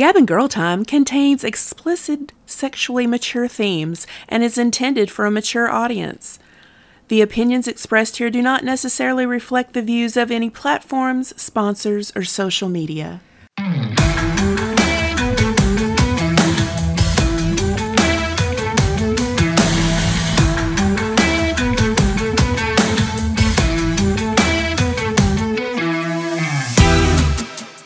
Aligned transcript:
Gab 0.00 0.16
and 0.16 0.26
Girl 0.26 0.48
Time 0.48 0.86
contains 0.86 1.44
explicit 1.44 2.32
sexually 2.46 3.06
mature 3.06 3.46
themes 3.46 4.06
and 4.30 4.42
is 4.42 4.56
intended 4.56 5.10
for 5.10 5.26
a 5.26 5.30
mature 5.30 5.70
audience. 5.70 6.38
The 7.08 7.20
opinions 7.20 7.68
expressed 7.68 8.16
here 8.16 8.30
do 8.30 8.40
not 8.40 8.64
necessarily 8.64 9.26
reflect 9.26 9.74
the 9.74 9.82
views 9.82 10.16
of 10.16 10.30
any 10.30 10.48
platforms, 10.48 11.38
sponsors, 11.38 12.12
or 12.16 12.24
social 12.24 12.70
media. 12.70 13.20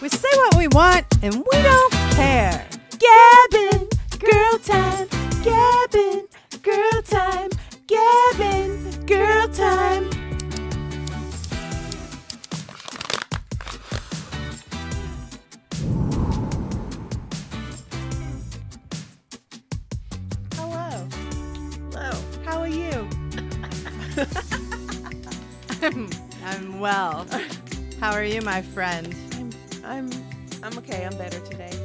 We 0.01 0.09
say 0.09 0.29
what 0.37 0.55
we 0.57 0.69
want 0.69 1.07
and 1.25 1.35
we 1.39 1.62
don't 1.62 1.93
care. 2.15 2.67
Gab 2.99 3.55
and, 3.73 3.91
girl 4.21 4.59
time, 4.63 5.09
Gab 5.43 5.95
and, 5.95 6.29
girl 6.63 7.03
time, 7.03 7.50
Gab 7.89 8.41
and, 8.41 9.07
girl 9.07 9.49
time. 9.49 10.11
Hello. 20.55 21.08
Hello, 21.93 22.13
how 22.44 22.61
are 22.61 22.69
you? 22.69 23.08
I'm, 25.83 26.11
I'm 26.44 26.81
well. 26.81 27.27
How 28.00 28.13
are 28.13 28.25
you, 28.25 28.41
my 28.43 28.63
friend? 28.63 29.14
I'm 29.35 29.50
I'm, 29.85 30.11
I'm 30.63 30.79
okay. 30.79 31.05
I'm 31.05 31.17
better 31.19 31.41
today. 31.41 31.83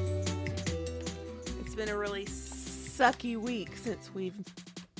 Been 1.79 1.87
a 1.87 1.97
really 1.97 2.25
sucky 2.25 3.37
week 3.37 3.77
since 3.77 4.13
we've 4.13 4.35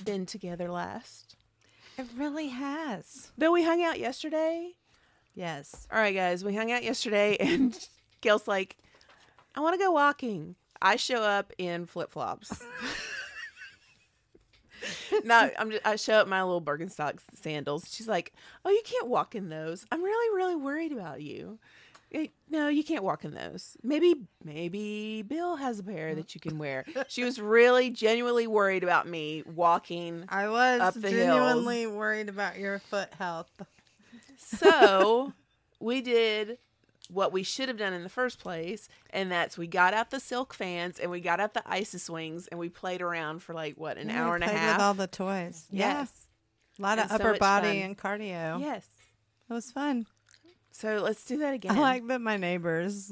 been 0.05 0.25
together 0.25 0.71
last. 0.71 1.35
It 1.97 2.05
really 2.15 2.47
has. 2.47 3.33
Though 3.37 3.51
we 3.51 3.65
hung 3.65 3.83
out 3.83 3.99
yesterday. 3.99 4.71
Yes. 5.35 5.89
All 5.91 5.99
right, 5.99 6.15
guys, 6.15 6.45
we 6.45 6.55
hung 6.55 6.71
out 6.71 6.85
yesterday, 6.85 7.35
and 7.41 7.77
Gail's 8.21 8.47
like, 8.47 8.77
"I 9.55 9.59
want 9.59 9.73
to 9.73 9.77
go 9.77 9.91
walking." 9.91 10.55
I 10.81 10.95
show 10.95 11.21
up 11.21 11.51
in 11.57 11.85
flip 11.85 12.11
flops. 12.11 12.63
no, 15.25 15.51
I'm 15.59 15.71
just, 15.71 15.85
I 15.85 15.97
show 15.97 16.13
up 16.13 16.27
in 16.27 16.29
my 16.29 16.43
little 16.43 16.61
Birkenstock 16.61 17.19
sandals. 17.41 17.93
She's 17.93 18.07
like, 18.07 18.31
"Oh, 18.63 18.69
you 18.69 18.83
can't 18.85 19.09
walk 19.09 19.35
in 19.35 19.49
those. 19.49 19.85
I'm 19.91 20.01
really, 20.01 20.33
really 20.33 20.55
worried 20.55 20.93
about 20.93 21.21
you." 21.21 21.59
Eh, 22.11 22.27
No, 22.49 22.67
you 22.69 22.83
can't 22.83 23.03
walk 23.03 23.23
in 23.23 23.33
those. 23.35 23.77
Maybe, 23.83 24.15
maybe 24.43 25.21
Bill 25.21 25.55
has 25.57 25.77
a 25.79 25.83
pair 25.83 26.15
that 26.15 26.33
you 26.33 26.41
can 26.41 26.57
wear. 26.57 26.85
She 27.07 27.23
was 27.23 27.39
really, 27.39 27.89
genuinely 27.91 28.47
worried 28.47 28.83
about 28.83 29.07
me 29.07 29.43
walking. 29.45 30.25
I 30.29 30.49
was 30.49 30.95
genuinely 30.99 31.85
worried 31.87 32.29
about 32.29 32.57
your 32.57 32.79
foot 32.79 33.13
health. 33.13 33.49
So 34.37 35.33
we 35.79 36.01
did 36.01 36.57
what 37.11 37.31
we 37.31 37.43
should 37.43 37.67
have 37.69 37.77
done 37.77 37.93
in 37.93 38.03
the 38.03 38.09
first 38.09 38.39
place, 38.39 38.87
and 39.11 39.31
that's 39.31 39.57
we 39.57 39.67
got 39.67 39.93
out 39.93 40.11
the 40.11 40.19
silk 40.19 40.53
fans 40.53 40.99
and 40.99 41.09
we 41.11 41.19
got 41.19 41.39
out 41.39 41.53
the 41.53 41.63
Isis 41.65 42.09
wings 42.09 42.47
and 42.47 42.59
we 42.59 42.69
played 42.69 43.01
around 43.01 43.41
for 43.43 43.53
like 43.53 43.75
what 43.77 43.97
an 43.97 44.09
Yeah, 44.09 44.25
hour 44.25 44.35
and 44.35 44.43
a 44.43 44.47
half. 44.47 44.77
With 44.77 44.81
all 44.83 44.93
the 44.93 45.07
toys. 45.07 45.65
Yeah. 45.71 45.99
yes, 45.99 46.27
A 46.77 46.81
lot 46.81 46.97
of 46.99 47.03
And 47.03 47.09
so 47.11 47.15
upper 47.15 47.31
much 47.31 47.39
body 47.39 47.67
fun. 47.67 47.77
and 47.77 47.97
cardio. 47.97 48.59
yes. 48.59 48.85
It 49.49 49.53
was 49.53 49.71
fun. 49.71 50.05
So 50.79 51.01
let's 51.03 51.25
do 51.25 51.39
that 51.39 51.53
again. 51.53 51.77
I 51.77 51.79
like 51.79 52.07
that 52.07 52.21
my 52.21 52.37
neighbors 52.37 53.11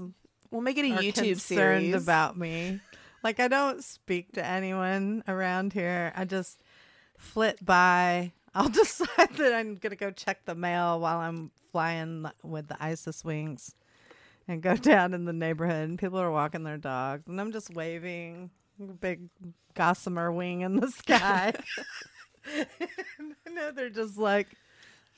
we'll 0.51 0.61
make 0.61 0.77
it 0.77 0.85
a 0.85 0.93
are 0.93 0.99
YouTube 0.99 1.15
concerned 1.15 1.41
series 1.41 1.93
about 1.95 2.37
me. 2.37 2.79
Like 3.23 3.41
I 3.41 3.49
don't 3.49 3.83
speak 3.83 4.31
to 4.33 4.45
anyone 4.45 5.21
around 5.27 5.73
here. 5.73 6.13
I 6.15 6.23
just 6.23 6.61
flit 7.17 7.63
by. 7.65 8.31
I'll 8.55 8.69
decide 8.69 9.33
that 9.37 9.53
I'm 9.53 9.75
gonna 9.75 9.97
go 9.97 10.11
check 10.11 10.45
the 10.45 10.55
mail 10.55 11.01
while 11.01 11.17
I'm 11.17 11.51
flying 11.71 12.25
with 12.41 12.69
the 12.69 12.77
Isis 12.79 13.25
wings, 13.25 13.75
and 14.47 14.61
go 14.61 14.75
down 14.77 15.13
in 15.13 15.25
the 15.25 15.33
neighborhood. 15.33 15.89
And 15.89 15.99
people 15.99 16.19
are 16.19 16.31
walking 16.31 16.63
their 16.63 16.77
dogs, 16.77 17.27
and 17.27 17.39
I'm 17.39 17.51
just 17.51 17.73
waving, 17.73 18.49
big 19.01 19.29
gossamer 19.75 20.31
wing 20.31 20.61
in 20.61 20.77
the 20.77 20.89
sky. 20.91 21.53
I 22.47 23.49
know 23.51 23.71
they're 23.71 23.89
just 23.89 24.17
like, 24.17 24.47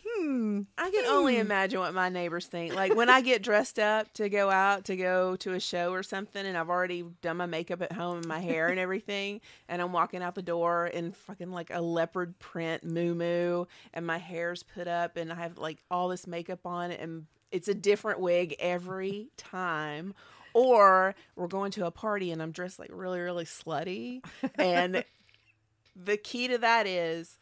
hmm. 0.05 0.61
I 0.77 0.89
can 0.91 1.05
only 1.05 1.35
Hmm. 1.35 1.41
imagine 1.41 1.79
what 1.79 1.93
my 1.93 2.09
neighbors 2.09 2.45
think. 2.47 2.73
Like 2.75 2.95
when 2.95 3.09
I 3.09 3.21
get 3.21 3.41
dressed 3.43 3.79
up 3.79 4.11
to 4.13 4.29
go 4.29 4.49
out 4.49 4.85
to 4.85 4.95
go 4.95 5.35
to 5.37 5.53
a 5.53 5.59
show 5.59 5.91
or 5.91 6.03
something, 6.03 6.45
and 6.45 6.57
I've 6.57 6.69
already 6.69 7.03
done 7.21 7.37
my 7.37 7.45
makeup 7.45 7.81
at 7.81 7.91
home 7.91 8.17
and 8.17 8.27
my 8.27 8.39
hair 8.39 8.67
and 8.67 8.79
everything, 8.79 9.41
and 9.67 9.81
I'm 9.81 9.91
walking 9.93 10.21
out 10.23 10.35
the 10.35 10.41
door 10.41 10.87
in 10.87 11.11
fucking 11.11 11.51
like 11.51 11.69
a 11.71 11.81
leopard 11.81 12.37
print 12.39 12.87
muumuu 12.87 13.67
and 13.93 14.05
my 14.07 14.17
hair's 14.17 14.63
put 14.63 14.87
up, 14.87 15.17
and 15.17 15.31
I 15.31 15.35
have 15.35 15.57
like 15.57 15.77
all 15.89 16.09
this 16.09 16.27
makeup 16.27 16.65
on, 16.65 16.91
and 16.91 17.25
it's 17.51 17.67
a 17.67 17.73
different 17.73 18.19
wig 18.19 18.55
every 18.59 19.29
time. 19.37 20.13
Or 20.55 21.13
we're 21.35 21.47
going 21.47 21.71
to 21.73 21.85
a 21.85 21.91
party 21.91 22.31
and 22.31 22.41
I'm 22.41 22.51
dressed 22.51 22.79
like 22.79 22.89
really, 22.91 23.19
really 23.19 23.45
slutty. 23.45 24.23
And 24.55 25.03
the 25.95 26.17
key 26.17 26.47
to 26.47 26.57
that 26.57 26.87
is 26.87 27.37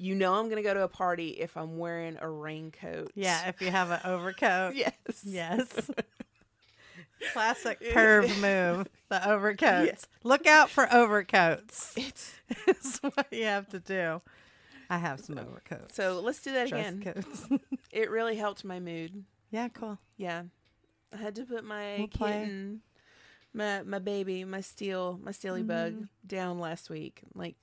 you 0.00 0.14
know 0.14 0.34
I'm 0.34 0.44
going 0.46 0.56
to 0.56 0.62
go 0.62 0.72
to 0.74 0.82
a 0.82 0.88
party 0.88 1.28
if 1.30 1.56
I'm 1.56 1.76
wearing 1.78 2.16
a 2.20 2.28
raincoat. 2.28 3.12
Yeah, 3.14 3.48
if 3.48 3.60
you 3.60 3.70
have 3.70 3.90
an 3.90 4.00
overcoat. 4.04 4.74
Yes. 4.76 4.92
Yes. 5.24 5.90
Classic 7.32 7.78
perv 7.92 8.28
move. 8.40 8.88
The 9.10 9.28
overcoats. 9.30 9.86
Yes. 9.86 10.06
Look 10.24 10.46
out 10.46 10.70
for 10.70 10.86
overcoats. 10.92 11.92
It's 12.66 12.98
what 13.02 13.26
you 13.30 13.44
have 13.44 13.68
to 13.70 13.78
do. 13.78 14.22
I 14.88 14.96
have 14.98 15.20
some 15.20 15.36
overcoats. 15.38 15.94
so 15.94 16.20
let's 16.20 16.40
do 16.42 16.52
that 16.52 16.68
Dress 16.70 16.92
again. 16.94 17.14
It 17.92 18.10
really 18.10 18.36
helped 18.36 18.64
my 18.64 18.80
mood. 18.80 19.24
yeah, 19.50 19.68
cool. 19.68 19.98
Yeah. 20.16 20.44
I 21.12 21.16
had 21.18 21.34
to 21.36 21.44
put 21.44 21.62
my 21.64 21.96
We'll 21.98 22.08
kitten, 22.08 22.80
my 23.52 23.82
my 23.82 23.98
baby, 23.98 24.44
my 24.44 24.60
steel, 24.62 25.20
my 25.22 25.32
steely 25.32 25.62
bug 25.62 25.92
Mm-hmm. 25.92 26.04
down 26.26 26.58
last 26.58 26.88
week. 26.88 27.20
Like 27.34 27.56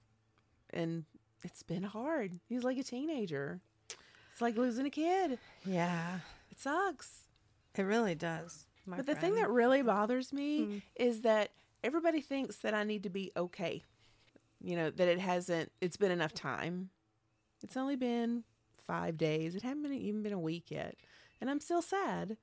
and 0.72 1.06
it's 1.44 1.64
been 1.64 1.84
hard. 1.84 2.40
He's 2.48 2.64
like 2.64 2.78
a 2.78 2.84
teenager. 2.84 3.60
It's 4.32 4.42
like 4.42 4.56
losing 4.58 4.86
a 4.86 4.90
kid. 4.90 5.40
Yeah, 5.66 6.20
It 6.52 6.60
sucks. 6.60 7.22
it 7.76 7.82
really 7.84 8.16
does. 8.16 8.66
But 8.86 9.06
the 9.06 9.16
thing 9.16 9.36
that 9.36 9.50
really 9.50 9.82
bothers 9.82 10.32
me 10.32 10.60
Mm. 10.62 10.82
is 10.96 11.22
that 11.22 11.50
everybody 11.84 12.22
thinks 12.22 12.58
that 12.58 12.74
I 12.74 12.84
need 12.84 13.04
to 13.04 13.10
be 13.10 13.32
okay. 13.36 13.84
You 14.62 14.76
know, 14.76 14.90
that 14.92 15.08
it 15.08 15.20
hasn't, 15.20 15.72
it's 15.82 15.98
been 15.98 16.12
enough 16.12 16.34
time. 16.34 16.90
It's 17.64 17.76
only 17.78 17.96
been 17.96 18.44
five 18.86 19.18
days. 19.18 19.56
It 19.56 19.64
hasn't 19.64 19.84
been, 19.84 19.94
even 19.94 20.24
been 20.24 20.34
a 20.34 20.40
week 20.40 20.72
yet. 20.72 20.96
And 21.42 21.50
I'm 21.50 21.60
still 21.60 21.82
sad. 21.82 22.38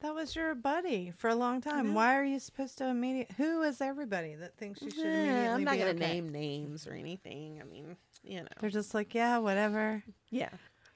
That 0.00 0.14
was 0.14 0.36
your 0.36 0.54
buddy 0.54 1.12
for 1.16 1.28
a 1.28 1.34
long 1.34 1.60
time. 1.60 1.94
Why 1.94 2.16
are 2.16 2.24
you 2.24 2.38
supposed 2.38 2.78
to 2.78 2.86
immediate? 2.88 3.32
Who 3.36 3.62
is 3.62 3.80
everybody 3.80 4.34
that 4.36 4.56
thinks 4.56 4.80
you 4.82 4.90
should 4.90 5.04
immediately 5.06 5.46
I'm 5.48 5.64
not 5.64 5.72
be 5.74 5.78
going 5.78 5.96
to 5.98 6.04
okay? 6.04 6.14
name 6.14 6.28
names 6.28 6.86
or 6.86 6.92
anything. 6.92 7.60
I 7.60 7.64
mean, 7.64 7.96
you 8.22 8.40
know. 8.42 8.46
They're 8.60 8.70
just 8.70 8.94
like, 8.94 9.14
yeah, 9.14 9.38
whatever. 9.38 10.02
Yeah. 10.30 10.50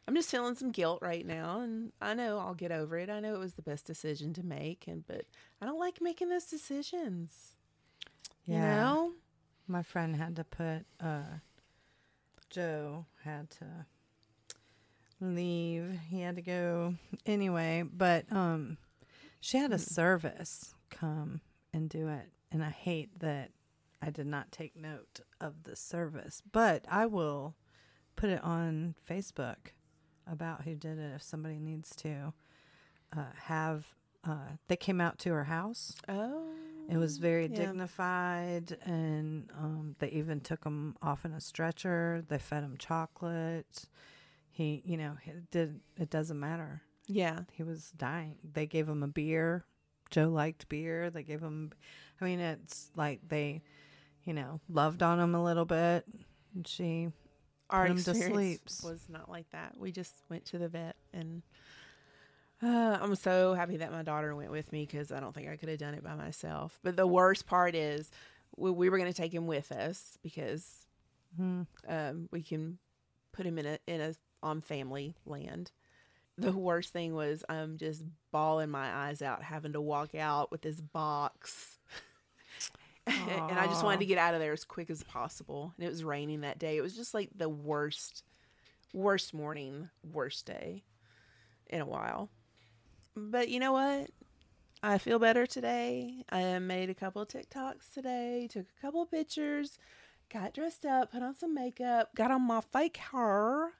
I'm 0.06 0.14
just 0.14 0.30
feeling 0.30 0.54
some 0.56 0.70
guilt 0.72 1.00
right 1.02 1.24
now 1.26 1.60
and 1.60 1.92
I 2.00 2.14
know 2.14 2.38
I'll 2.38 2.54
get 2.54 2.72
over 2.72 2.96
it. 2.98 3.08
I 3.10 3.20
know 3.20 3.34
it 3.34 3.38
was 3.40 3.54
the 3.54 3.62
best 3.62 3.86
decision 3.86 4.32
to 4.34 4.42
make 4.44 4.84
and 4.88 5.06
but 5.06 5.24
I 5.60 5.66
don't 5.66 5.78
like 5.78 6.00
making 6.00 6.28
those 6.28 6.46
decisions. 6.46 7.52
You 8.44 8.54
Yeah. 8.56 8.74
know? 8.76 9.12
my 9.68 9.82
friend 9.82 10.16
had 10.16 10.34
to 10.36 10.44
put 10.44 10.84
uh 11.00 11.38
Joe 12.50 13.06
had 13.24 13.48
to 13.50 13.86
leave. 15.20 15.98
He 16.08 16.20
had 16.20 16.36
to 16.36 16.42
go 16.42 16.94
anyway, 17.24 17.84
but 17.90 18.30
um 18.32 18.76
she 19.42 19.58
had 19.58 19.72
a 19.72 19.78
service 19.78 20.74
come 20.88 21.40
and 21.74 21.88
do 21.90 22.08
it. 22.08 22.30
And 22.50 22.62
I 22.64 22.70
hate 22.70 23.18
that 23.20 23.50
I 24.00 24.10
did 24.10 24.26
not 24.26 24.52
take 24.52 24.76
note 24.76 25.20
of 25.40 25.64
the 25.64 25.74
service, 25.76 26.42
but 26.52 26.84
I 26.88 27.06
will 27.06 27.54
put 28.16 28.30
it 28.30 28.42
on 28.44 28.94
Facebook 29.08 29.72
about 30.30 30.62
who 30.62 30.74
did 30.76 30.98
it 30.98 31.12
if 31.16 31.22
somebody 31.22 31.58
needs 31.58 31.94
to 31.96 32.32
uh, 33.16 33.24
have 33.44 33.86
uh, 34.24 34.50
they 34.68 34.76
came 34.76 35.00
out 35.00 35.18
to 35.18 35.30
her 35.32 35.44
house 35.44 35.96
Oh. 36.08 36.46
it 36.88 36.96
was 36.96 37.18
very 37.18 37.46
Yeah. 37.48 37.56
dignified, 37.66 38.76
and 38.84 39.50
um, 39.58 39.96
they 39.98 40.08
even 40.10 40.40
took 40.40 40.62
him 40.64 40.96
off 41.02 41.24
in 41.24 41.32
a 41.32 41.40
stretcher. 41.40 42.22
They 42.28 42.38
fed 42.38 42.62
him 42.62 42.76
chocolate. 42.78 43.86
He, 44.50 44.80
you 44.84 44.96
know, 44.96 45.16
it 45.26 45.50
did. 45.50 45.80
It 45.98 46.08
doesn't 46.10 46.38
matter. 46.38 46.82
Yeah. 47.06 47.40
He 47.52 47.62
was 47.62 47.90
dying. 47.96 48.36
They 48.52 48.66
gave 48.66 48.88
him 48.88 49.02
a 49.02 49.08
beer. 49.08 49.64
Joe 50.10 50.28
liked 50.28 50.68
beer. 50.68 51.10
They 51.10 51.22
gave 51.22 51.40
him. 51.40 51.72
I 52.20 52.24
mean, 52.24 52.38
it's 52.40 52.90
like 52.96 53.20
they, 53.28 53.62
you 54.24 54.34
know, 54.34 54.60
loved 54.68 55.02
on 55.02 55.18
him 55.18 55.34
a 55.34 55.42
little 55.42 55.64
bit. 55.64 56.04
And 56.54 56.66
she, 56.66 57.08
Our 57.70 57.86
Put 57.86 57.90
'em 57.90 57.96
to 58.04 58.14
sleeps. 58.14 58.82
was 58.82 59.08
not 59.08 59.28
like 59.30 59.48
that. 59.50 59.76
We 59.78 59.90
just 59.92 60.14
went 60.28 60.44
to 60.46 60.58
the 60.58 60.68
vet 60.68 60.96
and 61.12 61.42
Uh, 62.62 62.96
I'm 63.02 63.16
so 63.16 63.54
happy 63.54 63.78
that 63.78 63.90
my 63.90 64.02
daughter 64.04 64.36
went 64.36 64.52
with 64.52 64.70
me 64.70 64.86
because 64.86 65.10
I 65.10 65.18
don't 65.18 65.34
think 65.34 65.48
I 65.48 65.56
could 65.56 65.68
have 65.68 65.80
done 65.80 65.94
it 65.94 66.04
by 66.04 66.14
myself. 66.14 66.78
But 66.84 66.94
the 66.96 67.08
worst 67.08 67.44
part 67.46 67.74
is 67.74 68.08
we, 68.56 68.70
we 68.70 68.88
were 68.88 68.98
going 68.98 69.10
to 69.12 69.16
take 69.16 69.34
him 69.34 69.48
with 69.48 69.72
us 69.72 70.16
because 70.22 70.86
Hmm. 71.36 71.62
um, 71.88 72.28
we 72.30 72.40
can 72.42 72.78
put 73.32 73.46
him 73.46 73.58
in 73.58 73.66
a 73.66 73.78
in 73.88 74.00
a 74.00 74.14
on 74.44 74.60
family 74.60 75.16
land. 75.26 75.72
The 76.42 76.52
worst 76.52 76.92
thing 76.92 77.14
was 77.14 77.44
I'm 77.48 77.76
just 77.76 78.02
bawling 78.32 78.70
my 78.70 78.92
eyes 78.92 79.22
out 79.22 79.42
having 79.42 79.74
to 79.74 79.80
walk 79.80 80.14
out 80.14 80.50
with 80.50 80.62
this 80.62 80.80
box. 80.80 81.78
and 83.06 83.58
I 83.58 83.66
just 83.66 83.84
wanted 83.84 84.00
to 84.00 84.06
get 84.06 84.18
out 84.18 84.34
of 84.34 84.40
there 84.40 84.52
as 84.52 84.64
quick 84.64 84.90
as 84.90 85.02
possible. 85.04 85.72
And 85.76 85.86
it 85.86 85.90
was 85.90 86.04
raining 86.04 86.40
that 86.40 86.58
day. 86.58 86.76
It 86.76 86.82
was 86.82 86.96
just 86.96 87.14
like 87.14 87.30
the 87.36 87.48
worst 87.48 88.24
worst 88.92 89.32
morning, 89.32 89.88
worst 90.02 90.46
day 90.46 90.84
in 91.68 91.80
a 91.80 91.86
while. 91.86 92.28
But 93.16 93.48
you 93.48 93.60
know 93.60 93.72
what? 93.72 94.10
I 94.82 94.98
feel 94.98 95.18
better 95.18 95.46
today. 95.46 96.24
I 96.30 96.54
uh, 96.54 96.60
made 96.60 96.90
a 96.90 96.94
couple 96.94 97.22
of 97.22 97.28
TikToks 97.28 97.92
today, 97.94 98.48
took 98.50 98.66
a 98.66 98.80
couple 98.80 99.02
of 99.02 99.10
pictures, 99.10 99.78
got 100.32 100.54
dressed 100.54 100.84
up, 100.84 101.12
put 101.12 101.22
on 101.22 101.36
some 101.36 101.54
makeup, 101.54 102.14
got 102.16 102.30
on 102.32 102.42
my 102.42 102.60
fake 102.60 102.96
hair, 102.96 103.74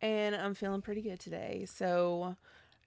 and 0.00 0.34
I'm 0.34 0.54
feeling 0.54 0.82
pretty 0.82 1.02
good 1.02 1.20
today. 1.20 1.66
So 1.68 2.36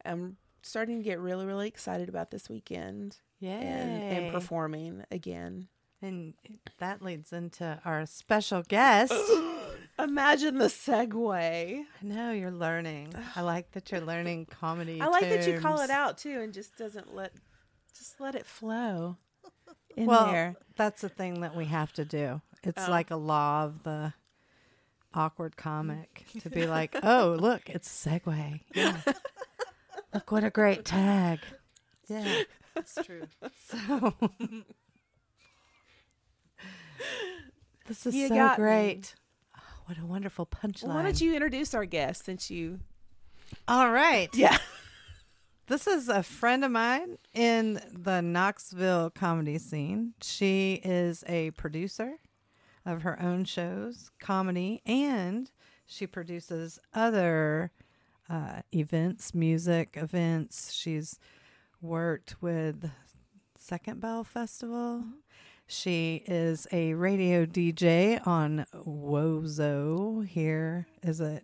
I'm 0.06 0.38
starting 0.63 0.98
to 0.98 1.04
get 1.04 1.19
really, 1.19 1.45
really 1.45 1.68
excited 1.68 2.09
about 2.09 2.31
this 2.31 2.50
weekend 2.50 3.18
Yeah. 3.39 3.51
and, 3.59 4.04
and 4.25 4.33
performing 4.33 5.04
again. 5.12 5.68
And 6.01 6.36
that 6.77 7.01
leads 7.01 7.33
into 7.33 7.80
our 7.83 8.06
special 8.06 8.62
guest. 8.68 9.13
Imagine 10.00 10.59
the 10.59 10.65
segue. 10.65 11.33
I 11.33 11.86
know 12.04 12.31
you're 12.31 12.51
learning. 12.51 13.13
I 13.36 13.42
like 13.42 13.71
that 13.71 13.92
you're 13.92 14.01
learning 14.01 14.45
comedy. 14.45 15.01
I 15.01 15.07
like 15.07 15.27
that 15.30 15.48
you 15.48 15.60
call 15.60 15.81
it 15.81 15.89
out 15.89 16.18
too 16.19 16.42
and 16.42 16.53
just 16.53 16.77
doesn't 16.77 17.15
let 17.15 17.33
just 17.98 18.19
let 18.21 18.36
it 18.36 18.45
flow 18.45 19.18
in 19.95 20.06
well, 20.06 20.27
there. 20.31 20.56
that's 20.75 21.01
the 21.01 21.10
thing 21.10 21.42
that 21.42 21.56
we 21.56 21.65
have 21.65 21.92
to 21.94 22.06
do. 22.06 22.42
It's 22.62 22.88
Oh. 22.88 22.92
like 22.92 23.10
a 23.10 23.15
law 23.15 23.63
of 23.63 23.81
the 23.81 24.13
awkward 25.13 25.57
comic 25.57 26.25
to 26.42 26.50
be 26.50 26.65
like, 26.65 26.95
oh, 27.04 27.38
look, 27.39 27.69
it's 27.69 28.06
a 28.06 28.09
segue. 28.09 28.62
Yeah. 28.74 28.98
look 30.13 30.31
what 30.31 30.44
a 30.44 30.50
great 30.50 30.86
tag. 30.86 31.39
Yeah. 32.07 32.44
That's 32.75 32.98
true. 33.04 33.24
So 33.69 34.13
this 37.86 38.06
is 38.06 38.15
You 38.15 38.27
so 38.27 38.54
great. 38.56 39.13
Oh, 39.56 39.62
what 39.86 39.98
a 40.00 40.06
wonderful 40.06 40.45
punchline. 40.45 40.88
Well, 40.88 40.95
why 40.98 41.04
don't 41.04 41.21
you 41.21 41.33
introduce 41.33 41.74
our 41.74 41.86
guest 41.86 42.25
since 42.25 42.50
you 42.50 42.80
All 43.68 43.92
right. 43.92 44.30
Yeah. 44.33 44.57
This 45.68 45.86
is 45.86 46.07
a 46.07 46.24
friend 46.24 46.63
of 46.63 46.71
mine 46.71 47.18
in 47.33 47.81
the 47.92 48.21
Knoxville 48.21 49.10
comedy 49.10 49.57
scene. 49.57 50.13
She 50.21 50.81
is 50.83 51.25
a 51.27 51.51
producer 51.51 52.13
of 52.88 53.01
her 53.04 53.22
own 53.22 53.44
shows, 53.44 54.10
comedy, 54.19 54.81
and 54.86 55.51
she 55.86 56.07
produces 56.07 56.80
other 56.94 57.72
uh, 58.30 58.62
events, 58.74 59.36
music 59.36 59.92
events. 59.95 60.74
She's 60.74 61.19
worked 61.81 62.42
with 62.42 62.89
Second 63.57 64.00
Bell 64.00 64.24
Festival. 64.24 65.04
She 65.68 66.24
is 66.25 66.66
a 66.72 66.94
radio 66.94 67.45
DJ 67.45 68.25
on 68.25 68.66
Wozo. 68.74 70.25
Here 70.25 70.88
is 71.04 71.19
it 71.19 71.44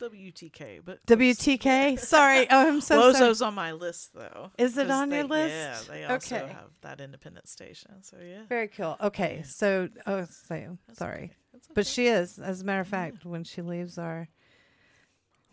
WTK, 0.00 0.80
but 0.84 1.04
WTK? 1.06 1.98
Sorry, 2.14 2.46
oh, 2.50 2.68
I'm 2.68 2.80
so 2.80 3.12
sorry. 3.12 3.48
On 3.48 3.54
my 3.54 3.72
list 3.72 4.14
though. 4.14 4.50
Is 4.58 4.78
it 4.78 4.90
on 4.90 5.10
your 5.10 5.24
list? 5.24 5.54
Yeah, 5.88 5.94
they 5.94 6.04
also 6.04 6.36
Okay. 6.36 6.46
have 6.52 6.70
that 6.80 7.00
independent 7.00 7.48
station. 7.48 8.02
So 8.02 8.16
yeah. 8.24 8.42
Very 8.48 8.68
cool. 8.68 8.96
Okay, 9.00 9.38
Yeah. 9.38 9.46
so 9.46 9.88
oh, 10.06 10.24
so 10.24 10.78
That's 10.86 10.98
sorry, 10.98 11.24
okay. 11.24 11.32
That's 11.52 11.68
but 11.74 11.86
she 11.86 12.06
is. 12.06 12.38
As 12.38 12.62
a 12.62 12.64
matter 12.64 12.80
of 12.80 12.88
fact, 12.88 13.24
when 13.24 13.44
she 13.44 13.62
leaves 13.62 13.98
our 13.98 14.28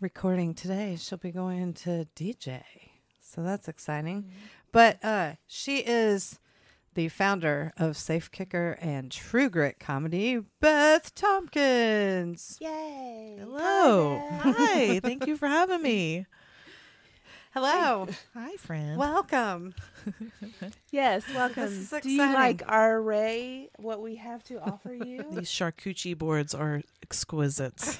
recording 0.00 0.54
today, 0.54 0.96
she'll 0.98 1.18
be 1.18 1.30
going 1.32 1.74
to 1.74 2.06
DJ. 2.16 2.62
So 3.20 3.42
that's 3.42 3.68
exciting. 3.68 4.22
Mm-hmm. 4.22 4.32
But 4.72 5.04
uh, 5.04 5.32
she 5.46 5.78
is 5.78 6.38
the 6.98 7.08
founder 7.08 7.72
of 7.76 7.96
Safe 7.96 8.28
Kicker 8.32 8.76
and 8.80 9.08
True 9.08 9.48
Grit 9.48 9.78
Comedy, 9.78 10.40
Beth 10.60 11.14
Tompkins. 11.14 12.58
Yay. 12.60 13.36
Hello. 13.38 14.20
Hi. 14.40 14.50
Hi. 14.50 15.00
Thank 15.04 15.28
you 15.28 15.36
for 15.36 15.46
having 15.46 15.80
me. 15.80 16.26
Hello, 17.54 18.08
Hi, 18.34 18.56
friend. 18.56 18.98
welcome. 18.98 19.74
Yes, 20.90 21.22
welcome. 21.32 21.62
is 21.64 21.94
Do 22.02 22.10
you 22.10 22.32
like 22.32 22.62
our 22.66 22.96
array, 22.96 23.68
what 23.76 24.02
we 24.02 24.16
have 24.16 24.42
to 24.44 24.58
offer 24.60 24.92
you? 24.92 25.24
These 25.30 25.50
charcuterie 25.50 26.18
boards 26.18 26.52
are 26.52 26.82
exquisite. 27.00 27.96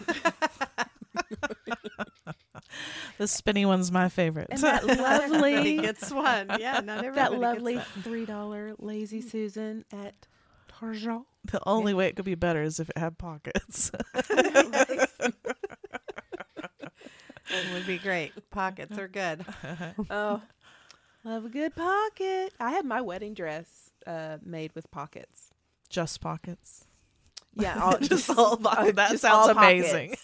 The 3.19 3.27
spinny 3.29 3.65
one's 3.67 3.91
my 3.93 4.09
favorite. 4.09 4.49
and 4.51 4.61
that 4.61 4.87
lovely 5.31 5.79
gets 5.79 6.11
one. 6.11 6.49
Yeah, 6.59 6.81
not 6.81 7.05
everybody 7.05 7.15
that 7.15 7.31
gets 7.31 7.41
lovely 7.41 7.75
that. 7.77 7.87
three 8.03 8.25
dollar 8.27 8.75
lazy 8.79 9.21
Susan 9.21 9.85
at 9.93 10.27
Target. 10.69 11.23
the 11.45 11.61
only 11.67 11.95
way 11.95 12.07
it 12.09 12.17
could 12.17 12.25
be 12.25 12.35
better 12.35 12.63
is 12.63 12.79
if 12.81 12.89
it 12.91 12.99
had 12.99 13.19
pockets. 13.19 13.91
It 17.51 17.73
would 17.73 17.87
be 17.87 17.99
great. 17.99 18.33
Pockets 18.51 18.99
are 18.99 19.09
good. 19.09 19.45
Oh, 20.11 20.43
love 21.25 21.45
a 21.47 21.49
good 21.49 21.75
pocket. 21.75 22.53
I 22.61 22.71
had 22.71 22.85
my 22.85 23.01
wedding 23.01 23.35
dress 23.35 23.91
uh, 24.07 24.37
made 24.45 24.75
with 24.75 24.91
pockets. 24.91 25.51
Just 25.89 26.21
pockets. 26.21 26.85
Yeah, 27.55 27.83
all, 27.83 27.99
Just 27.99 28.31
all 28.31 28.53
uh, 28.53 28.57
pockets. 28.57 28.97
That 28.97 29.11
just 29.13 29.23
sounds 29.23 29.49
all 29.49 29.57
amazing. 29.59 30.15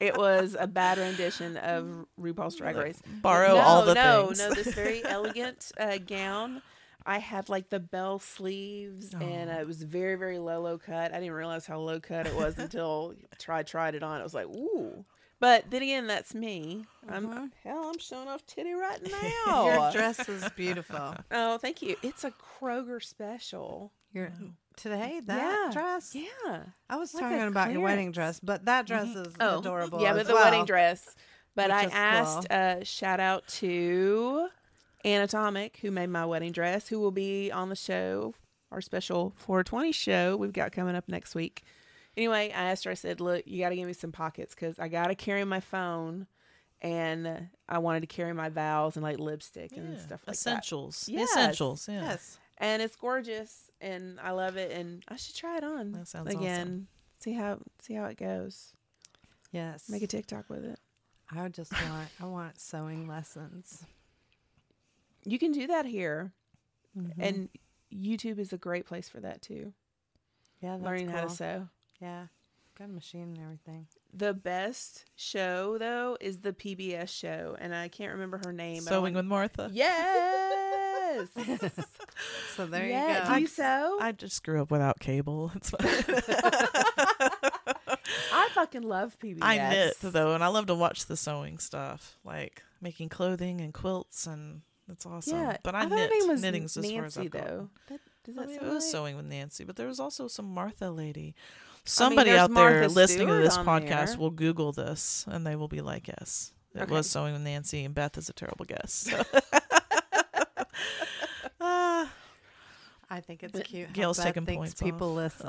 It 0.00 0.16
was 0.16 0.56
a 0.58 0.66
bad 0.66 0.98
rendition 0.98 1.56
of 1.56 2.06
RuPaul's 2.20 2.56
Drag 2.56 2.76
Race. 2.76 3.00
Borrow 3.22 3.54
no, 3.54 3.60
all 3.60 3.84
the 3.84 3.94
no, 3.94 4.26
things. 4.26 4.38
No, 4.38 4.54
this 4.54 4.74
very 4.74 5.04
elegant 5.04 5.72
uh, 5.78 5.98
gown. 5.98 6.62
I 7.06 7.18
had 7.18 7.48
like 7.48 7.70
the 7.70 7.80
bell 7.80 8.18
sleeves, 8.18 9.14
and 9.14 9.48
uh, 9.50 9.54
Oh. 9.56 9.60
it 9.60 9.66
was 9.66 9.82
very, 9.82 10.16
very 10.16 10.38
low, 10.38 10.60
low 10.60 10.76
cut. 10.78 11.12
I 11.14 11.18
didn't 11.20 11.32
realize 11.32 11.66
how 11.66 11.78
low 11.80 12.00
cut 12.00 12.26
it 12.26 12.34
was 12.34 12.58
until 12.58 13.14
I 13.48 13.62
tried 13.62 13.94
it 13.94 14.02
on. 14.02 14.20
I 14.20 14.24
was 14.24 14.34
like, 14.34 14.46
ooh. 14.46 15.04
But 15.40 15.70
then 15.70 15.82
again, 15.82 16.06
that's 16.08 16.34
me. 16.34 16.84
I'm 17.08 17.28
Mhm. 17.28 17.50
hell. 17.62 17.88
I'm 17.92 17.98
showing 17.98 18.28
off 18.28 18.44
titty 18.44 18.72
right 18.74 19.00
now. 19.46 19.66
Your 19.66 19.92
dress 19.92 20.28
is 20.28 20.46
beautiful. 20.56 21.14
oh, 21.30 21.58
thank 21.58 21.80
you. 21.80 21.96
It's 22.02 22.24
a 22.24 22.32
Kroger 22.32 23.02
special. 23.02 23.92
Your 24.12 24.32
today 24.78 25.20
that 25.26 25.36
Yeah. 25.66 25.72
dress. 25.72 26.14
Yeah. 26.14 26.62
I 26.88 26.96
was 26.96 27.12
Like 27.12 27.24
talking 27.24 27.42
about 27.48 27.72
your 27.72 27.82
wedding 27.82 28.12
dress, 28.12 28.40
but 28.40 28.64
that 28.64 28.86
dress 28.86 29.08
is 29.14 29.34
Oh, 29.40 29.58
adorable. 29.58 30.00
Yeah, 30.00 30.14
but 30.14 30.26
the 30.26 30.32
well. 30.34 30.44
wedding 30.44 30.64
dress. 30.64 31.14
But 31.54 31.70
I 31.70 31.84
asked 31.84 32.50
uh, 32.50 32.84
shout 32.84 33.20
out 33.20 33.46
to 33.48 34.48
Anatomic, 35.04 35.78
who 35.78 35.90
made 35.90 36.08
my 36.08 36.24
wedding 36.24 36.52
dress, 36.52 36.88
who 36.88 37.00
will 37.00 37.10
be 37.10 37.50
on 37.50 37.68
the 37.68 37.76
show, 37.76 38.34
our 38.70 38.80
special 38.80 39.32
420 39.36 39.92
show 39.92 40.36
we've 40.36 40.52
got 40.52 40.72
coming 40.72 40.94
up 40.96 41.08
next 41.08 41.34
week. 41.34 41.62
Anyway, 42.16 42.50
I 42.54 42.64
asked 42.70 42.84
her, 42.84 42.90
I 42.90 42.94
said, 42.94 43.20
Look, 43.20 43.44
you 43.46 43.60
got 43.60 43.68
to 43.70 43.76
give 43.76 43.86
me 43.86 43.92
some 43.92 44.12
pockets 44.12 44.54
because 44.54 44.78
I 44.78 44.88
got 44.88 45.06
to 45.08 45.14
carry 45.14 45.44
my 45.44 45.60
phone 45.60 46.26
and 46.80 47.48
I 47.68 47.78
wanted 47.78 48.00
to 48.00 48.06
carry 48.06 48.32
my 48.34 48.48
vows 48.50 48.96
and 48.96 49.02
like 49.02 49.18
lipstick 49.18 49.76
and 49.76 49.94
Yeah, 49.94 49.98
stuff 50.00 50.20
like 50.26 50.26
that. 50.26 50.32
Essentials. 50.32 51.08
Yes. 51.08 51.30
Essentials. 51.30 51.88
Yeah. 51.88 52.02
Yes. 52.02 52.38
And 52.58 52.82
it's 52.82 52.96
gorgeous 52.96 53.67
and 53.80 54.18
I 54.20 54.30
love 54.32 54.56
it 54.56 54.72
and 54.72 55.02
I 55.08 55.16
should 55.16 55.34
try 55.36 55.56
it 55.56 55.64
on 55.64 55.92
That 55.92 56.08
sounds 56.08 56.32
again. 56.32 56.60
awesome. 56.66 56.88
See 57.20 57.32
how 57.32 57.58
see 57.80 57.94
how 57.94 58.04
it 58.06 58.16
goes. 58.16 58.72
Yes. 59.52 59.88
Make 59.88 60.02
a 60.02 60.06
TikTok 60.06 60.48
with 60.50 60.64
it. 60.64 60.78
I 61.34 61.48
just 61.48 61.72
want 61.72 62.08
I 62.20 62.24
want 62.26 62.60
sewing 62.60 63.06
lessons. 63.08 63.84
You 65.24 65.38
can 65.38 65.52
do 65.52 65.66
that 65.66 65.84
here. 65.86 66.32
Mhm. 66.96 67.12
And 67.18 67.48
YouTube 67.92 68.38
is 68.38 68.52
a 68.52 68.58
great 68.58 68.86
place 68.86 69.08
for 69.08 69.20
that 69.20 69.42
too. 69.42 69.72
yeah, 70.60 70.72
that's 70.72 70.82
learning 70.84 71.08
how 71.08 71.22
to 71.22 71.30
sew. 71.30 71.68
Yeah. 72.00 72.26
Got 72.78 72.90
a 72.90 72.92
machine 72.92 73.22
and 73.34 73.38
everything. 73.38 73.86
The 74.14 74.32
best 74.32 75.04
show 75.16 75.78
though 75.78 76.16
is 76.20 76.38
the 76.38 76.52
PBS 76.52 77.08
show, 77.08 77.56
and 77.58 77.74
I 77.74 77.88
can't 77.88 78.12
remember 78.12 78.40
her 78.44 78.52
name. 78.52 78.82
Sewing 78.82 79.14
with 79.14 79.24
Martha. 79.26 79.68
So 82.56 82.66
there 82.66 82.86
yeah. 82.86 83.18
you 83.18 83.24
Do 83.24 83.30
go. 83.30 83.36
you 83.36 83.46
sew? 83.46 83.98
I, 84.00 84.08
I 84.08 84.12
just 84.12 84.42
grew 84.42 84.60
up 84.60 84.70
without 84.70 84.98
cable. 84.98 85.52
It's 85.54 85.70
fine. 85.70 85.88
fucking 88.58 88.82
love 88.82 89.16
PBS. 89.18 89.38
I 89.40 89.56
knit 89.56 89.96
though, 90.00 90.34
and 90.34 90.42
I 90.42 90.48
love 90.48 90.66
to 90.66 90.74
watch 90.74 91.06
the 91.06 91.16
sewing 91.16 91.58
stuff, 91.58 92.16
like 92.24 92.62
making 92.80 93.08
clothing 93.08 93.60
and 93.60 93.72
quilts, 93.72 94.26
and 94.26 94.62
it's 94.90 95.06
awesome. 95.06 95.38
Yeah, 95.38 95.56
but 95.62 95.74
I, 95.74 95.84
her 95.84 95.88
knit. 95.88 96.10
was 96.26 96.42
Knitting's 96.42 96.76
as 96.76 96.90
far 96.90 97.04
as 97.04 97.16
I've 97.16 97.30
though. 97.30 97.68
That, 97.88 98.00
does 98.24 98.38
I 98.38 98.46
mean, 98.46 98.56
it 98.56 98.62
was 98.62 98.72
right? 98.72 98.82
sewing 98.82 99.16
with 99.16 99.26
Nancy, 99.26 99.64
but 99.64 99.76
there 99.76 99.86
was 99.86 100.00
also 100.00 100.28
some 100.28 100.52
Martha 100.52 100.90
lady. 100.90 101.34
Somebody 101.84 102.30
there's 102.30 102.42
out 102.42 102.54
there 102.54 102.80
Martha 102.80 102.88
listening 102.94 103.28
to 103.28 103.34
this 103.34 103.56
podcast 103.56 104.06
there. 104.08 104.18
will 104.18 104.30
Google 104.30 104.72
this, 104.72 105.24
and 105.28 105.46
they 105.46 105.56
will 105.56 105.68
be 105.68 105.80
like, 105.80 106.08
"Yes, 106.08 106.52
it 106.74 106.82
Okay. 106.82 106.92
was 106.92 107.08
sewing 107.08 107.32
with 107.34 107.42
Nancy, 107.42 107.84
and 107.84 107.94
Beth 107.94 108.18
is 108.18 108.28
a 108.28 108.32
terrible 108.32 108.66
guest. 108.66 109.04
So. 109.10 109.22
Ah, 111.60 112.12
I 113.10 113.20
think 113.20 113.42
it's 113.42 113.58
cute. 113.60 113.92
Gail's 113.92 114.18
taking 114.18 114.44
points 114.44 114.74
People 114.74 115.14
listen. 115.14 115.46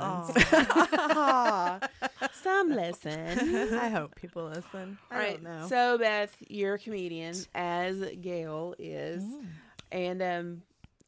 Some 2.32 2.70
listen. 2.70 3.74
I 3.78 3.88
hope 3.88 4.14
people 4.14 4.44
listen. 4.46 4.98
I 5.10 5.14
All 5.14 5.20
right. 5.20 5.42
don't 5.42 5.60
know. 5.60 5.66
So 5.68 5.98
Beth, 5.98 6.34
you're 6.48 6.74
a 6.74 6.78
comedian, 6.78 7.34
as 7.54 8.02
Gail 8.20 8.74
is, 8.78 9.22
Mm. 9.22 9.44
and 9.92 10.22
um, 10.22 10.62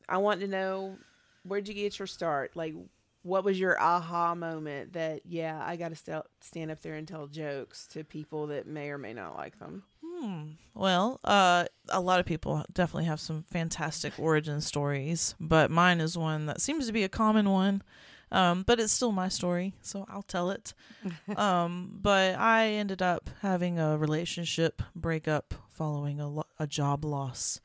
I 0.09 0.19
want 0.19 0.41
to 0.41 0.47
know 0.47 0.97
where'd 1.45 1.69
you 1.69 1.75
get 1.75 1.99
your 1.99 2.07
start? 2.07 2.55
Like, 2.55 2.75
what 3.23 3.45
was 3.45 3.59
your 3.59 3.81
aha 3.81 4.35
moment 4.35 4.93
that 4.95 5.23
yeah, 5.27 5.63
I 5.65 5.77
got 5.77 5.89
to 5.91 5.97
st- 5.97 6.25
stand 6.41 6.71
up 6.71 6.83
there 6.83 6.95
and 6.95 7.07
tell 7.09 7.27
jokes 7.29 7.87
to 7.89 8.05
people 8.05 8.49
that 8.49 8.67
may 8.67 8.91
or 8.91 8.99
may 8.99 9.15
not 9.15 9.37
like 9.37 9.59
them? 9.59 9.85
Hmm. 10.23 10.51
Well, 10.73 11.19
uh, 11.25 11.65
a 11.89 12.01
lot 12.01 12.21
of 12.21 12.27
people 12.27 12.65
definitely 12.73 13.07
have 13.07 13.19
some 13.19 13.43
fantastic 13.43 14.13
origin 14.19 14.61
stories, 14.61 15.35
but 15.41 15.69
mine 15.69 16.01
is 16.01 16.17
one 16.17 16.47
that 16.47 16.61
seems 16.61 16.87
to 16.87 16.93
be 16.93 17.03
a 17.03 17.09
common 17.09 17.51
one. 17.51 17.83
Um, 18.31 18.63
but 18.63 18.79
it's 18.79 18.93
still 18.93 19.11
my 19.11 19.29
story, 19.29 19.75
so 19.83 20.07
I'll 20.09 20.23
tell 20.23 20.51
it. 20.51 20.75
um, 21.37 21.99
but 22.01 22.37
I 22.37 22.69
ended 22.69 23.03
up 23.03 23.29
having 23.43 23.81
a 23.81 23.99
relationship 23.99 24.81
breakup 24.95 25.55
following 25.69 26.21
a, 26.21 26.29
lo- 26.29 26.47
a 26.59 26.69
job 26.69 27.05
loss 27.05 27.61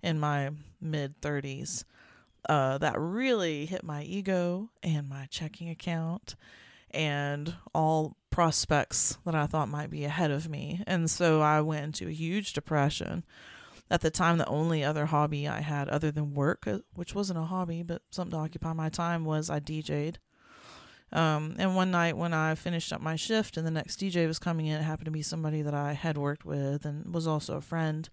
in 0.00 0.20
my 0.20 0.50
mid 0.80 1.20
30s. 1.20 1.82
Uh, 2.48 2.78
that 2.78 2.94
really 2.96 3.66
hit 3.66 3.82
my 3.82 4.04
ego 4.04 4.70
and 4.84 5.08
my 5.08 5.26
checking 5.26 5.68
account 5.68 6.36
and 6.92 7.54
all 7.74 8.16
prospects 8.38 9.18
that 9.24 9.34
I 9.34 9.46
thought 9.46 9.68
might 9.68 9.90
be 9.90 10.04
ahead 10.04 10.30
of 10.30 10.48
me. 10.48 10.84
And 10.86 11.10
so 11.10 11.40
I 11.40 11.60
went 11.60 11.86
into 11.86 12.06
a 12.06 12.12
huge 12.12 12.52
depression. 12.52 13.24
At 13.90 14.00
the 14.00 14.12
time, 14.12 14.38
the 14.38 14.46
only 14.46 14.84
other 14.84 15.06
hobby 15.06 15.48
I 15.48 15.60
had 15.60 15.88
other 15.88 16.12
than 16.12 16.34
work, 16.34 16.64
uh, 16.64 16.78
which 16.94 17.16
wasn't 17.16 17.40
a 17.40 17.46
hobby, 17.46 17.82
but 17.82 18.02
something 18.12 18.38
to 18.38 18.44
occupy 18.44 18.74
my 18.74 18.90
time, 18.90 19.24
was 19.24 19.50
I 19.50 19.58
DJ'd. 19.58 20.20
Um, 21.10 21.56
and 21.58 21.74
one 21.74 21.90
night 21.90 22.16
when 22.16 22.32
I 22.32 22.54
finished 22.54 22.92
up 22.92 23.00
my 23.00 23.16
shift 23.16 23.56
and 23.56 23.66
the 23.66 23.72
next 23.72 23.98
DJ 23.98 24.28
was 24.28 24.38
coming 24.38 24.66
in, 24.66 24.78
it 24.80 24.84
happened 24.84 25.06
to 25.06 25.10
be 25.10 25.22
somebody 25.22 25.60
that 25.62 25.74
I 25.74 25.94
had 25.94 26.16
worked 26.16 26.44
with 26.44 26.84
and 26.84 27.12
was 27.12 27.26
also 27.26 27.56
a 27.56 27.60
friend. 27.60 28.08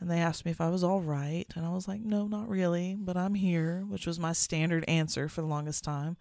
And 0.00 0.10
they 0.10 0.18
asked 0.18 0.46
me 0.46 0.50
if 0.50 0.60
I 0.60 0.68
was 0.68 0.82
all 0.82 1.00
right. 1.00 1.46
And 1.54 1.64
I 1.64 1.68
was 1.68 1.86
like, 1.86 2.00
no, 2.00 2.26
not 2.26 2.48
really, 2.48 2.96
but 2.98 3.16
I'm 3.16 3.34
here, 3.34 3.84
which 3.88 4.04
was 4.04 4.18
my 4.18 4.32
standard 4.32 4.84
answer 4.88 5.28
for 5.28 5.42
the 5.42 5.46
longest 5.46 5.84
time. 5.84 6.16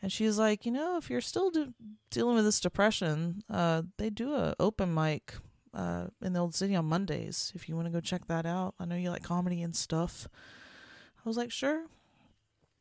And 0.00 0.12
she's 0.12 0.38
like, 0.38 0.64
you 0.64 0.72
know, 0.72 0.96
if 0.96 1.10
you're 1.10 1.20
still 1.20 1.50
dealing 2.10 2.36
with 2.36 2.44
this 2.44 2.60
depression, 2.60 3.42
uh, 3.50 3.82
they 3.96 4.10
do 4.10 4.34
a 4.34 4.54
open 4.60 4.94
mic 4.94 5.34
uh, 5.74 6.06
in 6.22 6.32
the 6.32 6.40
old 6.40 6.54
city 6.54 6.76
on 6.76 6.86
Mondays. 6.86 7.52
If 7.54 7.68
you 7.68 7.74
want 7.74 7.86
to 7.86 7.92
go 7.92 8.00
check 8.00 8.26
that 8.28 8.46
out, 8.46 8.74
I 8.78 8.84
know 8.84 8.96
you 8.96 9.10
like 9.10 9.22
comedy 9.22 9.62
and 9.62 9.74
stuff. 9.74 10.28
I 11.24 11.28
was 11.28 11.36
like, 11.36 11.50
sure. 11.50 11.86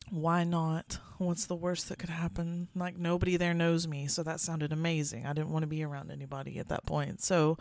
Why 0.10 0.46
not? 0.46 1.00
What's 1.18 1.48
the 1.48 1.56
worst 1.56 1.90
that 1.90 2.00
could 2.00 2.10
happen? 2.10 2.70
Like 2.74 2.98
nobody 2.98 3.36
there 3.36 3.54
knows 3.54 3.88
me, 3.88 4.08
so 4.08 4.24
that 4.24 4.40
sounded 4.40 4.72
amazing. 4.72 5.26
I 5.26 5.34
didn't 5.34 5.50
want 5.50 5.64
to 5.64 5.68
be 5.68 5.84
around 5.84 6.12
anybody 6.12 6.60
at 6.60 6.70
that 6.70 6.86
point, 6.86 7.22
so 7.22 7.58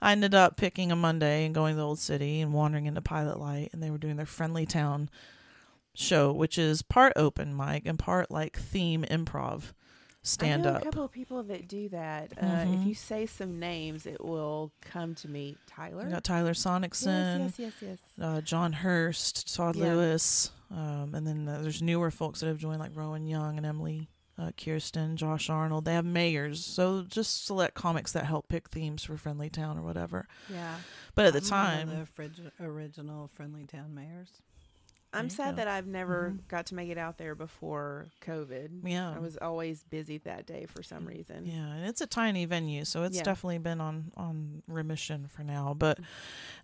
I 0.00 0.12
ended 0.12 0.32
up 0.32 0.56
picking 0.56 0.92
a 0.92 0.96
Monday 0.96 1.44
and 1.44 1.54
going 1.54 1.74
to 1.74 1.78
the 1.78 1.86
old 1.86 1.98
city 1.98 2.40
and 2.40 2.52
wandering 2.52 2.86
into 2.86 3.00
Pilot 3.00 3.40
Light, 3.40 3.70
and 3.72 3.82
they 3.82 3.90
were 3.90 3.98
doing 3.98 4.16
their 4.16 4.26
Friendly 4.26 4.64
Town 4.64 5.10
show, 5.94 6.32
which 6.32 6.58
is 6.58 6.82
part 6.82 7.12
open 7.16 7.56
mic 7.56 7.86
and 7.86 7.98
part 7.98 8.30
like 8.30 8.56
theme 8.58 9.04
improv 9.10 9.72
stand 10.24 10.66
I 10.66 10.70
know 10.70 10.76
up. 10.76 10.82
a 10.82 10.84
couple 10.84 11.04
of 11.04 11.10
people 11.10 11.42
that 11.44 11.66
do 11.66 11.88
that. 11.88 12.32
Uh, 12.40 12.44
Mhm. 12.44 12.80
if 12.82 12.86
you 12.86 12.94
say 12.94 13.26
some 13.26 13.58
names, 13.58 14.06
it 14.06 14.24
will 14.24 14.72
come 14.80 15.14
to 15.16 15.28
me. 15.28 15.56
Tyler. 15.66 16.04
We 16.04 16.10
got 16.12 16.22
Tyler 16.22 16.52
Sonicson, 16.54 17.40
yes, 17.40 17.58
yes, 17.58 17.72
yes, 17.82 17.98
yes. 18.16 18.24
Uh, 18.24 18.40
John 18.40 18.72
Hurst, 18.72 19.52
Todd 19.52 19.74
Yeah. 19.74 19.86
Lewis, 19.94 20.52
um, 20.70 21.14
and 21.16 21.26
then 21.26 21.48
uh, 21.48 21.60
there's 21.62 21.82
newer 21.82 22.10
folks 22.12 22.38
that 22.40 22.46
have 22.46 22.58
joined 22.58 22.78
like 22.78 22.92
Rowan 22.94 23.26
Young 23.26 23.56
and 23.56 23.66
Emily 23.66 24.08
uh, 24.38 24.50
Kirsten, 24.56 25.16
Josh 25.16 25.50
Arnold. 25.50 25.84
They 25.84 25.92
have 25.94 26.06
mayors, 26.06 26.64
so 26.64 27.02
just 27.02 27.44
select 27.44 27.74
comics 27.74 28.12
that 28.12 28.24
help 28.24 28.48
pick 28.48 28.70
themes 28.70 29.04
for 29.04 29.16
Friendly 29.18 29.50
Town 29.50 29.76
or 29.78 29.82
whatever. 29.82 30.26
Yeah. 30.48 30.76
But 31.14 31.26
at 31.26 31.32
the 31.34 31.54
I'm 31.54 31.86
one 31.86 31.88
time, 31.88 32.00
of 32.00 32.14
the 32.16 32.22
frig- 32.22 32.50
original 32.60 33.28
Friendly 33.28 33.66
Town 33.66 33.94
mayors. 33.94 34.40
I'm 35.14 35.28
sad 35.30 35.50
go. 35.52 35.56
that 35.56 35.68
I've 35.68 35.86
never 35.86 36.30
Mhm. 36.34 36.48
got 36.48 36.66
to 36.66 36.74
make 36.74 36.88
it 36.88 36.98
out 36.98 37.18
there 37.18 37.34
before 37.34 38.06
COVID. 38.22 38.80
yeah, 38.84 39.10
I 39.14 39.18
was 39.18 39.36
always 39.36 39.82
busy 39.84 40.18
that 40.18 40.46
day 40.46 40.66
for 40.66 40.82
some 40.82 41.06
reason. 41.06 41.44
Yeah, 41.46 41.66
and 41.74 41.86
it's 41.86 42.00
a 42.00 42.06
tiny 42.06 42.44
venue, 42.46 42.84
so 42.84 43.02
it's 43.04 43.16
Yeah. 43.18 43.22
definitely 43.22 43.58
been 43.58 43.80
on 43.80 44.12
on 44.16 44.62
remission 44.66 45.26
for 45.28 45.42
now. 45.44 45.74
But 45.74 45.98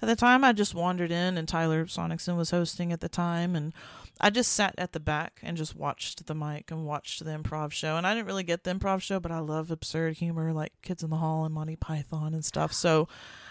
at 0.00 0.06
the 0.06 0.16
time, 0.16 0.44
I 0.44 0.52
just 0.52 0.74
wandered 0.74 1.10
in, 1.10 1.36
and 1.36 1.46
Tyler 1.48 1.84
Sonicson 1.86 2.36
was 2.36 2.50
hosting 2.50 2.92
at 2.92 3.00
the 3.00 3.08
time, 3.08 3.54
and 3.54 3.72
I 4.20 4.30
just 4.30 4.52
sat 4.52 4.74
at 4.78 4.92
the 4.92 5.00
back 5.00 5.40
and 5.42 5.56
just 5.56 5.76
watched 5.76 6.26
the 6.26 6.34
mic 6.34 6.70
and 6.70 6.84
watched 6.86 7.24
the 7.24 7.30
improv 7.30 7.72
show. 7.72 7.96
And 7.96 8.06
I 8.06 8.14
didn't 8.14 8.26
really 8.26 8.42
get 8.44 8.64
the 8.64 8.74
improv 8.74 9.00
show, 9.02 9.20
but 9.20 9.30
I 9.30 9.38
love 9.38 9.70
absurd 9.70 10.16
humor, 10.16 10.52
like 10.52 10.72
Kids 10.82 11.02
in 11.02 11.10
the 11.10 11.16
Hall 11.16 11.44
and 11.44 11.54
Monty 11.54 11.76
Python 11.76 12.34
and 12.34 12.44
stuff. 12.44 12.72
So 12.72 13.08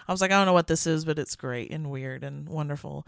I 0.07 0.11
was 0.11 0.21
like, 0.21 0.31
I 0.31 0.37
don't 0.37 0.45
know 0.45 0.53
what 0.53 0.67
this 0.67 0.85
is, 0.87 1.05
but 1.05 1.19
it's 1.19 1.35
great 1.35 1.71
and 1.71 1.89
weird 1.91 2.23
and 2.23 2.49
wonderful. 2.49 3.05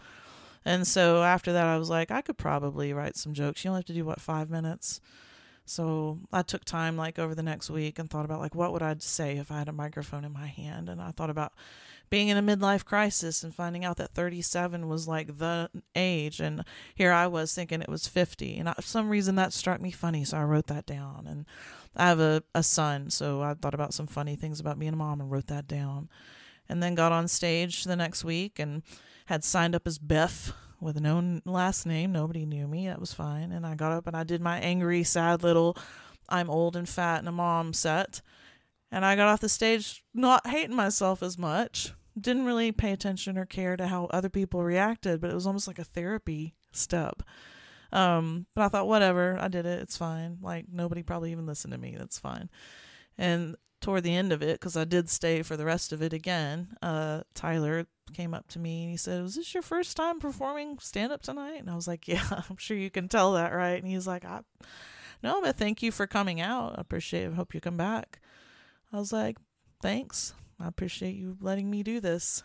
And 0.64 0.86
so 0.86 1.22
after 1.22 1.52
that, 1.52 1.66
I 1.66 1.78
was 1.78 1.88
like, 1.88 2.10
I 2.10 2.20
could 2.20 2.36
probably 2.36 2.92
write 2.92 3.16
some 3.16 3.32
jokes. 3.32 3.64
You 3.64 3.70
only 3.70 3.80
have 3.80 3.86
to 3.86 3.94
do 3.94 4.04
what 4.04 4.20
five 4.20 4.50
minutes. 4.50 5.00
So 5.70 6.18
I 6.32 6.42
took 6.42 6.64
time 6.64 6.96
like 6.96 7.18
over 7.18 7.32
the 7.32 7.44
next 7.44 7.70
week 7.70 7.98
and 8.00 8.10
thought 8.10 8.24
about 8.24 8.40
like 8.40 8.56
what 8.56 8.72
would 8.72 8.82
I 8.82 8.96
say 8.98 9.38
if 9.38 9.52
I 9.52 9.58
had 9.58 9.68
a 9.68 9.72
microphone 9.72 10.24
in 10.24 10.32
my 10.32 10.48
hand? 10.48 10.88
And 10.88 11.00
I 11.00 11.12
thought 11.12 11.30
about 11.30 11.52
being 12.10 12.26
in 12.26 12.36
a 12.36 12.42
midlife 12.42 12.84
crisis 12.84 13.44
and 13.44 13.54
finding 13.54 13.84
out 13.84 13.96
that 13.98 14.10
37 14.10 14.88
was 14.88 15.06
like 15.06 15.38
the 15.38 15.70
age. 15.94 16.40
And 16.40 16.64
here 16.94 17.12
I 17.12 17.28
was 17.28 17.54
thinking 17.54 17.82
it 17.82 17.88
was 17.88 18.08
50 18.08 18.58
and 18.58 18.68
I, 18.68 18.72
for 18.72 18.82
some 18.82 19.08
reason 19.08 19.36
that 19.36 19.52
struck 19.52 19.80
me 19.80 19.92
funny 19.92 20.24
so 20.24 20.38
I 20.38 20.42
wrote 20.42 20.66
that 20.66 20.86
down. 20.86 21.26
And 21.28 21.46
I 21.94 22.08
have 22.08 22.18
a, 22.18 22.42
a 22.52 22.64
son 22.64 23.08
so 23.08 23.40
I 23.40 23.54
thought 23.54 23.74
about 23.74 23.94
some 23.94 24.08
funny 24.08 24.34
things 24.34 24.58
about 24.58 24.78
being 24.78 24.92
a 24.92 24.96
mom 24.96 25.20
and 25.20 25.30
wrote 25.30 25.46
that 25.46 25.68
down. 25.68 26.08
And 26.68 26.82
then 26.82 26.96
got 26.96 27.12
on 27.12 27.28
stage 27.28 27.84
the 27.84 27.96
next 27.96 28.24
week 28.24 28.58
and 28.58 28.82
had 29.30 29.44
signed 29.44 29.76
up 29.76 29.86
as 29.86 29.96
Beth 29.96 30.52
with 30.80 31.00
no 31.00 31.18
n- 31.18 31.40
last 31.44 31.86
name. 31.86 32.10
Nobody 32.10 32.44
knew 32.44 32.66
me. 32.66 32.88
That 32.88 32.98
was 32.98 33.14
fine. 33.14 33.52
And 33.52 33.64
I 33.64 33.76
got 33.76 33.92
up 33.92 34.08
and 34.08 34.16
I 34.16 34.24
did 34.24 34.40
my 34.40 34.58
angry, 34.58 35.04
sad 35.04 35.44
little 35.44 35.78
I'm 36.28 36.50
old 36.50 36.74
and 36.74 36.88
fat 36.88 37.20
and 37.20 37.28
a 37.28 37.32
mom 37.32 37.72
set. 37.72 38.22
And 38.90 39.04
I 39.04 39.14
got 39.14 39.28
off 39.28 39.40
the 39.40 39.48
stage 39.48 40.02
not 40.12 40.48
hating 40.48 40.74
myself 40.74 41.22
as 41.22 41.38
much. 41.38 41.92
Didn't 42.20 42.44
really 42.44 42.72
pay 42.72 42.90
attention 42.90 43.38
or 43.38 43.46
care 43.46 43.76
to 43.76 43.86
how 43.86 44.06
other 44.06 44.28
people 44.28 44.64
reacted, 44.64 45.20
but 45.20 45.30
it 45.30 45.34
was 45.34 45.46
almost 45.46 45.68
like 45.68 45.78
a 45.78 45.84
therapy 45.84 46.56
step. 46.72 47.22
Um, 47.92 48.46
but 48.56 48.62
I 48.62 48.68
thought, 48.68 48.88
whatever, 48.88 49.38
I 49.40 49.46
did 49.46 49.64
it. 49.64 49.80
It's 49.80 49.96
fine. 49.96 50.38
Like 50.42 50.66
nobody 50.72 51.04
probably 51.04 51.30
even 51.30 51.46
listened 51.46 51.72
to 51.72 51.78
me. 51.78 51.94
That's 51.96 52.18
fine. 52.18 52.50
And 53.16 53.54
toward 53.80 54.02
the 54.02 54.14
end 54.14 54.32
of 54.32 54.42
it, 54.42 54.60
because 54.60 54.76
I 54.76 54.84
did 54.84 55.08
stay 55.08 55.42
for 55.42 55.56
the 55.56 55.64
rest 55.64 55.92
of 55.92 56.02
it 56.02 56.12
again, 56.12 56.76
uh, 56.82 57.22
Tyler 57.34 57.86
came 58.12 58.34
up 58.34 58.48
to 58.48 58.58
me 58.58 58.82
and 58.82 58.90
he 58.90 58.96
said, 58.96 59.22
Was 59.22 59.36
this 59.36 59.54
your 59.54 59.62
first 59.62 59.96
time 59.96 60.20
performing 60.20 60.78
stand 60.78 61.12
up 61.12 61.22
tonight? 61.22 61.58
And 61.58 61.70
I 61.70 61.74
was 61.74 61.88
like, 61.88 62.06
Yeah, 62.08 62.24
I'm 62.30 62.56
sure 62.56 62.76
you 62.76 62.90
can 62.90 63.08
tell 63.08 63.34
that, 63.34 63.52
right? 63.52 63.82
And 63.82 63.86
he's 63.86 64.06
like, 64.06 64.24
I 64.24 64.40
no, 65.22 65.42
but 65.42 65.56
thank 65.56 65.82
you 65.82 65.92
for 65.92 66.06
coming 66.06 66.40
out. 66.40 66.78
I 66.78 66.80
appreciate 66.80 67.24
it. 67.24 67.34
Hope 67.34 67.54
you 67.54 67.60
come 67.60 67.76
back. 67.76 68.20
I 68.92 68.98
was 68.98 69.12
like, 69.12 69.36
Thanks. 69.82 70.34
I 70.58 70.68
appreciate 70.68 71.16
you 71.16 71.38
letting 71.40 71.70
me 71.70 71.82
do 71.82 72.00
this. 72.00 72.42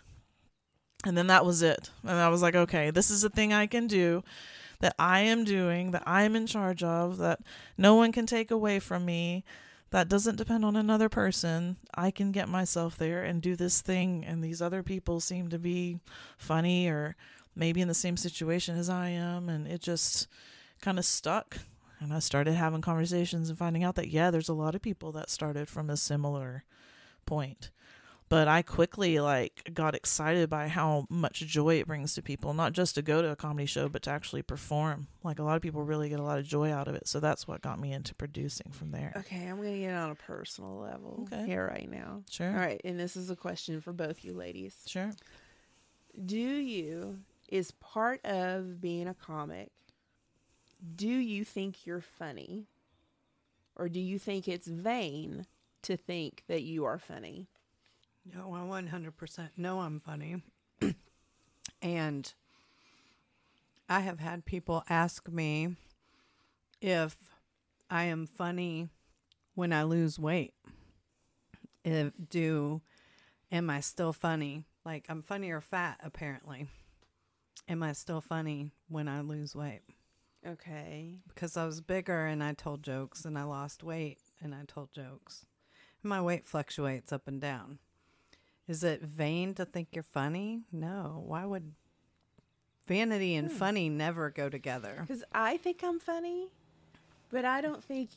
And 1.06 1.18
then 1.18 1.28
that 1.28 1.46
was 1.46 1.62
it. 1.62 1.92
And 2.04 2.18
I 2.18 2.30
was 2.30 2.42
like, 2.42 2.56
okay, 2.56 2.90
this 2.90 3.12
is 3.12 3.24
a 3.24 3.30
thing 3.30 3.54
I 3.54 3.68
can 3.68 3.88
do 3.88 4.24
that 4.80 4.96
I 4.98 5.20
am 5.22 5.44
doing, 5.44 5.92
that 5.92 6.04
I'm 6.06 6.36
in 6.36 6.48
charge 6.48 6.82
of, 6.82 7.18
that 7.18 7.40
no 7.78 7.96
one 7.96 8.12
can 8.12 8.26
take 8.26 8.52
away 8.52 8.80
from 8.80 9.06
me 9.06 9.44
that 9.92 10.10
doesn't 10.10 10.36
depend 10.38 10.66
on 10.66 10.76
another 10.76 11.10
person. 11.10 11.78
I 11.94 12.12
can 12.12 12.32
get 12.32 12.50
myself 12.50 12.98
there 12.98 13.24
and 13.24 13.42
do 13.42 13.56
this 13.56 13.82
thing, 13.82 14.26
and 14.26 14.44
these 14.44 14.62
other 14.62 14.84
people 14.84 15.20
seem 15.20 15.50
to 15.50 15.60
be 15.60 16.00
funny 16.38 16.88
or 16.88 17.16
maybe 17.56 17.82
in 17.82 17.88
the 17.88 17.94
same 17.94 18.18
situation 18.18 18.78
as 18.78 18.90
I 18.90 19.10
am, 19.10 19.48
and 19.48 19.68
it 19.68 19.82
just 19.82 20.28
kind 20.82 21.00
of 21.00 21.06
stuck. 21.06 21.58
And 22.00 22.14
I 22.14 22.20
started 22.20 22.56
having 22.56 22.82
conversations 22.82 23.50
and 23.50 23.58
finding 23.58 23.84
out 23.84 23.96
that, 23.96 24.10
yeah, 24.10 24.30
there's 24.30 24.50
a 24.50 24.54
lot 24.54 24.76
of 24.76 24.82
people 24.82 25.12
that 25.14 25.30
started 25.30 25.70
from 25.70 25.90
a 25.90 25.96
similar 25.96 26.66
point. 27.26 27.72
But 28.28 28.48
I 28.48 28.64
quickly 28.64 29.20
like 29.20 29.70
got 29.74 29.94
excited 29.94 30.50
by 30.50 30.68
how 30.68 31.06
much 31.10 31.42
joy 31.42 31.76
it 31.76 31.86
brings 31.88 32.16
to 32.16 32.24
people, 32.24 32.56
not 32.56 32.74
just 32.74 32.96
to 32.96 33.04
go 33.04 33.22
to 33.22 33.30
a 33.30 33.36
comedy 33.36 33.68
show, 33.68 33.88
but 33.88 34.02
to 34.04 34.10
actually 34.10 34.42
perform. 34.42 35.08
Like 35.24 35.38
a 35.38 35.44
lot 35.44 35.56
of 35.56 35.62
people 35.62 35.84
really 35.84 36.10
get 36.10 36.20
a 36.20 36.24
lot 36.24 36.40
of 36.40 36.46
joy 36.46 36.72
out 36.72 36.88
of 36.88 36.96
it. 36.96 37.08
So 37.08 37.20
that's 37.20 37.48
what 37.48 37.62
got 37.62 37.80
me 37.80 37.94
into 37.94 38.16
producing 38.16 38.72
from 38.72 38.90
there. 38.92 39.14
Okay, 39.16 39.48
I'm 39.48 39.58
gonna 39.58 39.78
get 39.78 39.94
on 39.94 40.10
a 40.10 40.16
personal 40.16 40.76
level 40.80 41.28
Okay. 41.32 41.46
here 41.46 41.68
right 41.68 41.90
now. 41.90 42.24
Sure. 42.30 42.50
All 42.50 42.58
right, 42.58 42.82
and 42.84 43.00
this 43.00 43.16
is 43.16 43.30
a 43.30 43.36
question 43.36 43.80
for 43.80 43.94
both 43.94 44.24
you 44.26 44.34
ladies. 44.34 44.76
Sure. 44.88 45.12
Do 46.26 46.38
you 46.40 47.20
is 47.48 47.70
part 47.72 48.26
of 48.26 48.82
being 48.82 49.08
a 49.08 49.14
comic? 49.14 49.70
Do 50.96 51.08
you 51.08 51.44
think 51.46 51.86
you're 51.86 52.02
funny, 52.02 52.66
or 53.76 53.88
do 53.88 54.00
you 54.00 54.18
think 54.18 54.48
it's 54.48 54.68
vain 54.68 55.46
to 55.84 55.96
think 55.96 56.44
that 56.48 56.64
you 56.64 56.86
are 56.86 56.98
funny? 56.98 57.48
No, 58.34 58.54
I 58.54 58.60
100% 58.60 59.50
know 59.58 59.80
I'm 59.80 60.00
funny. 60.00 60.42
and 61.82 62.34
I 63.88 64.00
have 64.00 64.20
had 64.20 64.46
people 64.46 64.84
ask 64.90 65.30
me 65.30 65.76
if 66.82 67.18
I 67.90 68.06
am 68.06 68.26
funny 68.26 68.90
when 69.54 69.72
I 69.72 69.84
lose 69.84 70.18
weight. 70.18 70.54
If 71.84 72.14
do 72.30 72.82
am 73.52 73.70
I 73.70 73.80
still 73.80 74.12
funny? 74.12 74.64
Like 74.84 75.06
I'm 75.08 75.22
funny 75.22 75.52
or 75.52 75.62
fat 75.62 76.00
apparently. 76.04 76.68
Am 77.68 77.84
I 77.84 77.94
still 77.94 78.22
funny 78.22 78.72
when 78.90 79.08
I 79.08 79.22
lose 79.22 79.56
weight? 79.56 79.82
Okay. 80.46 81.20
Because 81.28 81.58
I 81.58 81.66
was 81.66 81.82
bigger 81.82 82.26
and 82.26 82.44
I 82.44 82.54
told 82.54 82.84
jokes 82.84 83.24
and 83.24 83.38
I 83.38 83.44
lost 83.44 83.84
weight 83.84 84.20
and 84.42 84.54
I 84.54 84.64
told 84.68 84.92
jokes. 84.94 85.46
My 86.04 86.22
weight 86.22 86.46
fluctuates 86.46 87.12
up 87.12 87.28
and 87.28 87.40
down. 87.42 87.80
Is 88.68 88.84
it 88.84 89.02
vain 89.04 89.54
to 89.56 89.66
think 89.66 89.90
you're 89.94 90.04
funny? 90.04 90.62
No. 90.72 91.24
Why 91.26 91.46
would 91.46 91.74
vanity 92.88 93.36
and 93.36 93.50
Hmm. 93.52 93.58
funny 93.58 93.90
never 93.90 94.30
go 94.30 94.50
together? 94.50 94.98
Because 95.02 95.24
I 95.32 95.58
think 95.58 95.84
I'm 95.84 96.00
funny, 96.00 96.50
but 97.30 97.46
I 97.46 97.62
don't 97.62 97.84
think 97.84 98.10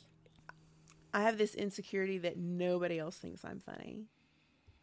I 1.13 1.21
have 1.23 1.37
this 1.39 1.55
insecurity 1.55 2.19
that 2.19 2.37
nobody 2.37 2.99
else 2.99 3.17
thinks 3.17 3.43
I'm 3.43 3.61
funny. 3.61 4.05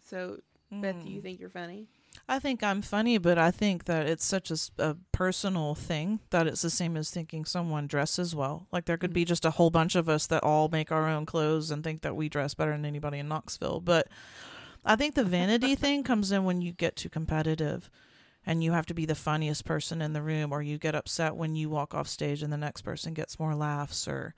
So, 0.03 0.41
Beth, 0.73 1.01
do 1.05 1.09
you 1.09 1.21
think 1.23 1.39
you're 1.39 1.49
funny? 1.49 1.87
I 2.29 2.41
think 2.41 2.65
I'm 2.65 2.83
funny, 2.83 3.19
but 3.19 3.39
I 3.39 3.53
think 3.53 3.85
that 3.85 4.07
it's 4.09 4.25
such 4.25 4.51
a 4.79 4.97
personal 5.13 5.77
thing 5.77 6.19
that 6.31 6.49
it's 6.49 6.63
the 6.63 6.71
same 6.71 6.97
as 6.97 7.11
thinking 7.11 7.45
someone 7.45 7.87
dresses 7.87 8.35
well. 8.35 8.67
Like 8.73 8.87
there 8.87 8.97
could 8.97 9.13
be 9.13 9.25
just 9.25 9.45
a 9.45 9.51
whole 9.53 9.71
bunch 9.71 9.95
of 9.95 10.09
us 10.09 10.27
that 10.27 10.43
all 10.43 10.69
make 10.69 10.91
our 10.91 11.07
own 11.09 11.27
clothes 11.27 11.71
and 11.71 11.85
think 11.85 12.03
that 12.03 12.17
we 12.17 12.29
dress 12.29 12.55
better 12.55 12.73
than 12.73 12.85
anybody 12.85 13.19
in 13.21 13.29
Knoxville. 13.29 13.81
But 13.81 14.09
I 14.89 14.95
think 14.95 15.17
the 15.17 15.25
vanity 15.25 15.75
thing 15.75 16.05
comes 16.05 16.31
in 16.31 16.45
when 16.45 16.61
you 16.61 16.73
get 16.73 16.95
too 16.95 17.09
competitive 17.09 17.91
and 18.47 18.63
you 18.63 18.71
have 18.71 18.87
to 18.87 18.95
be 18.95 19.05
the 19.05 19.17
funniest 19.17 19.65
person 19.65 20.01
in 20.01 20.13
the 20.13 20.23
room 20.23 20.53
or 20.53 20.63
you 20.63 20.79
get 20.79 20.95
upset 20.95 21.35
when 21.35 21.57
you 21.57 21.69
walk 21.69 21.93
off 21.93 22.07
stage 22.07 22.41
and 22.41 22.53
the 22.53 22.57
next 22.57 22.83
person 22.83 23.13
gets 23.13 23.41
more 23.41 23.57
laughs 23.57 24.07
or 24.07 24.33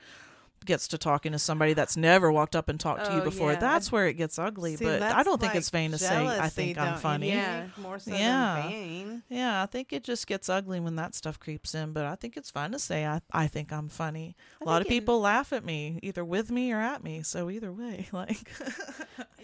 gets 0.64 0.88
to 0.88 0.98
talking 0.98 1.32
to 1.32 1.38
somebody 1.38 1.72
that's 1.74 1.96
never 1.96 2.30
walked 2.30 2.54
up 2.56 2.68
and 2.68 2.78
talked 2.78 3.04
to 3.06 3.12
you 3.12 3.20
Oh, 3.20 3.24
before. 3.24 3.52
yeah. 3.52 3.58
That's 3.58 3.90
where 3.92 4.06
it 4.06 4.14
gets 4.14 4.38
ugly. 4.38 4.76
See, 4.76 4.84
but 4.84 5.02
I 5.02 5.22
don't 5.22 5.40
think 5.40 5.52
like 5.52 5.58
it's 5.58 5.70
vain 5.70 5.90
to 5.92 5.98
say 5.98 6.26
I 6.26 6.48
think 6.48 6.78
I'm 6.78 6.98
funny. 6.98 7.28
Yeah. 7.30 7.68
More 7.78 7.98
so 7.98 8.10
Yeah. 8.12 8.60
than 8.62 8.70
vain. 8.70 9.22
Yeah, 9.28 9.62
I 9.62 9.66
think 9.66 9.92
it 9.92 10.04
just 10.04 10.26
gets 10.26 10.48
ugly 10.48 10.80
when 10.80 10.96
that 10.96 11.14
stuff 11.14 11.38
creeps 11.38 11.74
in, 11.74 11.92
but 11.92 12.04
I 12.06 12.14
think 12.14 12.36
it's 12.36 12.50
fun 12.50 12.72
to 12.72 12.78
say 12.78 13.06
I, 13.06 13.20
I 13.32 13.46
think 13.46 13.72
I'm 13.72 13.88
funny. 13.88 14.36
I 14.60 14.64
A 14.64 14.66
lot 14.66 14.82
of 14.82 14.88
think 14.88 14.96
it- 14.96 15.00
people 15.02 15.20
laugh 15.20 15.52
at 15.52 15.64
me, 15.64 15.98
either 16.02 16.24
with 16.24 16.50
me 16.50 16.72
or 16.72 16.80
at 16.80 17.02
me. 17.02 17.22
So 17.22 17.50
either 17.50 17.72
way, 17.72 18.08
like 18.12 18.50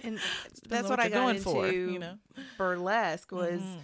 And 0.02 0.18
That's 0.68 0.88
what 0.88 1.00
I 1.00 1.09
got 1.09 1.14
going 1.23 1.37
into 1.37 1.49
for, 1.50 1.68
you 1.68 1.99
know. 1.99 2.18
burlesque 2.59 3.33
was 3.33 3.61
Mhm. 3.61 3.78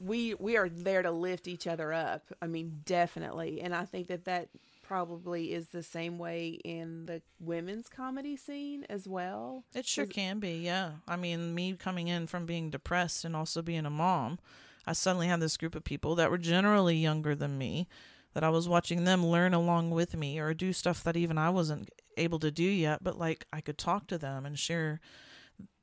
we 0.00 0.34
we 0.34 0.56
are 0.56 0.68
there 0.68 1.02
to 1.02 1.10
lift 1.10 1.46
each 1.48 1.66
other 1.66 1.92
up. 1.92 2.22
I 2.40 2.46
mean, 2.46 2.80
definitely, 2.84 3.60
and 3.60 3.74
I 3.74 3.84
think 3.84 4.08
that 4.08 4.24
that 4.26 4.48
probably 4.82 5.52
is 5.52 5.68
the 5.68 5.82
same 5.82 6.18
way 6.18 6.60
in 6.64 7.06
the 7.06 7.22
women's 7.40 7.88
comedy 7.88 8.36
scene 8.36 8.84
as 8.90 9.08
well. 9.08 9.64
It 9.74 9.86
sure 9.86 10.06
can 10.06 10.38
be, 10.38 10.58
yeah. 10.58 10.92
I 11.08 11.16
mean, 11.16 11.54
me 11.54 11.74
coming 11.74 12.08
in 12.08 12.26
from 12.26 12.46
being 12.46 12.70
depressed 12.70 13.24
and 13.24 13.34
also 13.34 13.62
being 13.62 13.86
a 13.86 13.90
mom, 13.90 14.38
I 14.86 14.92
suddenly 14.92 15.28
had 15.28 15.40
this 15.40 15.56
group 15.56 15.74
of 15.74 15.84
people 15.84 16.14
that 16.16 16.30
were 16.30 16.38
generally 16.38 16.96
younger 16.96 17.34
than 17.34 17.56
me 17.58 17.88
that 18.34 18.44
I 18.44 18.48
was 18.48 18.68
watching 18.68 19.04
them 19.04 19.26
learn 19.26 19.54
along 19.54 19.90
with 19.90 20.16
me 20.16 20.38
or 20.38 20.54
do 20.54 20.72
stuff 20.72 21.04
that 21.04 21.16
even 21.16 21.38
I 21.38 21.50
wasn't 21.50 21.90
able 22.16 22.38
to 22.40 22.50
do 22.50 22.64
yet, 22.64 23.04
but 23.04 23.18
like 23.18 23.46
I 23.52 23.60
could 23.60 23.78
talk 23.78 24.06
to 24.08 24.18
them 24.18 24.44
and 24.46 24.58
share 24.58 25.00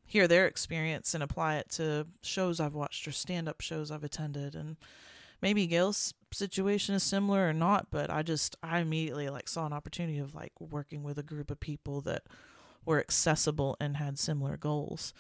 hear 0.06 0.28
their 0.28 0.48
experience 0.48 1.14
and 1.14 1.22
apply 1.22 1.58
it 1.58 1.70
to 1.70 2.08
shows 2.24 2.60
I've 2.60 2.74
watched 2.74 3.08
or 3.08 3.12
stand-up 3.12 3.62
shows 3.62 3.92
I've 3.92 4.04
attended 4.04 4.56
and 4.56 4.78
maybe 5.42 5.68
Gail's 5.68 6.14
situation 6.32 6.96
is 6.96 7.04
similar 7.04 7.48
or 7.48 7.54
not, 7.54 7.88
but 7.92 8.10
I 8.10 8.22
just 8.22 8.56
I 8.62 8.80
immediately 8.80 9.30
like 9.30 9.48
saw 9.48 9.66
an 9.66 9.74
opportunity 9.74 10.20
of 10.20 10.36
like 10.36 10.54
working 10.60 11.04
with 11.04 11.18
a 11.18 11.24
group 11.24 11.50
of 11.52 11.60
people 11.60 12.02
that 12.02 12.24
were 12.86 13.00
accessible 13.00 13.78
and 13.80 13.98
had 13.98 14.20
similar 14.20 14.58
goals. 14.58 15.14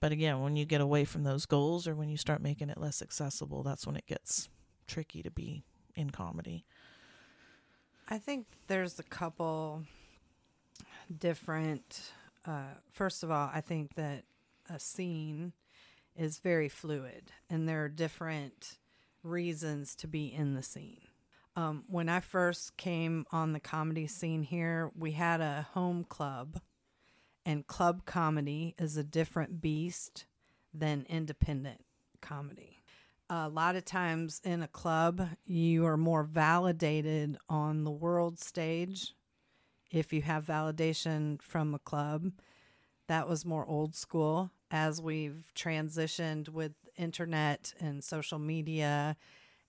But 0.00 0.12
again, 0.12 0.40
when 0.40 0.56
you 0.56 0.64
get 0.64 0.80
away 0.80 1.04
from 1.04 1.24
those 1.24 1.46
goals 1.46 1.88
or 1.88 1.94
when 1.94 2.08
you 2.08 2.16
start 2.16 2.40
making 2.40 2.70
it 2.70 2.78
less 2.78 3.02
accessible, 3.02 3.62
that's 3.62 3.86
when 3.86 3.96
it 3.96 4.06
gets 4.06 4.48
tricky 4.86 5.22
to 5.22 5.30
be 5.30 5.64
in 5.96 6.10
comedy. 6.10 6.64
I 8.08 8.18
think 8.18 8.46
there's 8.68 8.98
a 8.98 9.02
couple 9.02 9.82
different. 11.18 12.12
Uh, 12.46 12.74
first 12.90 13.22
of 13.22 13.30
all, 13.30 13.50
I 13.52 13.60
think 13.60 13.94
that 13.96 14.24
a 14.70 14.78
scene 14.78 15.52
is 16.16 16.38
very 16.38 16.68
fluid, 16.68 17.32
and 17.50 17.68
there 17.68 17.84
are 17.84 17.88
different 17.88 18.78
reasons 19.22 19.94
to 19.96 20.06
be 20.06 20.26
in 20.26 20.54
the 20.54 20.62
scene. 20.62 21.00
Um, 21.56 21.84
when 21.88 22.08
I 22.08 22.20
first 22.20 22.76
came 22.76 23.26
on 23.32 23.52
the 23.52 23.60
comedy 23.60 24.06
scene 24.06 24.42
here, 24.42 24.90
we 24.96 25.12
had 25.12 25.40
a 25.40 25.66
home 25.72 26.04
club, 26.04 26.60
and 27.44 27.66
club 27.66 28.04
comedy 28.04 28.74
is 28.78 28.96
a 28.96 29.04
different 29.04 29.60
beast 29.60 30.26
than 30.72 31.06
independent 31.08 31.84
comedy 32.20 32.78
a 33.30 33.48
lot 33.48 33.76
of 33.76 33.84
times 33.84 34.40
in 34.44 34.62
a 34.62 34.68
club, 34.68 35.28
you 35.44 35.84
are 35.86 35.96
more 35.96 36.22
validated 36.22 37.36
on 37.48 37.84
the 37.84 37.90
world 37.90 38.40
stage 38.40 39.14
if 39.90 40.12
you 40.12 40.22
have 40.22 40.46
validation 40.46 41.40
from 41.42 41.74
a 41.74 41.78
club. 41.78 42.32
That 43.06 43.28
was 43.28 43.44
more 43.44 43.66
old 43.66 43.94
school. 43.94 44.50
As 44.70 45.00
we've 45.00 45.50
transitioned 45.54 46.48
with 46.50 46.72
internet 46.96 47.72
and 47.80 48.04
social 48.04 48.38
media 48.38 49.16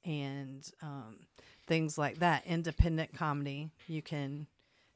and 0.04 0.70
um, 0.82 1.20
things 1.68 1.98
like 1.98 2.20
that, 2.20 2.46
independent 2.46 3.14
comedy, 3.14 3.70
you 3.88 4.02
can 4.02 4.48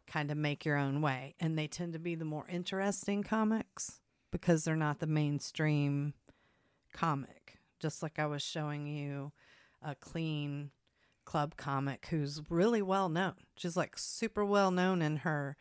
kind 0.07 0.29
of 0.29 0.37
make 0.37 0.65
your 0.65 0.77
own 0.77 1.01
way. 1.01 1.35
And 1.39 1.57
they 1.57 1.67
tend 1.67 1.93
to 1.93 1.99
be 1.99 2.15
the 2.15 2.25
more 2.25 2.45
interesting 2.49 3.23
comics 3.23 3.99
because 4.31 4.63
they're 4.63 4.75
not 4.75 4.99
the 4.99 5.07
mainstream 5.07 6.13
comic 6.91 7.43
just 7.83 8.01
like 8.01 8.17
I 8.17 8.25
was 8.25 8.41
showing 8.41 8.87
you 8.87 9.33
a 9.85 9.93
clean 9.93 10.71
club 11.25 11.57
comic 11.57 12.07
who's 12.09 12.41
really 12.49 12.81
well 12.81 13.09
known. 13.09 13.33
She's 13.57 13.75
like 13.75 13.97
super 13.97 14.45
well 14.45 14.71
known 14.71 15.01
in 15.01 15.17
her 15.17 15.57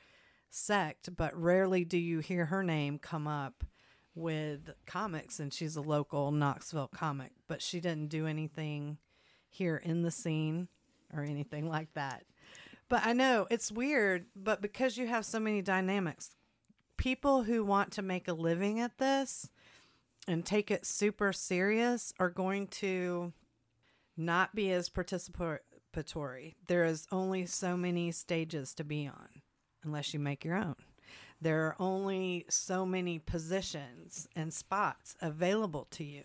sect, 0.49 1.17
but 1.17 1.37
rarely 1.37 1.85
do 1.85 1.99
you 1.99 2.21
hear 2.21 2.47
her 2.47 2.63
name 2.63 3.01
come 3.01 3.27
up 3.27 3.65
with 4.15 4.71
comics 4.87 5.41
and 5.41 5.53
she's 5.53 5.77
a 5.77 5.81
local 5.81 6.31
Knoxville 6.31 6.89
comic, 6.89 7.33
but 7.49 7.63
she 7.63 7.81
didn't 7.81 8.09
do 8.09 8.27
anything 8.27 8.99
here 9.49 9.77
in 9.77 10.03
the 10.03 10.11
scene 10.11 10.69
or 11.15 11.23
anything 11.23 11.69
like 11.69 11.93
that. 11.95 12.25
But 12.89 13.07
I 13.07 13.13
know 13.13 13.47
it's 13.51 13.73
weird, 13.73 14.27
but 14.37 14.61
because 14.61 14.97
you 14.97 15.07
have 15.07 15.25
so 15.25 15.41
many 15.41 15.63
dynamics, 15.63 16.37
people 16.97 17.43
who 17.43 17.65
want 17.65 17.93
to 17.93 18.03
make 18.03 18.29
a 18.29 18.35
living 18.35 18.81
at 18.81 18.99
this 18.99 19.49
and 20.29 20.45
take 20.45 20.71
it 20.71 20.87
super 20.87 21.33
serious 21.33 22.13
are 22.19 22.31
going 22.31 22.67
to 22.69 23.33
not 24.17 24.55
be 24.55 24.71
as 24.73 24.89
participatory. 24.89 26.55
There 26.67 26.85
is 26.85 27.07
only 27.11 27.47
so 27.47 27.77
many 27.77 28.13
stages 28.13 28.75
to 28.75 28.85
be 28.85 29.07
on 29.07 29.43
unless 29.83 30.13
you 30.13 30.21
make 30.21 30.45
your 30.45 30.57
own. 30.57 30.77
There 31.43 31.67
are 31.67 31.77
only 31.81 32.45
so 32.49 32.87
many 32.87 33.19
positions 33.19 34.29
and 34.37 34.55
spots 34.55 35.17
available 35.21 35.89
to 35.91 36.05
you. 36.05 36.23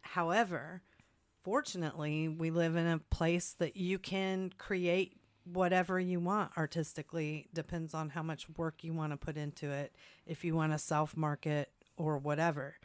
However, 0.00 0.80
fortunately, 1.44 2.28
we 2.28 2.50
live 2.50 2.74
in 2.74 2.86
a 2.86 2.98
place 2.98 3.54
that 3.58 3.76
you 3.76 3.98
can 3.98 4.50
create 4.56 5.18
whatever 5.44 6.00
you 6.00 6.18
want. 6.18 6.52
Artistically 6.56 7.48
depends 7.52 7.92
on 7.92 8.08
how 8.08 8.22
much 8.22 8.48
work 8.56 8.82
you 8.82 8.94
want 8.94 9.12
to 9.12 9.18
put 9.18 9.36
into 9.36 9.70
it 9.70 9.94
if 10.26 10.44
you 10.44 10.56
want 10.56 10.72
to 10.72 10.78
self 10.78 11.14
market 11.14 11.70
or 11.98 12.16
whatever. 12.16 12.76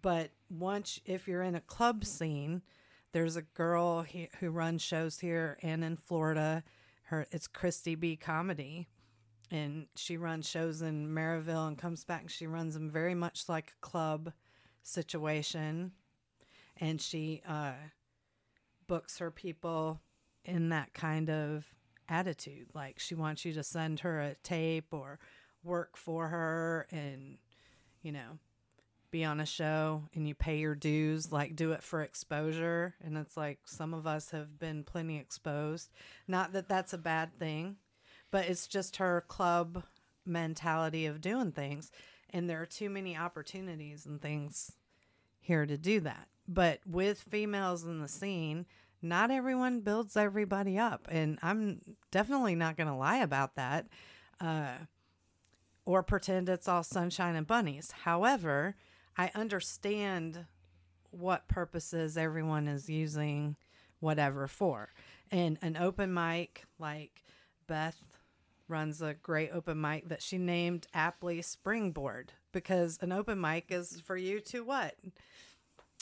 But 0.00 0.30
once 0.48 0.98
if 1.04 1.28
you're 1.28 1.42
in 1.42 1.54
a 1.54 1.60
club 1.60 2.06
scene 2.06 2.62
there's 3.12 3.36
a 3.36 3.42
girl 3.42 4.02
he, 4.02 4.28
who 4.40 4.50
runs 4.50 4.80
shows 4.80 5.20
here 5.20 5.58
and 5.62 5.84
in 5.84 5.96
florida. 5.96 6.64
Her 7.04 7.26
it's 7.30 7.46
christy 7.46 7.94
b. 7.94 8.16
Comedy 8.16 8.88
and 9.50 9.86
she 9.94 10.16
runs 10.16 10.48
shows 10.48 10.82
in 10.82 11.08
maryville 11.08 11.68
and 11.68 11.78
comes 11.78 12.04
back 12.04 12.22
and 12.22 12.30
she 12.30 12.46
runs 12.46 12.74
them 12.74 12.90
very 12.90 13.14
much 13.14 13.48
like 13.48 13.72
a 13.72 13.86
club 13.86 14.32
situation 14.82 15.92
and 16.78 17.00
she 17.00 17.42
uh, 17.48 17.72
books 18.86 19.18
her 19.18 19.30
people 19.30 20.00
in 20.44 20.68
that 20.68 20.92
kind 20.94 21.30
of 21.30 21.64
attitude 22.08 22.68
like 22.74 22.98
she 22.98 23.14
wants 23.14 23.44
you 23.44 23.52
to 23.52 23.62
send 23.62 24.00
her 24.00 24.20
a 24.20 24.34
tape 24.42 24.92
or 24.92 25.18
work 25.64 25.96
for 25.96 26.28
her 26.28 26.86
and 26.92 27.38
you 28.02 28.12
know 28.12 28.38
be 29.10 29.24
on 29.24 29.40
a 29.40 29.46
show 29.46 30.02
and 30.14 30.28
you 30.28 30.34
pay 30.34 30.58
your 30.58 30.74
dues, 30.74 31.32
like 31.32 31.56
do 31.56 31.72
it 31.72 31.82
for 31.82 32.02
exposure. 32.02 32.94
And 33.02 33.16
it's 33.16 33.36
like 33.36 33.60
some 33.64 33.94
of 33.94 34.06
us 34.06 34.30
have 34.30 34.58
been 34.58 34.84
plenty 34.84 35.18
exposed. 35.18 35.90
Not 36.28 36.52
that 36.52 36.68
that's 36.68 36.92
a 36.92 36.98
bad 36.98 37.38
thing, 37.38 37.76
but 38.36 38.50
it's 38.50 38.66
just 38.66 38.96
her 38.96 39.24
club 39.28 39.82
mentality 40.26 41.06
of 41.06 41.22
doing 41.22 41.52
things. 41.52 41.90
and 42.28 42.50
there 42.50 42.60
are 42.60 42.66
too 42.66 42.90
many 42.90 43.16
opportunities 43.16 44.04
and 44.04 44.20
things 44.20 44.72
here 45.40 45.64
to 45.64 45.78
do 45.78 46.00
that. 46.00 46.28
But 46.46 46.80
with 46.86 47.18
females 47.18 47.84
in 47.84 48.02
the 48.02 48.08
scene, 48.08 48.66
not 49.00 49.30
everyone 49.30 49.80
builds 49.80 50.18
everybody 50.18 50.78
up, 50.78 51.08
and 51.10 51.38
I'm 51.40 51.80
definitely 52.10 52.56
not 52.56 52.76
going 52.76 52.88
to 52.88 52.94
lie 52.94 53.20
about 53.20 53.54
that. 53.54 53.86
Uh, 54.38 54.84
or 55.86 56.02
pretend 56.02 56.50
it's 56.50 56.68
all 56.68 56.82
sunshine 56.82 57.36
and 57.36 57.46
bunnies. 57.46 57.90
However, 58.02 58.76
I 59.16 59.30
understand 59.34 60.44
what 61.10 61.48
purposes 61.48 62.18
everyone 62.18 62.68
is 62.68 62.90
using 62.90 63.56
whatever 64.00 64.46
for. 64.46 64.90
And 65.30 65.58
an 65.62 65.78
open 65.78 66.12
mic, 66.12 66.64
like 66.78 67.24
Beth 67.66 68.15
runs 68.68 69.02
a 69.02 69.14
great 69.14 69.50
open 69.52 69.80
mic 69.80 70.08
that 70.08 70.22
she 70.22 70.38
named 70.38 70.86
aptly 70.94 71.42
Springboard 71.42 72.32
because 72.52 72.98
an 73.00 73.12
open 73.12 73.40
mic 73.40 73.66
is 73.70 73.92
mm. 73.92 74.02
for 74.02 74.16
you 74.16 74.40
to 74.40 74.64
what? 74.64 74.94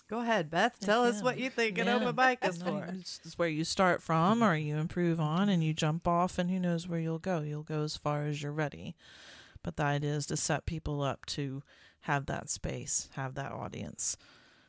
Go 0.09 0.21
ahead, 0.21 0.51
Beth. 0.51 0.79
Tell 0.81 1.05
us 1.05 1.23
what 1.23 1.39
you 1.39 1.49
think 1.49 1.79
an 1.79 1.89
open 1.89 2.15
mic 2.15 2.39
is 2.45 2.63
for. 2.63 2.87
It's, 2.93 3.21
it's 3.25 3.39
where 3.39 3.49
you 3.49 3.65
start 3.65 4.03
from 4.03 4.43
or 4.43 4.55
you 4.55 4.77
improve 4.77 5.19
on 5.19 5.49
and 5.49 5.65
you 5.65 5.73
jump 5.73 6.07
off 6.07 6.39
and 6.39 6.51
who 6.51 6.59
knows 6.61 6.87
where 6.87 7.01
you'll 7.01 7.19
go. 7.19 7.41
You'll 7.41 7.63
go 7.63 7.83
as 7.83 7.97
far 7.97 8.25
as 8.25 8.43
you're 8.43 8.53
ready. 8.53 8.95
But 9.63 9.77
the 9.77 9.85
idea 9.85 10.13
is 10.13 10.27
to 10.27 10.37
set 10.37 10.67
people 10.67 11.03
up 11.03 11.25
to 11.27 11.63
have 12.03 12.27
that 12.27 12.51
space, 12.51 13.09
have 13.15 13.35
that 13.37 13.53
audience. 13.53 14.19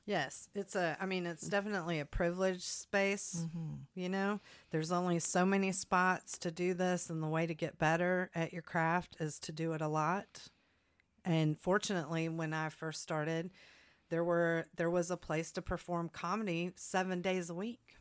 Yes, 0.06 0.50
it's 0.54 0.76
a. 0.76 0.96
I 1.00 1.06
mean, 1.08 1.26
it's 1.26 1.48
mm. 1.48 1.52
definitely 1.52 2.00
a 2.00 2.06
privileged 2.06 2.62
space. 2.62 3.44
Mm-hmm. 3.44 3.74
You 3.96 4.10
know, 4.10 4.40
there's 4.70 4.92
only 4.92 5.20
so 5.20 5.46
many 5.46 5.72
spots 5.72 6.38
to 6.40 6.52
do 6.52 6.74
this, 6.76 7.10
and 7.10 7.24
the 7.24 7.28
way 7.28 7.48
to 7.48 7.56
get 7.56 7.80
better 7.80 8.30
at 8.36 8.54
your 8.54 8.62
craft 8.62 9.18
is 9.20 9.40
to 9.40 9.52
do 9.52 9.74
it 9.74 9.82
a 9.82 9.88
lot. 9.88 10.48
And 11.24 11.60
fortunately, 11.60 12.30
when 12.30 12.54
I 12.54 12.70
first 12.70 13.02
started, 13.02 13.50
there 14.10 14.24
were 14.24 14.68
there 14.76 14.92
was 14.92 15.10
a 15.10 15.18
place 15.18 15.52
to 15.54 15.62
perform 15.64 16.10
comedy 16.10 16.72
seven 16.76 17.22
days 17.22 17.50
a 17.50 17.56
week. 17.56 17.98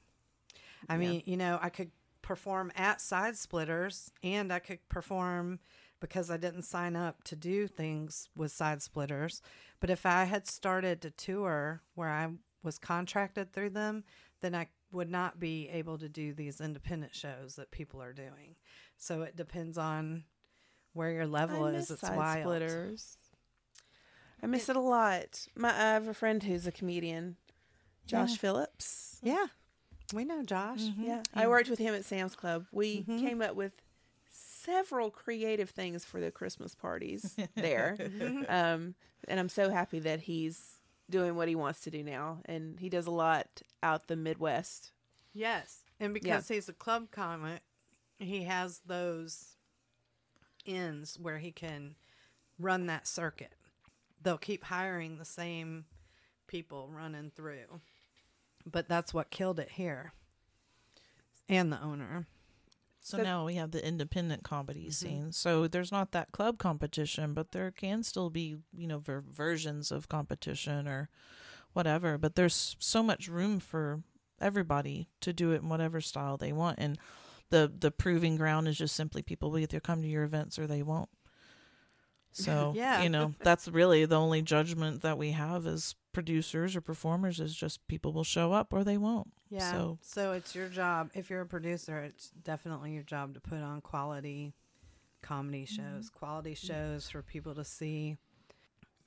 I 0.86 0.98
mean, 0.98 1.22
you 1.24 1.38
know, 1.38 1.58
I 1.62 1.70
could 1.70 1.90
perform 2.20 2.70
at 2.76 3.00
Side 3.00 3.38
Splitters, 3.38 4.10
and 4.22 4.52
I 4.52 4.58
could 4.58 4.86
perform 4.90 5.58
because 6.04 6.30
I 6.30 6.36
didn't 6.36 6.64
sign 6.64 6.96
up 6.96 7.24
to 7.24 7.34
do 7.34 7.66
things 7.66 8.28
with 8.36 8.52
Side 8.52 8.82
Splitters. 8.82 9.40
But 9.80 9.88
if 9.88 10.04
I 10.04 10.24
had 10.24 10.46
started 10.46 11.00
to 11.00 11.10
tour 11.10 11.80
where 11.94 12.10
I 12.10 12.28
was 12.62 12.76
contracted 12.78 13.54
through 13.54 13.70
them, 13.70 14.04
then 14.42 14.54
I 14.54 14.66
would 14.92 15.10
not 15.10 15.40
be 15.40 15.70
able 15.70 15.96
to 15.96 16.08
do 16.10 16.34
these 16.34 16.60
independent 16.60 17.14
shows 17.14 17.56
that 17.56 17.70
people 17.70 18.02
are 18.02 18.12
doing. 18.12 18.56
So 18.98 19.22
it 19.22 19.34
depends 19.34 19.78
on 19.78 20.24
where 20.92 21.10
your 21.10 21.26
level 21.26 21.64
I 21.64 21.70
is. 21.70 21.90
It's 21.90 22.02
side 22.02 22.18
wild. 22.18 22.42
splitters. 22.42 23.16
I 24.42 24.46
miss 24.46 24.68
it 24.68 24.76
a 24.76 24.80
lot. 24.80 25.46
My 25.56 25.70
I 25.70 25.92
have 25.94 26.06
a 26.06 26.12
friend 26.12 26.42
who's 26.42 26.66
a 26.66 26.72
comedian, 26.72 27.36
Josh 28.06 28.32
Yeah. 28.32 28.36
Phillips. 28.36 29.18
Yeah, 29.22 29.46
we 30.12 30.26
know 30.26 30.42
Josh. 30.42 30.82
Yeah, 30.98 31.22
I 31.34 31.46
worked 31.46 31.70
with 31.70 31.78
him 31.78 31.94
at 31.94 32.04
Sam's 32.04 32.36
Club. 32.36 32.66
We 32.72 32.98
Mm-hmm. 32.98 33.18
came 33.20 33.40
up 33.40 33.54
with 33.54 33.72
several 34.64 35.10
creative 35.10 35.70
things 35.70 36.04
for 36.04 36.20
the 36.20 36.30
Christmas 36.30 36.74
parties 36.74 37.36
there, 37.54 37.96
um, 38.48 38.94
and 39.28 39.40
I'm 39.40 39.48
so 39.48 39.70
happy 39.70 40.00
that 40.00 40.20
he's 40.20 40.78
doing 41.10 41.34
what 41.36 41.48
he 41.48 41.54
wants 41.54 41.80
to 41.82 41.90
do 41.90 42.02
now, 42.02 42.40
and 42.46 42.78
he 42.80 42.88
does 42.88 43.06
a 43.06 43.10
lot 43.10 43.62
out 43.82 44.06
the 44.06 44.16
Midwest. 44.16 44.92
Yes, 45.32 45.80
and 46.00 46.14
because 46.14 46.48
he's 46.48 46.68
a 46.68 46.72
club 46.72 47.10
comic, 47.10 47.62
he 48.18 48.44
has 48.44 48.80
those 48.86 49.56
ends 50.66 51.18
where 51.18 51.38
he 51.38 51.52
can 51.52 51.96
run 52.58 52.86
that 52.86 53.06
circuit. 53.06 53.54
They'll 54.22 54.38
keep 54.38 54.64
hiring 54.64 55.18
the 55.18 55.24
same 55.24 55.84
people 56.46 56.88
running 56.90 57.32
through, 57.34 57.80
but 58.64 58.88
that's 58.88 59.12
what 59.12 59.30
killed 59.30 59.58
it 59.58 59.72
here. 59.72 60.12
And 61.48 61.70
the 61.70 61.82
owner. 61.82 62.26
So, 63.06 63.22
now 63.22 63.44
we 63.44 63.56
have 63.56 63.70
the 63.70 63.86
independent 63.86 64.44
comedy 64.44 64.84
mm-hmm. 64.84 64.90
scene. 64.90 65.32
So 65.32 65.68
there's 65.68 65.92
not 65.92 66.12
that 66.12 66.32
club 66.32 66.56
competition, 66.56 67.34
but 67.34 67.52
there 67.52 67.70
can 67.70 68.02
still 68.02 68.30
be, 68.30 68.56
you 68.74 68.86
know, 68.86 68.98
ver- 68.98 69.22
versions 69.30 69.92
of 69.92 70.08
competition 70.08 70.88
or 70.88 71.10
whatever. 71.74 72.16
But 72.16 72.34
there's 72.34 72.76
so 72.78 73.02
much 73.02 73.28
room 73.28 73.60
for 73.60 74.02
everybody 74.40 75.10
to 75.20 75.34
do 75.34 75.52
it 75.52 75.60
in 75.60 75.68
whatever 75.68 76.00
style 76.00 76.38
they 76.38 76.50
want, 76.50 76.78
and 76.78 76.98
the 77.50 77.70
the 77.78 77.90
proving 77.90 78.36
ground 78.36 78.68
is 78.68 78.78
just 78.78 78.96
simply 78.96 79.20
people 79.22 79.50
will 79.50 79.58
either 79.58 79.80
come 79.80 80.00
to 80.00 80.08
your 80.08 80.24
events 80.24 80.58
or 80.58 80.66
they 80.66 80.82
won't. 80.82 81.10
So 82.36 82.72
Yeah. 82.74 83.02
you 83.02 83.10
know 83.10 83.34
that's 83.44 83.68
really 83.68 84.06
the 84.06 84.18
only 84.18 84.42
judgment 84.42 85.02
that 85.02 85.18
we 85.18 85.30
have 85.30 85.68
as 85.68 85.94
producers 86.14 86.74
or 86.74 86.80
performers 86.80 87.40
is 87.40 87.54
just 87.54 87.86
people 87.88 88.12
will 88.12 88.24
show 88.24 88.52
up 88.52 88.72
or 88.72 88.82
they 88.84 88.96
won't. 88.96 89.32
Yeah. 89.50 89.70
So 89.70 89.98
So, 90.00 90.32
it's 90.32 90.54
your 90.54 90.68
job. 90.68 91.10
If 91.14 91.28
you're 91.28 91.42
a 91.42 91.46
producer, 91.46 91.98
it's 92.00 92.30
definitely 92.42 92.92
your 92.92 93.02
job 93.02 93.34
to 93.34 93.40
put 93.40 93.58
on 93.60 93.80
quality 93.82 94.54
comedy 95.22 95.64
shows, 95.66 96.10
quality 96.10 96.54
shows 96.54 97.08
for 97.10 97.22
people 97.22 97.54
to 97.54 97.64
see. 97.64 98.16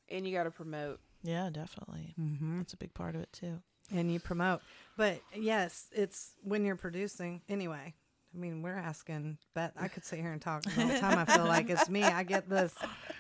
And 0.10 0.26
you 0.28 0.34
got 0.34 0.44
to 0.44 0.52
promote. 0.52 1.00
yeah, 1.24 1.50
definitely. 1.52 2.14
Mm-hmm. 2.20 2.60
That's 2.60 2.74
a 2.74 2.78
big 2.78 2.94
part 2.94 3.16
of 3.16 3.22
it 3.22 3.34
too. 3.34 3.62
and 3.92 4.12
you 4.12 4.20
promote. 4.20 4.62
But 4.96 5.22
yes, 5.36 5.88
it's 5.92 6.32
when 6.44 6.64
you're 6.66 6.76
producing. 6.76 7.42
Anyway, 7.50 7.94
I 8.38 8.40
mean, 8.40 8.62
we're 8.62 8.76
asking. 8.78 9.40
but 9.56 9.74
I 9.76 9.88
could 9.88 10.06
sit 10.06 10.20
here 10.20 10.32
and 10.32 10.40
talk 10.40 10.64
all 10.68 10.74
the 10.76 10.82
whole 10.92 11.00
time. 11.00 11.18
I 11.18 11.26
feel 11.26 11.46
like 11.46 11.72
it's 11.72 11.90
me. 11.90 12.04
I 12.04 12.22
get 12.22 12.48
this. 12.48 12.72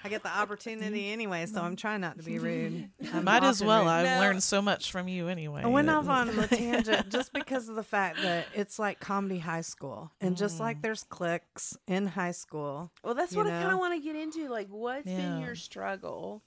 I 0.03 0.09
get 0.09 0.21
the 0.21 0.29
opportunity 0.29 1.09
anyway. 1.11 1.47
So 1.47 1.59
I'm 1.59 1.75
trying 1.75 2.01
not 2.01 2.17
to 2.19 2.23
be 2.23 2.37
rude. 2.37 2.89
I'm 3.11 3.23
Might 3.23 3.43
as 3.43 3.63
well. 3.63 3.81
rude. 3.81 3.89
I've 3.89 4.05
No. 4.05 4.19
learned 4.19 4.43
so 4.43 4.61
much 4.61 4.91
from 4.91 5.07
you 5.07 5.27
anyway. 5.27 5.63
I 5.63 5.67
went 5.67 5.89
off 5.89 6.07
on 6.07 6.27
the 6.35 6.45
tangent 6.47 7.09
just 7.09 7.33
because 7.33 7.67
of 7.67 7.75
the 7.75 7.83
fact 7.83 8.21
that 8.21 8.45
it's 8.53 8.77
like 8.77 8.99
comedy 8.99 9.39
high 9.39 9.61
school, 9.61 10.11
and 10.21 10.37
just 10.37 10.57
Mm. 10.57 10.59
like 10.59 10.81
there's 10.83 11.01
cliques 11.03 11.75
in 11.87 12.05
high 12.05 12.31
school. 12.31 12.91
Well, 13.03 13.15
that's 13.15 13.31
You 13.31 13.39
what 13.39 13.47
I 13.47 13.59
kind 13.61 13.71
of 13.73 13.79
want 13.79 13.95
to 13.95 13.99
get 13.99 14.15
into. 14.15 14.49
Like, 14.49 14.67
what's 14.69 15.05
been 15.05 15.41
your 15.41 15.55
struggle 15.55 16.43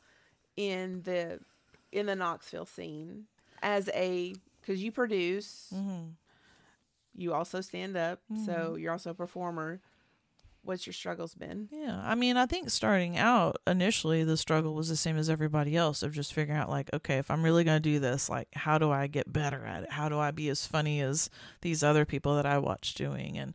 in 0.57 1.03
the 1.03 1.41
in 1.91 2.07
the 2.07 2.15
Knoxville 2.15 2.67
scene 2.67 3.25
as 3.63 3.89
a 3.95 4.33
because 4.61 4.81
you 4.83 4.93
produce, 4.93 5.73
Mhm. 5.75 6.11
You 7.17 7.33
also 7.35 7.61
stand 7.61 7.97
up, 7.97 8.21
so 8.35 8.53
Mm-hmm. 8.53 8.79
you're 8.79 8.93
also 8.93 9.11
a 9.11 9.15
performer. 9.15 9.81
What's 10.63 10.87
your 10.87 10.93
struggles 10.93 11.35
been? 11.35 11.69
Yeah, 11.73 12.01
I 12.05 12.15
mean, 12.15 12.37
I 12.37 12.45
think 12.45 12.69
starting 12.69 13.17
out 13.17 13.57
initially, 13.67 14.25
the 14.25 14.37
struggle 14.37 14.75
was 14.75 14.91
the 14.91 14.97
same 14.97 15.17
as 15.17 15.31
everybody 15.31 15.75
else 15.75 16.03
of 16.03 16.13
just 16.13 16.35
figuring 16.35 16.61
out, 16.61 16.69
like, 16.69 16.91
okay, 16.93 17.17
if 17.17 17.31
I'm 17.31 17.43
really 17.43 17.65
going 17.65 17.83
to 17.83 17.89
do 17.91 17.99
this, 17.99 18.29
like, 18.29 18.49
how 18.55 18.77
do 18.77 18.91
I 18.91 19.07
get 19.07 19.33
better 19.33 19.65
at 19.65 19.85
it? 19.85 19.93
How 19.93 20.11
do 20.11 20.19
I 20.19 20.33
be 20.33 20.51
as 20.51 20.67
funny 20.67 21.01
as 21.01 21.31
these 21.63 21.83
other 21.83 22.05
people 22.05 22.37
that 22.37 22.45
I 22.45 22.59
watch 22.59 22.93
doing? 22.93 23.39
And 23.39 23.55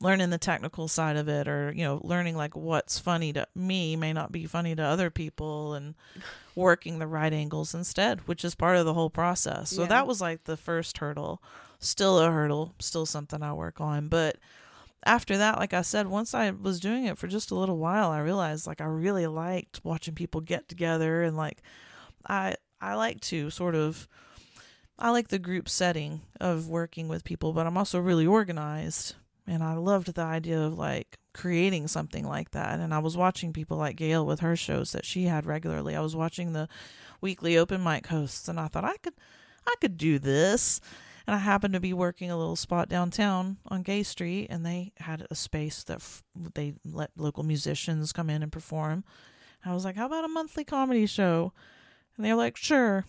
learning 0.00 0.30
the 0.30 0.38
technical 0.38 0.88
side 0.88 1.16
of 1.16 1.28
it, 1.28 1.46
or, 1.46 1.72
you 1.72 1.84
know, 1.84 2.00
learning, 2.02 2.34
like, 2.36 2.56
what's 2.56 2.98
funny 2.98 3.32
to 3.32 3.46
me 3.54 3.94
may 3.94 4.12
not 4.12 4.32
be 4.32 4.44
funny 4.44 4.74
to 4.74 4.82
other 4.82 5.10
people, 5.10 5.74
and 5.74 5.94
working 6.56 6.98
the 6.98 7.06
right 7.06 7.32
angles 7.32 7.74
instead, 7.76 8.26
which 8.26 8.44
is 8.44 8.56
part 8.56 8.76
of 8.76 8.84
the 8.86 8.94
whole 8.94 9.08
process. 9.10 9.70
So 9.70 9.82
Yeah. 9.82 9.88
that 9.88 10.06
was 10.08 10.20
like 10.20 10.44
the 10.44 10.56
first 10.56 10.98
hurdle. 10.98 11.40
Still 11.84 12.18
a 12.18 12.30
hurdle, 12.30 12.74
still 12.78 13.04
something 13.04 13.42
I 13.42 13.52
work 13.52 13.80
on. 13.80 14.08
But 14.08 14.38
after 15.04 15.36
that, 15.36 15.58
like 15.58 15.74
I 15.74 15.82
said, 15.82 16.06
once 16.06 16.32
I 16.34 16.50
was 16.50 16.80
doing 16.80 17.04
it 17.04 17.18
for 17.18 17.26
just 17.26 17.50
a 17.50 17.54
little 17.54 17.76
while, 17.76 18.10
I 18.10 18.20
realized 18.20 18.66
like 18.66 18.80
I 18.80 18.86
really 18.86 19.26
liked 19.26 19.80
watching 19.84 20.14
people 20.14 20.40
get 20.40 20.66
together 20.68 21.22
and 21.22 21.36
like 21.36 21.62
I 22.26 22.54
I 22.80 22.94
like 22.94 23.20
to 23.22 23.50
sort 23.50 23.74
of 23.74 24.08
I 24.98 25.10
like 25.10 25.28
the 25.28 25.38
group 25.38 25.68
setting 25.68 26.22
of 26.40 26.68
working 26.68 27.08
with 27.08 27.24
people, 27.24 27.52
but 27.52 27.66
I'm 27.66 27.76
also 27.76 27.98
really 27.98 28.26
organized 28.26 29.14
and 29.46 29.62
I 29.62 29.74
loved 29.74 30.14
the 30.14 30.22
idea 30.22 30.60
of 30.60 30.78
like 30.78 31.18
creating 31.34 31.88
something 31.88 32.26
like 32.26 32.52
that. 32.52 32.80
And 32.80 32.94
I 32.94 32.98
was 33.00 33.16
watching 33.16 33.52
people 33.52 33.76
like 33.76 33.96
Gail 33.96 34.24
with 34.24 34.40
her 34.40 34.56
shows 34.56 34.92
that 34.92 35.04
she 35.04 35.24
had 35.24 35.44
regularly. 35.44 35.94
I 35.94 36.00
was 36.00 36.16
watching 36.16 36.54
the 36.54 36.68
weekly 37.20 37.58
open 37.58 37.82
mic 37.82 38.06
hosts 38.06 38.48
and 38.48 38.58
I 38.58 38.68
thought 38.68 38.84
I 38.84 38.96
could 39.02 39.14
I 39.66 39.74
could 39.80 39.98
do 39.98 40.18
this. 40.18 40.80
And 41.26 41.34
I 41.34 41.38
happened 41.38 41.74
to 41.74 41.80
be 41.80 41.92
working 41.92 42.30
a 42.30 42.36
little 42.36 42.56
spot 42.56 42.88
downtown 42.88 43.56
on 43.66 43.82
Gay 43.82 44.02
Street, 44.02 44.48
and 44.50 44.64
they 44.64 44.92
had 44.98 45.26
a 45.30 45.34
space 45.34 45.82
that 45.84 45.96
f- 45.96 46.22
they 46.54 46.74
let 46.84 47.10
local 47.16 47.44
musicians 47.44 48.12
come 48.12 48.28
in 48.28 48.42
and 48.42 48.52
perform. 48.52 49.04
I 49.64 49.72
was 49.72 49.84
like, 49.84 49.96
"How 49.96 50.06
about 50.06 50.24
a 50.24 50.28
monthly 50.28 50.64
comedy 50.64 51.06
show?" 51.06 51.52
And 52.16 52.26
they're 52.26 52.34
like, 52.34 52.56
"Sure." 52.56 53.06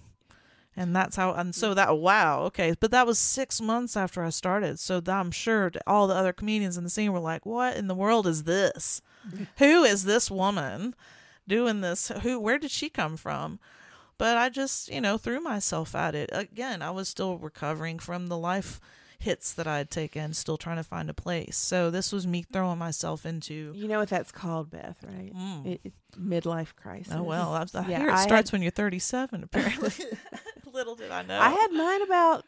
And 0.78 0.96
that's 0.96 1.16
how, 1.16 1.34
and 1.34 1.56
so 1.56 1.74
that, 1.74 1.98
wow, 1.98 2.42
okay. 2.44 2.76
But 2.78 2.92
that 2.92 3.08
was 3.08 3.18
six 3.18 3.62
months 3.62 3.96
after 3.96 4.22
I 4.24 4.30
started. 4.30 4.78
So 4.80 5.00
that 5.00 5.20
I'm 5.20 5.32
sure 5.32 5.72
all 5.88 6.08
the 6.08 6.16
other 6.16 6.34
comedians 6.34 6.78
in 6.78 6.84
the 6.84 6.90
scene 6.90 7.14
were 7.14 7.20
like, 7.20 7.46
what 7.46 7.78
in 7.78 7.88
the 7.88 7.96
world 7.96 8.28
is 8.28 8.44
this? 8.44 9.02
Mm-hmm. 9.28 9.44
Who 9.58 9.84
is 9.84 10.04
this 10.04 10.30
woman 10.30 10.94
doing 11.48 11.80
this? 11.80 12.10
Who, 12.24 12.40
where 12.40 12.58
did 12.58 12.72
she 12.72 12.90
come 12.90 13.16
from? 13.16 13.60
But 14.18 14.38
I 14.38 14.50
just, 14.50 14.90
you 14.90 15.02
know, 15.02 15.18
threw 15.18 15.40
myself 15.42 15.94
at 15.96 16.16
it. 16.16 16.30
Again, 16.34 16.82
I 16.82 16.92
was 16.92 17.10
still 17.10 17.38
recovering 17.38 18.00
from 18.00 18.28
the 18.28 18.38
life 18.38 18.80
hits 19.20 19.54
that 19.54 19.66
I 19.68 19.78
had 19.78 19.90
taken, 19.90 20.34
still 20.34 20.58
trying 20.58 20.78
to 20.78 20.84
find 20.84 21.10
a 21.10 21.14
place. 21.14 21.58
So 21.58 21.90
this 21.90 22.12
was 22.12 22.26
me 22.28 22.44
throwing 22.44 22.78
myself 22.78 23.26
into. 23.26 23.72
You 23.76 23.88
know 23.88 24.00
what 24.00 24.10
that's 24.10 24.32
called, 24.32 24.70
Beth, 24.70 24.98
right? 25.04 25.34
Mm. 25.36 25.66
It, 25.66 25.82
it, 25.84 25.94
midlife 26.20 26.76
crisis. 26.76 27.14
Oh 27.16 27.24
well, 27.24 27.54
I, 27.54 27.62
I 27.78 27.88
Yeah, 27.88 28.00
hear 28.00 28.10
it 28.10 28.14
I 28.14 28.24
starts 28.26 28.50
had- 28.52 28.54
when 28.56 28.62
you're 28.62 28.72
37. 28.72 29.44
Apparently, 29.44 29.92
little 30.74 30.96
did 30.96 31.12
I 31.12 31.24
know. 31.24 31.40
I 31.40 31.50
had 31.50 31.72
mine 31.72 32.02
about 32.04 32.46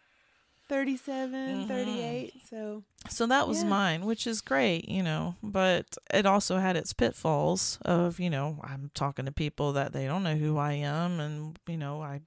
37, 0.67 1.65
Mhm. 1.65 1.67
38. 1.67 2.34
So 2.49 2.84
So 3.10 3.25
that 3.27 3.47
was 3.47 3.63
Yeah. 3.63 3.69
mine, 3.69 4.06
which 4.06 4.27
is 4.27 4.41
great, 4.41 4.89
you 4.89 5.01
know, 5.03 5.36
but 5.41 5.97
it 6.13 6.25
also 6.25 6.58
had 6.58 6.75
its 6.75 6.93
pitfalls 6.93 7.77
of, 7.84 8.19
you 8.19 8.30
know, 8.30 8.60
I'm 8.63 8.91
talking 8.93 9.25
to 9.25 9.32
people 9.32 9.71
that 9.73 9.93
they 9.93 10.06
don't 10.08 10.23
know 10.23 10.36
who 10.36 10.58
I 10.58 10.73
am 10.73 11.19
and, 11.19 11.58
you 11.67 11.77
know, 11.77 12.01
I 12.01 12.21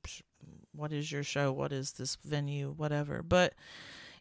what 0.72 0.92
is 0.92 1.11
your 1.11 1.22
show? 1.24 1.53
What 1.53 1.72
is 1.72 1.92
this 1.92 2.16
venue? 2.24 2.72
Whatever. 2.72 3.22
But, 3.22 3.55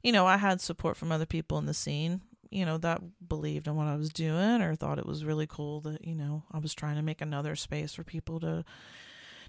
you 0.04 0.12
know, 0.12 0.26
I 0.26 0.38
had 0.38 0.60
support 0.60 0.98
from 0.98 1.12
other 1.12 1.28
people 1.28 1.58
in 1.60 1.66
the 1.68 1.74
scene, 1.76 2.22
you 2.50 2.66
know, 2.66 2.78
that 2.80 3.02
believed 3.30 3.68
in 3.68 3.76
what 3.76 3.88
I 3.88 3.96
was 3.96 4.10
doing 4.10 4.62
or 4.62 4.76
thought 4.76 4.98
it 5.00 5.06
was 5.06 5.24
really 5.24 5.48
cool 5.48 5.80
that, 5.82 6.04
you 6.06 6.16
know, 6.16 6.44
I 6.52 6.58
was 6.58 6.74
trying 6.74 6.96
to 6.96 7.02
make 7.04 7.22
another 7.22 7.56
space 7.56 7.94
for 7.94 8.04
people 8.04 8.40
to 8.42 8.66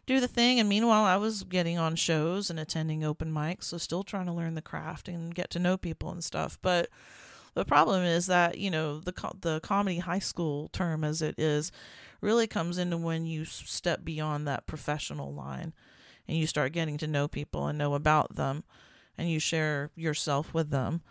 do 0.06 0.20
the 0.20 0.28
thing. 0.28 0.58
And 0.58 0.68
meanwhile, 0.68 1.04
I 1.04 1.16
was 1.16 1.44
getting 1.44 1.78
on 1.78 1.96
shows 1.96 2.50
and 2.50 2.58
attending 2.58 3.04
open 3.04 3.32
mics, 3.32 3.64
so 3.64 3.78
still 3.78 4.02
trying 4.02 4.26
to 4.26 4.32
learn 4.32 4.54
the 4.54 4.62
craft 4.62 5.08
and 5.08 5.34
get 5.34 5.50
to 5.50 5.58
know 5.58 5.76
people 5.76 6.10
and 6.10 6.22
stuff. 6.24 6.58
But 6.62 6.88
the 7.54 7.64
problem 7.64 8.02
is 8.04 8.26
that 8.26 8.58
you 8.58 8.70
know 8.70 9.00
the 9.00 9.12
the 9.40 9.60
comedy 9.60 9.98
high 9.98 10.18
school 10.18 10.68
term, 10.68 11.04
as 11.04 11.22
it 11.22 11.34
is, 11.38 11.72
really 12.20 12.46
comes 12.46 12.78
into 12.78 12.96
when 12.96 13.26
you 13.26 13.44
step 13.44 14.04
beyond 14.04 14.46
that 14.46 14.66
professional 14.66 15.32
line, 15.32 15.72
and 16.28 16.36
you 16.36 16.46
start 16.46 16.72
getting 16.72 16.98
to 16.98 17.06
know 17.06 17.28
people 17.28 17.66
and 17.66 17.78
know 17.78 17.94
about 17.94 18.36
them, 18.36 18.64
and 19.18 19.30
you 19.30 19.38
share 19.38 19.90
yourself 19.94 20.54
with 20.54 20.70
them. 20.70 21.02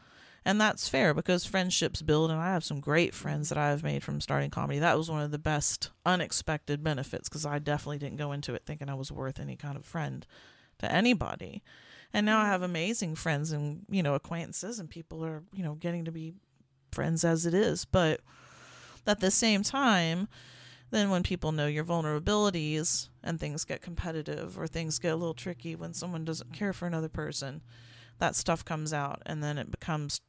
And 0.45 0.59
that's 0.59 0.87
fair 0.87 1.13
because 1.13 1.45
friendships 1.45 2.01
build, 2.01 2.31
and 2.31 2.39
I 2.39 2.53
have 2.53 2.63
some 2.63 2.79
great 2.79 3.13
friends 3.13 3.49
that 3.49 3.57
I 3.57 3.69
have 3.69 3.83
made 3.83 4.03
from 4.03 4.21
starting 4.21 4.49
comedy. 4.49 4.79
That 4.79 4.97
was 4.97 5.09
one 5.09 5.21
of 5.21 5.31
the 5.31 5.39
best 5.39 5.91
unexpected 6.05 6.83
benefits 6.83 7.27
because 7.27 7.45
I 7.45 7.59
definitely 7.59 7.99
didn't 7.99 8.17
go 8.17 8.31
into 8.31 8.53
it 8.53 8.63
thinking 8.65 8.89
I 8.89 8.95
was 8.95 9.11
worth 9.11 9.39
any 9.39 9.55
kind 9.55 9.77
of 9.77 9.85
friend 9.85 10.25
to 10.79 10.91
anybody. 10.91 11.61
And 12.13 12.25
now 12.25 12.39
I 12.39 12.43
mm-hmm. 12.43 12.51
have 12.51 12.61
amazing 12.63 13.15
friends 13.15 13.51
and, 13.51 13.85
you 13.89 14.01
know, 14.01 14.15
acquaintances, 14.15 14.79
and 14.79 14.89
people 14.89 15.23
are, 15.23 15.43
you 15.53 15.63
know, 15.63 15.75
getting 15.75 16.05
to 16.05 16.11
be 16.11 16.33
friends 16.91 17.23
as 17.23 17.45
it 17.45 17.53
is. 17.53 17.85
But 17.85 18.21
at 19.05 19.19
the 19.19 19.31
same 19.31 19.63
time, 19.63 20.27
then 20.91 21.09
when 21.09 21.23
people 21.23 21.51
know 21.51 21.67
your 21.67 21.83
vulnerabilities 21.83 23.09
and 23.23 23.39
things 23.39 23.65
get 23.65 23.81
competitive 23.81 24.57
or 24.57 24.67
things 24.67 24.99
get 24.99 25.13
a 25.13 25.15
little 25.15 25.33
tricky 25.33 25.75
when 25.75 25.93
someone 25.93 26.25
doesn't 26.25 26.53
care 26.53 26.73
for 26.73 26.87
another 26.87 27.09
person, 27.09 27.61
that 28.17 28.35
stuff 28.35 28.65
comes 28.65 28.91
out 28.91 29.21
and 29.25 29.43
then 29.43 29.57
it 29.57 29.71
becomes 29.71 30.21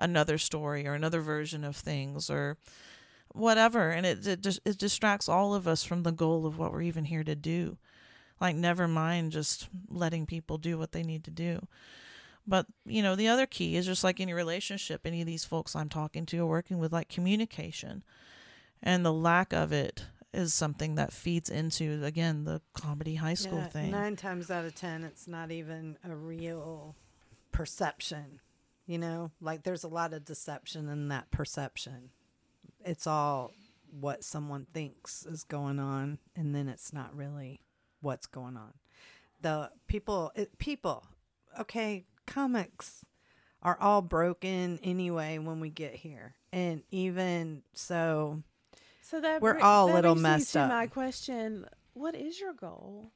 another 0.00 0.38
story 0.38 0.86
or 0.86 0.94
another 0.94 1.20
version 1.20 1.62
of 1.62 1.76
things 1.76 2.28
or 2.30 2.56
whatever. 3.32 3.90
And 3.90 4.04
it 4.04 4.26
it, 4.26 4.40
just, 4.40 4.60
it 4.64 4.78
distracts 4.78 5.28
all 5.28 5.54
of 5.54 5.68
us 5.68 5.84
from 5.84 6.02
the 6.02 6.12
goal 6.12 6.46
of 6.46 6.58
what 6.58 6.72
we're 6.72 6.82
even 6.82 7.04
here 7.04 7.22
to 7.24 7.36
do. 7.36 7.76
Like 8.40 8.56
never 8.56 8.88
mind 8.88 9.32
just 9.32 9.68
letting 9.88 10.26
people 10.26 10.58
do 10.58 10.78
what 10.78 10.92
they 10.92 11.02
need 11.02 11.24
to 11.24 11.30
do. 11.30 11.66
But 12.46 12.66
you 12.86 13.02
know 13.02 13.14
the 13.14 13.28
other 13.28 13.46
key 13.46 13.76
is 13.76 13.86
just 13.86 14.02
like 14.02 14.18
any 14.18 14.32
relationship 14.32 15.02
any 15.04 15.20
of 15.20 15.26
these 15.26 15.44
folks 15.44 15.76
i'm 15.76 15.90
talking 15.90 16.24
to 16.26 16.38
or 16.38 16.46
working 16.46 16.78
with 16.78 16.92
like 16.92 17.08
communication. 17.08 18.02
And 18.82 19.04
the 19.04 19.12
lack 19.12 19.52
of 19.52 19.72
it 19.72 20.06
is 20.32 20.54
something 20.54 20.94
that 20.94 21.12
feeds 21.12 21.50
into 21.50 22.02
again 22.02 22.44
the 22.44 22.62
comedy 22.72 23.16
high 23.16 23.34
school 23.34 23.58
Yeah, 23.58 23.68
thing. 23.68 23.90
Nine 23.90 24.16
times 24.16 24.50
out 24.50 24.64
of 24.64 24.74
ten, 24.74 25.04
it's 25.04 25.28
not 25.28 25.50
even 25.50 25.98
a 26.02 26.14
real 26.16 26.96
perception. 27.52 28.40
You 28.90 28.98
know, 28.98 29.30
like 29.40 29.62
there's 29.62 29.84
a 29.84 29.88
lot 29.88 30.12
of 30.12 30.24
deception 30.24 30.88
in 30.88 31.10
that 31.10 31.30
perception. 31.30 32.10
It's 32.84 33.06
all 33.06 33.52
what 33.88 34.24
someone 34.24 34.66
thinks 34.74 35.24
is 35.24 35.44
going 35.44 35.78
on, 35.78 36.18
and 36.34 36.52
then 36.56 36.66
it's 36.68 36.92
not 36.92 37.14
really 37.14 37.60
what's 38.00 38.26
going 38.26 38.56
on. 38.56 38.72
The 39.42 39.70
people, 39.86 40.32
it, 40.34 40.58
people, 40.58 41.06
okay, 41.60 42.04
comics 42.26 43.04
are 43.62 43.78
all 43.80 44.02
broken 44.02 44.80
anyway 44.82 45.38
when 45.38 45.60
we 45.60 45.70
get 45.70 45.94
here, 45.94 46.34
and 46.52 46.82
even 46.90 47.62
so, 47.72 48.42
so 49.02 49.20
that 49.20 49.40
We're 49.40 49.52
bri- 49.52 49.62
all 49.62 49.84
a 49.84 49.90
that 49.90 49.94
little 49.94 50.14
brings 50.14 50.22
messed 50.22 50.52
to 50.54 50.62
up. 50.62 50.68
My 50.68 50.88
question: 50.88 51.64
What 51.92 52.16
is 52.16 52.40
your 52.40 52.54
goal? 52.54 53.12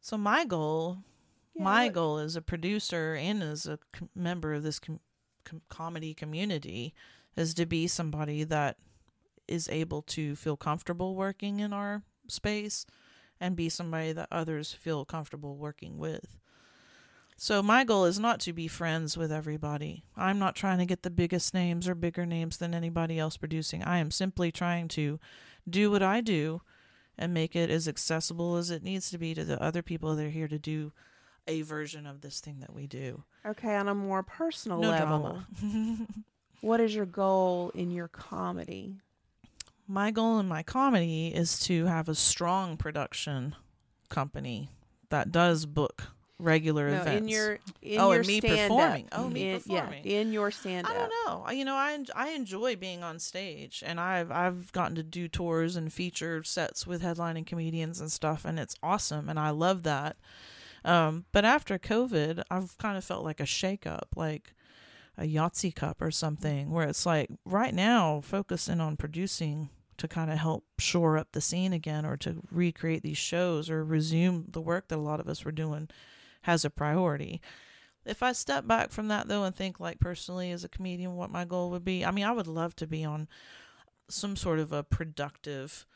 so 0.00 0.16
my 0.16 0.44
goal 0.44 0.98
Yeah, 1.54 1.64
my 1.64 1.88
goal 1.88 2.18
as 2.18 2.36
a 2.36 2.42
producer 2.42 3.14
and 3.14 3.42
as 3.42 3.66
a 3.66 3.78
com- 3.92 4.10
member 4.14 4.52
of 4.54 4.62
this 4.62 4.78
com- 4.78 5.00
com- 5.44 5.62
comedy 5.68 6.14
community 6.14 6.94
is 7.36 7.54
to 7.54 7.66
be 7.66 7.86
somebody 7.86 8.44
that 8.44 8.76
is 9.46 9.68
able 9.68 10.02
to 10.02 10.36
feel 10.36 10.56
comfortable 10.56 11.14
working 11.14 11.60
in 11.60 11.72
our 11.72 12.02
space 12.28 12.86
and 13.40 13.56
be 13.56 13.68
somebody 13.68 14.12
that 14.12 14.28
others 14.30 14.72
feel 14.72 15.04
comfortable 15.04 15.56
working 15.56 15.98
with. 15.98 16.38
So 17.36 17.62
my 17.62 17.84
goal 17.84 18.04
is 18.04 18.18
not 18.18 18.38
to 18.40 18.52
be 18.52 18.68
friends 18.68 19.16
with 19.16 19.32
everybody. 19.32 20.04
I'm 20.16 20.38
not 20.38 20.54
trying 20.54 20.78
to 20.78 20.86
get 20.86 21.02
the 21.02 21.10
biggest 21.10 21.52
names 21.52 21.88
or 21.88 21.94
bigger 21.94 22.24
names 22.24 22.58
than 22.58 22.74
anybody 22.74 23.18
else 23.18 23.36
producing. 23.36 23.82
I 23.82 23.98
am 23.98 24.12
simply 24.12 24.52
trying 24.52 24.86
to 24.88 25.18
do 25.68 25.90
what 25.90 26.02
I 26.02 26.20
do 26.20 26.62
and 27.18 27.34
make 27.34 27.56
it 27.56 27.70
as 27.70 27.88
accessible 27.88 28.56
as 28.56 28.70
it 28.70 28.84
needs 28.84 29.10
to 29.10 29.18
be 29.18 29.34
to 29.34 29.44
the 29.44 29.60
other 29.60 29.82
people 29.82 30.14
that 30.14 30.26
are 30.26 30.30
here 30.30 30.48
to 30.48 30.58
do 30.58 30.92
a 31.46 31.62
version 31.62 32.06
of 32.06 32.20
this 32.20 32.40
thing 32.40 32.60
that 32.60 32.72
we 32.74 32.86
do. 32.86 33.22
Okay, 33.46 33.74
on 33.76 33.88
a 33.88 33.94
more 33.94 34.22
personal 34.22 34.78
No 34.78 34.90
level, 34.90 35.18
drama. 35.60 36.06
what 36.60 36.80
is 36.80 36.94
your 36.94 37.06
goal 37.06 37.70
in 37.74 37.90
your 37.90 38.08
comedy? 38.08 38.96
my 39.86 40.10
goal 40.10 40.38
in 40.38 40.48
my 40.48 40.62
comedy 40.62 41.28
is 41.28 41.58
to 41.60 41.84
have 41.84 42.08
a 42.08 42.14
strong 42.14 42.74
production 42.78 43.54
company 44.08 44.70
that 45.10 45.30
does 45.30 45.66
book 45.66 46.04
regular 46.38 46.90
No, 46.90 47.02
events. 47.02 47.20
in 47.22 47.28
your 47.28 47.58
in 47.82 48.00
Oh, 48.00 48.10
your 48.12 48.20
and 48.20 48.26
me 48.26 48.40
performing. 48.40 49.08
Oh, 49.12 49.28
me 49.28 49.50
in, 49.50 49.60
performing. 49.60 50.00
Yeah, 50.04 50.20
in 50.20 50.32
your 50.32 50.50
stand 50.50 50.86
I 50.86 50.90
up. 50.90 50.96
don't 50.96 51.12
know. 51.26 51.42
I- 51.46 51.52
You 51.52 51.66
know, 51.66 51.74
I 51.74 51.98
I 52.16 52.30
enjoy 52.30 52.76
being 52.76 53.02
on 53.02 53.18
stage, 53.18 53.82
and 53.86 54.00
I've 54.00 54.32
I've 54.32 54.72
gotten 54.72 54.94
to 54.96 55.02
do 55.02 55.28
tours 55.28 55.76
and 55.76 55.92
feature 55.92 56.42
sets 56.42 56.86
with 56.86 57.02
headlining 57.02 57.46
comedians 57.46 58.00
and 58.00 58.10
stuff, 58.10 58.46
and 58.46 58.58
it's 58.58 58.76
awesome, 58.82 59.28
and 59.28 59.38
I 59.38 59.50
love 59.50 59.82
that. 59.82 60.16
Um, 60.84 61.24
but 61.32 61.44
after 61.44 61.78
COVID, 61.78 62.42
I've 62.50 62.76
kind 62.78 62.96
of 62.96 63.04
felt 63.04 63.24
like 63.24 63.40
a 63.40 63.44
shakeup, 63.44 64.08
like 64.16 64.54
a 65.16 65.22
Yahtzee 65.22 65.74
cup 65.74 66.02
or 66.02 66.10
something, 66.10 66.70
where 66.70 66.88
it's 66.88 67.06
like 67.06 67.30
right 67.44 67.74
now 67.74 68.20
focusing 68.20 68.80
on 68.80 68.96
producing 68.96 69.70
to 69.96 70.08
kind 70.08 70.30
of 70.30 70.38
help 70.38 70.64
shore 70.78 71.16
up 71.16 71.28
the 71.32 71.40
scene 71.40 71.72
again, 71.72 72.04
or 72.04 72.16
to 72.18 72.42
recreate 72.50 73.02
these 73.02 73.16
shows 73.16 73.70
or 73.70 73.84
resume 73.84 74.44
the 74.48 74.60
work 74.60 74.88
that 74.88 74.98
a 74.98 75.00
lot 75.00 75.20
of 75.20 75.28
us 75.28 75.44
were 75.44 75.52
doing 75.52 75.88
has 76.42 76.64
a 76.64 76.70
priority. 76.70 77.40
If 78.04 78.22
I 78.22 78.32
step 78.32 78.66
back 78.66 78.90
from 78.90 79.08
that 79.08 79.28
though 79.28 79.44
and 79.44 79.54
think 79.54 79.80
like 79.80 79.98
personally 79.98 80.50
as 80.50 80.64
a 80.64 80.68
comedian 80.68 81.16
what 81.16 81.30
my 81.30 81.44
goal 81.44 81.70
would 81.70 81.84
be, 81.84 82.04
I 82.04 82.10
mean 82.10 82.24
I 82.24 82.32
would 82.32 82.46
love 82.46 82.76
to 82.76 82.86
be 82.86 83.04
on 83.04 83.28
some 84.10 84.36
sort 84.36 84.58
of 84.58 84.72
a 84.72 84.82
productive 84.82 85.86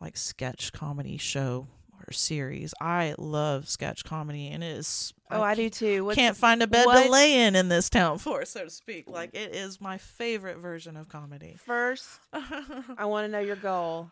like 0.00 0.16
sketch 0.16 0.72
comedy 0.72 1.16
show 1.16 1.68
or 2.08 2.12
series. 2.12 2.74
I 2.80 3.14
love 3.18 3.68
sketch 3.68 4.04
comedy 4.04 4.48
and 4.48 4.62
it 4.62 4.76
is 4.76 5.12
Oh, 5.30 5.42
I 5.42 5.54
do 5.54 5.68
too. 5.68 6.04
What's, 6.04 6.16
can't 6.16 6.36
find 6.36 6.62
a 6.62 6.66
bed 6.66 6.86
what- 6.86 7.04
to 7.04 7.10
lay 7.10 7.46
in 7.46 7.56
in 7.56 7.68
this 7.68 7.90
town 7.90 8.18
for, 8.18 8.44
so 8.44 8.64
to 8.64 8.70
speak. 8.70 9.08
Like 9.08 9.32
mm. 9.32 9.40
it 9.40 9.54
is 9.54 9.80
my 9.80 9.98
favorite 9.98 10.58
version 10.58 10.96
of 10.96 11.08
comedy. 11.08 11.56
First, 11.64 12.08
I 12.32 13.04
want 13.06 13.26
to 13.26 13.28
know 13.28 13.40
your 13.40 13.56
goal, 13.56 14.10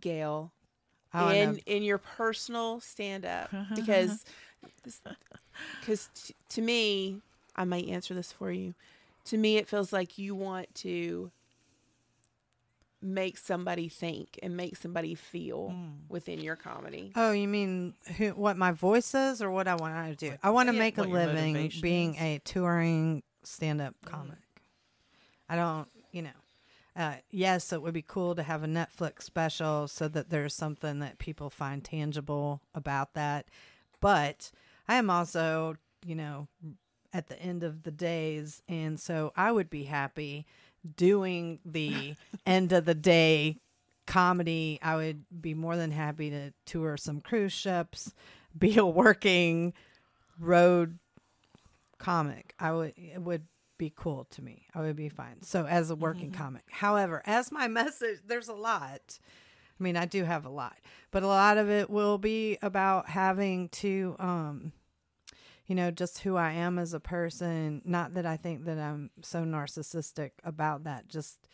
Gail, 0.00 0.52
oh, 1.14 1.26
I 1.26 1.34
in 1.34 1.58
in 1.66 1.82
your 1.82 1.98
personal 1.98 2.80
stand 2.80 3.24
up 3.24 3.50
because 3.74 4.24
because 5.80 6.10
t- 6.14 6.34
to 6.50 6.62
me, 6.62 7.20
I 7.56 7.64
might 7.64 7.88
answer 7.88 8.14
this 8.14 8.32
for 8.32 8.50
you. 8.52 8.74
To 9.26 9.36
me, 9.36 9.56
it 9.56 9.68
feels 9.68 9.92
like 9.92 10.18
you 10.18 10.34
want 10.34 10.74
to 10.76 11.30
make 13.00 13.38
somebody 13.38 13.88
think 13.88 14.38
and 14.42 14.56
make 14.56 14.76
somebody 14.76 15.14
feel 15.14 15.70
Mm. 15.70 15.92
within 16.08 16.40
your 16.40 16.56
comedy. 16.56 17.12
Oh, 17.14 17.30
you 17.32 17.46
mean 17.46 17.94
who, 18.16 18.30
what 18.30 18.56
my 18.56 18.72
voice 18.72 19.14
is 19.14 19.40
or 19.40 19.50
what 19.50 19.68
I 19.68 19.76
want 19.76 20.18
to 20.18 20.30
do? 20.30 20.36
I 20.42 20.50
want 20.50 20.68
to 20.68 20.74
yeah, 20.74 20.80
make 20.80 20.98
a 20.98 21.02
living 21.02 21.70
being 21.80 22.14
is. 22.16 22.20
a 22.22 22.38
touring 22.44 23.22
stand 23.44 23.80
up 23.80 23.94
comic. 24.04 24.38
I 25.48 25.56
don't, 25.56 25.88
you 26.12 26.22
know. 26.22 26.30
Uh, 26.96 27.14
yes, 27.30 27.72
it 27.72 27.80
would 27.80 27.94
be 27.94 28.02
cool 28.02 28.34
to 28.34 28.42
have 28.42 28.64
a 28.64 28.66
Netflix 28.66 29.22
special 29.22 29.86
so 29.86 30.08
that 30.08 30.30
there's 30.30 30.52
something 30.54 30.98
that 30.98 31.18
people 31.18 31.48
find 31.48 31.84
tangible 31.84 32.60
about 32.74 33.14
that. 33.14 33.46
But 34.00 34.50
I 34.88 34.96
am 34.96 35.08
also, 35.08 35.76
you 36.04 36.16
know, 36.16 36.48
at 37.12 37.28
the 37.28 37.40
end 37.40 37.62
of 37.62 37.84
the 37.84 37.92
days. 37.92 38.62
And 38.68 38.98
so 38.98 39.32
I 39.36 39.52
would 39.52 39.70
be 39.70 39.84
happy 39.84 40.44
doing 40.96 41.58
the 41.64 42.14
end 42.46 42.72
of 42.72 42.84
the 42.84 42.94
day 42.94 43.58
comedy. 44.06 44.78
I 44.82 44.96
would 44.96 45.24
be 45.40 45.54
more 45.54 45.76
than 45.76 45.90
happy 45.90 46.30
to 46.30 46.52
tour 46.66 46.96
some 46.96 47.20
cruise 47.20 47.52
ships, 47.52 48.12
be 48.58 48.76
a 48.76 48.86
working 48.86 49.74
road 50.40 50.98
comic, 51.98 52.54
I 52.58 52.72
would 52.72 52.94
it 52.96 53.20
would 53.20 53.42
be 53.76 53.92
cool 53.94 54.26
to 54.30 54.42
me. 54.42 54.66
I 54.74 54.80
would 54.80 54.96
be 54.96 55.08
fine. 55.08 55.42
So 55.42 55.66
as 55.66 55.90
a 55.90 55.96
working 55.96 56.32
comic. 56.32 56.62
However, 56.70 57.22
as 57.26 57.52
my 57.52 57.68
message, 57.68 58.18
there's 58.26 58.48
a 58.48 58.54
lot. 58.54 59.18
I 59.78 59.82
mean, 59.82 59.96
I 59.96 60.06
do 60.06 60.24
have 60.24 60.44
a 60.44 60.48
lot, 60.48 60.76
but 61.12 61.22
a 61.22 61.28
lot 61.28 61.58
of 61.58 61.70
it 61.70 61.88
will 61.88 62.18
be 62.18 62.58
about 62.62 63.08
having 63.08 63.68
to 63.70 64.16
um 64.18 64.72
you 65.68 65.74
know, 65.74 65.90
just 65.90 66.20
who 66.20 66.36
I 66.36 66.52
am 66.52 66.78
as 66.78 66.94
a 66.94 67.00
person. 67.00 67.82
Not 67.84 68.14
that 68.14 68.26
I 68.26 68.36
think 68.36 68.64
that 68.64 68.78
I'm 68.78 69.10
so 69.22 69.44
narcissistic 69.44 70.30
about 70.42 70.84
that, 70.84 71.08
just 71.08 71.46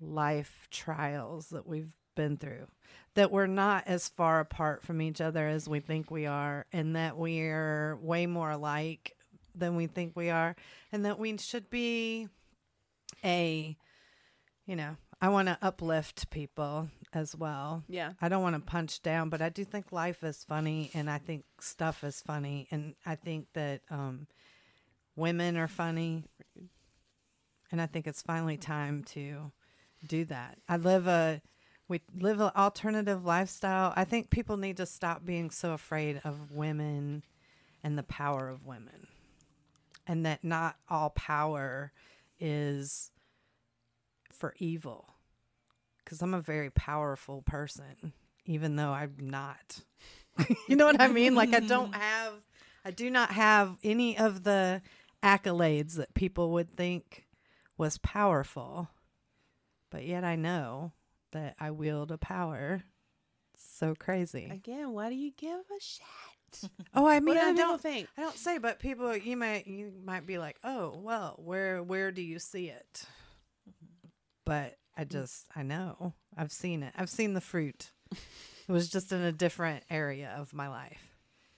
life 0.00 0.68
trials 0.70 1.48
that 1.48 1.66
we've 1.66 1.92
been 2.14 2.36
through. 2.36 2.68
That 3.14 3.32
we're 3.32 3.46
not 3.46 3.84
as 3.88 4.08
far 4.08 4.38
apart 4.38 4.82
from 4.84 5.02
each 5.02 5.20
other 5.20 5.46
as 5.46 5.68
we 5.68 5.80
think 5.80 6.08
we 6.08 6.24
are, 6.24 6.66
and 6.72 6.94
that 6.94 7.18
we're 7.18 7.96
way 7.96 8.26
more 8.26 8.52
alike 8.52 9.16
than 9.56 9.74
we 9.74 9.88
think 9.88 10.12
we 10.14 10.30
are, 10.30 10.54
and 10.92 11.04
that 11.04 11.18
we 11.18 11.36
should 11.36 11.68
be 11.68 12.28
a, 13.24 13.76
you 14.66 14.76
know, 14.76 14.96
I 15.20 15.30
want 15.30 15.48
to 15.48 15.58
uplift 15.60 16.30
people 16.30 16.90
as 17.12 17.34
well. 17.34 17.84
Yeah. 17.88 18.12
I 18.20 18.28
don't 18.28 18.42
want 18.42 18.56
to 18.56 18.60
punch 18.60 19.02
down, 19.02 19.28
but 19.28 19.40
I 19.40 19.48
do 19.48 19.64
think 19.64 19.92
life 19.92 20.22
is 20.22 20.44
funny 20.44 20.90
and 20.94 21.10
I 21.10 21.18
think 21.18 21.44
stuff 21.60 22.04
is 22.04 22.20
funny 22.20 22.68
and 22.70 22.94
I 23.06 23.14
think 23.14 23.46
that 23.54 23.80
um 23.90 24.26
women 25.16 25.56
are 25.56 25.68
funny. 25.68 26.24
And 27.70 27.82
I 27.82 27.86
think 27.86 28.06
it's 28.06 28.22
finally 28.22 28.56
time 28.56 29.04
to 29.08 29.52
do 30.06 30.24
that. 30.26 30.58
I 30.68 30.76
live 30.76 31.06
a 31.06 31.42
we 31.88 32.02
live 32.14 32.40
an 32.40 32.50
alternative 32.54 33.24
lifestyle. 33.24 33.92
I 33.96 34.04
think 34.04 34.30
people 34.30 34.58
need 34.58 34.76
to 34.76 34.86
stop 34.86 35.24
being 35.24 35.50
so 35.50 35.72
afraid 35.72 36.20
of 36.22 36.52
women 36.52 37.24
and 37.82 37.96
the 37.96 38.02
power 38.02 38.48
of 38.48 38.66
women. 38.66 39.08
And 40.06 40.24
that 40.26 40.44
not 40.44 40.76
all 40.88 41.10
power 41.10 41.92
is 42.38 43.10
for 44.32 44.54
evil 44.58 45.17
because 46.08 46.22
I'm 46.22 46.32
a 46.32 46.40
very 46.40 46.70
powerful 46.70 47.42
person, 47.42 48.14
even 48.46 48.76
though 48.76 48.92
I'm 48.92 49.14
not. 49.20 49.80
you 50.66 50.74
know 50.74 50.86
what 50.86 51.02
I 51.02 51.08
mean? 51.08 51.34
Like, 51.34 51.52
I 51.52 51.60
don't 51.60 51.94
have, 51.94 52.32
I 52.82 52.92
do 52.92 53.10
not 53.10 53.30
have 53.32 53.76
any 53.84 54.16
of 54.16 54.42
the 54.42 54.80
accolades 55.22 55.96
that 55.96 56.14
people 56.14 56.52
would 56.52 56.74
think 56.74 57.26
was 57.76 57.98
powerful. 57.98 58.88
But 59.90 60.06
yet 60.06 60.24
I 60.24 60.36
know 60.36 60.92
that 61.32 61.56
I 61.60 61.72
wield 61.72 62.10
a 62.10 62.16
power 62.16 62.84
so 63.58 63.94
crazy. 63.94 64.48
Again, 64.50 64.92
why 64.92 65.10
do 65.10 65.14
you 65.14 65.32
give 65.36 65.60
a 65.60 65.80
shit? 65.80 66.06
Oh, 66.94 67.06
I 67.06 67.20
mean, 67.20 67.34
do 67.34 67.42
I 67.42 67.52
don't 67.52 67.78
think? 67.78 68.08
I 68.16 68.22
don't 68.22 68.34
say, 68.34 68.56
but 68.56 68.78
people 68.78 69.14
you 69.14 69.36
might 69.36 69.66
you 69.66 69.92
might 70.02 70.26
be 70.26 70.38
like, 70.38 70.56
"Oh, 70.64 70.98
well, 71.02 71.34
where 71.36 71.82
where 71.82 72.10
do 72.10 72.22
you 72.22 72.38
see 72.38 72.70
it?" 72.70 73.04
Mm-hmm. 73.68 74.08
But 74.46 74.77
I 74.98 75.04
just 75.04 75.46
I 75.54 75.62
know. 75.62 76.12
I've 76.36 76.50
seen 76.52 76.82
it. 76.82 76.92
I've 76.96 77.08
seen 77.10 77.32
the 77.34 77.40
fruit. 77.40 77.92
It 78.10 78.72
was 78.72 78.88
just 78.90 79.12
in 79.12 79.20
a 79.22 79.32
different 79.32 79.84
area 79.88 80.34
of 80.36 80.52
my 80.52 80.68
life. 80.68 81.12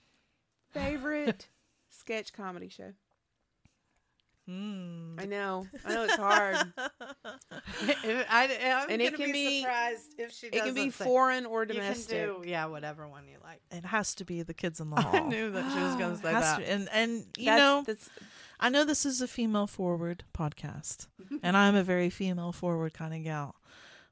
Favorite 0.73 1.49
sketch 1.89 2.33
comedy 2.33 2.69
show? 2.69 2.93
Mm. 4.49 5.21
I 5.21 5.27
know. 5.27 5.67
I 5.85 5.95
know 5.95 6.05
it's 6.05 6.17
hard. 6.17 6.57
I, 6.77 8.49
am 8.61 8.91
And 8.91 9.01
it 9.01 9.15
can 9.15 9.31
be- 9.33 9.61
surprised 9.61 10.15
if 10.19 10.33
she 10.33 10.49
it 10.49 10.65
can 10.65 10.75
be 10.75 10.91
say- 10.91 11.05
foreign 11.05 11.47
or 11.47 11.63
You 11.63 11.69
can 11.69 11.77
domestic. 11.77 12.27
do 12.27 12.43
yeah, 12.45 12.67
whatever 12.67 13.07
one 13.07 13.29
you 13.29 13.37
like. 13.45 13.61
It 13.71 13.85
has 13.85 14.15
to 14.17 14.25
be 14.25 14.43
the 14.43 14.55
kids 14.55 14.81
in 14.81 14.91
the 14.91 15.01
hall. 15.01 15.15
I 15.15 15.21
knew 15.21 15.51
that 15.51 15.73
she 15.73 15.79
was 15.79 15.95
going 15.97 16.11
to 16.17 16.23
say 16.23 16.33
that. 16.33 16.59
to- 16.59 16.69
and 16.71 16.89
and 16.93 17.27
you 17.39 17.45
That's- 17.47 17.59
know, 17.59 17.85
that's 17.87 18.09
I 18.61 18.69
know 18.69 18.85
this 18.85 19.07
is 19.07 19.23
a 19.23 19.27
female 19.27 19.67
forward 19.67 20.25
podcast, 20.35 21.07
and 21.43 21.57
I'm 21.57 21.75
a 21.75 21.83
very 21.83 22.11
female 22.11 22.53
forward 22.53 22.93
kind 22.93 23.15
of 23.15 23.25
gal. 23.25 23.57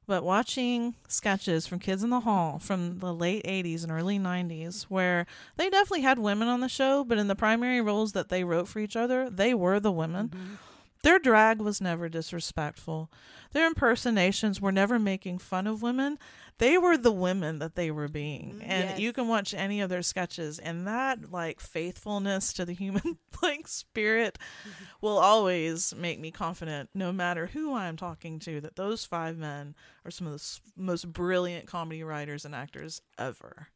But 0.07 0.23
watching 0.23 0.95
sketches 1.07 1.67
from 1.67 1.77
Kids 1.77 2.03
in 2.03 2.09
the 2.09 2.21
Hall 2.21 2.57
from 2.57 2.97
the 2.97 3.13
late 3.13 3.43
80s 3.43 3.83
and 3.83 3.91
early 3.91 4.17
90s, 4.17 4.83
where 4.85 5.27
they 5.55 5.69
definitely 5.69 6.01
had 6.01 6.17
women 6.17 6.47
on 6.47 6.61
the 6.61 6.67
show, 6.67 7.03
but 7.03 7.19
in 7.19 7.27
the 7.27 7.35
primary 7.35 7.79
roles 7.79 8.13
that 8.13 8.29
they 8.29 8.43
wrote 8.43 8.67
for 8.67 8.79
each 8.79 8.95
other, 8.95 9.29
they 9.29 9.53
were 9.53 9.79
the 9.79 9.91
women. 9.91 10.29
Mm-hmm. 10.29 10.53
Their 11.01 11.17
drag 11.17 11.61
was 11.61 11.79
never 11.79 12.09
disrespectful. 12.09 13.09
Their 13.51 13.67
impersonations 13.67 14.59
were 14.59 14.71
never 14.71 14.99
making 14.99 15.37
fun 15.39 15.65
of 15.65 15.81
women. 15.81 16.19
They 16.57 16.77
were 16.77 16.97
the 16.97 17.11
women 17.13 17.59
that 17.59 17.75
they 17.75 17.89
were 17.89 18.09
being. 18.09 18.55
Mm, 18.55 18.63
and 18.67 18.89
Yes. 18.89 18.99
you 18.99 19.13
can 19.13 19.29
watch 19.29 19.53
any 19.53 19.79
of 19.79 19.89
their 19.89 20.01
sketches 20.01 20.59
and 20.59 20.85
that 20.85 21.31
like 21.31 21.61
faithfulness 21.61 22.51
to 22.53 22.65
the 22.65 22.73
human 22.73 23.17
like 23.41 23.65
spirit 23.69 24.37
will 25.01 25.17
always 25.17 25.95
make 25.95 26.19
me 26.19 26.31
confident 26.31 26.89
no 26.93 27.13
matter 27.13 27.47
who 27.47 27.73
I'm 27.73 27.95
talking 27.95 28.37
to 28.39 28.59
that 28.59 28.75
those 28.75 29.05
five 29.05 29.37
men 29.37 29.75
are 30.03 30.11
some 30.11 30.27
of 30.27 30.33
the 30.33 30.59
most 30.75 31.13
brilliant 31.13 31.65
comedy 31.65 32.03
writers 32.03 32.43
and 32.43 32.53
actors 32.53 33.01
ever. 33.17 33.69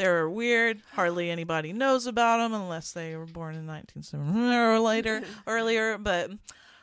They're 0.00 0.30
weird. 0.30 0.80
Hardly 0.92 1.30
anybody 1.30 1.72
knows 1.74 2.06
about 2.06 2.38
them 2.38 2.54
unless 2.54 2.92
they 2.92 3.16
were 3.16 3.26
born 3.26 3.54
in 3.54 3.66
1970 3.66 4.56
or 4.56 4.78
later, 4.80 5.22
earlier. 5.46 5.98
But 5.98 6.30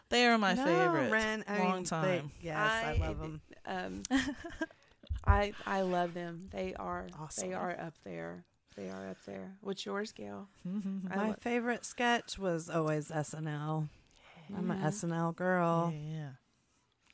they 0.10 0.27
are 0.27 0.38
my 0.38 0.53
No, 0.53 0.63
favorite. 0.65 1.12
Ren, 1.12 1.43
I 1.47 1.58
long 1.60 1.71
mean, 1.73 1.84
they- 1.84 1.89
time. 1.89 2.32
yes, 2.41 2.58
I, 2.58 2.93
love 2.99 3.19
them. 3.19 3.41
Um, 3.65 4.03
I 5.25 5.53
I 5.65 5.82
love 5.82 6.13
them. 6.13 6.49
They 6.51 6.73
are 6.75 7.08
Awesome. 7.19 7.49
they 7.49 7.53
are 7.56 7.71
up 7.71 7.93
there. 8.03 8.45
They 8.75 8.89
are 8.89 9.10
up 9.10 9.17
there. 9.25 9.53
What's 9.62 9.86
yours, 9.86 10.12
Gail? 10.12 10.47
My 10.63 11.30
lo- 11.30 11.36
favorite 11.41 11.86
sketch 11.86 12.38
was 12.38 12.69
always 12.69 13.10
SNL. 13.10 13.89
I'm 14.56 14.71
an 14.71 14.80
SNL 14.82 15.36
girl. 15.36 15.91
Yeah. 15.93 16.30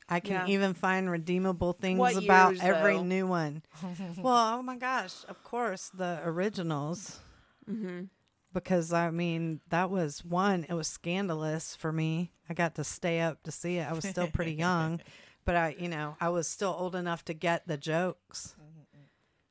I 0.08 0.20
can 0.20 0.46
Yeah. 0.46 0.52
even 0.54 0.74
find 0.74 1.10
redeemable 1.10 1.72
things 1.72 1.98
What 1.98 2.16
about 2.16 2.50
years, 2.52 2.60
every 2.62 2.96
though? 2.96 3.02
new 3.04 3.26
one. 3.26 3.62
well, 4.18 4.58
oh 4.58 4.62
my 4.62 4.76
gosh, 4.76 5.24
of 5.28 5.42
course, 5.42 5.90
the 5.94 6.20
originals. 6.24 7.20
Mm-hmm. 7.68 8.04
Because 8.52 8.92
I 8.92 9.10
mean, 9.10 9.60
that 9.70 9.90
was 9.90 10.24
one, 10.24 10.64
it 10.68 10.74
was 10.74 10.86
scandalous 10.88 11.74
for 11.74 11.90
me. 11.92 12.32
I 12.48 12.54
got 12.54 12.74
to 12.76 12.84
stay 12.84 13.20
up 13.20 13.42
to 13.44 13.50
see 13.50 13.78
it. 13.78 13.88
I 13.88 13.92
was 13.92 14.04
still 14.06 14.28
pretty 14.28 14.52
young, 14.52 15.00
but 15.44 15.56
I, 15.56 15.74
you 15.78 15.88
know, 15.88 16.16
I 16.20 16.28
was 16.28 16.46
still 16.46 16.76
old 16.78 16.94
enough 16.94 17.24
to 17.26 17.34
get 17.34 17.66
the 17.66 17.76
jokes. 17.78 18.54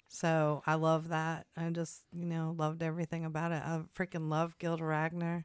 So 0.07 0.61
I 0.67 0.75
love 0.75 1.09
that. 1.09 1.47
I 1.57 1.67
just, 1.71 2.03
you 2.13 2.25
know, 2.25 2.53
loved 2.55 2.83
everything 2.83 3.25
about 3.25 3.51
it. 3.51 3.63
I 3.65 3.81
freaking 3.97 4.29
love 4.29 4.57
Gilda 4.59 4.83
Radner. 4.83 5.43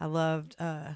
I 0.00 0.06
loved 0.06 0.56
uh 0.58 0.94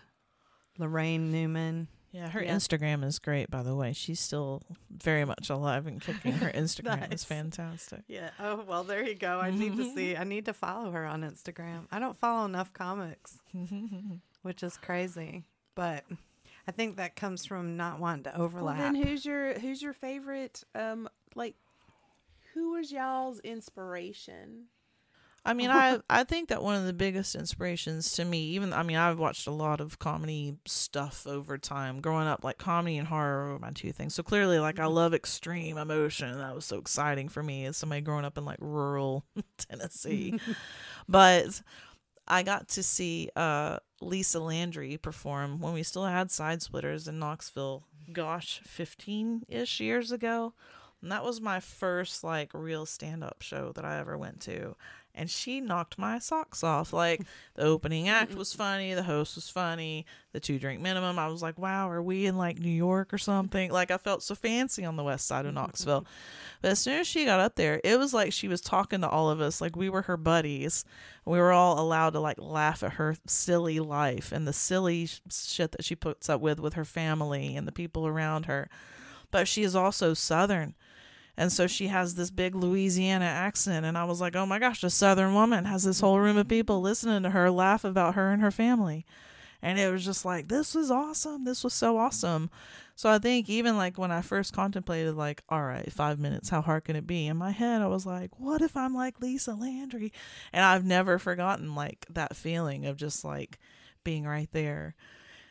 Laraine 0.79 1.31
Newman. 1.31 1.87
Yeah, 2.11 2.31
her 2.31 2.43
Yeah. 2.43 2.55
Instagram 2.55 3.05
is 3.05 3.19
great, 3.19 3.51
by 3.51 3.63
the 3.63 3.75
way. 3.77 3.93
She's 3.93 4.19
still 4.19 4.63
very 4.91 5.25
much 5.27 5.51
alive 5.51 5.87
and 5.87 6.01
kicking. 6.01 6.33
Her 6.33 6.51
Instagram 6.55 7.01
Nice. 7.01 7.13
is 7.13 7.25
fantastic. 7.25 8.03
Yeah. 8.09 8.31
Oh 8.41 8.65
well, 8.67 8.83
there 8.85 9.07
you 9.07 9.15
go. 9.15 9.41
I 9.41 9.51
need 9.51 9.77
to 9.77 9.95
see. 9.95 10.17
I 10.17 10.25
need 10.25 10.47
to 10.47 10.55
follow 10.55 10.91
her 10.91 11.05
on 11.05 11.23
Instagram. 11.23 11.87
I 11.93 11.99
don't 11.99 12.17
follow 12.17 12.47
enough 12.47 12.73
comics, 12.73 13.39
which 14.43 14.63
is 14.63 14.77
crazy. 14.79 15.45
But 15.75 16.05
I 16.67 16.73
think 16.73 16.97
that 16.97 17.15
comes 17.15 17.45
from 17.45 17.77
not 17.77 18.01
wanting 18.01 18.25
to 18.25 18.33
Well, 18.37 18.43
overlap. 18.47 18.79
then 18.79 18.95
who's 18.95 19.25
your 19.27 19.59
who's 19.59 19.83
your 19.83 19.93
favorite? 19.93 20.65
Um, 20.75 21.09
like, 21.35 21.57
who 22.55 22.73
was 22.73 22.91
y'all's 22.91 23.39
inspiration? 23.41 24.65
I 25.49 25.55
mean, 25.55 25.71
I 25.71 25.99
I 26.11 26.25
think 26.25 26.51
that 26.51 26.63
one 26.63 26.77
of 26.77 26.85
the 26.85 26.93
biggest 26.93 27.35
inspirations 27.35 28.13
to 28.13 28.25
me, 28.25 28.39
even 28.51 28.75
I 28.75 28.83
mean, 28.83 28.99
I've 28.99 29.19
watched 29.19 29.47
a 29.47 29.51
lot 29.51 29.81
of 29.81 29.99
comedy 29.99 30.57
stuff 30.67 31.27
over 31.27 31.57
time. 31.57 32.03
Growing 32.03 32.29
up, 32.29 32.45
like 32.45 32.59
comedy 32.59 32.99
and 32.99 33.09
horror 33.09 33.55
were 33.55 33.59
my 33.59 33.71
two 33.71 33.91
things. 33.91 34.15
So 34.15 34.23
clearly, 34.23 34.59
like 34.59 34.79
I 34.79 34.85
love 34.85 35.15
extreme 35.15 35.79
emotion. 35.79 36.37
That 36.37 36.55
was 36.55 36.67
so 36.67 36.77
exciting 36.77 37.31
for 37.31 37.43
me 37.43 37.65
as 37.65 37.79
somebody 37.79 38.03
growing 38.03 38.27
up 38.27 38.37
in 38.37 38.45
like 38.45 38.59
rural 38.61 39.25
Tennessee. 39.57 40.39
but 41.09 41.63
I 42.27 42.43
got 42.43 42.69
to 42.71 42.83
see 42.83 43.31
uh, 43.35 43.79
Lisa 44.03 44.41
Landry 44.41 44.99
perform 44.99 45.61
when 45.61 45.73
we 45.73 45.83
still 45.83 46.05
had 46.05 46.31
side 46.31 46.61
splitters 46.61 47.09
in 47.09 47.19
Knoxville. 47.19 47.85
Gosh, 48.13 48.61
fifteen 48.65 49.45
ish 49.49 49.81
years 49.81 50.13
ago. 50.13 50.53
And 51.01 51.13
that 51.13 51.25
was 51.25 51.41
my 51.41 51.61
first 51.61 52.25
like 52.25 52.51
real 52.53 52.85
stand 52.85 53.23
up 53.23 53.41
show 53.41 53.73
that 53.73 53.85
I 53.85 53.99
ever 53.99 54.19
went 54.19 54.41
to. 54.43 54.75
And 55.19 55.29
she 55.29 55.61
knocked 55.61 55.99
my 55.99 56.19
socks 56.19 56.63
off. 56.63 56.93
Like 56.93 57.23
the 57.55 57.63
opening 57.63 58.09
act 58.09 58.35
was 58.35 58.53
funny, 58.53 58.95
the 58.95 59.03
host 59.03 59.35
was 59.35 59.49
funny, 59.49 60.07
the 60.33 60.41
two 60.41 60.59
drink 60.59 60.81
minimum. 60.81 61.19
I 61.19 61.29
was 61.29 61.43
like, 61.43 61.59
wow, 61.59 61.91
are 61.91 62.03
we 62.03 62.27
in 62.27 62.37
like 62.37 62.59
New 62.59 62.71
York 62.71 63.13
or 63.13 63.19
something? 63.19 63.71
Like 63.71 63.91
I 63.91 63.99
felt 63.99 64.23
so 64.23 64.35
fancy 64.35 64.85
on 64.85 64.97
the 64.97 65.03
west 65.03 65.27
side 65.27 65.45
of 65.45 65.55
Knoxville. 65.59 66.07
But 66.63 66.71
as 66.73 66.79
soon 66.79 67.01
as 67.01 67.07
she 67.07 67.25
got 67.25 67.41
up 67.41 67.57
there, 67.57 67.81
it 67.83 67.99
was 67.99 68.15
like 68.15 68.33
she 68.33 68.49
was 68.49 68.61
talking 68.61 69.01
to 69.01 69.09
all 69.09 69.29
of 69.29 69.41
us 69.41 69.61
like 69.61 69.77
we 69.77 69.91
were 69.91 70.03
her 70.03 70.17
buddies. 70.17 70.85
We 71.25 71.39
were 71.39 71.53
all 71.53 71.81
allowed 71.81 72.11
to 72.11 72.21
like 72.21 72.39
laugh 72.41 72.83
at 72.83 72.95
her 72.95 73.17
silly 73.27 73.81
life 73.81 74.33
and 74.33 74.47
the 74.47 74.53
silly 74.53 75.09
shit 75.31 75.73
that 75.73 75.85
she 75.85 75.97
puts 75.97 76.29
up 76.29 76.41
with 76.41 76.61
with 76.61 76.75
her 76.75 76.85
family 76.85 77.57
and 77.57 77.67
the 77.67 77.73
people 77.73 78.07
around 78.07 78.47
her. 78.47 78.69
But 79.31 79.49
she 79.49 79.63
is 79.63 79.75
also 79.77 80.15
southern 80.15 80.75
And 81.39 81.53
so 81.53 81.69
she 81.69 81.87
has 81.87 82.17
this 82.17 82.33
big 82.33 82.57
Louisiana 82.57 83.25
accent. 83.25 83.87
And 83.87 83.97
I 83.97 84.03
was 84.03 84.21
like, 84.21 84.35
oh 84.35 84.45
my 84.45 84.59
gosh, 84.59 84.83
a 84.83 84.91
Southern 84.91 85.35
woman 85.35 85.67
has 85.67 85.85
this 85.85 86.01
whole 86.01 86.19
room 86.19 86.37
of 86.37 86.49
people 86.49 86.81
listening 86.81 87.23
to 87.23 87.31
her 87.31 87.49
laugh 87.49 87.85
about 87.85 88.17
her 88.17 88.33
and 88.33 88.43
her 88.43 88.51
family. 88.51 89.07
And 89.63 89.79
it 89.79 89.93
was 89.93 90.05
just 90.05 90.25
like, 90.25 90.49
this 90.49 90.75
was 90.75 90.91
awesome. 90.91 91.45
This 91.45 91.63
was 91.63 91.75
so 91.75 91.97
awesome. 91.97 92.51
So 92.97 93.09
I 93.09 93.19
think 93.19 93.49
even 93.49 93.77
like 93.77 93.99
when 93.99 94.11
I 94.11 94.21
first 94.21 94.53
contemplated, 94.53 95.15
like, 95.15 95.45
all 95.49 95.63
right, 95.63 95.91
five 95.93 96.19
minutes, 96.19 96.49
how 96.49 96.61
hard 96.61 96.85
can 96.85 96.97
it 96.97 97.07
be? 97.07 97.29
In 97.29 97.37
my 97.37 97.53
head, 97.53 97.83
I 97.83 97.87
was 97.87 98.05
like, 98.05 98.41
what 98.41 98.61
if 98.61 98.77
I'm 98.77 98.93
like 98.93 99.21
Lisa 99.21 99.55
Landry? 99.55 100.13
And 100.53 100.65
I've 100.65 100.85
never 100.85 101.21
forgotten 101.21 101.77
like 101.77 102.05
that 102.11 102.35
feeling 102.35 102.85
of 102.85 102.97
just 102.97 103.25
like 103.25 103.61
being 104.03 104.25
right 104.25 104.49
there. 104.51 104.97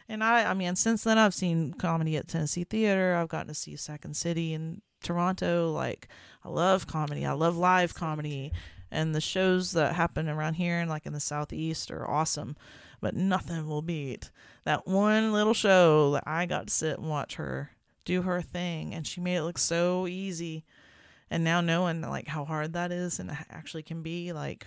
And 0.10 0.22
I, 0.22 0.52
I 0.52 0.54
mean, 0.54 0.76
since 0.76 1.06
then 1.06 1.18
I've 1.18 1.34
seen 1.34 1.74
comedy 1.74 2.18
at 2.18 2.28
Tennessee 2.28 2.66
Theater. 2.66 3.16
I've 3.16 3.30
gotten 3.30 3.48
to 3.48 3.54
see 3.54 3.78
Second 3.78 4.18
City 4.18 4.54
in 4.54 4.82
Toronto. 5.02 5.72
Like, 5.72 6.08
I 6.44 6.50
love 6.50 6.88
comedy. 6.88 7.26
I 7.26 7.34
love 7.34 7.58
live 7.58 7.94
comedy. 7.94 8.52
And 8.90 9.14
the 9.14 9.22
shows 9.22 9.74
that 9.74 9.96
happen 9.96 10.30
around 10.30 10.56
here 10.56 10.80
and 10.80 10.90
like 10.90 11.06
in 11.06 11.14
the 11.14 11.20
Southeast 11.20 11.92
are 11.92 12.10
awesome. 12.10 12.56
But 13.02 13.16
nothing 13.16 13.68
will 13.68 13.82
beat 13.82 14.32
that 14.64 14.88
one 14.88 15.32
little 15.32 15.54
show 15.54 16.12
that 16.12 16.24
I 16.26 16.46
got 16.46 16.68
to 16.68 16.74
sit 16.74 16.98
and 16.98 17.10
watch 17.10 17.36
her 17.36 17.72
do 18.06 18.24
her 18.24 18.42
thing. 18.42 18.94
And 18.94 19.06
she 19.06 19.22
made 19.22 19.36
it 19.36 19.44
look 19.44 19.58
so 19.58 20.08
easy. 20.08 20.66
And 21.30 21.44
now 21.44 21.62
knowing 21.62 22.02
like 22.02 22.28
how 22.28 22.46
hard 22.46 22.74
that 22.74 22.92
is 22.92 23.20
and 23.20 23.30
actually 23.50 23.84
can 23.84 24.02
be, 24.02 24.32
like, 24.32 24.66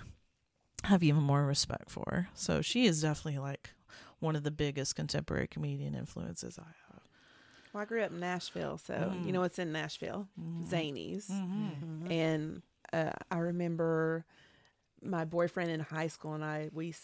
have 0.85 1.03
even 1.03 1.23
more 1.23 1.45
respect 1.45 1.91
for 1.91 2.05
her. 2.09 2.29
So 2.35 2.63
she 2.63 2.87
is 2.87 3.03
definitely 3.03 3.39
like 3.39 3.71
one 4.19 4.37
of 4.37 4.43
the 4.43 4.51
biggest 4.51 4.95
contemporary 4.95 5.47
comedian 5.47 5.95
influences 5.95 6.59
I. 6.59 6.80
Well, 7.73 7.83
I 7.83 7.87
grew 7.87 8.03
up 8.03 8.11
in 8.11 8.21
Nashville, 8.21 8.79
so 8.79 8.95
Mm. 8.95 9.27
you 9.27 9.33
know 9.33 9.41
what's 9.41 9.59
in 9.59 9.73
Nashville? 9.73 10.29
Zanies. 10.65 11.31
Mm-hmm. 11.31 12.11
And 12.11 12.63
uh, 12.93 13.13
I 13.31 13.39
remember 13.39 14.25
my 15.03 15.25
boyfriend 15.25 15.71
in 15.71 15.81
high 15.81 16.09
school 16.09 16.35
and 16.35 16.45
I 16.45 16.69
we 16.73 16.95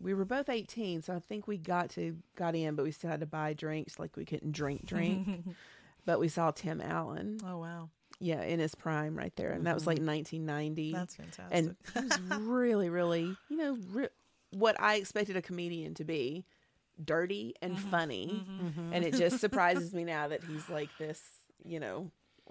we 0.00 0.14
were 0.14 0.24
both 0.24 0.48
18, 0.48 1.02
so 1.02 1.12
I 1.14 1.18
think 1.18 1.48
we 1.48 1.56
got 1.58 1.90
to 1.90 2.16
got 2.36 2.54
in, 2.54 2.76
but 2.76 2.84
we 2.84 2.92
still 2.92 3.10
had 3.10 3.20
to 3.20 3.26
buy 3.26 3.52
drinks 3.52 3.98
like 3.98 4.16
we 4.16 4.24
couldn't 4.24 4.52
drink 4.52 4.86
drink. 4.86 5.26
but 6.06 6.20
we 6.20 6.28
saw 6.28 6.50
Tim 6.52 6.80
Allen, 6.80 7.40
Oh 7.44 7.58
wow, 7.58 7.90
yeah, 8.20 8.42
in 8.42 8.60
his 8.60 8.74
prime 8.76 9.16
right 9.18 9.34
there, 9.36 9.50
and 9.50 9.66
that 9.66 9.74
was 9.74 9.86
like 9.88 9.98
1990. 9.98 10.92
that's 10.92 11.16
fantastic. 11.16 11.46
and 11.50 11.76
he 11.94 12.00
was 12.30 12.40
really, 12.42 12.88
really, 12.90 13.36
you 13.48 13.56
know, 13.56 13.76
re- 13.90 14.08
what 14.52 14.80
I 14.80 14.94
expected 14.94 15.36
a 15.36 15.42
comedian 15.42 15.94
to 15.94 16.04
be, 16.04 16.44
dirty 17.04 17.54
and 17.62 17.76
Mm-hmm. 17.78 17.90
funny, 17.90 18.46
and 18.92 19.04
it 19.04 19.14
just 19.14 19.40
surprises 19.40 19.92
me 19.92 20.04
now 20.04 20.28
that 20.28 20.44
he's 20.44 20.68
like 20.68 20.96
this, 20.98 21.20
you 21.64 21.80
know. 21.80 22.10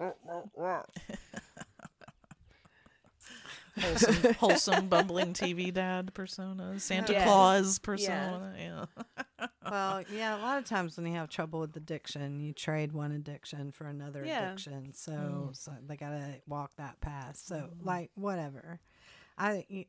wholesome, 3.80 4.34
wholesome, 4.38 4.88
bumbling 4.88 5.32
TV 5.32 5.72
dad 5.72 6.12
persona, 6.14 6.78
Santa 6.80 7.12
Yes. 7.12 7.22
Claus 7.24 7.78
persona. 7.78 8.54
Yeah. 8.58 8.84
Well, 9.70 10.02
yeah, 10.08 10.36
a 10.36 10.38
lot 10.38 10.58
of 10.58 10.64
times 10.64 10.96
when 10.96 11.06
you 11.06 11.14
have 11.14 11.28
trouble 11.28 11.60
with 11.60 11.76
addiction, 11.76 12.40
you 12.40 12.52
trade 12.52 12.92
one 12.92 13.12
addiction 13.12 13.70
for 13.70 13.86
another 13.86 14.24
Yeah. 14.24 14.46
addiction. 14.46 14.92
So, 14.94 15.12
Mm. 15.12 15.56
so 15.56 15.72
they 15.86 15.96
got 15.96 16.10
to 16.10 16.40
walk 16.46 16.72
that 16.76 17.00
path. 17.00 17.36
So, 17.44 17.56
Mm-hmm. 17.56 17.86
like, 17.86 18.10
whatever. 18.14 18.80
I 19.36 19.86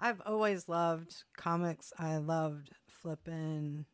I've 0.00 0.20
always 0.26 0.68
loved 0.68 1.24
comics. 1.36 1.92
I 1.98 2.16
loved 2.16 2.70
flipping. 3.04 3.84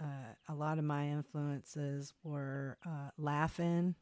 Uh, 0.00 0.04
a 0.48 0.54
lot 0.54 0.78
of 0.78 0.84
my 0.84 1.08
influences 1.08 2.12
were 2.24 2.78
uh, 2.86 3.10
laughing. 3.18 3.94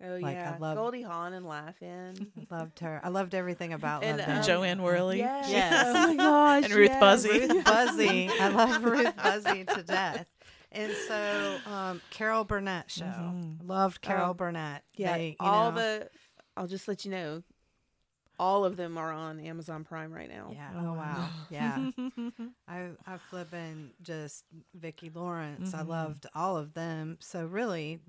Oh 0.00 0.06
Like, 0.22 0.24
I 0.36 0.56
yeah, 0.60 0.74
Goldie 0.74 1.02
Hawn 1.02 1.32
and 1.32 1.44
laughing. 1.44 2.28
Loved 2.48 2.78
her. 2.78 3.00
I 3.02 3.08
loved 3.08 3.34
everything 3.34 3.72
about 3.72 4.04
And, 4.04 4.18
Love 4.18 4.28
um, 4.28 4.34
And 4.36 4.44
Jo 4.46 4.62
Anne 4.62 4.82
Worley. 4.82 5.18
Yes. 5.18 5.50
Yes. 5.50 5.84
Oh 5.88 6.06
my 6.08 6.14
gosh. 6.14 6.64
And 6.66 6.74
Ruth 6.74 6.90
yes. 6.90 7.02
Buzzi. 7.02 7.40
Ruth 7.50 7.64
Buzzi. 7.64 8.30
I 8.40 8.48
love 8.50 8.84
Ruth 8.84 9.16
Buzzi 9.16 9.66
to 9.74 9.82
death. 9.82 10.26
And 10.70 10.92
so, 11.08 11.56
um, 11.66 12.00
Carol 12.10 12.44
Burnett 12.44 12.88
show. 12.90 13.04
Mhm. 13.04 13.66
Loved 13.66 14.00
Carol 14.00 14.30
Oh, 14.30 14.34
Burnett. 14.34 14.84
Yeah, 14.94 15.16
They, 15.16 15.28
you 15.30 15.36
all 15.40 15.72
know- 15.72 15.78
the. 15.78 16.08
I'll 16.56 16.66
just 16.68 16.86
let 16.88 17.04
you 17.04 17.10
know. 17.10 17.42
All 18.38 18.64
of 18.64 18.76
them 18.76 18.96
are 18.96 19.12
on 19.12 19.40
Amazon 19.40 19.84
Prime 19.84 20.12
right 20.12 20.28
now. 20.28 20.50
Yeah. 20.52 20.70
Oh, 20.76 20.92
wow. 20.92 20.96
wow. 20.96 21.28
Yeah. 21.50 21.90
I 22.68 22.90
I 23.06 23.16
flipping 23.30 23.90
just 24.02 24.44
Vicki 24.74 25.10
Lawrence. 25.12 25.74
I 25.74 25.82
Mhm. 25.82 25.88
loved 25.88 26.26
all 26.34 26.56
of 26.56 26.74
them. 26.74 27.16
So 27.20 27.44
really, 27.46 28.00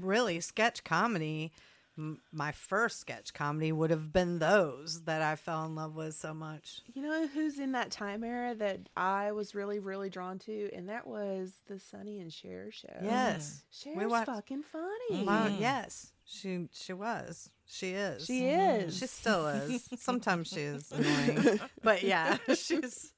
really 0.00 0.40
sketch 0.40 0.82
comedy. 0.84 1.52
m- 1.96 2.20
My 2.32 2.52
first 2.52 3.00
sketch 3.00 3.34
comedy 3.34 3.72
would 3.72 3.90
have 3.90 4.12
been 4.12 4.38
those 4.38 5.02
that 5.04 5.20
I 5.20 5.34
fell 5.34 5.64
in 5.66 5.74
love 5.74 5.96
with 5.96 6.14
so 6.14 6.32
much. 6.32 6.80
You 6.94 7.02
know 7.02 7.26
who's 7.26 7.58
in 7.58 7.72
that 7.72 7.90
time 7.90 8.22
era 8.22 8.54
that 8.54 8.88
I 8.96 9.32
was 9.32 9.52
really, 9.54 9.80
really 9.80 10.08
drawn 10.08 10.38
to, 10.40 10.70
and 10.72 10.88
that 10.88 11.08
was 11.08 11.54
the 11.66 11.80
Sonny 11.80 12.20
and 12.20 12.32
Cher 12.32 12.70
show. 12.70 12.96
Yes. 13.02 13.64
Cher's 13.72 14.06
watched- 14.10 14.26
fucking 14.26 14.62
funny. 14.62 15.24
Well, 15.24 15.50
Mhm. 15.50 15.58
yes, 15.60 16.12
she 16.28 16.68
she 16.72 16.92
was. 16.92 17.50
She 17.64 17.90
is. 17.90 18.26
She 18.26 18.42
mm-hmm. 18.42 18.88
is. 18.88 18.98
She 18.98 19.06
still 19.06 19.48
is. 19.48 19.88
Sometimes 19.98 20.48
she 20.48 20.60
is 20.60 20.92
annoying, 20.92 21.60
but 21.82 22.02
yeah, 22.02 22.36
she's. 22.48 23.12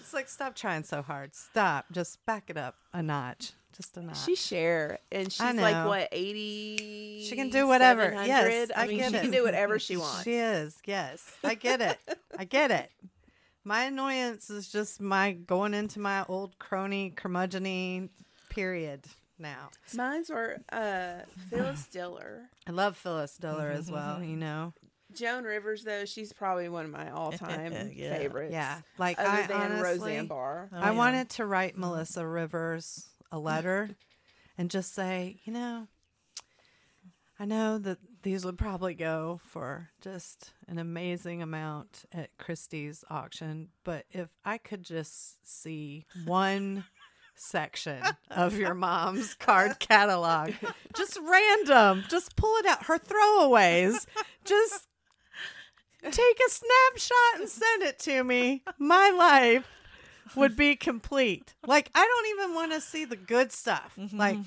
It's 0.00 0.12
like 0.12 0.28
stop 0.28 0.54
trying 0.54 0.82
so 0.82 1.02
hard. 1.02 1.34
Stop. 1.34 1.86
Just 1.92 2.24
back 2.26 2.50
it 2.50 2.56
up 2.56 2.74
a 2.92 3.02
notch. 3.02 3.52
Just 3.76 3.96
a 3.96 4.02
notch. 4.02 4.24
She's 4.24 4.44
Cher, 4.44 4.98
and 5.12 5.32
she's 5.32 5.54
like 5.54 5.86
what 5.86 6.08
eighty? 6.10 7.24
She 7.28 7.36
can 7.36 7.50
do 7.50 7.66
whatever. 7.66 8.12
Yes, 8.24 8.68
700? 8.68 8.72
I 8.76 8.86
mean, 8.86 8.98
get 8.98 9.10
she 9.10 9.16
it. 9.16 9.22
can 9.22 9.30
do 9.30 9.44
whatever 9.44 9.78
she 9.78 9.96
wants. 9.96 10.24
She 10.24 10.34
is. 10.34 10.76
Yes, 10.84 11.36
I 11.44 11.54
get 11.54 11.80
it. 11.80 11.98
I 12.36 12.44
get 12.44 12.70
it. 12.72 12.90
My 13.62 13.84
annoyance 13.84 14.50
is 14.50 14.68
just 14.68 15.00
my 15.00 15.32
going 15.32 15.74
into 15.74 16.00
my 16.00 16.24
old 16.28 16.58
crony 16.58 17.12
curmudgeony 17.16 18.08
period 18.48 19.02
now. 19.38 19.70
Mine's 19.94 20.30
were 20.30 20.58
uh, 20.72 21.20
Phyllis 21.50 21.86
Diller. 21.92 22.48
I 22.66 22.70
love 22.72 22.96
Phyllis 22.96 23.36
Diller 23.36 23.70
as 23.70 23.90
well. 23.90 24.22
You 24.22 24.36
know. 24.36 24.72
Joan 25.14 25.44
Rivers, 25.44 25.84
though, 25.84 26.04
she's 26.04 26.32
probably 26.32 26.68
one 26.68 26.84
of 26.84 26.90
my 26.90 27.10
all-time 27.12 27.72
Yeah. 27.94 28.16
favorites. 28.18 28.52
Yeah. 28.52 28.80
Like 28.98 29.18
other 29.18 29.28
I 29.28 29.46
than 29.46 29.56
honestly, 29.72 29.82
Roseanne 30.12 30.26
Barr. 30.26 30.68
Oh, 30.72 30.76
I 30.76 30.86
yeah. 30.86 30.96
wanted 30.96 31.30
to 31.30 31.46
write 31.46 31.78
Melissa 31.78 32.26
Rivers 32.26 33.08
a 33.30 33.38
letter 33.38 33.90
and 34.58 34.68
just 34.70 34.94
say, 34.94 35.36
you 35.44 35.52
know, 35.52 35.86
I 37.38 37.44
know 37.44 37.78
that 37.78 37.98
these 38.22 38.44
would 38.44 38.58
probably 38.58 38.94
go 38.94 39.40
for 39.46 39.90
just 40.00 40.52
an 40.68 40.78
amazing 40.78 41.42
amount 41.42 42.04
at 42.12 42.30
Christie's 42.38 43.04
auction, 43.08 43.68
but 43.84 44.06
if 44.10 44.28
I 44.44 44.58
could 44.58 44.82
just 44.82 45.46
see 45.46 46.06
one 46.24 46.84
section 47.36 48.02
of 48.30 48.56
your 48.58 48.74
mom's 48.74 49.34
card 49.34 49.78
catalog, 49.78 50.52
just 50.96 51.18
random, 51.22 52.04
just 52.08 52.36
pull 52.36 52.56
it 52.56 52.66
out, 52.66 52.84
her 52.86 52.98
throwaways, 52.98 54.06
just 54.44 54.86
take 56.02 56.40
a 56.46 56.50
snapshot 56.50 57.40
and 57.40 57.48
send 57.48 57.82
it 57.82 57.98
to 58.00 58.22
me. 58.24 58.62
My 58.78 59.10
life 59.10 59.66
would 60.34 60.56
be 60.56 60.76
complete. 60.76 61.54
Like 61.66 61.90
I 61.94 62.04
don't 62.04 62.38
even 62.38 62.54
want 62.54 62.72
to 62.72 62.80
see 62.80 63.04
the 63.04 63.16
good 63.16 63.52
stuff. 63.52 63.98
Like 64.12 64.38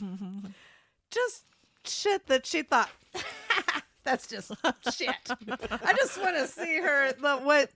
just 1.11 1.45
shit 1.83 2.27
that 2.27 2.45
she 2.45 2.61
thought 2.61 2.89
that's 4.03 4.27
just 4.27 4.51
shit. 4.91 5.15
I 5.29 5.93
just 5.93 6.21
want 6.21 6.35
to 6.37 6.47
see 6.47 6.77
her 6.77 7.13
the 7.13 7.37
what 7.37 7.71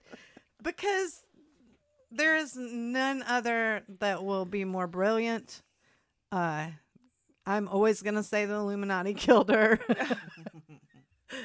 because 0.62 1.23
there 2.16 2.36
is 2.36 2.56
none 2.56 3.22
other 3.22 3.82
that 4.00 4.24
will 4.24 4.44
be 4.44 4.64
more 4.64 4.86
brilliant. 4.86 5.62
Uh 6.32 6.68
I'm 7.46 7.68
always 7.68 8.02
gonna 8.02 8.22
say 8.22 8.46
the 8.46 8.54
Illuminati 8.54 9.14
killed 9.14 9.50
her. 9.50 9.78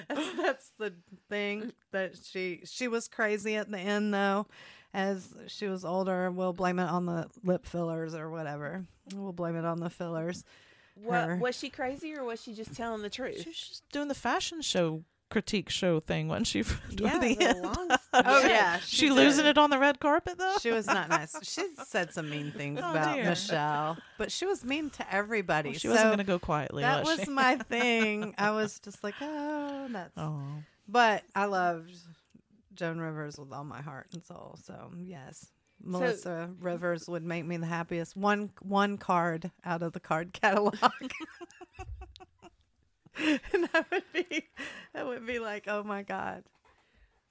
that's, 0.08 0.32
that's 0.38 0.72
the 0.78 0.94
thing 1.30 1.74
that 1.92 2.16
she 2.24 2.62
she 2.66 2.88
was 2.88 3.08
crazy 3.08 3.56
at 3.56 3.70
the 3.70 3.80
end 3.80 4.14
though. 4.14 4.48
As 4.92 5.36
she 5.48 5.68
was 5.68 5.86
older, 5.86 6.32
we'll 6.32 6.54
blame 6.54 6.80
it 6.80 6.90
on 6.90 7.06
the 7.06 7.28
lip 7.44 7.64
fillers 7.64 8.16
or 8.16 8.30
whatever. 8.32 8.86
We'll 9.14 9.34
blame 9.34 9.56
it 9.56 9.64
on 9.66 9.80
the 9.80 9.90
fillers. 9.90 10.44
her. 10.96 11.36
What 11.36 11.40
was 11.40 11.58
she 11.58 11.70
crazy 11.70 12.16
or 12.16 12.24
was 12.24 12.42
she 12.42 12.56
just 12.56 12.76
telling 12.76 13.04
the 13.04 13.10
truth? 13.10 13.42
She 13.44 13.50
was 13.50 13.58
just 13.58 13.84
doing 13.92 14.08
the 14.08 14.16
fashion 14.16 14.62
show 14.62 15.04
critique 15.30 15.70
show 15.70 16.00
thing, 16.00 16.28
wasn't 16.28 16.48
she? 16.48 16.60
yeah, 16.90 17.18
the 17.20 17.36
the 17.36 17.46
end? 17.48 17.62
longest- 17.64 18.10
Oh 18.14 18.42
yeah, 18.48 18.80
She 18.80 19.12
losing 19.12 19.46
it 19.46 19.58
on 19.58 19.70
the 19.70 19.78
red 19.80 20.00
carpet 20.00 20.38
though. 20.38 20.56
She 20.62 20.72
was 20.72 20.88
not 20.88 21.10
nice. 21.10 21.36
She 21.44 21.64
said 21.86 22.12
some 22.14 22.30
mean 22.30 22.52
things 22.52 22.80
Oh, 22.84 22.92
about 22.92 23.16
dear. 23.16 23.26
Michelle, 23.26 23.98
but 24.18 24.32
she 24.32 24.46
was 24.46 24.64
mean 24.64 24.90
to 24.92 25.14
everybody. 25.14 25.70
Well, 25.70 25.80
she 25.80 25.88
so 25.88 25.94
wasn't 25.94 26.12
gonna 26.12 26.24
go 26.24 26.40
quietly. 26.40 26.82
that 26.84 27.06
was 27.06 27.18
was 27.20 27.26
she? 27.28 27.32
my 27.32 27.56
thing. 27.58 28.34
I 28.38 28.52
was 28.52 28.80
just 28.80 29.04
like, 29.04 29.16
oh, 29.22 29.88
that's. 29.92 30.18
Oh, 30.18 30.42
But 30.88 31.24
I 31.36 31.46
loved 31.46 31.94
Joan 32.74 33.00
Rivers 33.00 33.38
with 33.38 33.52
all 33.54 33.64
my 33.64 33.82
heart 33.82 34.08
and 34.14 34.24
soul. 34.26 34.58
So 34.64 34.92
yes, 34.98 35.48
Melissa 35.84 36.50
Rivers 36.60 37.08
would 37.08 37.24
make 37.24 37.46
me 37.46 37.58
the 37.58 37.66
happiest. 37.68 38.18
One 38.18 38.50
one 38.64 38.98
card 38.98 39.52
out 39.64 39.84
of 39.84 39.94
the 39.94 40.00
card 40.00 40.34
catalog. 40.34 40.76
and 43.54 43.70
I 43.74 43.84
would 43.92 44.04
be, 44.14 44.44
I 44.96 45.04
would 45.04 45.26
be 45.26 45.40
like, 45.40 45.66
oh 45.68 45.84
my 45.84 46.04
god. 46.04 46.44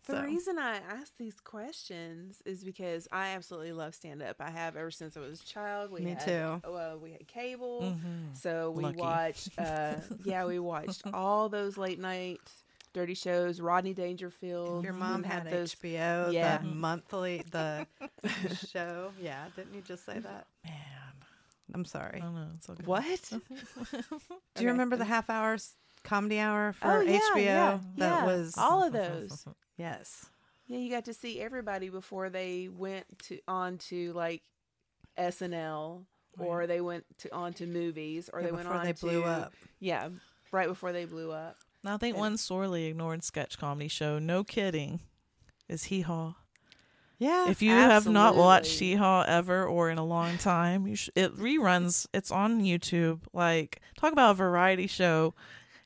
The 0.07 0.15
So- 0.17 0.23
reason 0.23 0.59
I 0.59 0.77
ask 0.79 1.13
these 1.19 1.39
questions 1.41 2.41
is 2.47 2.65
because 2.65 3.07
I 3.13 3.29
absolutely 3.31 3.73
love 3.73 3.95
stand 3.95 4.23
up. 4.23 4.37
I 4.41 4.51
have 4.51 4.75
ever 4.77 4.91
since 4.91 5.17
I 5.17 5.21
was 5.21 5.43
a 5.43 5.45
child. 5.45 5.91
We 5.91 6.01
Me 6.01 6.11
had, 6.13 6.21
too. 6.21 6.63
Well, 6.71 6.99
we 6.99 7.13
had 7.13 7.27
cable, 7.29 7.83
Mhm. 7.83 8.35
so 8.37 8.71
we 8.71 8.85
Lucky. 8.85 8.97
watched. 8.99 9.49
Uh, 9.59 9.97
yeah, 10.25 10.47
we 10.47 10.59
watched 10.61 11.03
all 11.13 11.49
those 11.51 11.77
late 11.77 11.99
night 11.99 12.41
dirty 12.95 13.13
shows. 13.15 13.61
Rodney 13.61 13.93
Dangerfield. 13.93 14.83
Your 14.83 14.95
mom 14.95 15.17
and 15.25 15.27
had 15.27 15.51
those. 15.51 15.75
HBO, 15.75 16.33
Yeah. 16.33 16.57
the 16.59 16.65
monthly, 16.65 17.45
the 17.51 17.87
show. 18.73 19.13
Yeah, 19.21 19.45
didn't 19.57 19.75
you 19.75 19.83
just 19.83 20.07
say 20.07 20.19
that? 20.21 20.47
Man, 20.65 20.75
I'm 21.75 21.85
sorry. 21.85 22.21
I 22.23 22.25
don't. 22.25 22.53
It's 22.57 22.69
okay. 22.71 22.83
What? 22.85 23.05
Do 23.31 23.41
Okay. 23.41 24.37
you 24.61 24.69
remember 24.69 24.97
the 24.97 25.05
half 25.05 25.29
hours 25.31 25.75
comedy 26.05 26.39
hour 26.39 26.75
oh, 26.77 26.81
for 26.81 26.97
Oh 26.99 27.01
yeah, 27.03 27.19
HBO? 27.35 27.37
yeah, 27.45 27.79
that 27.97 28.21
yeah. 28.21 28.25
was 28.27 28.55
all 28.57 28.83
of 28.85 28.93
those. 28.93 29.45
yes. 29.77 30.27
Yeah, 30.67 30.79
you 30.79 30.91
got 30.91 31.07
to 31.07 31.15
see 31.15 31.41
everybody 31.41 31.89
before 31.89 32.29
they 32.31 32.69
went 32.71 33.07
to 33.25 33.39
on 33.49 33.79
to 33.89 34.13
like 34.13 34.43
SNL 35.19 36.05
or 36.39 36.67
they 36.67 36.81
went 36.81 37.05
to 37.19 37.35
on 37.35 37.53
to 37.55 37.67
movies 37.67 38.29
or 38.33 38.41
Yeah, 38.41 38.47
they 38.47 38.53
went 38.53 38.69
on 38.69 38.85
they 38.85 38.93
blew 38.93 39.23
to 39.23 39.29
up. 39.29 39.53
yeah, 39.81 40.09
right 40.53 40.69
before 40.69 40.93
they 40.93 41.05
blew 41.05 41.33
up. 41.33 41.57
Now, 41.83 41.95
I 41.95 41.97
think 41.97 42.15
And- 42.15 42.21
one 42.21 42.37
sorely 42.37 42.87
ignored 42.87 43.25
sketch 43.25 43.59
comedy 43.59 43.89
show, 43.89 44.19
no 44.19 44.45
kidding, 44.45 45.01
is 45.69 45.85
Hee 45.85 46.03
Haw. 46.03 46.35
Yeah. 47.19 47.51
If 47.51 47.63
you 47.63 47.73
have 47.73 48.07
not 48.07 48.37
watched 48.37 48.71
absolutely. 48.75 48.97
Haw 48.97 49.23
ever 49.27 49.65
or 49.67 49.91
in 49.91 49.99
a 49.99 50.05
long 50.05 50.39
time, 50.39 50.87
you 50.87 50.95
sh- 50.97 51.11
it 51.17 51.37
reruns. 51.37 52.07
It's 52.15 52.31
on 52.31 52.61
YouTube. 52.63 53.21
Like 53.33 53.81
talk 53.99 54.13
about 54.13 54.31
a 54.33 54.35
variety 54.35 54.87
show, 54.87 55.35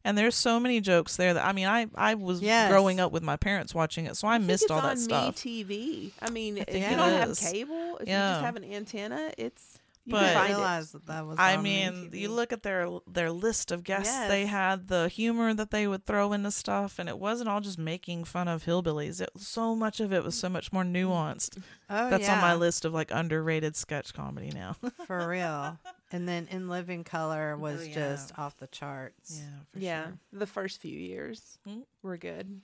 and 0.04 0.18
there's 0.18 0.34
so 0.34 0.60
many 0.60 0.80
jokes 0.80 1.16
there 1.16 1.32
that 1.32 1.44
I 1.46 1.52
mean, 1.52 1.66
I 1.66 1.86
I 1.94 2.14
was 2.14 2.42
Yes. 2.42 2.70
growing 2.70 3.00
up 3.00 3.12
with 3.12 3.22
my 3.22 3.36
parents 3.36 3.74
watching 3.74 4.04
it, 4.06 4.16
so 4.16 4.28
I, 4.28 4.36
think 4.36 4.46
missed 4.48 4.70
all 4.70 4.82
that 4.82 4.90
on 4.90 4.96
stuff. 4.98 5.36
TV. 5.36 6.10
I 6.20 6.28
mean, 6.28 6.58
if 6.58 6.66
think 6.66 6.90
you 6.90 6.96
don't 6.96 7.12
have 7.12 7.38
cable, 7.38 7.96
if 8.00 8.08
you 8.08 8.14
just 8.14 8.40
have 8.42 8.56
an 8.56 8.64
antenna, 8.64 9.32
it's 9.38 9.78
you 10.04 10.12
But- 10.12 10.20
can 10.32 10.36
I 10.36 10.48
find 10.52 10.90
that 10.92 11.06
that 11.06 11.26
was. 11.26 11.36
I 11.38 11.56
mean, 11.58 12.10
MTV. 12.10 12.14
you 12.20 12.28
look 12.28 12.52
at 12.52 12.62
their 12.62 12.88
their 13.06 13.30
list 13.30 13.70
of 13.70 13.84
guests 13.84 14.18
they 14.28 14.46
had, 14.46 14.88
the 14.88 15.08
humor 15.08 15.54
that 15.54 15.70
they 15.70 15.86
would 15.86 16.04
throw 16.06 16.32
into 16.32 16.50
stuff, 16.50 16.98
and 16.98 17.08
it 17.08 17.18
wasn't 17.18 17.48
all 17.48 17.60
just 17.60 17.78
making 17.78 18.24
fun 18.24 18.48
of 18.48 18.64
hillbillies. 18.64 19.20
It 19.20 19.30
so 19.36 19.76
much 19.76 20.00
of 20.00 20.12
it 20.12 20.24
was 20.24 20.34
so 20.38 20.48
much 20.48 20.72
more 20.72 20.84
nuanced. 20.84 21.58
Oh, 21.94 22.08
That's 22.08 22.26
on 22.26 22.40
my 22.40 22.54
list 22.54 22.86
of 22.86 22.94
like 22.94 23.10
underrated 23.10 23.76
sketch 23.76 24.14
comedy 24.14 24.50
now. 24.50 24.76
for 25.06 25.28
real. 25.28 25.78
And 26.10 26.26
then 26.26 26.48
In 26.50 26.70
Living 26.70 27.04
Color 27.04 27.54
was 27.58 27.82
Oh, 27.82 27.84
yeah. 27.84 27.94
just 27.94 28.38
off 28.38 28.56
the 28.56 28.66
charts. 28.68 29.38
Yeah, 29.42 29.58
for. 29.70 29.78
Yeah, 29.78 30.04
sure. 30.06 30.18
the 30.32 30.46
first 30.46 30.80
few 30.80 30.98
years 30.98 31.58
Mm. 31.68 31.82
were 32.02 32.16
good. 32.16 32.62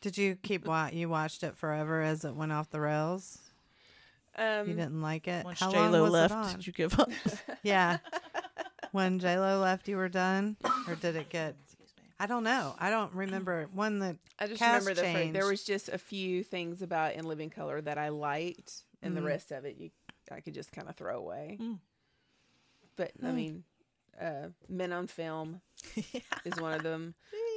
Did 0.00 0.16
you 0.16 0.36
keep 0.36 0.64
wa- 0.64 0.88
you 0.90 1.10
watched 1.10 1.42
it 1.42 1.56
forever 1.56 2.00
as 2.00 2.24
it 2.24 2.34
went 2.36 2.52
off 2.52 2.70
the 2.70 2.80
rails? 2.80 3.38
Um, 4.38 4.68
You 4.68 4.74
didn't 4.74 5.02
like 5.02 5.26
it. 5.28 5.44
Once 5.44 5.58
How 5.60 5.70
J 5.70 5.78
long 5.78 5.92
Lo 5.92 6.02
was 6.04 6.12
left, 6.12 6.32
it 6.32 6.36
on? 6.36 6.52
did 6.54 6.66
you 6.66 6.72
give 6.72 6.98
up? 6.98 7.10
Yeah. 7.62 7.98
when 8.92 9.18
J 9.18 9.38
Lo 9.38 9.58
left, 9.60 9.88
you 9.88 9.96
were 9.96 10.08
done, 10.08 10.56
or 10.86 10.94
did 10.94 11.16
it 11.16 11.28
get? 11.28 11.56
I 12.20 12.26
don't 12.26 12.44
know. 12.44 12.74
I 12.78 12.90
don't 12.90 13.12
remember 13.12 13.68
one 13.72 13.98
that. 14.00 14.16
I 14.38 14.46
just 14.46 14.58
cast 14.60 14.86
remember 14.86 14.94
the 15.00 15.06
first, 15.20 15.32
there 15.32 15.46
was 15.46 15.64
just 15.64 15.88
a 15.88 15.98
few 15.98 16.42
things 16.42 16.82
about 16.82 17.14
In 17.14 17.26
Living 17.26 17.50
Color 17.50 17.80
that 17.82 17.98
I 17.98 18.08
liked, 18.10 18.84
and 19.02 19.16
the 19.16 19.20
Mm. 19.20 19.26
rest 19.26 19.50
of 19.52 19.64
it 19.64 19.76
you 19.76 19.90
I 20.30 20.40
could 20.40 20.54
just 20.54 20.70
kind 20.72 20.88
of 20.88 20.94
throw 20.96 21.16
away. 21.18 21.58
Mm. 21.60 21.78
But 22.96 23.12
I 23.22 23.26
Mm. 23.28 23.34
mean, 23.34 23.64
uh, 24.20 24.48
Men 24.68 24.92
on 24.92 25.06
Film 25.06 25.60
is 26.44 26.54
one 26.60 26.72
of 26.74 26.82
them. 26.82 27.14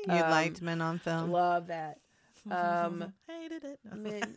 You 0.08 0.14
Um, 0.14 0.32
liked 0.32 0.62
Men 0.62 0.82
on 0.82 1.00
Film. 1.00 1.32
Love 1.32 1.68
that. 1.68 2.00
Um, 2.50 3.14
Hated 3.28 3.64
it. 3.66 3.80
Men, 3.94 4.36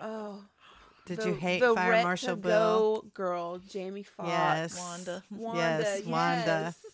oh, 0.00 0.44
Did 1.06 1.18
the- 1.20 1.28
you 1.28 1.34
hate 1.34 1.60
the 1.60 1.74
Fire 1.74 2.02
Marshal 2.02 2.36
Bill? 2.36 3.04
Girl, 3.14 3.58
Jamie 3.58 4.02
Foxx, 4.02 4.28
Yes. 4.28 4.78
Wanda. 4.78 5.22
Wanda, 5.30 5.58
Yes, 5.60 6.04
Wanda. 6.04 6.46
Yes. 6.46 6.76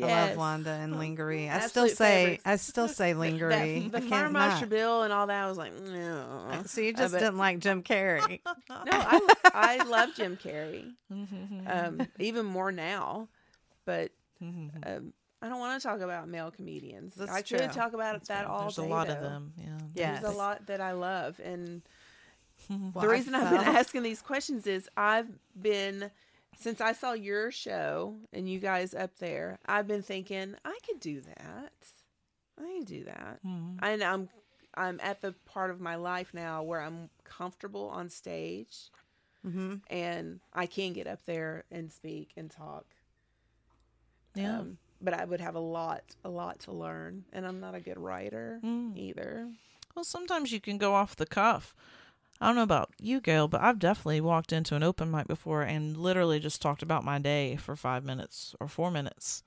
I 0.00 0.28
love 0.28 0.36
Wanda 0.38 0.70
and 0.70 0.98
Lingerie. 0.98 1.48
I 1.50 1.66
still 1.66 1.88
say 1.88 2.24
favorites. 2.24 2.42
I 2.46 2.56
still 2.56 2.88
say 2.88 3.14
Lingerie. 3.14 3.88
The 3.90 3.98
I 3.98 4.00
Fire 4.00 4.30
Marshal. 4.30 4.68
Bill 4.68 5.02
and 5.02 5.12
all 5.12 5.26
that. 5.26 5.44
I 5.44 5.48
was 5.48 5.58
like, 5.58 5.72
no. 5.80 6.62
So 6.66 6.80
you 6.80 6.92
Uh, 6.94 6.96
just 6.96 7.12
but- 7.12 7.18
didn't 7.20 7.38
like 7.38 7.58
Jim 7.58 7.82
Carrey. 7.82 8.40
No, 8.68 8.84
I 8.86 9.20
I 9.54 9.84
love 9.84 10.10
Jim 10.16 10.36
Carrey. 10.42 10.92
Um, 11.10 12.06
even 12.18 12.46
more 12.46 12.72
now, 12.72 13.28
but 13.84 14.10
um, 14.40 15.12
I 15.42 15.48
don't 15.48 15.58
want 15.58 15.80
to 15.80 15.86
talk 15.86 16.00
about 16.00 16.28
male 16.28 16.50
comedians. 16.50 17.14
That's 17.14 17.30
I 17.30 17.42
true. 17.42 17.58
could 17.58 17.72
talk 17.72 17.92
about 17.92 18.24
that 18.26 18.46
all 18.46 18.60
day. 18.60 18.64
There's 18.64 18.76
day. 18.76 18.84
a 18.84 18.86
lot 18.88 19.08
of 19.10 19.20
them. 19.20 19.52
Yeah. 19.58 19.64
Yes. 19.94 20.22
There's 20.22 20.34
a 20.34 20.36
lot 20.36 20.66
that 20.66 20.80
I 20.80 20.92
love, 20.92 21.40
and 21.44 21.82
Well, 22.68 22.92
the 23.02 23.08
reason 23.08 23.34
I've 23.34 23.50
been 23.50 23.60
asking 23.76 24.02
these 24.02 24.22
questions 24.22 24.66
is 24.66 24.88
I've 24.96 25.28
been 25.60 26.10
since 26.58 26.80
I 26.80 26.92
saw 26.92 27.12
your 27.12 27.50
show 27.50 28.16
and 28.32 28.48
you 28.48 28.58
guys 28.60 28.94
up 28.94 29.18
there. 29.18 29.58
I've 29.66 29.86
been 29.88 30.02
thinking 30.02 30.54
I 30.64 30.78
could 30.86 31.00
do 31.00 31.20
that. 31.22 31.72
I 32.58 32.76
could 32.78 32.86
do 32.86 33.04
that. 33.04 33.40
Mhm. 33.44 33.78
And 33.82 34.02
I'm 34.02 34.28
I'm 34.74 35.00
at 35.02 35.20
the 35.20 35.32
part 35.44 35.70
of 35.70 35.80
my 35.80 35.96
life 35.96 36.32
now 36.32 36.62
where 36.62 36.80
I'm 36.80 37.10
comfortable 37.24 37.88
on 37.88 38.08
stage 38.08 38.90
hmm 39.42 39.76
and 39.90 40.40
I 40.54 40.66
can 40.66 40.92
get 40.92 41.06
up 41.08 41.24
there 41.26 41.64
and 41.70 41.90
speak 41.90 42.32
and 42.36 42.50
talk. 42.50 42.86
Yeah. 44.34 44.60
Um, 44.60 44.78
but 45.00 45.14
I 45.14 45.24
would 45.24 45.40
have 45.40 45.56
a 45.56 45.60
lot, 45.60 46.02
a 46.24 46.28
lot 46.30 46.60
to 46.60 46.72
learn, 46.72 47.24
and 47.32 47.44
I'm 47.46 47.58
not 47.60 47.74
a 47.74 47.80
good 47.80 47.98
writer 47.98 48.60
Mm. 48.62 48.96
either. 48.96 49.50
Well, 49.94 50.04
sometimes 50.04 50.52
you 50.52 50.60
can 50.60 50.78
go 50.78 50.94
off 50.94 51.16
the 51.16 51.26
cuff. 51.26 51.74
I 52.42 52.46
don't 52.46 52.56
know 52.56 52.64
about 52.64 52.90
you, 53.00 53.20
Gail, 53.20 53.46
but 53.46 53.60
I've 53.60 53.78
definitely 53.78 54.20
walked 54.20 54.52
into 54.52 54.74
an 54.74 54.82
open 54.82 55.12
mic 55.12 55.28
before 55.28 55.62
and 55.62 55.96
literally 55.96 56.40
just 56.40 56.60
talked 56.60 56.82
about 56.82 57.04
my 57.04 57.20
day 57.20 57.54
for 57.54 57.76
five 57.76 58.04
minutes 58.04 58.52
or 58.58 58.66
four 58.66 58.90
minutes. 58.90 59.44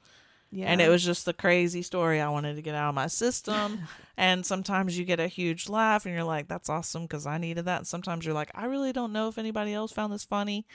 Yeah, 0.50 0.72
And 0.72 0.80
it 0.80 0.88
was 0.88 1.04
just 1.04 1.26
the 1.26 1.34
crazy 1.34 1.82
story 1.82 2.22
I 2.22 2.30
wanted 2.30 2.56
to 2.56 2.62
get 2.62 2.74
out 2.74 2.88
of 2.88 2.96
my 2.96 3.08
system. 3.08 3.82
and 4.18 4.46
sometimes 4.46 4.98
you 4.98 5.04
get 5.04 5.20
a 5.20 5.28
huge 5.28 5.68
laugh 5.68 6.06
and 6.06 6.16
you're 6.16 6.24
like, 6.24 6.48
that's 6.48 6.70
awesome 6.70 7.02
because 7.02 7.28
I 7.28 7.38
needed 7.38 7.66
that. 7.66 7.80
And 7.80 7.88
sometimes 7.88 8.24
you're 8.26 8.34
like, 8.34 8.52
I 8.56 8.64
really 8.64 8.94
don't 8.94 9.12
know 9.12 9.28
if 9.28 9.38
anybody 9.38 9.74
else 9.74 9.92
found 9.92 10.14
this 10.14 10.24
funny, 10.24 10.66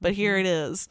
but 0.00 0.12
here 0.12 0.36
it 0.36 0.46
is. 0.46 0.88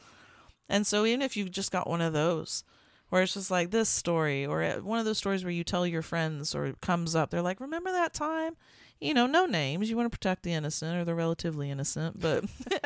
And 0.67 0.85
so 0.85 1.05
even 1.05 1.21
if 1.21 1.37
you 1.37 1.47
just 1.47 1.71
got 1.71 1.89
one 1.89 2.01
of 2.01 2.11
those 2.11 2.65
where 3.07 3.23
it's 3.23 3.35
just 3.35 3.49
like 3.49 3.71
this 3.71 3.87
story 3.87 4.45
or 4.45 4.61
uh, 4.61 4.81
one 4.81 4.99
of 4.99 5.05
those 5.05 5.19
stories 5.19 5.45
where 5.45 5.53
you 5.53 5.63
tell 5.63 5.87
your 5.87 6.01
friends 6.01 6.53
or 6.53 6.65
it 6.65 6.81
comes 6.81 7.15
up, 7.15 7.29
they're 7.29 7.41
like, 7.41 7.61
remember 7.61 7.93
that 7.93 8.13
time? 8.13 8.57
You 9.01 9.13
know, 9.13 9.27
no 9.27 9.45
names. 9.45 9.89
You 9.89 9.97
want 9.97 10.11
to 10.11 10.17
protect 10.17 10.43
the 10.43 10.53
innocent 10.53 10.97
or 10.97 11.05
the 11.05 11.13
relatively 11.15 11.69
innocent, 11.69 12.19
but 12.19 12.45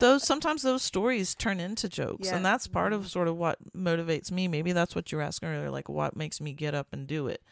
those 0.00 0.26
sometimes 0.26 0.62
those 0.62 0.82
stories 0.82 1.34
turn 1.34 1.60
into 1.60 1.88
jokes 1.88 2.28
Yeah. 2.28 2.36
and 2.36 2.44
that's 2.44 2.66
part 2.66 2.92
of 2.92 3.02
mm-hmm. 3.02 3.08
sort 3.08 3.28
of 3.28 3.36
what 3.36 3.58
motivates 3.72 4.32
me 4.32 4.48
maybe 4.48 4.72
that's 4.72 4.94
what 4.94 5.12
you're 5.12 5.22
asking 5.22 5.50
earlier 5.50 5.70
like 5.70 5.88
what 5.88 6.16
makes 6.16 6.40
me 6.40 6.52
get 6.52 6.74
up 6.74 6.88
and 6.92 7.06
do 7.06 7.28
it 7.28 7.42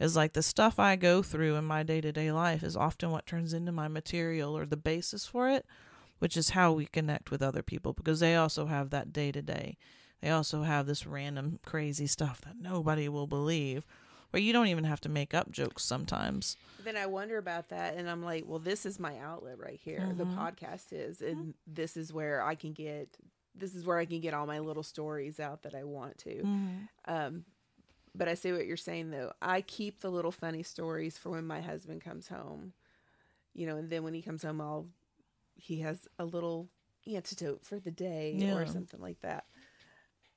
is 0.00 0.16
like 0.16 0.32
the 0.32 0.42
stuff 0.42 0.78
i 0.78 0.96
go 0.96 1.22
through 1.22 1.54
in 1.54 1.64
my 1.64 1.82
day-to-day 1.82 2.32
life 2.32 2.62
is 2.62 2.76
often 2.76 3.10
what 3.10 3.26
turns 3.26 3.52
into 3.52 3.70
my 3.70 3.86
material 3.86 4.56
or 4.56 4.66
the 4.66 4.76
basis 4.76 5.24
for 5.24 5.48
it 5.48 5.64
which 6.18 6.36
is 6.36 6.50
how 6.50 6.72
we 6.72 6.86
connect 6.86 7.30
with 7.30 7.42
other 7.42 7.62
people 7.62 7.92
because 7.92 8.20
they 8.20 8.34
also 8.34 8.66
have 8.66 8.90
that 8.90 9.12
day-to-day 9.12 9.76
they 10.20 10.30
also 10.30 10.62
have 10.62 10.86
this 10.86 11.06
random 11.06 11.58
crazy 11.64 12.06
stuff 12.06 12.40
that 12.40 12.56
nobody 12.58 13.08
will 13.08 13.26
believe 13.26 13.86
where 14.34 14.42
you 14.42 14.52
don't 14.52 14.66
even 14.66 14.82
have 14.82 15.00
to 15.00 15.08
make 15.08 15.32
up 15.32 15.50
jokes 15.52 15.84
sometimes 15.84 16.56
then 16.82 16.96
I 16.98 17.06
wonder 17.06 17.38
about 17.38 17.70
that, 17.70 17.96
and 17.96 18.10
I'm 18.10 18.22
like, 18.22 18.44
well, 18.46 18.58
this 18.58 18.84
is 18.84 18.98
my 18.98 19.16
outlet 19.18 19.58
right 19.58 19.80
here. 19.82 20.12
The 20.18 20.26
Mhm. 20.26 20.36
podcast 20.36 20.92
is, 20.92 21.22
and 21.22 21.54
this 21.66 21.96
is 21.96 22.12
where 22.12 22.42
I 22.42 22.56
can 22.56 22.74
get, 22.74 23.16
this 23.54 23.74
is 23.74 23.86
where 23.86 23.96
I 23.96 24.04
can 24.04 24.20
get 24.20 24.34
all 24.34 24.46
my 24.46 24.58
little 24.58 24.82
stories 24.82 25.40
out 25.40 25.62
that 25.62 25.74
I 25.74 25.84
want 25.84 26.18
to. 26.18 26.34
mm-hmm. 26.42 26.78
Um, 27.06 27.44
but 28.14 28.28
I 28.28 28.34
see 28.34 28.52
what 28.52 28.66
you're 28.66 28.76
saying 28.76 29.12
though. 29.12 29.32
I 29.40 29.62
keep 29.62 30.00
the 30.00 30.10
little 30.10 30.32
funny 30.32 30.62
stories 30.62 31.16
for 31.16 31.30
when 31.30 31.46
my 31.46 31.62
husband 31.62 32.02
comes 32.02 32.28
home. 32.28 32.74
You 33.54 33.66
know, 33.66 33.76
and 33.76 33.88
then 33.88 34.02
when 34.02 34.12
he 34.12 34.20
comes 34.20 34.42
home, 34.42 34.60
I'll 34.60 34.88
he 35.54 35.80
has 35.80 36.06
a 36.18 36.24
little 36.26 36.68
antidote 37.06 37.64
for 37.64 37.78
the 37.78 37.92
day 37.92 38.50
or 38.52 38.66
something 38.66 39.00
like 39.00 39.20
that. 39.22 39.44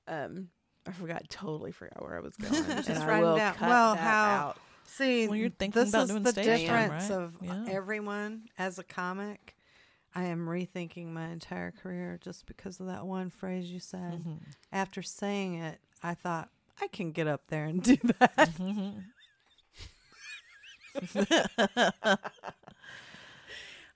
Um, 0.08 0.50
I 0.88 0.92
forgot, 0.92 1.30
totally 1.30 1.72
forgot 1.72 2.02
where 2.02 2.16
I 2.16 2.22
was 2.22 2.36
going. 2.38 2.54
Just 2.78 2.90
and 2.90 3.04
I 3.04 3.22
will 3.22 3.36
down. 3.38 3.56
cut 3.56 3.68
Well, 3.70 3.94
that 3.96 4.02
how- 4.02 4.24
out. 4.50 4.58
See, 4.86 5.28
Well, 5.28 5.36
you're 5.36 5.50
thinking 5.50 5.82
this 5.82 5.90
about 5.90 6.04
is 6.06 6.10
doing 6.12 6.24
the 6.24 6.32
stage 6.32 6.68
time, 6.68 6.90
difference 6.90 7.10
right? 7.10 7.20
of 7.20 7.36
Yeah. 7.42 7.66
everyone 7.70 8.44
as 8.58 8.80
a 8.80 8.84
comic. 8.84 9.54
I 10.16 10.24
am 10.24 10.48
rethinking 10.48 11.08
my 11.08 11.28
entire 11.28 11.72
career 11.72 12.18
just 12.24 12.46
because 12.48 12.80
of 12.80 12.88
that 12.88 13.06
one 13.06 13.30
phrase 13.30 13.70
you 13.70 13.80
said. 13.82 14.24
Mhm. 14.26 14.40
After 14.72 15.04
saying 15.04 15.56
it, 15.56 15.80
I 16.02 16.14
thought 16.16 16.50
I 16.82 16.88
can 16.88 17.12
get 17.12 17.28
up 17.28 17.48
there 17.48 17.66
and 17.66 17.84
do 17.84 17.98
that. 18.20 18.36
Mhm. 18.58 19.04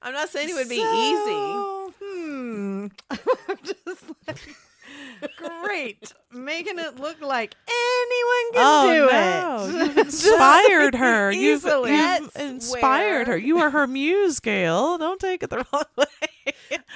I'm 0.03 0.13
not 0.13 0.29
saying 0.29 0.49
it 0.49 0.53
would 0.55 0.69
be 0.69 0.75
easy. 0.75 1.95
Hmm. 2.03 2.87
I'm 3.09 3.57
just 3.63 4.03
like, 4.27 4.37
great. 5.37 6.13
making 6.31 6.79
it 6.79 6.99
look 6.99 7.21
like 7.21 7.55
anyone 7.67 8.53
can 8.53 8.61
oh 8.63 8.93
do 8.93 9.11
no! 9.11 9.81
it. 9.81 9.87
You've 9.87 9.97
inspired 10.07 10.95
her. 10.95 11.31
You've, 11.31 11.63
you've 11.87 12.31
inspired 12.35 13.27
where- 13.27 13.35
her. 13.35 13.37
You 13.37 13.59
are 13.59 13.69
her 13.69 13.87
muse, 13.87 14.39
Gail. 14.39 14.97
Don't 14.97 15.19
take 15.19 15.43
it 15.43 15.49
the 15.49 15.57
wrong 15.73 15.83
way. 15.97 16.05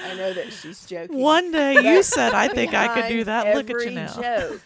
I 0.04 0.14
know 0.16 0.34
that 0.34 0.52
she's 0.54 0.86
joking. 0.86 1.18
One 1.18 1.52
day 1.52 1.74
you 1.82 2.04
said, 2.04 2.34
"I 2.34 2.48
think 2.48 2.74
I 2.74 2.88
could 3.00 3.10
do 3.10 3.24
that." 3.26 3.56
Look 3.56 3.70
at 3.70 3.86
you 3.86 3.92
now. 3.92 4.14
joke, 4.22 4.62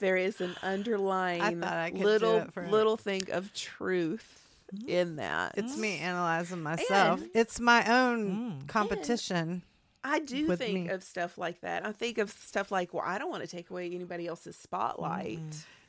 there 0.00 0.16
is 0.16 0.40
an 0.40 0.54
underlying 0.62 1.60
thought 1.60 1.72
I 1.76 1.90
could 1.90 2.00
little 2.00 2.36
it 2.38 2.70
little 2.70 2.96
thing 2.96 3.22
of 3.32 3.52
truth 3.54 4.40
in 4.86 5.16
that. 5.16 5.54
It's 5.56 5.76
me 5.76 5.98
analyzing 5.98 6.62
myself. 6.62 7.20
And- 7.20 7.30
it's 7.34 7.58
my 7.60 7.84
own 7.86 8.60
Mm. 8.62 8.68
competition. 8.68 9.62
I 10.08 10.20
do 10.20 10.56
think 10.56 10.86
me. 10.86 10.88
of 10.88 11.04
stuff 11.04 11.38
like 11.38 11.60
that. 11.60 11.84
I 11.86 11.92
think 11.92 12.18
of 12.18 12.30
stuff 12.30 12.72
like, 12.72 12.94
well, 12.94 13.04
I 13.06 13.18
don't 13.18 13.30
want 13.30 13.42
to 13.42 13.48
take 13.48 13.70
away 13.70 13.90
anybody 13.94 14.26
else's 14.26 14.56
spotlight. 14.56 15.40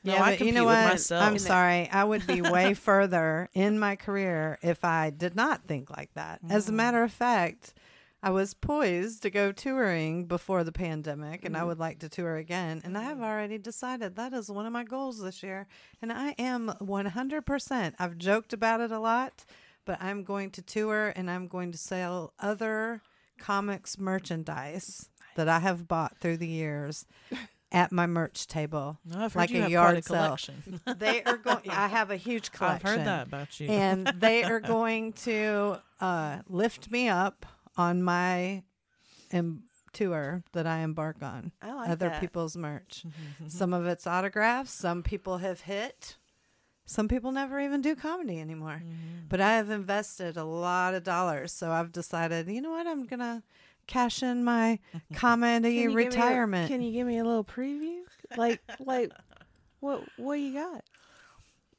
No, 0.04 0.14
yeah, 0.14 0.24
I 0.24 0.38
but 0.38 0.46
you 0.46 0.54
know 0.54 0.66
what? 0.66 0.90
myself. 0.90 1.24
I'm 1.24 1.38
sorry. 1.40 1.90
I 1.90 2.04
would 2.04 2.26
be 2.26 2.42
way 2.42 2.74
further 2.74 3.50
in 3.54 3.80
my 3.80 3.96
career 3.96 4.58
if 4.62 4.86
I 4.86 5.10
did 5.10 5.36
not 5.36 5.66
think 5.66 5.90
like 5.90 6.14
that. 6.14 6.40
As 6.50 6.70
a 6.70 6.72
mm. 6.72 6.76
matter 6.76 7.04
of 7.04 7.12
fact, 7.12 7.74
I 8.22 8.32
was 8.32 8.54
poised 8.54 9.24
to 9.24 9.30
go 9.30 9.52
touring 9.52 10.26
before 10.26 10.64
the 10.64 10.72
pandemic, 10.72 11.46
and 11.46 11.56
I 11.56 11.62
mm. 11.62 11.68
would 11.68 11.80
like 11.80 12.00
to 12.00 12.10
tour 12.10 12.36
again. 12.36 12.82
And 12.84 12.98
I 12.98 13.04
have 13.04 13.18
mm. 13.18 13.24
already 13.24 13.58
decided 13.58 14.16
that 14.16 14.34
is 14.34 14.50
one 14.50 14.66
of 14.66 14.74
my 14.74 14.84
goals 14.84 15.22
this 15.22 15.44
year. 15.44 15.68
And 16.02 16.12
I 16.12 16.36
am 16.38 16.74
100%. 16.82 17.94
I've 18.00 18.18
joked 18.18 18.54
about 18.54 18.82
it 18.82 18.92
a 18.92 19.00
lot, 19.00 19.46
but 19.86 20.02
I'm 20.02 20.24
going 20.24 20.52
to 20.52 20.62
tour 20.62 21.14
and 21.16 21.30
I'm 21.30 21.48
going 21.48 21.72
to 21.72 21.78
sell 21.78 22.34
other 22.40 23.02
comics 23.40 23.98
merchandise 23.98 25.10
that 25.36 25.48
I 25.50 25.60
have 25.60 25.88
bought 25.88 26.18
through 26.20 26.38
the 26.38 26.48
years 26.48 27.06
at 27.72 27.92
my 27.92 28.06
merch 28.08 28.48
table. 28.48 28.98
No, 29.06 29.20
I've 29.20 29.34
heard 29.34 29.40
like 29.52 29.52
a 29.52 29.70
yard 29.70 29.98
a 29.98 30.02
sale. 30.02 30.26
collection. 30.26 30.82
They 30.98 31.24
are 31.24 31.38
going. 31.38 31.70
I 31.70 31.88
have 31.88 32.12
a 32.12 32.16
huge 32.18 32.52
collection. 32.52 32.88
I've 32.92 32.98
heard 32.98 33.06
that 33.08 33.28
about 33.28 33.60
you. 33.60 33.68
and 33.70 34.08
they 34.08 34.44
are 34.44 34.60
going 34.60 35.14
to 35.14 35.80
uh, 36.02 36.40
lift 36.48 36.92
me 36.92 37.08
up 37.10 37.46
on 37.78 38.02
my 38.04 38.64
em- 39.32 39.64
tour 39.94 40.44
that 40.54 40.68
I 40.68 40.80
embark 40.80 41.18
on. 41.22 41.52
I 41.62 41.74
like 41.74 41.90
Other 41.90 42.10
that. 42.10 42.22
people's 42.22 42.58
merch. 42.58 43.06
some 43.48 43.74
of 43.74 43.86
it's 43.86 44.06
autographs. 44.06 44.72
Some 44.72 45.04
people 45.04 45.38
have 45.38 45.62
hit. 45.62 46.18
Some 46.90 47.08
people 47.08 47.32
never 47.32 47.60
even 47.60 47.82
do 47.82 47.96
comedy 47.96 48.40
anymore. 48.42 48.82
Mm-hmm. 48.84 49.28
But 49.30 49.40
I 49.42 49.58
have 49.58 49.70
invested 49.70 50.38
a 50.38 50.44
lot 50.44 50.96
of 50.96 51.04
dollars, 51.04 51.52
so 51.52 51.72
I've 51.72 51.92
decided, 51.92 52.48
you 52.48 52.62
know 52.62 52.72
what, 52.72 52.88
I'm 52.88 53.06
gonna 53.06 53.44
cash 53.86 54.24
in 54.24 54.44
my 54.44 54.80
comedy 55.14 55.84
Can 55.84 55.94
me 55.94 55.94
a- 55.94 56.06
retirement. 56.08 56.68
can 56.68 56.82
you 56.82 56.92
give 56.92 57.06
me 57.06 57.20
a 57.20 57.24
little 57.24 57.44
preview? 57.44 58.00
Like, 58.36 58.60
like, 58.80 59.12
what 59.82 60.02
what 60.18 60.34
you 60.40 60.54
got? 60.54 60.84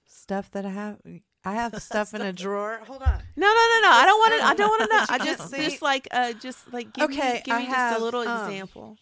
stuff 0.06 0.48
that 0.52 0.64
I 0.64 0.70
have. 0.70 0.98
I 1.44 1.54
have 1.54 1.74
stuff 1.82 2.14
in 2.14 2.20
a 2.20 2.32
drawer. 2.32 2.80
Hold 2.86 3.02
on. 3.02 3.20
No, 3.36 3.46
no, 3.48 3.52
no, 3.52 3.80
no. 3.82 3.90
I 3.90 4.04
don't 4.06 4.18
want 4.18 4.40
to. 4.40 4.46
I 4.46 4.54
don't 4.54 4.68
want 4.68 4.90
to 4.90 4.96
know. 4.96 5.04
I 5.08 5.18
just, 5.24 5.50
see. 5.50 5.64
just 5.70 5.82
like, 5.82 6.06
uh, 6.12 6.32
just 6.34 6.72
like, 6.72 6.92
give 6.92 7.10
Okay, 7.10 7.34
me, 7.34 7.42
give 7.44 7.56
me 7.56 7.66
just 7.66 8.00
a 8.00 8.04
little 8.04 8.20
um, 8.20 8.48
example. 8.48 8.96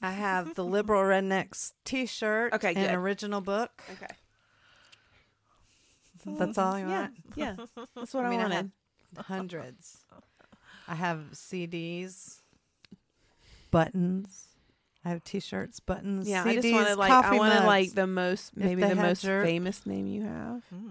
I 0.00 0.12
have 0.12 0.54
the 0.54 0.64
Liberal 0.64 1.02
Rednecks 1.02 1.72
T-shirt 1.84 2.52
Okay, 2.54 2.68
and 2.74 2.86
good. 2.86 2.94
original 2.94 3.40
book. 3.40 3.82
Okay. 3.90 4.14
That's 6.24 6.58
all 6.58 6.78
you 6.78 6.88
Yeah, 6.88 7.00
want. 7.00 7.12
yeah. 7.36 7.56
That's 7.96 8.14
what 8.14 8.24
I, 8.24 8.28
I 8.28 8.30
mean, 8.30 8.40
I 8.40 8.42
wanted. 8.44 8.70
have 9.16 9.26
hundreds. 9.26 10.04
I 10.88 10.94
have 10.94 11.18
CDs, 11.32 12.40
buttons. 13.70 14.46
I 15.04 15.08
have 15.10 15.24
T-shirts, 15.24 15.80
buttons. 15.80 16.28
yeah, 16.28 16.44
CDs, 16.44 16.48
I 16.48 16.54
just 16.56 16.72
wanted 16.72 16.96
like, 16.98 17.10
I 17.12 17.36
wanted 17.38 17.54
mugs. 17.54 17.66
like 17.66 17.92
the 17.94 18.06
most, 18.06 18.56
maybe 18.56 18.82
the 18.82 18.94
most 18.94 19.22
jerk. 19.22 19.46
famous 19.46 19.86
name 19.86 20.06
you 20.06 20.22
have. 20.22 20.62
Hmm. 20.68 20.90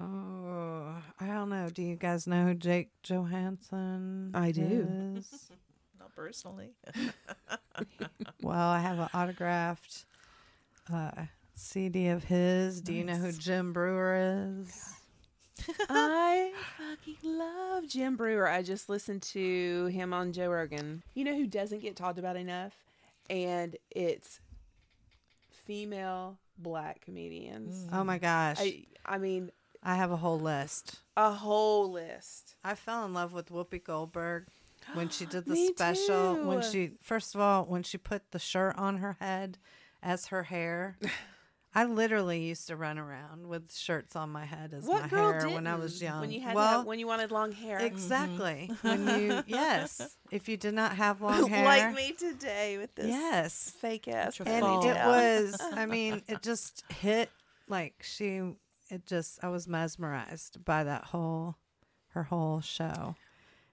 Oh, 0.00 0.94
I 1.20 1.26
don't 1.26 1.48
know. 1.50 1.68
Do 1.68 1.82
you 1.82 1.96
guys 1.96 2.26
know 2.26 2.44
who 2.46 2.54
Jake 2.54 2.90
Johannsen? 3.02 4.30
I 4.34 4.52
do. 4.52 4.88
is? 5.16 5.50
Not 5.98 6.14
personally. 6.14 6.70
well, 8.42 8.68
I 8.68 8.80
have 8.80 8.98
an 9.00 9.08
autographed 9.12 10.04
uh, 10.92 11.10
CD 11.58 12.08
of 12.08 12.24
his. 12.24 12.80
Do 12.80 12.94
you 12.94 13.04
know 13.04 13.14
who 13.14 13.32
Jim 13.32 13.72
Breuer 13.72 14.60
is? 14.60 14.94
I 15.90 16.52
fucking 16.78 17.36
love 17.36 17.88
Jim 17.88 18.16
Breuer. 18.16 18.46
I 18.46 18.62
just 18.62 18.88
listened 18.88 19.22
to 19.22 19.86
him 19.86 20.14
on 20.14 20.32
Joe 20.32 20.48
Rogan. 20.48 21.02
You 21.14 21.24
know 21.24 21.34
who 21.34 21.46
doesn't 21.46 21.82
get 21.82 21.96
talked 21.96 22.18
about 22.18 22.36
enough? 22.36 22.74
And 23.28 23.76
it's 23.90 24.38
female 25.66 26.38
black 26.56 27.00
comedians. 27.00 27.86
Mm. 27.86 27.98
Oh 27.98 28.04
my 28.04 28.18
gosh, 28.18 28.58
I, 28.60 28.84
I 29.04 29.18
mean, 29.18 29.50
I 29.82 29.96
have 29.96 30.12
a 30.12 30.16
whole 30.16 30.38
list. 30.38 31.00
a 31.16 31.32
whole 31.32 31.90
list. 31.90 32.54
I 32.64 32.76
fell 32.76 33.04
in 33.04 33.12
love 33.12 33.32
with 33.32 33.50
Whoopi 33.50 33.82
Goldberg 33.82 34.46
when 34.94 35.08
she 35.08 35.26
did 35.26 35.44
the 35.44 35.56
special. 35.74 36.36
When 36.36 36.62
she 36.62 36.92
first 37.02 37.34
of 37.34 37.40
all, 37.40 37.64
when 37.64 37.82
she 37.82 37.98
put 37.98 38.30
the 38.30 38.38
shirt 38.38 38.78
on 38.78 38.98
her 38.98 39.16
head 39.20 39.58
as 40.02 40.26
her 40.28 40.44
hair. 40.44 40.96
I 41.78 41.84
literally 41.84 42.40
used 42.40 42.66
to 42.66 42.76
run 42.76 42.98
around 42.98 43.46
with 43.46 43.72
shirts 43.72 44.16
on 44.16 44.30
my 44.30 44.44
head 44.44 44.74
as 44.74 44.82
What 44.82 45.02
my 45.02 45.08
girl 45.08 45.32
hair 45.32 45.48
when 45.50 45.68
I 45.68 45.76
was 45.76 46.02
young. 46.02 46.22
When 46.22 46.32
you 46.32 46.40
had 46.40 46.56
well, 46.56 46.78
have, 46.78 46.86
when 46.86 46.98
you 46.98 47.06
wanted 47.06 47.30
long 47.30 47.52
hair, 47.52 47.78
exactly. 47.78 48.68
when 48.82 49.06
you 49.20 49.44
yes, 49.46 50.16
if 50.32 50.48
you 50.48 50.56
did 50.56 50.74
not 50.74 50.96
have 50.96 51.22
long 51.22 51.48
hair, 51.48 51.64
like 51.64 51.94
me 51.94 52.10
today 52.10 52.78
with 52.78 52.92
this 52.96 53.06
yes, 53.06 53.72
fake 53.80 54.08
ass 54.08 54.40
Your 54.40 54.48
and 54.48 54.60
fault. 54.60 54.86
it 54.86 54.96
was 54.96 55.56
i 55.72 55.86
mean 55.86 56.22
it 56.26 56.42
just 56.42 56.82
hit 56.88 57.30
like 57.68 57.94
she 58.02 58.42
it 58.90 59.06
just 59.06 59.38
i 59.44 59.48
was 59.48 59.68
mesmerized 59.68 60.64
by 60.64 60.82
that 60.82 61.04
whole 61.04 61.56
her 62.08 62.24
whole 62.24 62.60
show 62.60 63.14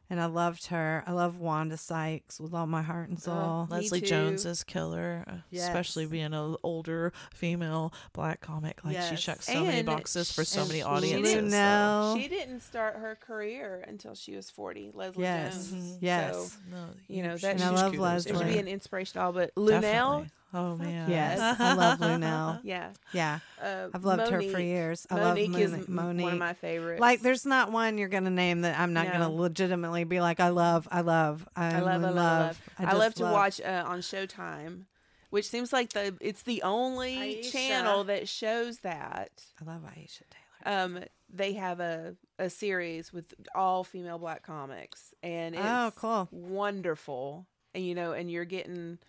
and 0.09 0.19
i 0.21 0.25
loved 0.25 0.67
her 0.67 1.03
i 1.07 1.11
love 1.11 1.39
wanda 1.39 1.77
sykes 1.77 2.39
with 2.39 2.53
all 2.53 2.67
my 2.67 2.81
heart 2.81 3.09
and 3.09 3.19
soul 3.19 3.67
Me 3.69 3.77
Leslie 3.77 4.01
too. 4.01 4.07
Jones 4.07 4.45
is 4.45 4.63
killer, 4.63 5.23
uh, 5.27 5.33
especially 5.57 6.05
being 6.05 6.33
an 6.33 6.55
older 6.63 7.11
female 7.33 7.93
black 8.13 8.41
comic. 8.41 8.79
Like 8.83 9.01
she 9.01 9.15
checks 9.15 9.45
so 9.47 9.63
many 9.63 9.79
And 9.79 9.85
boxes 9.85 10.31
for 10.31 10.43
so 10.43 10.61
and 10.61 10.69
many 10.69 10.79
she 10.81 10.83
audiences. 10.83 11.33
didn't 11.33 11.51
so- 11.51 12.15
She 12.17 12.27
didn't 12.27 12.61
start 12.61 12.95
her 12.97 13.15
career 13.19 13.83
until 13.87 14.13
she 14.15 14.35
was 14.35 14.49
40, 14.49 14.91
Leslie 14.93 15.23
Yes. 15.23 15.69
Jones. 15.69 15.73
Mhm. 15.73 15.97
yes 16.01 16.35
So, 16.35 16.57
No, 16.71 16.85
You 17.07 17.23
know, 17.23 17.29
huge- 17.31 17.41
that 17.41 17.55
And 17.55 17.63
I 17.63 17.69
love 17.69 17.91
kudos 17.91 18.23
to 18.23 18.29
it 18.29 18.31
should 18.31 18.35
Leslie. 18.37 18.45
be 18.51 18.53
her. 18.55 18.59
an 18.59 18.67
inspirational, 18.67 19.31
but 19.33 19.53
Luenell, 19.55 19.81
Definitely. 19.81 20.29
Oh 20.57 20.77
man. 20.77 21.09
yes 21.09 21.39
i 21.59 21.73
love 21.73 21.99
luenell 21.99 22.59
yeah. 22.63 22.91
yeah 23.11 23.39
Uh, 23.61 23.87
i've 23.93 24.05
loved 24.05 24.29
her 24.29 24.41
for 24.41 24.59
years 24.59 25.05
i 25.09 25.15
Mo'Nique 25.15 25.51
love 25.51 25.61
is 25.61 25.87
Mo'Nique. 25.89 26.21
one 26.23 26.33
of 26.33 26.39
my 26.39 26.53
favorites. 26.53 27.01
like 27.01 27.21
there's 27.21 27.45
not 27.45 27.71
one 27.73 27.97
you're 27.97 28.07
gonna 28.07 28.29
name 28.29 28.61
that 28.61 28.79
i'm 28.79 28.93
not 28.93 29.11
gonna 29.11 29.29
legitimately 29.29 30.05
be 30.05 30.21
like 30.21 30.39
i 30.39 30.49
love 30.49 30.87
i 30.91 31.01
love 31.01 31.45
i'm 31.57 31.75
I 31.75 31.79
love, 31.81 31.87
I 31.87 31.95
in 31.95 32.01
love, 32.01 32.15
I 32.15 32.19
love. 32.21 32.61
I, 32.79 32.83
just 32.85 32.97
love 32.99 33.13
to 33.15 33.23
watch 33.23 33.59
uh, 33.61 33.83
on 33.85 33.99
Showtime, 33.99 34.83
which 35.29 35.47
seems 35.49 35.73
like 35.73 35.89
the 35.91 36.15
it's 36.21 36.43
the 36.43 36.61
only 36.63 37.17
Aisha. 37.43 37.51
channel 37.51 38.03
that 38.05 38.29
shows 38.29 38.79
that. 38.79 39.31
i 39.61 39.65
love 39.65 39.81
aisha 39.83 40.21
tyler 40.29 40.85
Um, 40.85 40.99
they 41.33 41.53
have 41.53 41.79
a 41.81 42.15
a 42.39 42.49
series 42.49 43.11
with 43.13 43.33
all 43.53 43.83
female 43.83 44.19
black 44.19 44.41
comics, 44.43 45.13
and 45.21 45.53
it's 45.55 45.63
oh 45.65 45.91
cool 45.97 46.29
wonderful. 46.31 47.45
And 47.73 47.85
you 47.85 47.93
know, 47.95 48.13
and 48.13 48.31
you're 48.31 48.45
getting. 48.45 48.99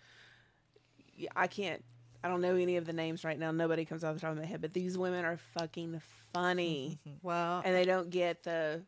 I 1.35 1.47
can't. 1.47 1.83
I 2.23 2.27
don't 2.29 2.41
know 2.41 2.55
any 2.55 2.77
of 2.77 2.85
the 2.85 2.93
names 2.93 3.23
right 3.23 3.37
now. 3.39 3.51
Nobody 3.51 3.85
comes 3.85 4.03
off 4.03 4.15
the 4.15 4.19
top 4.21 4.31
of 4.31 4.37
my 4.37 4.45
head, 4.45 4.61
but 4.61 4.73
these 4.73 4.97
women 4.97 5.23
are 5.23 5.37
fucking 5.57 6.01
funny, 6.33 6.99
well 7.21 7.61
and 7.63 7.75
they 7.75 7.85
don't 7.85 8.09
get 8.09 8.43
the 8.43 8.81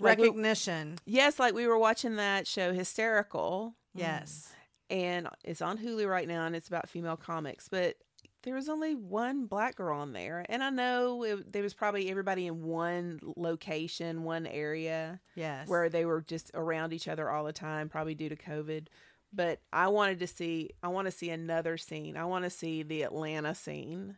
like 0.00 0.18
we- 0.18 0.24
recognition 0.24 0.98
yes, 1.06 1.38
like 1.38 1.54
we 1.54 1.66
were 1.66 1.78
watching 1.78 2.16
that 2.16 2.46
show, 2.46 2.72
Hysterical. 2.72 3.74
Mm-hmm. 3.96 4.00
yes 4.00 4.52
and 4.88 5.26
it's 5.42 5.60
on 5.62 5.78
Hulu 5.78 6.08
right 6.08 6.28
now, 6.28 6.44
and 6.46 6.54
it's 6.54 6.68
about 6.68 6.88
female 6.88 7.16
comics. 7.16 7.66
But 7.68 7.96
there 8.44 8.54
was 8.54 8.68
only 8.68 8.94
one 8.94 9.46
black 9.46 9.74
girl 9.74 9.98
on 9.98 10.12
there, 10.12 10.46
and 10.48 10.62
I 10.62 10.70
know 10.70 11.24
it, 11.24 11.52
there 11.52 11.62
was 11.64 11.74
probably 11.74 12.08
everybody 12.08 12.46
in 12.46 12.62
one 12.62 13.18
location, 13.36 14.22
one 14.22 14.46
area 14.46 15.18
Yes. 15.34 15.66
where 15.66 15.88
they 15.88 16.04
were 16.04 16.20
just 16.20 16.52
around 16.54 16.92
each 16.92 17.08
other 17.08 17.28
all 17.28 17.42
the 17.42 17.52
time, 17.52 17.88
probably 17.88 18.14
due 18.14 18.28
to 18.28 18.36
COVID. 18.36 18.86
But 19.36 19.60
I 19.70 19.88
wanted 19.88 20.20
to 20.20 20.26
see, 20.26 20.70
I 20.82 20.88
want 20.88 21.06
to 21.06 21.12
see 21.12 21.28
another 21.28 21.76
scene. 21.76 22.16
I 22.16 22.24
want 22.24 22.44
to 22.44 22.50
see 22.50 22.82
the 22.82 23.02
Atlanta 23.02 23.54
scene. 23.54 24.16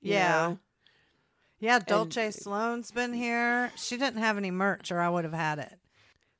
Yeah. 0.00 0.28
know? 0.28 0.58
yeah, 1.60 1.78
Dulcé 1.78 2.34
Sloan's 2.34 2.90
been 2.90 3.12
here. 3.12 3.70
She 3.76 3.96
didn't 3.96 4.20
have 4.20 4.36
any 4.36 4.50
merch 4.50 4.90
or 4.90 5.00
I 5.00 5.08
would 5.08 5.24
have 5.24 5.32
had 5.32 5.60
it. 5.60 5.78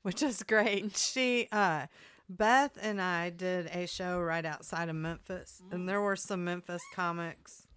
Which 0.03 0.21
is 0.23 0.43
great. 0.43 0.97
She 0.97 1.47
uh 1.53 1.87
Beth 2.29 2.77
and 2.81 3.01
I 3.01 3.31
did 3.31 3.67
a 3.67 3.87
show 3.87 4.19
right 4.19 4.45
outside 4.45 4.89
of 4.89 4.97
Memphis 4.97 5.63
and 5.71 5.89
there 5.89 6.01
were 6.01 6.17
some 6.17 6.45
Memphis 6.45 6.83
comics 6.95 7.69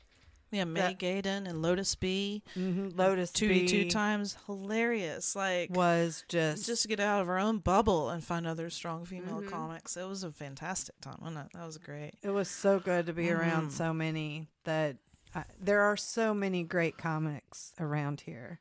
Yeah, 0.55 0.63
May 0.63 0.79
That- 0.79 0.99
Gaden 0.99 1.47
and 1.47 1.61
Lotus 1.61 1.95
B. 1.95 2.41
Mhm, 2.55 2.95
Lotus 2.97 3.31
Two 3.31 3.47
to 3.49 3.67
two 3.67 3.89
times. 3.89 4.37
Hilarious. 4.45 5.35
Like 5.35 5.69
was 5.69 6.23
just 6.29 6.65
just 6.65 6.83
to 6.83 6.87
get 6.87 6.99
out 6.99 7.21
of 7.21 7.29
our 7.29 7.37
own 7.39 7.59
bubble 7.59 8.09
and 8.09 8.23
find 8.23 8.47
other 8.47 8.69
strong 8.69 9.05
female 9.05 9.41
Mhm. 9.41 9.49
comics. 9.49 9.97
It 9.97 10.07
was 10.07 10.23
a 10.23 10.31
fantastic 10.31 10.99
time, 11.01 11.17
wasn't 11.21 11.45
it? 11.47 11.53
That 11.57 11.65
was 11.65 11.77
great. 11.77 12.13
It 12.21 12.29
was 12.29 12.49
so 12.49 12.79
good 12.79 13.05
to 13.07 13.13
be 13.13 13.29
around 13.31 13.69
Mhm. 13.69 13.71
so 13.71 13.93
many 13.93 14.47
that 14.63 14.97
I, 15.33 15.43
there 15.59 15.81
are 15.81 15.97
so 15.97 16.33
many 16.33 16.63
great 16.63 16.97
comics 16.97 17.73
around 17.79 18.21
here, 18.21 18.59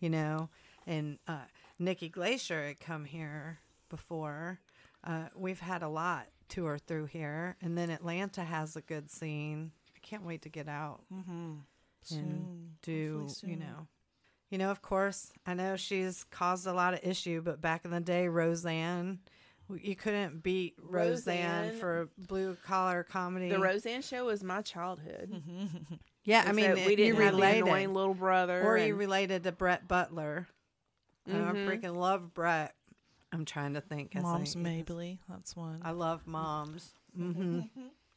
you 0.00 0.08
know. 0.08 0.48
And 0.86 1.18
uh, 1.26 1.44
Nikki 1.78 2.08
Glaser 2.08 2.64
had 2.66 2.80
come 2.80 3.04
here 3.04 3.58
before. 3.90 4.60
Uh, 5.04 5.28
we've 5.34 5.60
had 5.60 5.82
a 5.82 5.88
lot 5.88 6.28
tour 6.48 6.78
through 6.78 7.04
here, 7.06 7.56
and 7.60 7.76
then 7.76 7.90
Atlanta 7.90 8.42
has 8.44 8.74
a 8.74 8.80
good 8.80 9.10
scene. 9.10 9.72
I 10.08 10.10
can't 10.10 10.24
wait 10.26 10.42
to 10.42 10.48
get 10.48 10.68
out 10.68 11.00
Mm-hmm. 11.12 11.32
and 11.32 11.60
Soon. 12.02 12.70
do 12.82 13.20
Hopefully 13.28 13.52
you 13.52 13.58
know. 13.58 13.86
You 14.50 14.56
know, 14.56 14.70
of 14.70 14.80
course, 14.80 15.30
I 15.46 15.52
know 15.52 15.76
she's 15.76 16.24
caused 16.24 16.66
a 16.66 16.72
lot 16.72 16.94
of 16.94 17.00
issue, 17.02 17.42
but 17.42 17.60
back 17.60 17.84
in 17.84 17.90
the 17.90 18.00
day, 18.00 18.28
Roseanne, 18.28 19.18
you 19.78 19.94
couldn't 19.94 20.42
beat 20.42 20.74
Roseanne, 20.82 21.64
Roseanne- 21.66 21.78
for 21.80 22.08
blue 22.16 22.56
collar 22.64 23.02
comedy. 23.02 23.50
The 23.50 23.58
Roseanne 23.58 24.00
show 24.00 24.24
was 24.24 24.42
my 24.42 24.62
childhood. 24.62 25.30
Mm-hmm. 25.46 25.94
Yeah, 26.24 26.44
I 26.46 26.52
mean, 26.52 26.74
we 26.74 26.90
you 26.90 26.96
didn't 26.96 27.16
have 27.22 27.32
the 27.32 27.38
related, 27.38 27.62
annoying 27.62 27.94
little 27.94 28.12
brother, 28.12 28.62
or 28.62 28.76
you 28.76 28.94
related 28.94 29.44
to 29.44 29.52
Brett 29.52 29.88
Butler. 29.88 30.46
Oh, 31.26 31.32
I 31.32 31.52
freaking 31.52 31.96
love 31.96 32.34
Brett. 32.34 32.74
I'm 33.32 33.46
trying 33.46 33.72
to 33.74 33.80
think. 33.80 34.14
Mom's 34.14 34.54
I, 34.54 34.58
Mabley. 34.58 35.20
That's 35.30 35.56
one. 35.56 35.80
I 35.82 35.92
love 35.92 36.26
moms. 36.26 36.92
hmm 37.16 37.60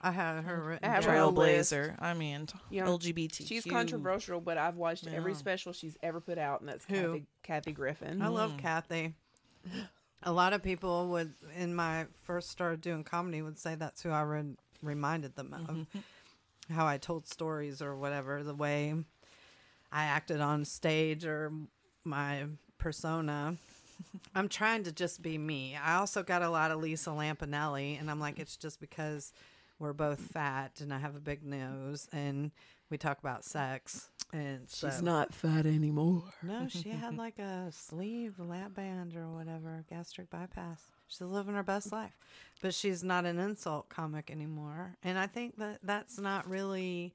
I 0.00 0.10
had 0.12 0.42
her. 0.44 0.78
I 0.82 0.86
have 0.86 1.04
her 1.04 1.12
on 1.12 1.18
a 1.18 1.28
list. 1.30 1.72
Trailblazer. 1.72 1.96
I 2.00 2.14
mean, 2.14 2.46
You 2.70 2.84
know, 2.84 2.96
LGBT. 2.98 3.46
She's 3.46 3.64
controversial, 3.64 4.40
but 4.40 4.56
I've 4.58 4.76
watched 4.76 5.06
every 5.06 5.34
special 5.34 5.72
she's 5.72 5.96
ever 6.02 6.20
put 6.20 6.38
out, 6.38 6.60
and 6.60 6.68
that's 6.68 6.84
Who? 6.84 6.94
Kathy, 6.94 7.26
Kathy 7.42 7.72
Griffin. 7.72 8.22
I 8.22 8.28
love 8.28 8.52
Mm. 8.52 8.58
Kathy. 8.58 9.14
A 10.22 10.32
lot 10.32 10.52
of 10.52 10.62
people 10.62 11.08
would, 11.08 11.34
in 11.56 11.74
my 11.74 12.06
first 12.22 12.50
started 12.50 12.80
doing 12.80 13.04
comedy, 13.04 13.40
would 13.42 13.58
say 13.58 13.74
that's 13.74 14.02
who 14.02 14.10
I 14.10 14.22
re- 14.22 14.56
reminded 14.82 15.36
them 15.36 15.52
of. 15.54 15.60
Mm-hmm. 15.76 16.74
How 16.74 16.86
I 16.86 16.98
told 16.98 17.26
stories 17.28 17.80
or 17.80 17.96
whatever, 17.96 18.42
the 18.42 18.54
way 18.54 18.94
I 19.90 20.04
acted 20.04 20.40
on 20.40 20.64
stage 20.64 21.24
or 21.24 21.52
my 22.04 22.44
persona. 22.78 23.56
I'm 24.34 24.48
trying 24.48 24.84
to 24.84 24.92
just 24.92 25.22
be 25.22 25.38
me. 25.38 25.76
I 25.76 25.96
also 25.96 26.22
got 26.22 26.42
a 26.42 26.50
lot 26.50 26.70
of 26.70 26.78
Lisa 26.80 27.10
Lampanelli, 27.10 27.98
and 27.98 28.10
I'm 28.10 28.20
like, 28.20 28.38
it's 28.38 28.56
just 28.56 28.80
because 28.80 29.32
we're 29.78 29.92
both 29.92 30.20
fat 30.20 30.80
and 30.80 30.92
I 30.92 30.98
have 30.98 31.14
a 31.16 31.20
big 31.20 31.44
nose 31.44 32.08
and 32.12 32.50
we 32.90 32.98
talk 32.98 33.18
about 33.20 33.44
sex. 33.44 34.08
And 34.32 34.68
She's 34.68 34.96
so- 34.96 35.00
not 35.04 35.32
fat 35.32 35.64
anymore. 35.66 36.24
no, 36.42 36.66
she 36.68 36.90
had 36.90 37.16
like 37.16 37.38
a 37.38 37.68
sleeve, 37.72 38.38
lap 38.38 38.74
band, 38.74 39.16
or 39.16 39.28
whatever, 39.28 39.84
gastric 39.88 40.28
bypass. 40.30 40.82
She's 41.06 41.20
living 41.22 41.54
her 41.54 41.62
best 41.62 41.90
life, 41.92 42.16
but 42.60 42.74
she's 42.74 43.02
not 43.02 43.24
an 43.24 43.38
insult 43.38 43.88
comic 43.88 44.30
anymore. 44.30 44.96
And 45.02 45.18
I 45.18 45.26
think 45.26 45.56
that 45.56 45.78
that's 45.82 46.18
not 46.18 46.46
really 46.48 47.14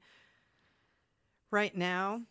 right 1.50 1.76
now. 1.76 2.22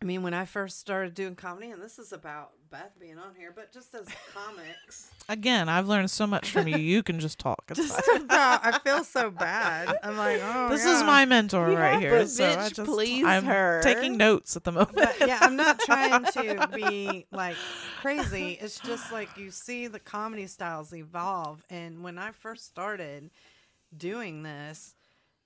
I 0.00 0.04
mean, 0.04 0.22
when 0.22 0.32
I 0.34 0.44
first 0.46 0.78
started 0.78 1.14
doing 1.14 1.34
comedy, 1.36 1.70
and 1.70 1.82
this 1.82 1.98
is 1.98 2.12
about 2.12 2.52
Beth 2.70 2.92
being 2.98 3.18
on 3.18 3.34
here, 3.36 3.52
but 3.54 3.72
just 3.72 3.94
as 3.94 4.06
comics, 4.32 5.10
Again, 5.28 5.68
I've 5.68 5.88
learned 5.88 6.08
so 6.10 6.24
much 6.24 6.50
from 6.50 6.68
you. 6.68 6.76
You 6.76 7.02
can 7.02 7.18
just 7.18 7.40
talk. 7.40 7.64
It's 7.68 7.80
just 7.80 8.04
fine. 8.04 8.22
about, 8.22 8.64
I 8.64 8.78
feel 8.78 9.02
so 9.02 9.28
bad. 9.28 9.98
I'm 10.04 10.16
like, 10.16 10.40
oh, 10.40 10.68
this 10.68 10.84
is 10.84 11.02
my 11.02 11.24
mentor 11.24 11.70
You 11.70 11.76
right 11.76 11.98
here. 11.98 12.24
So 12.28 12.48
I 12.48 12.68
just, 12.68 12.84
please 12.84 13.24
I'm 13.24 13.44
her. 13.44 13.80
taking 13.82 14.16
notes 14.16 14.56
at 14.56 14.62
the 14.62 14.70
moment. 14.70 14.94
but 14.94 15.16
yeah, 15.26 15.38
I'm 15.40 15.56
not 15.56 15.80
trying 15.80 16.24
to 16.26 16.68
be 16.74 17.26
like 17.32 17.56
crazy. 18.00 18.56
It's 18.60 18.78
just 18.78 19.10
like 19.10 19.36
you 19.36 19.50
see 19.50 19.88
the 19.88 19.98
comedy 19.98 20.46
styles 20.46 20.94
evolve. 20.94 21.64
And 21.70 22.04
when 22.04 22.18
I 22.18 22.30
first 22.30 22.64
started 22.64 23.30
doing 23.96 24.44
this, 24.44 24.94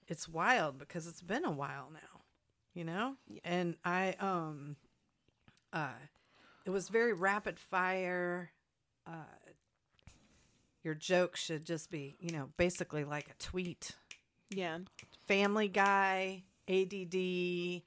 it's 0.08 0.28
wild 0.28 0.78
because 0.78 1.06
it's 1.06 1.22
been 1.22 1.46
a 1.46 1.50
while 1.50 1.88
now, 1.90 2.20
you 2.74 2.84
know? 2.84 3.14
And 3.44 3.76
I, 3.82 4.14
um, 4.20 4.76
uh, 5.72 5.88
it 6.70 6.72
was 6.72 6.88
very 6.88 7.12
rapid 7.12 7.58
fire. 7.58 8.52
Uh, 9.04 9.34
your 10.84 10.94
joke 10.94 11.34
should 11.34 11.66
just 11.66 11.90
be, 11.90 12.16
you 12.20 12.30
know, 12.30 12.50
basically 12.56 13.02
like 13.02 13.28
a 13.28 13.42
tweet. 13.42 13.90
Yeah. 14.50 14.78
Family 15.26 15.66
Guy, 15.66 16.44
ADD, 16.68 17.82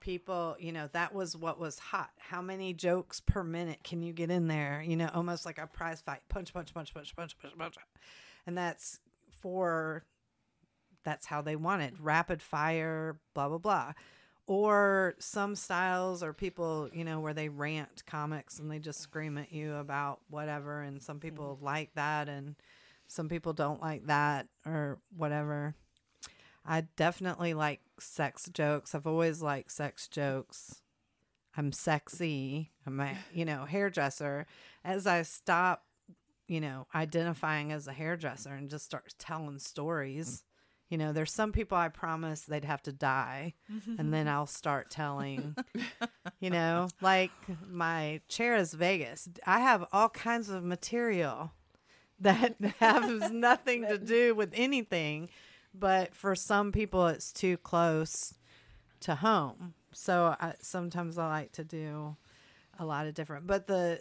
people, 0.00 0.54
you 0.58 0.70
know, 0.70 0.90
that 0.92 1.14
was 1.14 1.34
what 1.34 1.58
was 1.58 1.78
hot. 1.78 2.10
How 2.18 2.42
many 2.42 2.74
jokes 2.74 3.20
per 3.20 3.42
minute 3.42 3.80
can 3.82 4.02
you 4.02 4.12
get 4.12 4.30
in 4.30 4.48
there? 4.48 4.84
You 4.86 4.96
know, 4.96 5.10
almost 5.14 5.46
like 5.46 5.56
a 5.56 5.66
prize 5.66 6.02
fight. 6.02 6.20
Punch, 6.28 6.52
punch, 6.52 6.74
punch, 6.74 6.94
punch, 6.94 7.16
punch, 7.16 7.34
punch, 7.40 7.54
punch. 7.58 7.76
And 8.46 8.56
that's 8.56 9.00
for 9.30 10.04
that's 11.04 11.24
how 11.24 11.40
they 11.40 11.56
want 11.56 11.80
it. 11.80 11.94
Rapid 11.98 12.42
fire, 12.42 13.18
blah 13.32 13.48
blah 13.48 13.58
blah. 13.58 13.92
Or 14.46 15.14
some 15.18 15.56
styles 15.56 16.22
or 16.22 16.34
people, 16.34 16.90
you 16.92 17.04
know, 17.04 17.20
where 17.20 17.32
they 17.32 17.48
rant 17.48 18.04
comics 18.06 18.58
and 18.58 18.70
they 18.70 18.78
just 18.78 19.00
scream 19.00 19.38
at 19.38 19.52
you 19.52 19.74
about 19.76 20.20
whatever 20.28 20.82
and 20.82 21.02
some 21.02 21.18
people 21.18 21.54
mm-hmm. 21.56 21.64
like 21.64 21.94
that 21.94 22.28
and 22.28 22.54
some 23.06 23.28
people 23.28 23.52
don't 23.54 23.80
like 23.80 24.06
that 24.06 24.48
or 24.66 24.98
whatever. 25.16 25.74
I 26.66 26.82
definitely 26.96 27.54
like 27.54 27.80
sex 27.98 28.48
jokes. 28.52 28.94
I've 28.94 29.06
always 29.06 29.42
liked 29.42 29.70
sex 29.70 30.08
jokes. 30.08 30.82
I'm 31.56 31.72
sexy. 31.72 32.70
I'm 32.86 33.00
a, 33.00 33.16
you 33.32 33.44
know, 33.44 33.64
hairdresser. 33.64 34.46
As 34.84 35.06
I 35.06 35.22
stop, 35.22 35.84
you 36.48 36.60
know, 36.60 36.86
identifying 36.94 37.72
as 37.72 37.86
a 37.86 37.92
hairdresser 37.92 38.54
and 38.54 38.68
just 38.68 38.84
start 38.84 39.14
telling 39.18 39.58
stories, 39.58 40.42
you 40.94 40.98
know, 40.98 41.12
there's 41.12 41.32
some 41.32 41.50
people 41.50 41.76
I 41.76 41.88
promise 41.88 42.42
they'd 42.42 42.64
have 42.64 42.80
to 42.82 42.92
die 42.92 43.54
and 43.98 44.14
then 44.14 44.28
I'll 44.28 44.46
start 44.46 44.90
telling, 44.90 45.56
you 46.40 46.50
know, 46.50 46.86
like 47.00 47.32
my 47.68 48.20
chair 48.28 48.54
is 48.54 48.72
Vegas. 48.74 49.28
I 49.44 49.58
have 49.58 49.84
all 49.92 50.08
kinds 50.08 50.50
of 50.50 50.62
material 50.62 51.50
that 52.20 52.54
has 52.78 53.32
nothing 53.32 53.82
to 53.88 53.98
do 53.98 54.36
with 54.36 54.52
anything, 54.54 55.30
but 55.74 56.14
for 56.14 56.36
some 56.36 56.70
people 56.70 57.08
it's 57.08 57.32
too 57.32 57.56
close 57.56 58.34
to 59.00 59.16
home. 59.16 59.74
So 59.90 60.36
I, 60.40 60.54
sometimes 60.60 61.18
I 61.18 61.26
like 61.26 61.52
to 61.54 61.64
do 61.64 62.14
a 62.78 62.84
lot 62.84 63.08
of 63.08 63.14
different, 63.14 63.48
but 63.48 63.66
the 63.66 64.00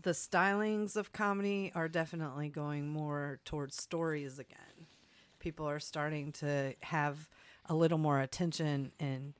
the 0.00 0.12
stylings 0.12 0.94
of 0.94 1.12
comedy 1.12 1.72
are 1.74 1.88
definitely 1.88 2.50
going 2.50 2.86
more 2.86 3.40
towards 3.44 3.82
stories 3.82 4.38
again. 4.38 4.65
People 5.38 5.68
are 5.68 5.80
starting 5.80 6.32
to 6.32 6.74
have 6.80 7.28
a 7.66 7.74
little 7.74 7.98
more 7.98 8.20
attention 8.20 8.92
and 8.98 9.34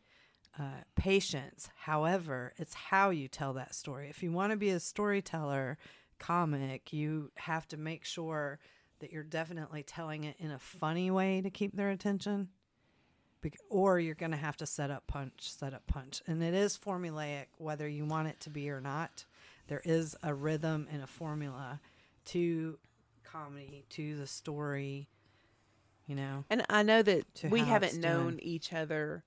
uh, 0.59 0.83
patience. 0.95 1.69
However, 1.77 2.53
it's 2.57 2.75
how 2.75 3.11
you 3.11 3.29
tell 3.29 3.53
that 3.55 3.75
story. 3.75 4.09
If 4.09 4.23
you 4.23 4.33
want 4.33 4.53
to 4.53 4.57
be 4.57 4.71
a 4.71 4.81
storyteller 4.81 5.79
comic, 6.19 6.93
you 6.93 7.31
have 7.37 7.69
to 7.69 7.77
make 7.77 8.05
sure 8.05 8.59
that 9.01 9.13
you're 9.13 9.23
definitely 9.23 9.83
telling 9.83 10.25
it 10.25 10.37
in 10.39 10.51
a 10.51 10.59
funny 10.59 11.11
way 11.11 11.41
to 11.43 11.51
keep 11.51 11.77
their 11.77 11.91
attention. 11.91 12.49
Bec- 13.43 13.59
or 13.69 14.01
you're 14.01 14.15
going 14.15 14.31
to 14.31 14.37
have 14.39 14.57
to 14.57 14.67
set 14.67 14.91
up 14.91 15.07
punch, 15.07 15.53
set 15.53 15.75
up 15.75 15.87
punch. 15.87 16.23
And 16.27 16.43
it 16.43 16.55
is 16.55 16.79
formulaic, 16.79 17.47
whether 17.59 17.87
you 17.87 18.07
want 18.07 18.29
it 18.29 18.41
to 18.41 18.51
be 18.51 18.71
or 18.71 18.81
not. 18.81 19.27
There 19.69 19.83
is 19.85 20.17
a 20.23 20.33
rhythm 20.33 20.89
and 20.91 21.03
a 21.03 21.07
formula 21.07 21.81
to 22.27 22.79
comedy, 23.25 23.85
to 23.91 24.17
the 24.17 24.27
story, 24.27 25.09
you 26.07 26.15
know. 26.15 26.45
And 26.51 26.65
I 26.71 26.83
know 26.83 27.03
that 27.03 27.25
we 27.51 27.61
haven't 27.61 27.99
known 28.01 28.37
done. 28.37 28.41
each 28.43 28.73
other. 28.73 29.25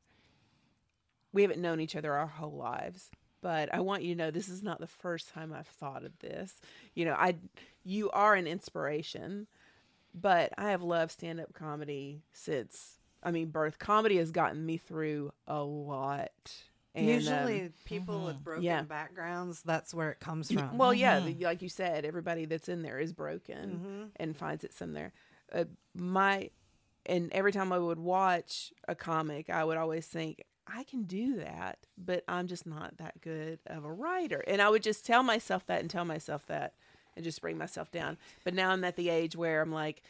We 1.31 1.41
haven't 1.43 1.61
known 1.61 1.79
each 1.79 1.95
other 1.95 2.13
our 2.13 2.27
whole 2.27 2.51
lives. 2.55 3.09
But 3.41 3.73
I 3.73 3.79
want 3.79 4.03
you 4.03 4.13
to 4.15 4.17
know 4.17 4.31
this 4.31 4.49
is 4.49 4.61
not 4.63 4.79
the 4.81 4.87
first 4.87 5.29
time 5.29 5.53
I've 5.53 5.67
thought 5.67 6.03
of 6.03 6.17
this. 6.19 6.59
You 6.93 7.05
know, 7.05 7.13
I 7.13 7.35
you 7.85 8.09
are 8.11 8.35
an 8.35 8.47
inspiration, 8.47 9.47
but 10.13 10.51
I 10.57 10.71
have 10.71 10.81
loved 10.81 11.13
stand 11.13 11.39
up 11.39 11.53
comedy 11.53 12.23
since 12.33 12.97
I 13.23 13.31
mean 13.31 13.49
birth. 13.49 13.79
Comedy 13.79 14.17
has 14.17 14.31
gotten 14.31 14.65
me 14.65 14.75
through 14.77 15.31
a 15.47 15.61
lot. 15.63 16.31
And, 16.95 17.05
um, 17.07 17.13
Usually, 17.13 17.71
people 17.85 18.25
with 18.25 18.43
broken 18.43 18.63
yeah. 18.63 18.81
backgrounds, 18.81 19.61
that's 19.61 19.93
where 19.93 20.09
it 20.09 20.19
comes 20.19 20.51
from. 20.51 20.77
Well, 20.77 20.93
yeah, 20.93 21.19
the- 21.19 21.35
like 21.45 21.61
you 21.61 21.69
said, 21.69 22.03
everybody 22.03 22.45
that's 22.45 22.67
in 22.67 22.81
there 22.81 22.99
is 22.99 23.13
broken 23.13 24.09
Mhm. 24.09 24.11
and 24.17 24.35
finds 24.35 24.63
it 24.63 24.73
somewhere. 24.73 25.13
Uh, 25.53 25.65
my 25.93 26.49
and 27.05 27.31
every 27.31 27.51
time 27.51 27.71
I 27.71 27.79
would 27.79 27.99
watch 27.99 28.71
a 28.87 28.95
comic, 28.95 29.49
I 29.49 29.63
would 29.63 29.77
always 29.77 30.05
think 30.05 30.43
I 30.67 30.83
can 30.83 31.03
do 31.03 31.37
that, 31.37 31.79
but 31.97 32.23
I'm 32.27 32.47
just 32.47 32.65
not 32.65 32.97
that 32.97 33.21
good 33.21 33.59
of 33.65 33.85
a 33.85 33.91
writer. 33.91 34.43
And 34.47 34.61
I 34.61 34.69
would 34.69 34.83
just 34.83 35.05
tell 35.05 35.23
myself 35.23 35.65
that 35.67 35.81
and 35.81 35.89
tell 35.89 36.05
myself 36.05 36.45
that 36.47 36.73
and 37.15 37.23
just 37.23 37.41
bring 37.41 37.57
myself 37.57 37.91
down. 37.91 38.17
But 38.43 38.53
now 38.53 38.69
I'm 38.71 38.83
at 38.83 38.95
the 38.95 39.09
age 39.09 39.35
where 39.35 39.61
I'm 39.61 39.71
like 39.71 40.03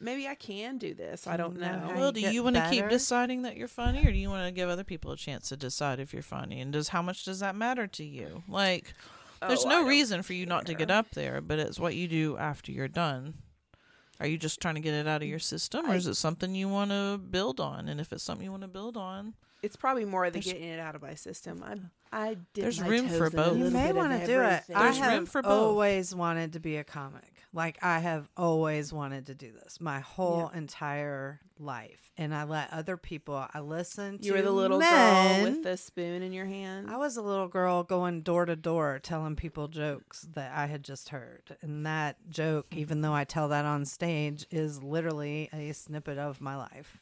maybe 0.00 0.26
I 0.26 0.34
can 0.34 0.78
do 0.78 0.94
this. 0.94 1.26
I 1.26 1.36
don't 1.36 1.58
know. 1.58 1.92
Well, 1.94 2.12
do 2.12 2.20
you 2.20 2.42
want 2.42 2.56
to 2.56 2.68
keep 2.70 2.88
deciding 2.88 3.42
that 3.42 3.56
you're 3.56 3.68
funny, 3.68 4.06
or 4.06 4.10
do 4.12 4.18
you 4.18 4.28
want 4.28 4.46
to 4.46 4.52
give 4.52 4.68
other 4.68 4.84
people 4.84 5.12
a 5.12 5.16
chance 5.16 5.48
to 5.50 5.56
decide 5.56 6.00
if 6.00 6.12
you're 6.12 6.22
funny? 6.22 6.60
And 6.60 6.72
does 6.72 6.88
how 6.88 7.02
much 7.02 7.24
does 7.24 7.40
that 7.40 7.54
matter 7.54 7.86
to 7.86 8.04
you? 8.04 8.42
Like, 8.48 8.94
there's 9.40 9.64
Oh, 9.64 9.68
no 9.68 9.86
reason 9.86 10.22
for 10.22 10.32
you 10.32 10.46
not 10.46 10.66
to 10.66 10.74
get 10.74 10.90
up 10.90 11.10
there, 11.12 11.40
but 11.40 11.58
it's 11.58 11.78
what 11.78 11.94
you 11.94 12.08
do 12.08 12.36
after 12.36 12.72
you're 12.72 12.88
done. 12.88 13.34
Are 14.20 14.26
you 14.26 14.38
just 14.38 14.60
trying 14.60 14.76
to 14.76 14.80
get 14.80 14.94
it 14.94 15.06
out 15.08 15.22
of 15.22 15.28
your 15.28 15.38
system, 15.40 15.86
or 15.86 15.90
I- 15.92 15.96
is 15.96 16.06
it 16.06 16.14
something 16.14 16.54
you 16.54 16.68
want 16.68 16.90
to 16.90 17.18
build 17.18 17.60
on? 17.60 17.88
And 17.88 18.00
if 18.00 18.12
it's 18.12 18.22
something 18.22 18.44
you 18.44 18.50
want 18.50 18.62
to 18.62 18.68
build 18.68 18.96
on, 18.96 19.34
It's 19.62 19.76
probably 19.76 20.04
more 20.04 20.30
the 20.30 20.40
getting 20.40 20.62
it 20.62 20.78
out 20.78 20.94
of 20.94 21.02
my 21.02 21.14
system. 21.14 21.62
I 21.64 21.78
I 22.16 22.34
did. 22.52 22.64
There's 22.64 22.80
my 22.80 22.86
room 22.86 23.08
for 23.08 23.28
toes 23.28 23.32
in 23.32 23.36
both. 23.36 23.58
You 23.58 23.70
may 23.70 23.92
want 23.92 24.12
to 24.12 24.24
do 24.26 24.40
it. 24.40 24.44
everything. 24.44 24.76
I 24.76 24.82
There's 24.84 24.98
have 24.98 25.12
room 25.14 25.26
for 25.26 25.42
both. 25.42 25.50
always 25.50 26.14
wanted 26.14 26.52
to 26.52 26.60
be 26.60 26.76
a 26.76 26.84
comic. 26.84 27.33
Like 27.54 27.78
I 27.82 28.00
have 28.00 28.28
always 28.36 28.92
wanted 28.92 29.26
to 29.26 29.34
do 29.34 29.52
this 29.52 29.80
my 29.80 30.00
whole 30.00 30.48
entire 30.48 31.40
life, 31.56 32.10
and 32.18 32.34
I 32.34 32.42
let 32.42 32.72
other 32.72 32.96
people. 32.96 33.46
I 33.54 33.60
listened 33.60 34.22
to 34.22 34.26
You 34.26 34.32
were 34.32 34.42
the 34.42 34.50
little 34.50 34.80
men. 34.80 35.44
girl 35.44 35.52
with 35.52 35.62
the 35.62 35.76
spoon 35.76 36.22
in 36.22 36.32
your 36.32 36.46
hand. 36.46 36.90
I 36.90 36.96
was 36.96 37.16
a 37.16 37.22
little 37.22 37.46
girl 37.46 37.84
going 37.84 38.22
door 38.22 38.44
to 38.44 38.56
door 38.56 38.98
telling 39.00 39.36
people 39.36 39.68
jokes 39.68 40.26
that 40.34 40.52
I 40.52 40.66
had 40.66 40.82
just 40.82 41.10
heard. 41.10 41.56
And 41.62 41.86
that 41.86 42.16
joke, 42.28 42.66
hmm. 42.72 42.78
even 42.80 43.02
though 43.02 43.14
I 43.14 43.22
tell 43.22 43.48
that 43.50 43.64
on 43.64 43.84
stage, 43.84 44.46
is 44.50 44.82
literally 44.82 45.48
a 45.52 45.70
snippet 45.72 46.18
of 46.18 46.40
my 46.40 46.56
life. 46.56 46.98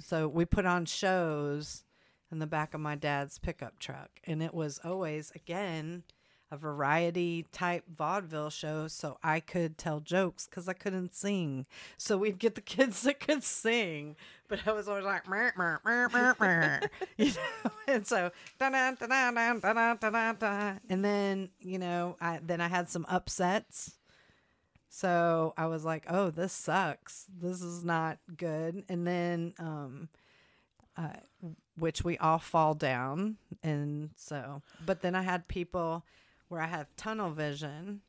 So 0.00 0.26
we 0.26 0.44
put 0.44 0.66
on 0.66 0.86
shows 0.86 1.84
in 2.32 2.40
the 2.40 2.48
back 2.48 2.74
of 2.74 2.80
my 2.80 2.96
dad's 2.96 3.38
pickup 3.38 3.78
truck. 3.78 4.10
And 4.24 4.42
it 4.42 4.54
was 4.54 4.80
always, 4.82 5.30
again, 5.36 6.02
a 6.50 6.56
variety 6.56 7.46
type 7.52 7.84
vaudeville 7.88 8.50
show 8.50 8.88
so 8.88 9.18
I 9.22 9.40
could 9.40 9.78
tell 9.78 10.00
jokes 10.00 10.46
because 10.46 10.68
I 10.68 10.72
couldn't 10.72 11.14
sing. 11.14 11.66
So 11.96 12.18
we'd 12.18 12.38
get 12.38 12.56
the 12.56 12.60
kids 12.60 13.02
that 13.02 13.20
could 13.20 13.44
sing, 13.44 14.16
but 14.48 14.66
I 14.66 14.72
was 14.72 14.88
always 14.88 15.04
like, 15.04 15.28
"Mer, 15.28 15.52
mer, 15.56 15.80
mer, 15.84 16.08
mer, 16.08 16.36
mer," 16.40 16.80
you 17.16 17.26
know. 17.26 17.70
And 17.88 18.06
so, 18.06 18.30
da-da, 18.58 18.92
da-da, 18.92 19.30
da, 19.32 19.52
da, 19.54 19.94
da, 19.94 20.10
da, 20.10 20.32
da. 20.32 20.72
and 20.88 21.04
then 21.04 21.48
you 21.60 21.78
know, 21.78 22.16
I 22.20 22.40
then 22.42 22.60
I 22.60 22.68
had 22.68 22.88
some 22.88 23.04
upsets. 23.08 23.96
So 24.88 25.54
I 25.56 25.66
was 25.66 25.84
like, 25.84 26.04
"Oh, 26.08 26.30
this 26.30 26.52
sucks. 26.52 27.26
This 27.40 27.62
is 27.62 27.84
not 27.84 28.18
good." 28.36 28.84
And 28.88 29.06
then, 29.06 29.54
um, 29.58 30.08
uh, 30.96 31.14
which 31.76 32.04
we 32.04 32.18
all 32.18 32.38
fall 32.38 32.74
down, 32.74 33.36
and 33.62 34.10
so, 34.16 34.62
but 34.84 35.00
then 35.00 35.14
I 35.14 35.22
had 35.22 35.48
people 35.48 36.04
where 36.50 36.60
I 36.60 36.66
have 36.66 36.88
tunnel 36.96 37.30
vision, 37.30 38.00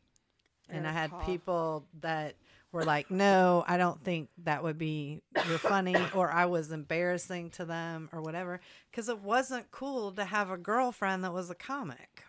and 0.68 0.88
I 0.88 0.92
had 0.92 1.12
people 1.26 1.86
that 2.02 2.36
were 2.72 2.84
like, 2.84 3.12
"No, 3.12 3.64
I 3.68 3.78
don't 3.78 4.04
think 4.04 4.30
that 4.44 4.64
would 4.64 4.78
be 4.78 5.22
you're 5.48 5.60
funny," 5.60 5.96
or 6.16 6.32
I 6.32 6.46
was 6.48 6.72
embarrassing 6.72 7.52
to 7.52 7.66
them, 7.66 8.10
or 8.12 8.22
whatever, 8.22 8.60
because 8.89 9.08
it 9.10 9.20
wasn't 9.20 9.70
cool 9.72 10.12
to 10.14 10.26
have 10.26 10.50
a 10.50 10.58
girlfriend 10.58 11.24
that 11.24 11.34
was 11.34 11.52
a 11.52 11.56
comic. 11.56 12.24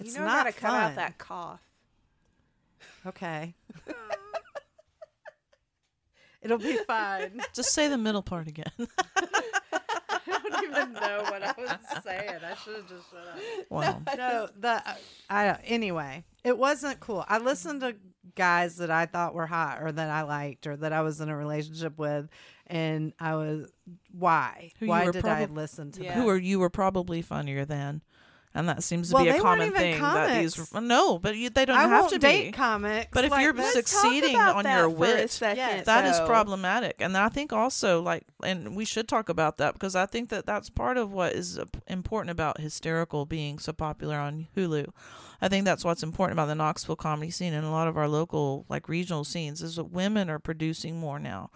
It's 0.00 0.14
you 0.14 0.18
know 0.18 0.26
not 0.26 0.38
how 0.38 0.50
to 0.50 0.52
cut 0.52 0.74
out 0.74 0.94
that 0.96 1.16
cough. 1.16 1.60
Okay. 3.06 3.54
It'll 6.42 6.58
be 6.58 6.76
fine. 6.86 7.40
just 7.54 7.72
say 7.72 7.88
the 7.88 7.98
middle 7.98 8.22
part 8.22 8.48
again. 8.48 8.70
I 10.32 10.38
don't 10.50 10.64
even 10.64 10.92
know 10.94 11.24
what 11.28 11.42
I 11.42 11.54
was 11.58 11.70
saying. 12.04 12.30
I 12.44 12.54
should 12.56 12.76
have 12.76 12.88
just 12.88 13.10
shut 13.10 13.20
up. 13.28 13.70
wow. 13.70 14.02
No, 14.16 14.48
the 14.58 14.68
uh, 14.88 14.94
I 15.30 15.58
anyway, 15.64 16.24
it 16.44 16.56
wasn't 16.58 17.00
cool. 17.00 17.24
I 17.28 17.38
listened 17.38 17.80
to 17.82 17.96
guys 18.34 18.76
that 18.76 18.90
I 18.90 19.06
thought 19.06 19.34
were 19.34 19.46
hot 19.46 19.78
or 19.82 19.92
that 19.92 20.10
I 20.10 20.22
liked 20.22 20.66
or 20.66 20.76
that 20.76 20.92
I 20.92 21.00
was 21.02 21.20
in 21.20 21.28
a 21.28 21.36
relationship 21.36 21.98
with, 21.98 22.28
and 22.66 23.12
I 23.20 23.34
was 23.36 23.70
why? 24.10 24.72
Who 24.80 24.86
why 24.86 25.04
were 25.06 25.12
did 25.12 25.26
I 25.26 25.44
listen 25.46 25.92
to 25.92 26.02
Yeah. 26.04 26.14
them? 26.14 26.22
Who 26.22 26.28
are 26.28 26.36
you 26.36 26.58
were 26.58 26.70
probably 26.70 27.22
funnier 27.22 27.64
than, 27.64 28.02
and 28.56 28.68
that 28.68 28.82
seems 28.82 29.10
to 29.10 29.14
Well, 29.14 29.24
be 29.24 29.30
a 29.30 29.40
common 29.40 29.70
thing 29.72 30.00
that 30.00 30.40
these. 30.40 30.72
No, 30.72 31.18
but 31.18 31.36
you, 31.36 31.50
they 31.50 31.64
don't 31.66 31.76
I 31.76 31.82
have 31.82 32.00
won't 32.00 32.12
to 32.14 32.18
date 32.18 32.46
be. 32.46 32.52
comics. 32.52 33.08
But 33.12 33.24
if 33.26 33.30
like 33.30 33.42
you're 33.42 33.52
this. 33.52 33.74
Let's 33.74 33.92
talk 33.92 34.02
succeeding 34.02 34.36
on 34.36 34.64
your 34.64 34.88
wit, 34.88 35.30
second, 35.30 35.58
Yes. 35.58 35.86
That 35.86 36.06
is 36.06 36.18
though. 36.18 36.26
problematic, 36.26 36.96
and 37.00 37.16
I 37.16 37.28
think 37.28 37.52
also 37.52 38.00
like, 38.02 38.24
and 38.42 38.74
we 38.74 38.84
should 38.84 39.06
talk 39.08 39.28
about 39.28 39.58
that 39.58 39.74
because 39.74 39.94
I 39.94 40.06
think 40.06 40.30
that 40.30 40.46
that's 40.46 40.70
part 40.70 40.96
of 40.96 41.12
what 41.12 41.34
is 41.34 41.60
important 41.86 42.30
about 42.30 42.60
hysterical 42.60 43.26
being 43.26 43.58
so 43.58 43.72
popular 43.72 44.16
on 44.16 44.48
Hulu. 44.56 44.88
I 45.42 45.48
think 45.48 45.66
that's 45.66 45.84
what's 45.84 46.02
important 46.02 46.32
about 46.38 46.46
the 46.46 46.54
Knoxville 46.54 46.96
comedy 46.96 47.30
scene 47.30 47.52
and 47.52 47.66
a 47.66 47.70
lot 47.70 47.88
of 47.88 47.98
our 47.98 48.08
local 48.08 48.64
like 48.70 48.88
regional 48.88 49.22
scenes 49.22 49.60
is 49.62 49.76
that 49.76 49.84
women 49.92 50.30
are 50.30 50.38
producing 50.38 50.98
more 50.98 51.18
now. 51.18 51.50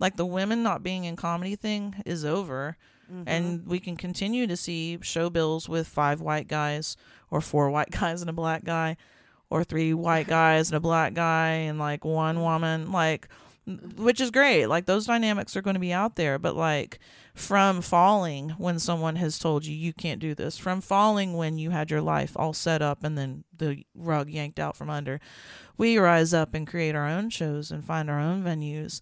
Like 0.00 0.16
the 0.16 0.26
women 0.26 0.62
not 0.64 0.82
being 0.82 1.04
in 1.04 1.14
comedy 1.14 1.54
thing 1.54 2.02
is 2.04 2.24
over, 2.24 2.76
Mm-hmm. 3.10 3.22
and 3.26 3.66
we 3.66 3.80
can 3.80 3.96
continue 3.96 4.46
to 4.46 4.56
see 4.56 4.98
show 5.02 5.30
bills 5.30 5.68
with 5.68 5.88
five 5.88 6.20
white 6.20 6.46
guys 6.46 6.96
or 7.30 7.40
four 7.40 7.68
white 7.70 7.90
guys 8.00 8.20
and 8.20 8.30
a 8.30 8.34
black 8.34 8.64
guy 8.64 8.96
or 9.48 9.64
three 9.64 9.92
white 9.92 10.26
guys 10.38 10.70
and 10.70 10.76
a 10.76 10.80
black 10.80 11.14
guy 11.14 11.48
and 11.48 11.78
like 11.78 12.04
one 12.04 12.40
woman 12.40 12.92
like 12.92 13.28
which 13.96 14.20
is 14.20 14.30
great. 14.30 14.66
Like 14.66 14.86
those 14.86 15.06
dynamics 15.06 15.56
are 15.56 15.62
going 15.62 15.74
to 15.74 15.80
be 15.80 15.92
out 15.92 16.16
there. 16.16 16.38
But 16.38 16.56
like 16.56 16.98
from 17.34 17.80
falling 17.80 18.50
when 18.50 18.78
someone 18.78 19.16
has 19.16 19.38
told 19.38 19.64
you 19.64 19.74
you 19.74 19.92
can't 19.92 20.20
do 20.20 20.34
this 20.34 20.58
from 20.58 20.80
falling 20.80 21.34
when 21.34 21.58
you 21.58 21.70
had 21.70 21.90
your 21.90 22.02
life 22.02 22.32
all 22.36 22.52
set 22.52 22.82
up 22.82 23.04
and 23.04 23.16
then 23.16 23.44
the 23.56 23.84
rug 23.94 24.28
yanked 24.28 24.58
out 24.58 24.76
from 24.76 24.90
under 24.90 25.20
we 25.78 25.96
rise 25.96 26.34
up 26.34 26.54
and 26.54 26.66
create 26.66 26.94
our 26.94 27.08
own 27.08 27.30
shows 27.30 27.70
and 27.70 27.84
find 27.84 28.10
our 28.10 28.20
own 28.20 28.42
venues 28.42 29.00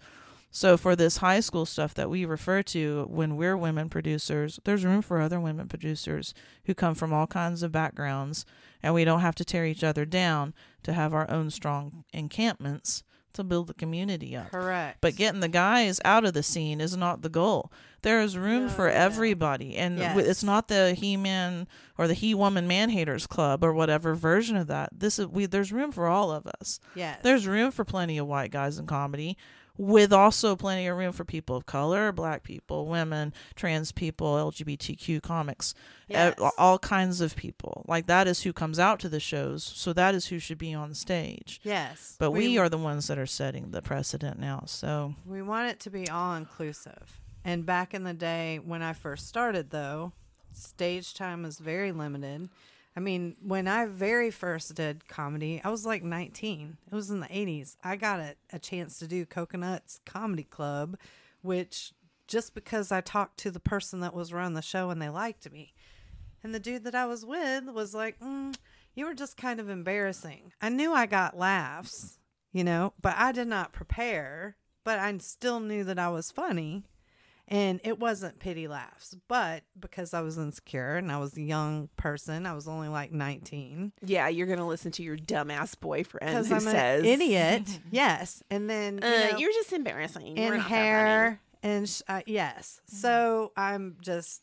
so 0.51 0.77
for 0.77 0.97
this 0.97 1.19
high 1.19 1.41
school 1.41 1.67
stuff 1.67 1.93
that 1.95 2.09
we 2.11 2.25
refer 2.25 2.63
to 2.63 3.07
when 3.11 3.37
we're 3.37 3.57
women 3.57 3.89
producers, 3.89 4.59
there's 4.65 4.85
room 4.85 5.03
for 5.03 5.21
other 5.21 5.39
women 5.41 5.69
producers 5.69 6.33
who 6.65 6.75
come 6.75 6.95
from 6.95 7.13
all 7.13 7.27
kinds 7.27 7.63
of 7.63 7.71
backgrounds 7.73 8.45
and 8.83 8.95
we 8.95 9.05
don't 9.05 9.21
have 9.21 9.35
to 9.37 9.45
tear 9.45 9.67
each 9.67 9.85
other 9.85 10.05
down 10.05 10.55
to 10.85 10.93
have 10.93 11.13
our 11.13 11.31
own 11.31 11.51
strong 11.51 12.05
encampments 12.13 13.03
to 13.35 13.45
build 13.45 13.67
the 13.67 13.75
community 13.75 14.35
up. 14.35 14.51
correct. 14.51 14.99
But 15.01 15.15
getting 15.17 15.41
the 15.41 15.49
guys 15.49 16.01
out 16.05 16.25
of 16.25 16.33
the 16.33 16.43
scene 16.43 16.81
is 16.81 16.97
not 16.97 17.23
the 17.23 17.29
goal. 17.29 17.71
There 18.03 18.21
is 18.21 18.39
room 18.39 18.65
No, 18.67 18.69
for 18.71 18.89
everybody, 18.89 19.77
and 19.77 19.99
Yes. 19.99 20.17
it's 20.27 20.43
not 20.43 20.69
the 20.69 20.95
He-Man 20.95 21.69
or 21.99 22.09
the 22.09 22.15
He-Woman 22.15 22.67
Man 22.67 22.91
Haters 22.91 23.27
Club 23.27 23.63
or 23.63 23.73
whatever 23.75 24.15
version 24.15 24.57
of 24.57 24.67
that. 24.69 24.91
This 24.93 25.19
is 25.19 25.27
we. 25.27 25.47
There's 25.47 25.73
room 25.73 25.93
for 25.93 26.07
all 26.07 26.31
of 26.33 26.47
us. 26.61 26.81
yes, 26.95 27.19
There's 27.23 27.47
room 27.47 27.71
for 27.71 27.85
plenty 27.85 28.19
of 28.19 28.27
white 28.27 28.51
guys 28.51 28.79
in 28.79 28.87
comedy, 28.87 29.37
with 29.79 30.13
also 30.13 30.57
plenty 30.57 30.89
of 30.89 30.97
room 30.97 31.13
for 31.13 31.25
people 31.25 31.57
of 31.57 31.65
color, 31.65 32.11
black 32.11 32.43
people, 32.43 32.87
women, 32.87 33.33
trans 33.55 33.93
people, 33.93 34.35
LGBTQ 34.35 35.23
comics, 35.23 35.73
yes. 36.09 36.35
all 36.59 36.81
kinds 36.81 37.21
of 37.21 37.37
people. 37.37 37.85
Like 37.87 38.07
that 38.07 38.27
is 38.27 38.43
who 38.43 38.53
comes 38.53 38.81
out 38.81 38.99
to 39.01 39.09
the 39.09 39.21
shows, 39.21 39.63
so 39.63 39.93
that 39.93 40.15
is 40.15 40.27
who 40.27 40.41
should 40.41 40.59
be 40.59 40.75
on 40.75 40.95
stage. 40.95 41.61
yes. 41.63 42.17
But 42.19 42.33
we, 42.33 42.59
are 42.59 42.69
the 42.69 42.77
ones 42.77 43.07
that 43.07 43.19
are 43.19 43.27
setting 43.27 43.71
the 43.71 43.81
precedent 43.81 44.41
now. 44.41 44.65
So 44.67 45.15
We 45.25 45.43
want 45.43 45.71
it 45.71 45.79
to 45.81 45.91
be 45.91 46.09
all 46.09 46.35
inclusive. 46.35 47.21
And 47.45 47.65
back 47.65 47.95
in 47.95 48.03
the 48.03 48.15
day 48.15 48.59
when 48.63 48.83
I 48.83 48.95
first 48.95 49.29
started, 49.29 49.71
though, 49.71 50.13
stage 50.53 51.15
time 51.15 51.45
was 51.45 51.59
very 51.59 51.93
limited. 51.93 52.49
I 52.97 53.01
mean, 53.01 53.37
when 53.41 53.69
I 53.69 53.87
very 53.87 54.31
first 54.31 54.75
did 54.75 55.07
comedy, 55.09 55.61
I 55.63 55.71
was 55.71 55.87
like 55.87 56.03
19. 56.03 56.79
It 56.91 56.95
was 56.95 57.11
in 57.11 57.21
the 57.21 57.27
80s. 57.29 57.77
I 57.85 57.97
got 57.97 58.19
a, 58.21 58.35
a 58.53 58.59
chance 58.59 58.99
to 58.99 59.07
do 59.07 59.25
Coconuts 59.25 60.01
Comedy 60.05 60.43
Club, 60.43 60.97
which 61.43 61.93
just 62.27 62.55
because 62.55 62.91
I 62.91 63.01
talked 63.01 63.39
to 63.41 63.51
the 63.51 63.61
person 63.61 64.01
that 64.01 64.15
was 64.15 64.33
running 64.33 64.55
the 64.55 64.63
show 64.63 64.91
and 64.91 65.01
they 65.01 65.09
liked 65.09 65.51
me. 65.51 65.75
And 66.43 66.55
the 66.55 66.61
dude 66.61 66.85
that 66.85 66.95
I 66.95 67.07
was 67.07 67.25
with 67.25 67.65
was 67.69 67.95
like, 67.95 68.19
mm, 68.21 68.55
You 68.95 69.07
were 69.07 69.15
just 69.15 69.37
kind 69.37 69.61
of 69.61 69.69
embarrassing. 69.69 70.53
I 70.61 70.69
knew 70.69 70.93
I 70.93 71.07
got 71.07 71.39
laughs, 71.39 72.19
you 72.53 72.65
know, 72.65 72.93
but 73.01 73.15
I 73.17 73.33
did 73.33 73.49
not 73.49 73.73
prepare, 73.73 74.57
but 74.85 74.99
I 74.99 75.17
still 75.19 75.61
knew 75.61 75.85
that 75.85 75.99
I 75.99 76.09
was 76.09 76.31
funny. 76.31 76.85
And 77.51 77.81
it 77.83 77.99
wasn't 77.99 78.39
pity 78.41 78.69
laughs, 78.69 79.17
but 79.27 79.63
because 79.81 80.13
I 80.13 80.21
was 80.21 80.37
insecure 80.37 80.97
and 80.97 81.11
I 81.11 81.19
was 81.19 81.35
a 81.37 81.41
young 81.41 81.89
person, 81.97 82.45
I 82.45 82.53
was 82.53 82.69
only 82.69 82.89
like 82.89 83.11
19 83.11 83.93
Yeah, 84.05 84.29
you're 84.29 84.47
gonna 84.47 84.67
listen 84.69 84.93
to 84.93 85.03
your 85.03 85.17
dumbass 85.17 85.79
boyfriend 85.81 86.27
because 86.31 86.49
who 86.49 86.55
I'm 86.57 86.61
says, 86.61 87.01
an 87.01 87.07
idiot. 87.07 87.81
yes. 87.91 88.43
And 88.51 88.69
then, 88.69 88.99
you 89.03 89.09
Uh, 89.09 89.31
know, 89.33 89.39
you're 89.39 89.53
just 89.53 89.73
embarrassing. 89.73 90.35
We're 90.37 90.53
and 90.55 90.57
not 90.59 90.69
that 90.69 90.69
funny." 90.69 90.75
hair 90.85 91.41
and 91.63 91.89
sh- 91.89 92.03
uh, 92.07 92.21
yes 92.27 92.81
so 92.87 93.51
i'm 93.57 93.97
just 94.01 94.43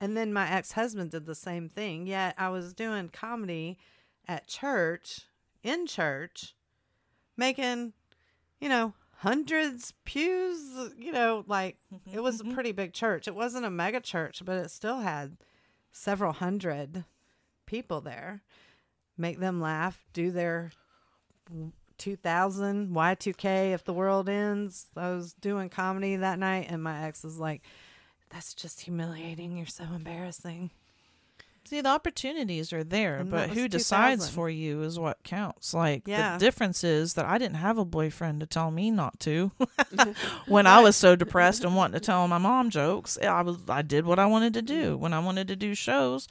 and 0.00 0.16
then 0.16 0.32
my 0.32 0.50
ex-husband 0.50 1.10
did 1.10 1.26
the 1.26 1.34
same 1.34 1.68
thing 1.68 2.06
yet 2.06 2.34
i 2.38 2.48
was 2.48 2.72
doing 2.72 3.10
comedy 3.10 3.76
at 4.26 4.46
church 4.46 5.26
in 5.62 5.86
church 5.86 6.54
making 7.36 7.92
you 8.62 8.68
know 8.70 8.94
hundreds 9.22 9.94
pews 10.04 10.92
you 10.98 11.12
know 11.12 11.44
like 11.46 11.76
mm-hmm, 11.94 12.16
it 12.16 12.22
was 12.22 12.40
a 12.40 12.44
mm-hmm. 12.44 12.54
pretty 12.54 12.72
big 12.72 12.92
church 12.92 13.28
it 13.28 13.34
wasn't 13.34 13.64
a 13.64 13.70
mega 13.70 14.00
church 14.00 14.42
but 14.44 14.56
it 14.56 14.70
still 14.70 15.00
had 15.00 15.36
several 15.92 16.32
hundred 16.32 17.04
people 17.66 18.00
there 18.00 18.42
make 19.16 19.38
them 19.38 19.60
laugh 19.60 20.04
do 20.12 20.30
their 20.30 20.72
2000 21.98 22.88
Y2K 22.88 23.72
if 23.72 23.84
the 23.84 23.92
world 23.92 24.28
ends. 24.28 24.88
I 24.96 25.10
was 25.10 25.34
doing 25.34 25.68
comedy 25.68 26.16
that 26.16 26.38
night 26.38 26.66
and 26.68 26.82
my 26.82 27.04
ex 27.04 27.22
was 27.22 27.38
like 27.38 27.62
that's 28.30 28.54
just 28.54 28.80
humiliating. 28.80 29.56
You're 29.56 29.66
so 29.66 29.84
embarrassing. 29.84 30.70
See, 31.64 31.80
the 31.80 31.88
opportunities 31.88 32.72
are 32.72 32.84
there, 32.84 33.16
And 33.18 33.30
but 33.30 33.50
who 33.50 33.68
decides 33.68 34.28
for 34.28 34.50
you 34.50 34.82
is 34.82 34.98
what 34.98 35.22
counts. 35.22 35.72
Like 35.72 36.06
Yeah. 36.06 36.36
the 36.36 36.44
difference 36.44 36.84
is 36.84 37.14
that 37.14 37.24
I 37.24 37.38
didn't 37.38 37.56
have 37.56 37.78
a 37.78 37.84
boyfriend 37.84 38.40
to 38.40 38.46
tell 38.46 38.70
me 38.70 38.90
not 38.90 39.18
to. 39.20 39.52
when 40.46 40.66
I 40.66 40.80
was 40.80 40.96
so 40.96 41.16
depressed 41.16 41.64
and 41.64 41.74
wanting 41.76 41.98
to 41.98 42.04
tell 42.04 42.26
my 42.28 42.38
mom 42.38 42.70
jokes, 42.70 43.16
I 43.18 43.42
was 43.42 43.58
I 43.68 43.82
did 43.82 44.04
what 44.04 44.18
I 44.18 44.26
wanted 44.26 44.54
to 44.54 44.62
do. 44.62 44.96
When 44.96 45.12
I 45.12 45.20
wanted 45.20 45.48
to 45.48 45.56
do 45.56 45.74
shows, 45.74 46.28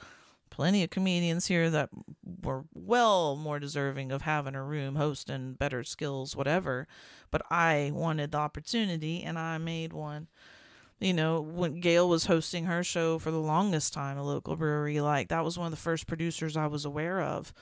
plenty 0.50 0.84
of 0.84 0.90
comedians 0.90 1.46
here 1.46 1.70
that 1.70 1.88
were 2.42 2.64
well 2.74 3.34
more 3.34 3.58
deserving 3.58 4.12
of 4.12 4.22
having 4.22 4.54
a 4.54 4.62
room, 4.62 4.96
hosting, 4.96 5.54
better 5.54 5.82
skills, 5.82 6.36
whatever. 6.36 6.86
But 7.30 7.42
I 7.50 7.90
wanted 7.94 8.32
the 8.32 8.38
opportunity 8.38 9.22
and 9.22 9.38
I 9.38 9.56
made 9.58 9.92
one 9.94 10.28
you 11.02 11.12
know, 11.12 11.40
when 11.40 11.80
Gail 11.80 12.08
was 12.08 12.26
hosting 12.26 12.66
her 12.66 12.84
show 12.84 13.18
for 13.18 13.30
the 13.30 13.38
longest 13.38 13.92
time, 13.92 14.16
a 14.16 14.22
local 14.22 14.56
brewery, 14.56 15.00
like 15.00 15.28
that 15.28 15.44
was 15.44 15.58
one 15.58 15.66
of 15.66 15.72
the 15.72 15.76
first 15.76 16.06
producers 16.06 16.56
I 16.56 16.66
was 16.66 16.84
aware 16.84 17.20
of. 17.20 17.52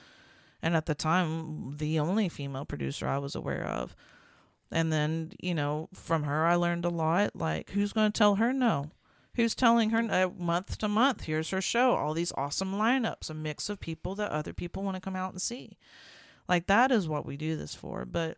And 0.61 0.75
at 0.75 0.85
the 0.85 0.93
time, 0.93 1.75
the 1.77 1.99
only 1.99 2.29
female 2.29 2.65
producer 2.65 3.07
I 3.07 3.17
was 3.17 3.33
aware 3.33 3.65
of. 3.65 3.95
And 4.71 4.93
then, 4.93 5.31
you 5.41 5.55
know, 5.55 5.89
from 5.93 6.23
her, 6.23 6.45
I 6.45 6.55
learned 6.55 6.85
a 6.85 6.89
lot. 6.89 7.35
Like, 7.35 7.71
who's 7.71 7.93
going 7.93 8.11
to 8.11 8.17
tell 8.17 8.35
her 8.35 8.53
no? 8.53 8.91
Who's 9.35 9.55
telling 9.55 9.89
her 9.89 9.99
uh, 9.99 10.29
month 10.37 10.77
to 10.79 10.87
month, 10.87 11.23
here's 11.23 11.49
her 11.49 11.61
show, 11.61 11.95
all 11.95 12.13
these 12.13 12.33
awesome 12.35 12.73
lineups, 12.73 13.29
a 13.29 13.33
mix 13.33 13.69
of 13.69 13.79
people 13.79 14.13
that 14.15 14.31
other 14.31 14.53
people 14.53 14.83
want 14.83 14.95
to 14.95 15.01
come 15.01 15.15
out 15.15 15.31
and 15.31 15.41
see. 15.41 15.77
Like, 16.47 16.67
that 16.67 16.91
is 16.91 17.07
what 17.07 17.25
we 17.25 17.37
do 17.37 17.55
this 17.55 17.73
for. 17.73 18.05
But 18.05 18.37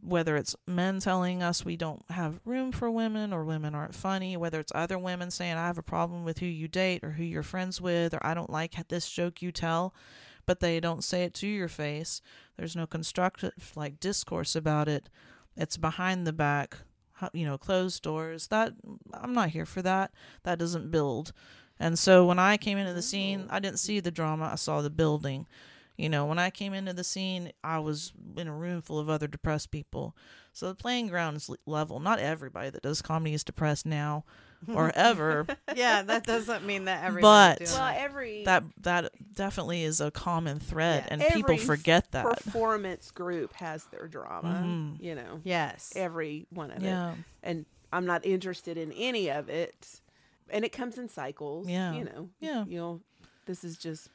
whether 0.00 0.36
it's 0.36 0.56
men 0.66 1.00
telling 1.00 1.42
us 1.42 1.64
we 1.64 1.76
don't 1.76 2.02
have 2.10 2.40
room 2.44 2.72
for 2.72 2.90
women 2.90 3.32
or 3.32 3.44
women 3.44 3.74
aren't 3.74 3.94
funny, 3.94 4.36
whether 4.36 4.60
it's 4.60 4.72
other 4.74 4.98
women 4.98 5.30
saying, 5.30 5.56
I 5.56 5.66
have 5.66 5.78
a 5.78 5.82
problem 5.82 6.24
with 6.24 6.38
who 6.38 6.46
you 6.46 6.68
date 6.68 7.04
or 7.04 7.12
who 7.12 7.24
you're 7.24 7.42
friends 7.42 7.80
with, 7.80 8.14
or 8.14 8.24
I 8.24 8.34
don't 8.34 8.50
like 8.50 8.88
this 8.88 9.08
joke 9.08 9.40
you 9.40 9.52
tell, 9.52 9.94
but 10.46 10.60
they 10.60 10.80
don't 10.80 11.04
say 11.04 11.24
it 11.24 11.34
to 11.34 11.46
your 11.46 11.68
face. 11.68 12.20
There's 12.56 12.76
no 12.76 12.86
constructive 12.86 13.72
like 13.76 14.00
discourse 14.00 14.54
about 14.54 14.88
it. 14.88 15.08
It's 15.56 15.76
behind 15.76 16.26
the 16.26 16.32
back, 16.32 16.76
you 17.32 17.46
know, 17.46 17.56
closed 17.56 18.02
doors. 18.02 18.48
That 18.48 18.72
I'm 19.12 19.32
not 19.32 19.50
here 19.50 19.66
for 19.66 19.82
that. 19.82 20.12
That 20.42 20.58
doesn't 20.58 20.90
build. 20.90 21.32
And 21.78 21.98
so 21.98 22.24
when 22.24 22.38
I 22.38 22.56
came 22.56 22.78
into 22.78 22.92
the 22.92 23.02
scene, 23.02 23.46
I 23.50 23.58
didn't 23.58 23.78
see 23.78 24.00
the 24.00 24.10
drama, 24.10 24.50
I 24.52 24.56
saw 24.56 24.80
the 24.80 24.90
building. 24.90 25.46
You 25.96 26.08
know, 26.08 26.26
when 26.26 26.38
I 26.40 26.50
came 26.50 26.74
into 26.74 26.92
the 26.92 27.04
scene, 27.04 27.52
I 27.62 27.78
was 27.78 28.12
in 28.36 28.48
a 28.48 28.52
room 28.54 28.82
full 28.82 28.98
of 28.98 29.08
other 29.08 29.28
depressed 29.28 29.70
people. 29.70 30.16
So 30.52 30.68
the 30.68 30.74
playing 30.74 31.06
ground 31.08 31.36
is 31.36 31.50
level. 31.66 32.00
Not 32.00 32.18
everybody 32.18 32.70
that 32.70 32.82
does 32.82 33.00
comedy 33.00 33.32
is 33.34 33.44
depressed 33.44 33.86
now 33.86 34.24
or 34.74 34.90
ever. 34.96 35.46
Yeah, 35.74 36.02
that 36.02 36.24
doesn't 36.26 36.64
mean 36.66 36.86
that 36.86 37.00
But- 37.02 37.06
everybody's 37.08 37.68
doing 37.70 37.80
Well, 37.80 37.94
every 37.96 38.44
that 38.44 38.64
that 38.82 39.12
definitely 39.34 39.84
is 39.84 40.00
a 40.00 40.10
common 40.10 40.58
thread, 40.58 41.04
Yeah. 41.06 41.14
and 41.14 41.22
people 41.32 41.58
forget 41.58 42.10
that. 42.12 42.24
performance 42.42 43.10
group 43.12 43.52
has 43.54 43.84
their 43.86 44.08
drama. 44.08 44.62
Mhm. 44.66 45.00
You 45.02 45.14
know, 45.14 45.40
Yes. 45.44 45.92
every 45.94 46.46
one 46.50 46.70
of 46.72 46.82
it. 46.82 47.14
And 47.44 47.66
I'm 47.92 48.06
not 48.06 48.24
interested 48.26 48.76
in 48.76 48.90
any 48.92 49.30
of 49.30 49.48
it. 49.48 50.00
And 50.50 50.64
it 50.64 50.72
comes 50.72 50.98
in 50.98 51.08
cycles. 51.08 51.68
Yeah. 51.68 51.92
You 51.92 52.04
know. 52.04 52.30
Yeah. 52.40 52.64
You 52.66 52.78
know, 52.78 53.00
this 53.46 53.62
is 53.62 53.76
just. 53.78 54.08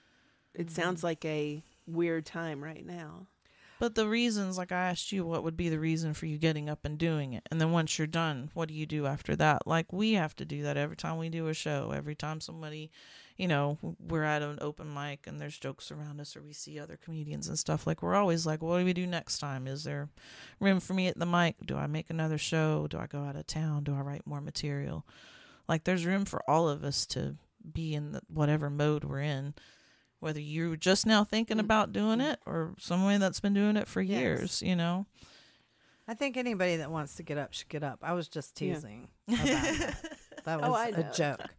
It 0.55 0.71
sounds 0.71 1.03
like 1.03 1.23
a 1.25 1.61
weird 1.89 2.25
time 2.25 2.63
right 2.63 2.85
now. 2.85 3.27
but 3.79 3.95
the 3.95 4.07
reasons, 4.07 4.57
like 4.57 4.71
I 4.73 4.89
asked 4.89 5.11
you, 5.13 5.25
what 5.25 5.43
would 5.43 5.55
be 5.55 5.69
the 5.69 5.79
reason 5.79 6.13
for 6.13 6.25
you 6.25 6.37
getting 6.37 6.69
up 6.69 6.83
and 6.83 6.97
doing 6.97 7.31
it, 7.33 7.43
and 7.49 7.61
then 7.61 7.71
once 7.71 7.97
you're 7.97 8.07
done, 8.07 8.51
what 8.53 8.67
do 8.67 8.73
you 8.73 8.85
do 8.85 9.05
after 9.05 9.35
that? 9.37 9.65
Like 9.65 9.93
we 9.93 10.13
have 10.13 10.35
to 10.37 10.45
do 10.45 10.63
that 10.63 10.75
every 10.77 10.97
time 10.97 11.17
we 11.17 11.29
do 11.29 11.47
a 11.47 11.53
show, 11.53 11.93
every 11.95 12.15
time 12.15 12.41
somebody, 12.41 12.91
you 13.37 13.47
know, 13.47 13.77
we're 13.81 14.23
at 14.23 14.41
an 14.41 14.57
open 14.59 14.93
mic 14.93 15.25
and 15.27 15.39
there's 15.39 15.57
jokes 15.57 15.91
around 15.91 16.19
us, 16.19 16.35
or 16.35 16.41
we 16.41 16.51
see 16.51 16.77
other 16.77 16.97
comedians 17.01 17.47
and 17.47 17.57
stuff. 17.57 17.87
Like 17.87 18.03
we're 18.03 18.15
always 18.15 18.45
like, 18.45 18.61
what 18.61 18.79
do 18.79 18.85
we 18.85 18.91
do 18.91 19.07
next 19.07 19.39
time? 19.39 19.65
Is 19.65 19.85
there 19.85 20.09
room 20.59 20.81
for 20.81 20.93
me 20.93 21.07
at 21.07 21.17
the 21.17 21.25
mic? 21.25 21.55
Do 21.65 21.77
I 21.77 21.87
make 21.87 22.09
another 22.09 22.37
show? 22.37 22.85
Do 22.87 22.97
I 22.97 23.07
go 23.07 23.23
out 23.23 23.37
of 23.37 23.47
town? 23.47 23.85
Do 23.85 23.95
I 23.95 24.01
write 24.01 24.27
more 24.27 24.41
material? 24.41 25.05
Like 25.69 25.85
there's 25.85 26.05
room 26.05 26.25
for 26.25 26.41
all 26.49 26.67
of 26.67 26.83
us 26.83 27.05
to 27.07 27.37
be 27.71 27.93
in 27.93 28.11
the, 28.11 28.21
whatever 28.27 28.69
mode 28.69 29.05
we're 29.05 29.21
in. 29.21 29.53
Whether 30.19 30.41
you're 30.41 30.75
just 30.75 31.05
now 31.05 31.23
thinking 31.23 31.59
about 31.59 31.93
doing 31.93 32.19
it 32.21 32.39
or 32.45 32.75
someone 32.77 33.19
that's 33.19 33.39
been 33.39 33.53
doing 33.53 33.77
it 33.77 33.87
for 33.87 34.01
Yes. 34.01 34.19
years, 34.19 34.61
you 34.61 34.75
know? 34.75 35.05
I 36.07 36.13
think 36.13 36.37
anybody 36.37 36.77
that 36.77 36.91
wants 36.91 37.15
to 37.15 37.23
get 37.23 37.37
up 37.37 37.53
should 37.53 37.69
get 37.69 37.83
up. 37.83 37.99
I 38.01 38.13
was 38.13 38.27
just 38.27 38.59
Yeah. 38.59 38.73
teasing. 38.75 39.07
About 39.27 39.45
that. 39.45 40.17
that 40.45 40.61
was 40.61 40.69
Oh, 40.69 40.75
I 40.75 40.87
a 40.87 41.03
know. 41.03 41.11
joke. 41.11 41.53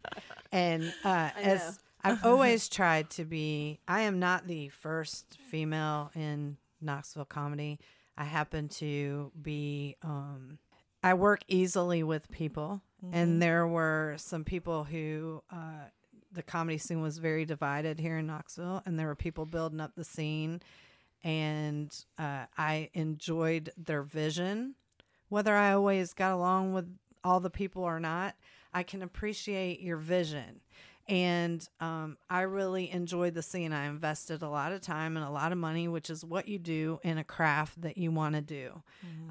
And 0.51 0.93
uh, 1.05 1.29
I 1.35 1.41
as 1.41 1.59
know. 1.59 1.73
I've 2.03 2.19
always 2.25 2.67
tried 2.69 3.09
to 3.11 3.25
be, 3.25 3.79
I 3.87 4.01
am 4.01 4.19
not 4.19 4.47
the 4.47 4.69
first 4.69 5.37
female 5.49 6.11
in 6.15 6.57
Knoxville 6.81 7.25
comedy. 7.25 7.79
I 8.17 8.25
happen 8.25 8.67
to 8.69 9.31
be, 9.41 9.95
um, 10.03 10.57
I 11.03 11.13
work 11.15 11.41
easily 11.47 12.03
with 12.03 12.29
people. 12.29 12.81
And 13.11 13.41
there 13.41 13.65
were 13.67 14.13
some 14.17 14.43
people 14.43 14.83
who, 14.83 15.41
uh, 15.51 15.85
the 16.33 16.43
comedy 16.43 16.77
scene 16.77 17.01
was 17.01 17.17
very 17.17 17.45
divided 17.45 17.99
here 17.99 18.17
in 18.17 18.27
Knoxville, 18.27 18.81
and 18.85 18.97
there 18.97 19.07
were 19.07 19.15
people 19.15 19.45
building 19.45 19.79
up 19.79 19.95
the 19.95 20.03
scene. 20.03 20.61
And 21.23 21.93
uh, 22.17 22.45
I 22.57 22.89
enjoyed 22.93 23.71
their 23.77 24.01
vision. 24.01 24.75
Whether 25.29 25.55
I 25.55 25.73
always 25.73 26.13
got 26.13 26.31
along 26.31 26.73
with 26.73 26.87
all 27.23 27.39
the 27.39 27.49
people 27.49 27.83
or 27.83 27.99
not, 27.99 28.35
I 28.73 28.83
can 28.83 29.01
appreciate 29.01 29.81
your 29.81 29.97
vision. 29.97 30.61
And 31.07 31.67
um, 31.79 32.17
I 32.29 32.41
really 32.41 32.89
enjoyed 32.89 33.33
the 33.33 33.41
scene. 33.41 33.73
I 33.73 33.87
invested 33.87 34.41
a 34.41 34.49
lot 34.49 34.71
of 34.71 34.81
time 34.81 35.17
and 35.17 35.25
a 35.25 35.29
lot 35.29 35.51
of 35.51 35.57
money, 35.57 35.87
which 35.87 36.09
is 36.09 36.23
what 36.23 36.47
you 36.47 36.57
do 36.57 36.99
in 37.03 37.17
a 37.17 37.23
craft 37.23 37.81
that 37.81 37.97
you 37.97 38.11
want 38.11 38.35
to 38.35 38.41
do. 38.41 38.81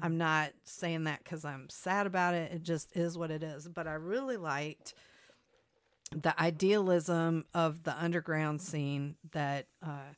I'm 0.01 0.17
not 0.17 0.51
saying 0.63 1.05
that 1.05 1.23
because 1.23 1.43
I'm 1.43 1.69
sad 1.69 2.05
about 2.05 2.35
it. 2.35 2.51
It 2.51 2.63
just 2.63 2.95
is 2.95 3.17
what 3.17 3.31
it 3.31 3.41
is. 3.41 3.67
But 3.67 3.87
I 3.87 3.93
really 3.93 4.37
liked 4.37 4.93
the 6.15 6.39
idealism 6.41 7.45
of 7.53 7.83
the 7.83 7.95
underground 7.97 8.61
scene 8.61 9.15
that 9.31 9.67
uh, 9.85 10.13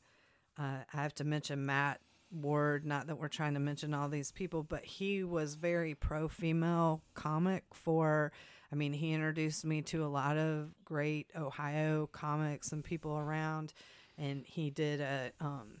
uh, 0.58 0.78
I 0.92 0.96
have 0.96 1.14
to 1.16 1.24
mention 1.24 1.66
Matt 1.66 2.00
Ward. 2.32 2.84
Not 2.84 3.06
that 3.06 3.16
we're 3.16 3.28
trying 3.28 3.54
to 3.54 3.60
mention 3.60 3.94
all 3.94 4.08
these 4.08 4.32
people, 4.32 4.62
but 4.62 4.84
he 4.84 5.22
was 5.22 5.54
very 5.54 5.94
pro 5.94 6.28
female 6.28 7.02
comic 7.14 7.64
for. 7.72 8.32
I 8.72 8.76
mean, 8.76 8.92
he 8.92 9.12
introduced 9.12 9.64
me 9.64 9.82
to 9.82 10.04
a 10.04 10.08
lot 10.08 10.36
of 10.36 10.70
great 10.84 11.28
Ohio 11.36 12.08
comics 12.10 12.72
and 12.72 12.82
people 12.82 13.16
around, 13.16 13.72
and 14.18 14.44
he 14.44 14.70
did 14.70 15.00
a 15.00 15.30
um, 15.40 15.80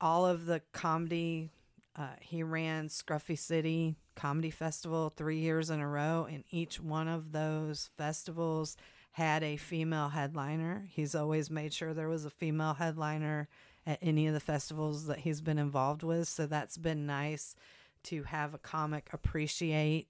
all 0.00 0.26
of 0.26 0.46
the 0.46 0.62
comedy. 0.72 1.50
Uh, 1.94 2.08
he 2.20 2.42
ran 2.42 2.88
Scruffy 2.88 3.38
City 3.38 3.94
Comedy 4.20 4.50
Festival 4.50 5.10
three 5.16 5.38
years 5.38 5.70
in 5.70 5.80
a 5.80 5.88
row, 5.88 6.28
and 6.30 6.44
each 6.50 6.78
one 6.78 7.08
of 7.08 7.32
those 7.32 7.88
festivals 7.96 8.76
had 9.12 9.42
a 9.42 9.56
female 9.56 10.10
headliner. 10.10 10.86
He's 10.90 11.14
always 11.14 11.50
made 11.50 11.72
sure 11.72 11.94
there 11.94 12.06
was 12.06 12.26
a 12.26 12.30
female 12.30 12.74
headliner 12.74 13.48
at 13.86 13.98
any 14.02 14.26
of 14.26 14.34
the 14.34 14.40
festivals 14.40 15.06
that 15.06 15.20
he's 15.20 15.40
been 15.40 15.58
involved 15.58 16.02
with. 16.02 16.28
So 16.28 16.46
that's 16.46 16.76
been 16.76 17.06
nice 17.06 17.56
to 18.04 18.24
have 18.24 18.52
a 18.52 18.58
comic 18.58 19.08
appreciate 19.14 20.08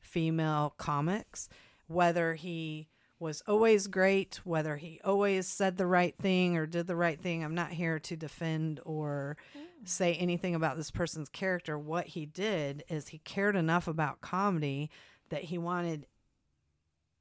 female 0.00 0.72
comics, 0.78 1.50
whether 1.88 2.32
he 2.32 2.88
was 3.18 3.42
always 3.46 3.86
great, 3.86 4.40
whether 4.44 4.76
he 4.76 4.98
always 5.04 5.46
said 5.46 5.76
the 5.76 5.86
right 5.86 6.16
thing 6.16 6.56
or 6.56 6.64
did 6.64 6.86
the 6.86 6.96
right 6.96 7.20
thing. 7.20 7.44
I'm 7.44 7.54
not 7.54 7.72
here 7.72 7.98
to 7.98 8.16
defend 8.16 8.80
or 8.86 9.36
mm-hmm. 9.54 9.66
Say 9.84 10.14
anything 10.14 10.54
about 10.54 10.76
this 10.76 10.90
person's 10.90 11.28
character. 11.28 11.78
What 11.78 12.08
he 12.08 12.26
did 12.26 12.84
is 12.88 13.08
he 13.08 13.18
cared 13.18 13.56
enough 13.56 13.88
about 13.88 14.20
comedy 14.20 14.90
that 15.30 15.44
he 15.44 15.58
wanted 15.58 16.06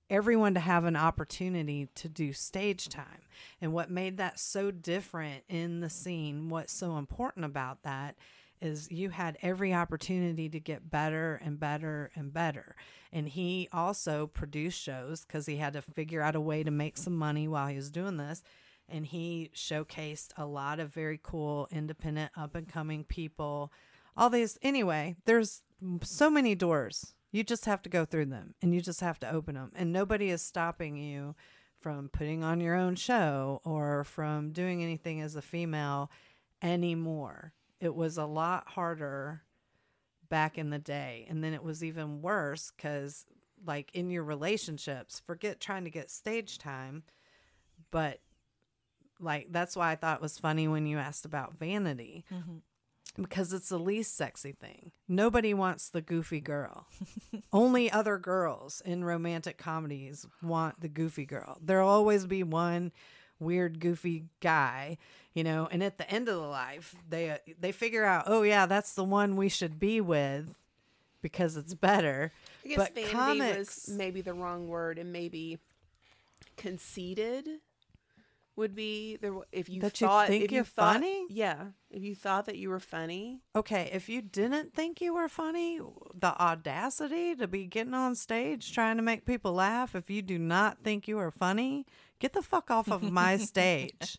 everyone 0.09 0.53
to 0.53 0.59
have 0.59 0.83
an 0.83 0.97
opportunity 0.97 1.87
to 1.95 2.09
do 2.09 2.33
stage 2.33 2.89
time. 2.89 3.21
And 3.61 3.71
what 3.71 3.89
made 3.89 4.17
that 4.17 4.39
so 4.39 4.69
different 4.69 5.43
in 5.47 5.79
the 5.79 5.89
scene, 5.89 6.49
what's 6.49 6.73
so 6.73 6.97
important 6.97 7.45
about 7.45 7.83
that 7.83 8.15
is 8.61 8.91
you 8.91 9.09
had 9.09 9.37
every 9.41 9.73
opportunity 9.73 10.47
to 10.49 10.59
get 10.59 10.91
better 10.91 11.39
and 11.43 11.59
better 11.59 12.11
and 12.15 12.31
better. 12.31 12.75
And 13.11 13.27
he 13.27 13.67
also 13.73 14.27
produced 14.27 14.79
shows 14.79 15.25
because 15.25 15.45
he 15.45 15.57
had 15.57 15.73
to 15.73 15.81
figure 15.81 16.21
out 16.21 16.35
a 16.35 16.41
way 16.41 16.63
to 16.63 16.71
make 16.71 16.97
some 16.97 17.15
money 17.15 17.47
while 17.47 17.67
he 17.67 17.75
was 17.75 17.89
doing 17.89 18.17
this. 18.17 18.43
And 18.91 19.05
he 19.05 19.51
showcased 19.55 20.29
a 20.37 20.45
lot 20.45 20.79
of 20.79 20.93
very 20.93 21.19
cool, 21.21 21.67
independent, 21.71 22.31
up 22.35 22.55
and 22.55 22.67
coming 22.67 23.03
people. 23.03 23.71
All 24.17 24.29
these, 24.29 24.57
anyway, 24.61 25.15
there's 25.25 25.63
so 26.03 26.29
many 26.29 26.55
doors. 26.55 27.13
You 27.31 27.43
just 27.43 27.65
have 27.65 27.81
to 27.83 27.89
go 27.89 28.03
through 28.03 28.25
them 28.25 28.53
and 28.61 28.75
you 28.75 28.81
just 28.81 28.99
have 28.99 29.19
to 29.21 29.31
open 29.31 29.55
them. 29.55 29.71
And 29.75 29.93
nobody 29.93 30.29
is 30.29 30.41
stopping 30.41 30.97
you 30.97 31.35
from 31.79 32.09
putting 32.09 32.43
on 32.43 32.59
your 32.59 32.75
own 32.75 32.95
show 32.95 33.61
or 33.63 34.03
from 34.03 34.51
doing 34.51 34.83
anything 34.83 35.21
as 35.21 35.35
a 35.35 35.41
female 35.41 36.11
anymore. 36.61 37.53
it 37.81 37.95
was 37.95 38.17
a 38.17 38.25
lot 38.25 38.67
harder 38.67 39.41
back 40.29 40.57
in 40.57 40.69
the 40.69 40.79
day. 40.79 41.25
And 41.29 41.43
then 41.43 41.53
it 41.53 41.63
was 41.63 41.83
even 41.83 42.21
worse 42.21 42.71
because, 42.75 43.25
like, 43.65 43.91
in 43.93 44.09
your 44.09 44.23
relationships, 44.23 45.21
forget 45.25 45.59
trying 45.59 45.83
to 45.83 45.89
get 45.89 46.11
stage 46.11 46.59
time, 46.59 47.03
but 47.89 48.21
like, 49.21 49.47
that's 49.51 49.75
why 49.75 49.91
I 49.91 49.95
thought 49.95 50.17
it 50.17 50.21
was 50.21 50.37
funny 50.39 50.67
when 50.67 50.85
you 50.85 50.97
asked 50.97 51.25
about 51.25 51.57
vanity 51.59 52.25
because 53.21 53.51
it's 53.53 53.69
the 53.69 53.77
least 53.79 54.15
sexy 54.15 54.53
thing. 54.53 54.91
Nobody 55.07 55.53
wants 55.53 55.89
the 55.89 56.01
goofy 56.01 56.39
girl. 56.41 56.87
Only 57.53 57.91
other 57.91 58.17
girls 58.17 58.81
in 58.85 59.03
romantic 59.03 59.57
comedies 59.57 60.25
want 60.41 60.79
the 60.81 60.87
goofy 60.87 61.25
girl. 61.25 61.57
There'll 61.61 61.89
always 61.89 62.25
be 62.25 62.43
one 62.43 62.91
weird 63.39 63.79
goofy 63.79 64.25
guy, 64.39 64.97
you 65.33 65.43
know, 65.43 65.67
and 65.71 65.83
at 65.83 65.97
the 65.97 66.09
end 66.09 66.29
of 66.29 66.35
the 66.35 66.47
life, 66.47 66.95
they 67.09 67.31
uh, 67.31 67.37
they 67.59 67.71
figure 67.71 68.05
out, 68.05 68.25
"Oh 68.27 68.43
yeah, 68.43 68.65
that's 68.65 68.93
the 68.93 69.03
one 69.03 69.35
we 69.35 69.49
should 69.49 69.79
be 69.79 69.99
with 69.99 70.53
because 71.21 71.57
it's 71.57 71.73
better." 71.73 72.31
I 72.63 72.67
guess 72.67 72.77
But 72.77 72.93
vanity 72.95 73.11
comics- 73.11 73.87
was 73.87 73.97
maybe 73.97 74.21
the 74.21 74.33
wrong 74.35 74.67
word, 74.67 74.99
and 74.99 75.11
maybe 75.11 75.57
conceited 76.55 77.47
would 78.55 78.75
be 78.75 79.15
the 79.17 79.41
if 79.51 79.69
you 79.69 79.81
That 79.81 79.99
you 80.01 80.07
thought 80.07 80.27
think 80.27 80.43
if 80.45 80.51
you 80.51 80.55
you're 80.57 80.65
thought- 80.65 80.93
funny? 80.95 81.25
Yeah, 81.29 81.67
if 81.89 82.03
you 82.03 82.15
thought 82.15 82.45
that 82.45 82.57
you 82.57 82.69
were 82.69 82.79
funny, 82.79 83.41
Okay, 83.55 83.89
if 83.93 84.09
you 84.09 84.21
didn't 84.21 84.73
think 84.73 84.99
you 85.01 85.13
were 85.13 85.29
funny, 85.29 85.79
the 86.13 86.39
audacity 86.41 87.35
to 87.35 87.47
be 87.47 87.65
getting 87.65 87.93
on 87.93 88.15
stage 88.15 88.73
trying 88.73 88.97
to 88.97 89.03
make 89.03 89.25
people 89.25 89.53
laugh, 89.53 89.95
if 89.95 90.09
you 90.09 90.21
do 90.21 90.37
not 90.37 90.83
think 90.83 91.07
you 91.07 91.17
are 91.17 91.31
funny, 91.31 91.85
get 92.19 92.33
the 92.33 92.41
fuck 92.41 92.69
off 92.69 92.89
of 92.91 93.01
my 93.03 93.37
stage. 93.51 94.17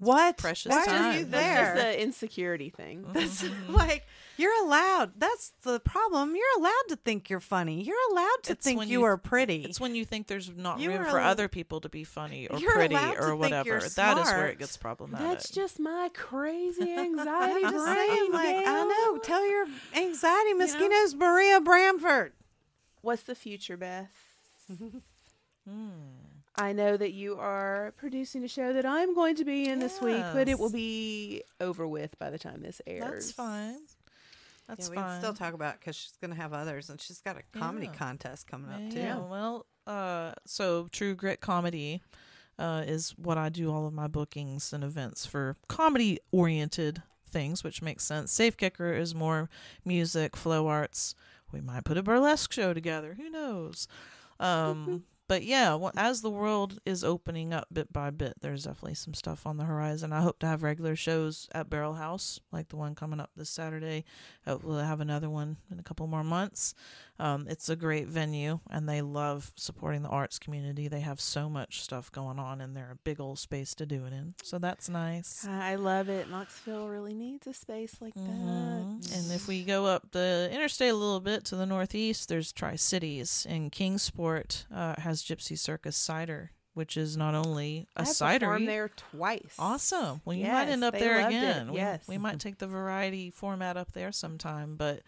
What? 0.00 0.36
Precious 0.36 0.70
Why 0.70 0.82
are 0.82 0.86
time. 0.86 1.18
you 1.18 1.24
That's 1.24 1.30
that's 1.44 1.56
there? 1.56 1.74
just 1.74 1.86
an 1.96 2.00
insecurity 2.02 2.70
thing. 2.70 3.04
That's 3.12 3.44
like 3.68 4.06
you're 4.36 4.54
allowed. 4.64 5.12
That's 5.18 5.52
the 5.62 5.80
problem. 5.80 6.36
You're 6.36 6.44
allowed 6.60 6.84
to 6.90 6.96
think 6.96 7.28
you're 7.28 7.40
funny. 7.40 7.82
You're 7.82 7.96
allowed 8.12 8.36
to 8.44 8.52
It's 8.52 8.64
think 8.64 8.82
you, 8.84 9.00
you- 9.00 9.02
are 9.04 9.16
pretty. 9.16 9.64
It's 9.64 9.80
when 9.80 9.96
you 9.96 10.04
think 10.04 10.28
there's 10.28 10.50
not 10.56 10.78
You 10.78 10.90
room 10.92 11.00
are 11.02 11.10
for 11.10 11.18
al- 11.18 11.30
other 11.30 11.48
people 11.48 11.80
to 11.80 11.88
be 11.88 12.04
funny 12.04 12.46
or 12.46 12.60
You're 12.60 12.74
pretty 12.74 12.94
or 12.94 13.34
whatever. 13.34 13.80
That 13.96 14.18
is 14.18 14.26
where 14.30 14.46
it 14.46 14.60
gets 14.60 14.76
problematic. 14.76 15.26
That's 15.26 15.50
just 15.50 15.80
my 15.80 16.10
crazy 16.14 16.92
anxiety 16.94 17.64
I'm 17.64 17.72
brain. 17.72 17.96
saying, 17.96 18.32
like 18.32 18.66
I 18.68 18.84
know. 18.84 19.18
Tell 19.18 19.44
your 19.44 19.66
anxiety 19.96 20.52
know? 20.52 20.58
mosquitoes, 20.58 21.16
Maria 21.16 21.60
Bamford. 21.60 22.34
What's 23.02 23.22
the 23.24 23.34
future, 23.34 23.76
Beth? 23.76 24.10
Hmm. 25.68 26.17
I 26.58 26.72
know 26.72 26.96
that 26.96 27.12
you 27.12 27.36
are 27.38 27.94
producing 27.96 28.42
a 28.44 28.48
show 28.48 28.72
that 28.72 28.84
I'm 28.84 29.14
going 29.14 29.36
to 29.36 29.44
be 29.44 29.68
in 29.68 29.78
this 29.78 30.00
week, 30.00 30.24
but 30.32 30.48
it 30.48 30.58
will 30.58 30.70
be 30.70 31.42
over 31.60 31.86
with 31.86 32.18
by 32.18 32.30
the 32.30 32.38
time 32.38 32.62
this 32.62 32.80
airs. 32.86 33.00
That's 33.26 33.32
fine. 33.32 33.76
That's 34.66 34.86
yeah, 34.86 34.90
we 34.90 34.96
fine. 34.96 35.04
can 35.06 35.20
still 35.20 35.34
talk 35.34 35.54
about 35.54 35.78
because 35.78 35.96
she's 35.96 36.12
gonna 36.20 36.34
have 36.34 36.52
others, 36.52 36.90
and 36.90 37.00
she's 37.00 37.20
got 37.20 37.36
a 37.38 37.58
comedy 37.58 37.86
Yeah. 37.86 37.92
contest 37.94 38.46
coming 38.46 38.70
up 38.70 38.80
Yeah, 38.94 39.14
too. 39.14 39.22
well, 39.22 39.66
uh, 39.86 40.32
so 40.44 40.88
True 40.92 41.14
Grit 41.14 41.40
Comedy 41.40 42.02
uh, 42.58 42.82
is 42.86 43.12
what 43.16 43.38
I 43.38 43.48
do 43.48 43.72
all 43.72 43.86
of 43.86 43.94
my 43.94 44.08
bookings 44.08 44.72
and 44.72 44.82
events 44.84 45.24
for 45.24 45.56
comedy 45.68 46.18
oriented 46.32 47.02
things, 47.30 47.62
which 47.64 47.80
makes 47.82 48.04
sense. 48.04 48.32
Safe 48.32 48.56
Kicker 48.56 48.92
is 48.92 49.14
more 49.14 49.48
music, 49.84 50.36
flow 50.36 50.66
arts. 50.66 51.14
We 51.52 51.60
might 51.60 51.84
put 51.84 51.96
a 51.96 52.02
burlesque 52.02 52.52
show 52.52 52.74
together. 52.74 53.14
Who 53.14 53.30
knows? 53.30 53.86
Um, 54.40 55.04
but 55.28 55.44
yeah, 55.44 55.74
well, 55.74 55.92
as 55.96 56.20
the 56.22 56.30
world 56.30 56.80
is 56.84 57.04
opening 57.04 57.52
up 57.52 57.68
bit 57.72 57.92
by 57.92 58.10
bit, 58.10 58.34
there's 58.40 58.64
definitely 58.64 58.94
some 58.94 59.14
stuff 59.14 59.46
on 59.46 59.56
the 59.58 59.64
horizon. 59.64 60.12
I 60.12 60.22
hope 60.22 60.38
to 60.40 60.46
have 60.46 60.62
regular 60.62 60.96
shows 60.96 61.48
at 61.54 61.70
Barrel 61.70 61.94
House, 61.94 62.40
like 62.50 62.68
the 62.68 62.76
one 62.76 62.94
coming 62.94 63.20
up 63.20 63.30
this 63.36 63.50
Saturday. 63.50 64.04
Hopefully, 64.46 64.80
I'll 64.80 64.86
have 64.86 65.00
another 65.00 65.30
one 65.30 65.58
in 65.70 65.78
a 65.78 65.82
couple 65.82 66.06
more 66.06 66.24
months. 66.24 66.74
Um, 67.20 67.46
it's 67.48 67.68
a 67.68 67.74
great 67.76 68.06
venue, 68.06 68.60
and 68.70 68.88
they 68.88 69.02
love 69.02 69.52
supporting 69.56 70.02
the 70.02 70.08
arts 70.08 70.38
community. 70.38 70.86
They 70.88 71.00
have 71.00 71.20
so 71.20 71.48
much 71.50 71.82
stuff 71.82 72.12
going 72.12 72.38
on, 72.38 72.60
and 72.60 72.76
they're 72.76 72.92
a 72.92 72.96
big 73.04 73.20
old 73.20 73.38
space 73.40 73.74
to 73.76 73.86
do 73.86 74.04
it 74.06 74.12
in. 74.12 74.34
So 74.42 74.58
that's 74.58 74.88
nice. 74.88 75.44
I 75.46 75.74
love 75.74 76.08
it. 76.08 76.30
Knoxville 76.30 76.88
really 76.88 77.14
needs 77.14 77.46
a 77.48 77.52
space 77.52 77.96
like 78.00 78.14
Mhm. 78.14 79.00
that. 79.02 79.16
And 79.16 79.32
if 79.32 79.48
we 79.48 79.64
go 79.64 79.86
up 79.86 80.12
the 80.12 80.48
interstate 80.52 80.92
a 80.92 80.96
little 80.96 81.20
bit 81.20 81.44
to 81.46 81.56
the 81.56 81.66
northeast, 81.66 82.28
there's 82.28 82.52
Tri 82.52 82.76
Cities, 82.76 83.44
and 83.48 83.72
Kingsport 83.72 84.66
uh, 84.72 84.94
has 85.00 85.17
Gypsy 85.24 85.58
Circus 85.58 85.96
Cider, 85.96 86.52
which 86.74 86.96
is 86.96 87.16
not 87.16 87.34
only 87.34 87.86
a 87.96 88.02
I 88.02 88.04
cidery. 88.04 88.40
performed 88.40 88.68
there 88.68 88.88
twice. 88.90 89.54
Awesome. 89.58 90.20
Well, 90.24 90.36
you 90.36 90.46
might 90.46 90.68
end 90.68 90.82
Yes, 90.82 90.88
up 90.94 90.98
there 90.98 91.20
loved 91.22 91.34
it. 91.34 91.38
again. 91.38 91.70
We- 91.72 91.76
Yes. 91.78 92.06
We, 92.08 92.18
might 92.18 92.38
take 92.40 92.58
the 92.58 92.66
variety 92.68 93.30
format 93.30 93.76
up 93.76 93.92
there 93.92 94.12
sometime. 94.12 94.76
But 94.76 95.02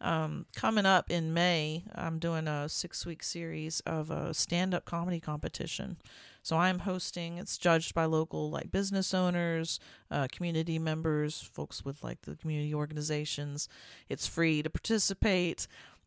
um, 0.00 0.46
coming 0.54 0.86
up 0.86 1.10
in 1.10 1.32
May, 1.32 1.84
I'm 1.94 2.18
doing 2.18 2.46
a 2.48 2.68
six 2.68 3.06
week 3.06 3.22
series 3.22 3.80
of 3.80 4.10
a 4.10 4.34
stand 4.34 4.74
up 4.74 4.84
comedy 4.84 5.20
competition. 5.20 5.96
So 6.42 6.58
I'm 6.58 6.80
hosting. 6.80 7.38
It's 7.38 7.56
judged 7.56 7.94
by 7.94 8.04
local 8.04 8.50
like 8.50 8.70
business 8.70 9.14
owners, 9.14 9.80
uh, 10.10 10.26
community 10.30 10.78
members, 10.78 11.40
folks 11.40 11.86
with 11.86 12.04
like 12.04 12.20
the 12.22 12.34
community 12.36 12.74
organizations. 12.74 13.66
It's 14.10 14.26
free 14.26 14.62
to 14.62 14.68
participate. 14.68 15.66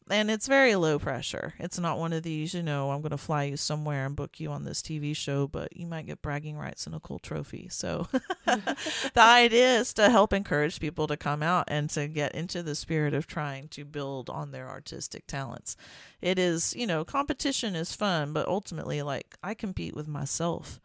And 0.10 0.32
it's 0.32 0.48
very 0.48 0.76
low 0.76 1.00
pressure. 1.00 1.54
It's 1.60 1.78
not 1.78 2.00
one 2.00 2.14
of 2.14 2.24
these, 2.24 2.54
you 2.54 2.64
know, 2.64 2.92
I'm 2.92 3.02
going 3.02 3.12
to 3.12 3.18
fly 3.18 3.44
you 3.44 3.58
somewhere 3.58 4.06
and 4.06 4.16
book 4.16 4.40
you 4.40 4.52
on 4.52 4.64
this 4.64 4.82
TV 4.82 5.16
show, 5.16 5.48
but 5.48 5.76
you 5.76 5.86
might 5.86 6.06
get 6.06 6.22
bragging 6.22 6.58
rights 6.58 6.86
and 6.86 6.96
a 6.96 7.00
cool 7.00 7.20
trophy. 7.20 7.68
So 7.70 8.08
the 8.46 8.78
idea 9.18 9.80
is 9.80 9.94
to 9.96 10.10
help 10.10 10.32
encourage 10.32 10.80
people 10.80 11.08
to 11.08 11.18
come 11.18 11.44
out 11.44 11.66
and 11.68 11.90
to 11.92 12.08
get 12.08 12.34
into 12.34 12.64
the 12.64 12.76
spirit 12.76 13.14
of 13.14 13.28
trying 13.28 13.68
to 13.70 13.84
build 13.84 14.30
on 14.30 14.52
their 14.52 14.70
artistic 14.70 15.28
talents. 15.28 15.76
It 16.22 16.40
is, 16.40 16.74
you 16.76 16.88
know, 16.88 17.04
competition 17.04 17.76
is 17.76 17.94
fun, 17.94 18.32
but 18.32 18.48
ultimately, 18.48 19.02
like, 19.02 19.36
I 19.44 19.54
compete 19.54 19.96
with 19.96 20.08
myself. 20.08 20.80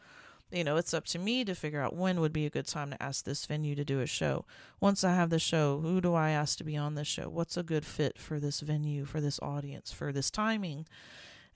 You 0.53 0.65
know, 0.65 0.77
it's 0.77 0.93
up 0.93 1.07
to 1.07 1.19
me 1.19 1.45
to 1.45 1.55
figure 1.55 1.81
out 1.81 1.97
when 1.97 2.21
would 2.21 2.33
be 2.33 2.45
a 2.45 2.51
good 2.51 2.67
time 2.67 2.91
to 2.91 3.03
ask 3.03 3.25
this 3.25 3.47
venue 3.47 3.75
to 3.75 3.85
do 3.85 4.01
a 4.01 4.07
show. 4.07 4.45
Once 4.81 5.03
I 5.03 5.15
have 5.15 5.31
the 5.31 5.39
show, 5.39 5.81
who 5.81 6.01
do 6.01 6.15
I 6.15 6.31
ask 6.31 6.59
to 6.59 6.65
be 6.65 6.77
on 6.77 6.95
this 6.95 7.09
show? 7.09 7.31
What's 7.31 7.57
a 7.57 7.63
good 7.63 7.87
fit 7.87 8.19
for 8.19 8.39
this 8.39 8.61
venue, 8.61 9.07
for 9.07 9.21
this 9.21 9.41
audience, 9.41 9.93
for 9.93 10.13
this 10.13 10.31
timing? 10.31 10.87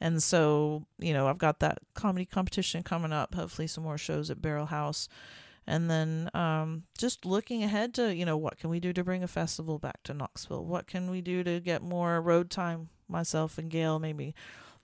And 0.01 0.22
so, 0.22 0.86
you 0.99 1.12
know, 1.12 1.28
I've 1.28 1.38
got 1.38 1.61
that 1.61 1.78
comedy 1.94 2.24
competition 2.24 2.82
coming 2.82 3.12
up, 3.12 3.34
hopefully 3.34 3.66
some 3.66 3.84
more 3.84 3.99
shows 3.99 4.30
at 4.30 4.40
Barrel 4.40 4.66
House. 4.66 5.09
And 5.66 5.90
then 5.90 6.30
um, 6.32 6.84
just 6.97 7.26
looking 7.26 7.62
ahead 7.64 7.92
to, 7.94 8.14
you 8.14 8.24
know, 8.24 8.36
what 8.36 8.59
can 8.59 8.70
we 8.70 8.80
do 8.80 8.92
to 8.92 9.05
bring 9.05 9.22
a 9.22 9.28
festival 9.28 9.78
back 9.78 10.03
to 10.05 10.14
Knoxville? 10.14 10.64
What 10.64 10.86
can 10.86 11.11
we 11.11 11.20
do 11.20 11.42
to 11.44 11.61
get 11.61 11.82
more 11.82 12.22
road 12.22 12.51
time, 12.51 12.88
myself 13.09 13.59
and 13.59 13.70
Gail, 13.70 13.99
maybe 13.99 14.34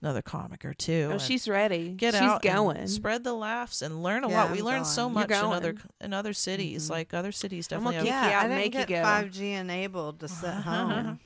another 0.03 0.21
comic 0.21 0.65
or 0.65 0.73
two. 0.73 1.11
Oh, 1.13 1.17
she's 1.17 1.47
ready. 1.47 1.89
get 1.93 2.13
she's 2.13 2.21
out 2.21 2.45
and 2.45 2.55
going. 2.55 2.87
spread 2.87 3.23
the 3.23 3.33
laughs 3.33 3.81
and 3.81 4.03
learn 4.03 4.23
a 4.23 4.29
Yeah, 4.29 4.43
lot. 4.43 4.51
We 4.51 4.59
I'm 4.59 4.65
learn 4.65 4.85
so 4.85 5.03
going. 5.09 5.13
You're 5.15 5.27
much 5.27 5.29
in 5.31 5.53
other 5.53 5.75
in 6.01 6.13
other 6.13 6.33
cities. 6.33 6.87
Mhm. 6.87 6.91
Like 6.91 7.13
other 7.13 7.31
cities 7.31 7.67
I'm 7.71 7.79
definitely 7.83 8.09
gonna 8.09 8.11
have 8.19 8.29
yeah, 8.31 8.37
out 8.37 8.41
I 8.41 8.43
and 8.45 8.61
didn't 8.63 8.75
make 8.75 8.87
get 8.87 9.03
5G 9.05 9.53
enabled 9.53 10.19
to 10.19 10.27
sit 10.27 10.53
home. 10.53 11.19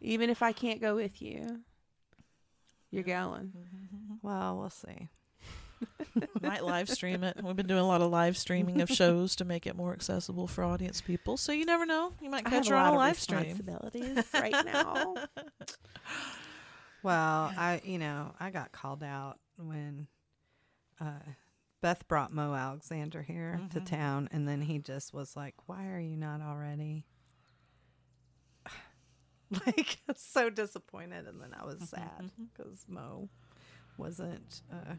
Even 0.00 0.30
if 0.30 0.42
I 0.42 0.52
can't 0.52 0.80
go 0.80 0.94
with 0.94 1.20
you, 1.20 1.60
you're 2.90 3.02
going. 3.04 3.52
well, 4.22 4.58
we'll 4.58 4.70
see. 4.70 5.08
might 6.40 6.62
live 6.64 6.88
stream 6.88 7.24
it. 7.24 7.36
We've 7.42 7.56
been 7.56 7.66
doing 7.66 7.80
a 7.80 7.86
lot 7.86 8.02
of 8.02 8.10
live 8.10 8.36
streaming 8.36 8.80
of 8.82 8.88
shows 8.88 9.34
to 9.36 9.44
make 9.44 9.66
it 9.66 9.74
more 9.74 9.92
accessible 9.92 10.46
for 10.46 10.62
audience 10.62 11.00
people. 11.00 11.36
So 11.36 11.50
you 11.50 11.64
never 11.64 11.84
know. 11.84 12.12
You 12.20 12.30
might 12.30 12.44
catch 12.44 12.52
have 12.52 12.66
her 12.68 12.76
on 12.76 12.94
a 12.94 12.96
live 12.96 13.18
stream. 13.18 13.40
responsibilities 13.40 14.24
right 14.32 14.54
now. 14.64 15.14
Well, 17.02 17.52
I 17.56 17.80
you 17.84 17.98
know 17.98 18.34
I 18.38 18.50
got 18.50 18.72
called 18.72 19.02
out 19.02 19.38
when 19.56 20.06
uh, 21.00 21.18
Beth 21.80 22.06
brought 22.08 22.32
Mo 22.32 22.54
Alexander 22.54 23.22
here 23.22 23.60
to 23.70 23.80
Mhm. 23.80 23.86
town, 23.86 24.28
and 24.32 24.46
then 24.48 24.62
he 24.62 24.78
just 24.78 25.12
was 25.12 25.34
like, 25.36 25.54
"Why 25.66 25.88
are 25.88 25.98
you 26.00 26.16
not 26.16 26.40
already?" 26.40 27.06
like 29.66 29.98
so 30.16 30.48
disappointed, 30.50 31.26
and 31.26 31.40
then 31.40 31.54
I 31.58 31.64
was 31.64 31.88
sad 31.88 32.30
because 32.54 32.84
Mo 32.88 33.28
wasn't. 33.96 34.62
Uh, 34.72 34.94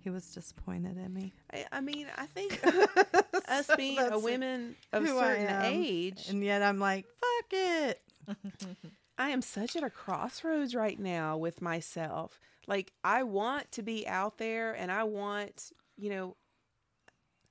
he 0.00 0.10
was 0.10 0.30
disappointed 0.32 0.96
in 0.96 1.12
me. 1.12 1.32
I, 1.52 1.66
I 1.72 1.80
mean, 1.80 2.06
I 2.16 2.26
think 2.26 2.60
us 3.48 3.66
So 3.66 3.76
being 3.76 3.98
a 3.98 4.18
women 4.18 4.76
of 4.92 5.08
certain 5.08 5.62
age, 5.62 6.26
and 6.28 6.44
yet 6.44 6.62
I'm 6.62 6.78
like, 6.78 7.06
"Fuck 7.06 7.52
it." 7.52 8.02
I 9.18 9.30
am 9.30 9.42
such 9.42 9.74
at 9.74 9.82
a 9.82 9.90
crossroads 9.90 10.74
right 10.74 10.98
now 10.98 11.36
with 11.36 11.60
myself. 11.60 12.38
Like 12.66 12.92
I 13.02 13.24
want 13.24 13.72
to 13.72 13.82
be 13.82 14.06
out 14.06 14.38
there 14.38 14.72
and 14.72 14.92
I 14.92 15.04
want, 15.04 15.72
you 15.96 16.10
know, 16.10 16.36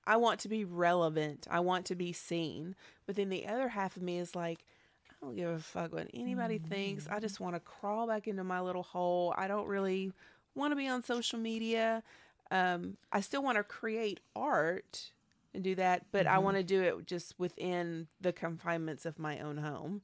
I 0.05 0.15
want 0.15 0.39
to 0.41 0.47
be 0.47 0.63
relevant. 0.63 1.45
I 1.51 1.59
want 1.59 1.85
to 1.87 1.95
be 1.95 2.13
seen. 2.13 2.75
But 3.05 3.17
then 3.17 3.27
the 3.29 3.45
other 3.45 3.67
half 3.67 3.97
of 3.97 4.01
me 4.01 4.17
is 4.17 4.35
like, 4.35 4.63
I 5.09 5.25
don't 5.25 5.35
give 5.35 5.49
a 5.49 5.59
fuck 5.59 5.93
what 5.93 6.07
anybody 6.13 6.57
thinks. 6.57 7.07
I 7.09 7.19
just 7.19 7.41
want 7.41 7.55
to 7.55 7.59
crawl 7.59 8.07
back 8.07 8.27
into 8.27 8.45
my 8.45 8.61
little 8.61 8.83
hole. 8.83 9.33
I 9.37 9.49
don't 9.49 9.67
really 9.67 10.13
want 10.55 10.71
to 10.71 10.75
be 10.77 10.87
on 10.87 11.03
social 11.03 11.39
media. 11.39 12.03
Um, 12.49 12.95
I 13.11 13.19
still 13.19 13.43
want 13.43 13.57
to 13.57 13.63
create 13.63 14.21
art, 14.35 15.11
and 15.53 15.63
do 15.63 15.75
that, 15.75 16.05
but 16.11 16.27
I 16.27 16.37
Mhm. 16.37 16.43
want 16.43 16.57
to 16.57 16.63
do 16.63 16.81
it 16.81 17.05
just 17.07 17.37
within 17.39 18.07
the 18.21 18.31
confinements 18.31 19.05
of 19.05 19.17
my 19.19 19.39
own 19.39 19.57
home. 19.57 20.03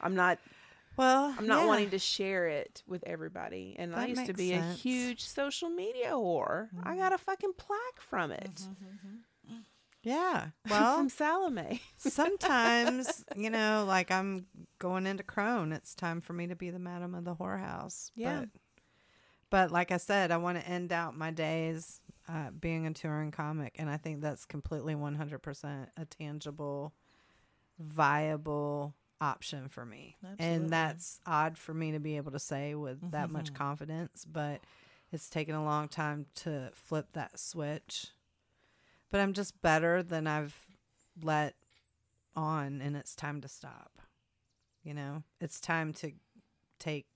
I'm 0.00 0.14
not 0.14 0.38
Well, 1.00 1.34
I'm 1.38 1.46
not 1.46 1.62
yeah. 1.62 1.66
wanting 1.66 1.90
to 1.90 1.98
share 1.98 2.46
it 2.46 2.82
with 2.86 3.02
everybody. 3.06 3.74
And 3.78 3.96
I 3.96 4.04
used 4.04 4.26
to 4.26 4.34
be 4.34 4.50
sense. 4.50 4.76
a 4.76 4.78
huge 4.78 5.22
social 5.22 5.70
media 5.70 6.10
whore. 6.10 6.68
I 6.82 6.94
got 6.94 7.12
a 7.12 7.14
mm-hmm. 7.14 7.24
fucking 7.24 7.52
plaque 7.56 8.00
from 8.00 8.32
it. 8.32 8.54
Mm-hmm, 8.54 9.50
mm-hmm, 9.50 9.56
yeah. 10.02 10.48
Well, 10.68 10.98
from 10.98 11.08
Salome. 11.08 11.80
sometimes, 11.96 13.24
you 13.34 13.48
know, 13.48 13.86
like 13.88 14.10
I'm 14.10 14.44
going 14.78 15.06
into 15.06 15.22
Crone, 15.22 15.72
it's 15.72 15.94
time 15.94 16.20
for 16.20 16.34
me 16.34 16.48
to 16.48 16.54
be 16.54 16.68
the 16.68 16.78
madam 16.78 17.14
of 17.14 17.24
the 17.24 17.34
whorehouse. 17.34 18.10
Yeah. 18.14 18.40
But, 18.40 18.48
but 19.48 19.70
like 19.70 19.92
I 19.92 19.96
said, 19.96 20.30
I 20.30 20.36
want 20.36 20.60
to 20.60 20.68
end 20.68 20.92
out 20.92 21.16
my 21.16 21.30
days 21.30 22.02
uh, 22.28 22.50
being 22.50 22.86
a 22.86 22.92
touring 22.92 23.30
comic. 23.30 23.76
And 23.78 23.88
I 23.88 23.96
think 23.96 24.20
that's 24.20 24.44
completely 24.44 24.94
100% 24.94 25.86
a 25.96 26.04
tangible, 26.04 26.92
viable 27.78 28.96
option 29.20 29.68
for 29.68 29.84
me. 29.84 30.16
Absolutely. 30.24 30.46
And 30.46 30.70
that's 30.70 31.20
odd 31.26 31.58
for 31.58 31.74
me 31.74 31.92
to 31.92 31.98
be 32.00 32.16
able 32.16 32.32
to 32.32 32.38
say 32.38 32.74
with 32.74 33.10
that 33.10 33.30
much 33.30 33.52
Mhm. 33.52 33.56
confidence. 33.56 34.24
But 34.24 34.60
it's 35.12 35.28
taken 35.28 35.54
a 35.54 35.64
long 35.64 35.88
time 35.88 36.26
to 36.36 36.70
flip 36.74 37.12
that 37.12 37.38
switch. 37.38 38.08
But 39.10 39.20
I'm 39.20 39.32
just 39.32 39.60
better 39.60 40.02
than 40.02 40.26
I've 40.26 40.66
let 41.22 41.56
on 42.36 42.80
and 42.80 42.96
it's 42.96 43.14
time 43.16 43.40
to 43.40 43.48
stop. 43.48 43.98
You 44.82 44.94
know, 44.94 45.24
it's 45.40 45.60
time 45.60 45.92
to 45.94 46.12
take 46.78 47.06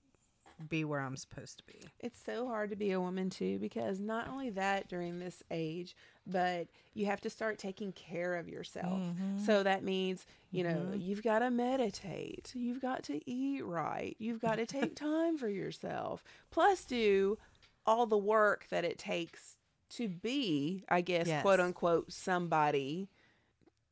be 0.69 0.85
where 0.85 1.01
I'm 1.01 1.17
supposed 1.17 1.57
to 1.57 1.63
be. 1.65 1.85
It's 1.99 2.21
so 2.23 2.47
hard 2.47 2.69
to 2.69 2.75
be 2.75 2.91
a 2.91 2.99
woman 3.01 3.29
too 3.29 3.59
because 3.59 3.99
not 3.99 4.27
only 4.29 4.49
that 4.51 4.87
during 4.87 5.19
this 5.19 5.41
age, 5.51 5.95
but 6.27 6.67
you 6.93 7.05
have 7.07 7.21
to 7.21 7.29
start 7.29 7.57
taking 7.59 7.91
care 7.91 8.35
of 8.35 8.47
yourself. 8.47 8.99
Mm-hmm. 8.99 9.43
So 9.45 9.63
that 9.63 9.83
means, 9.83 10.25
you 10.51 10.63
know, 10.63 10.91
Mhm. 10.93 11.03
you've 11.05 11.21
got 11.23 11.39
to 11.39 11.51
meditate, 11.51 12.51
you've 12.55 12.81
got 12.81 13.03
to 13.03 13.19
eat 13.29 13.63
right, 13.65 14.15
you've 14.19 14.39
got 14.41 14.55
to 14.55 14.65
take 14.65 14.95
time 14.95 15.37
for 15.37 15.49
yourself, 15.49 16.23
plus 16.51 16.85
do 16.85 17.37
all 17.85 18.05
the 18.07 18.17
work 18.17 18.67
that 18.69 18.83
it 18.85 18.97
takes 18.97 19.57
to 19.89 20.07
be, 20.07 20.83
I 20.89 21.01
guess, 21.01 21.27
Yes. 21.27 21.41
quote 21.43 21.59
unquote, 21.59 22.11
somebody 22.11 23.09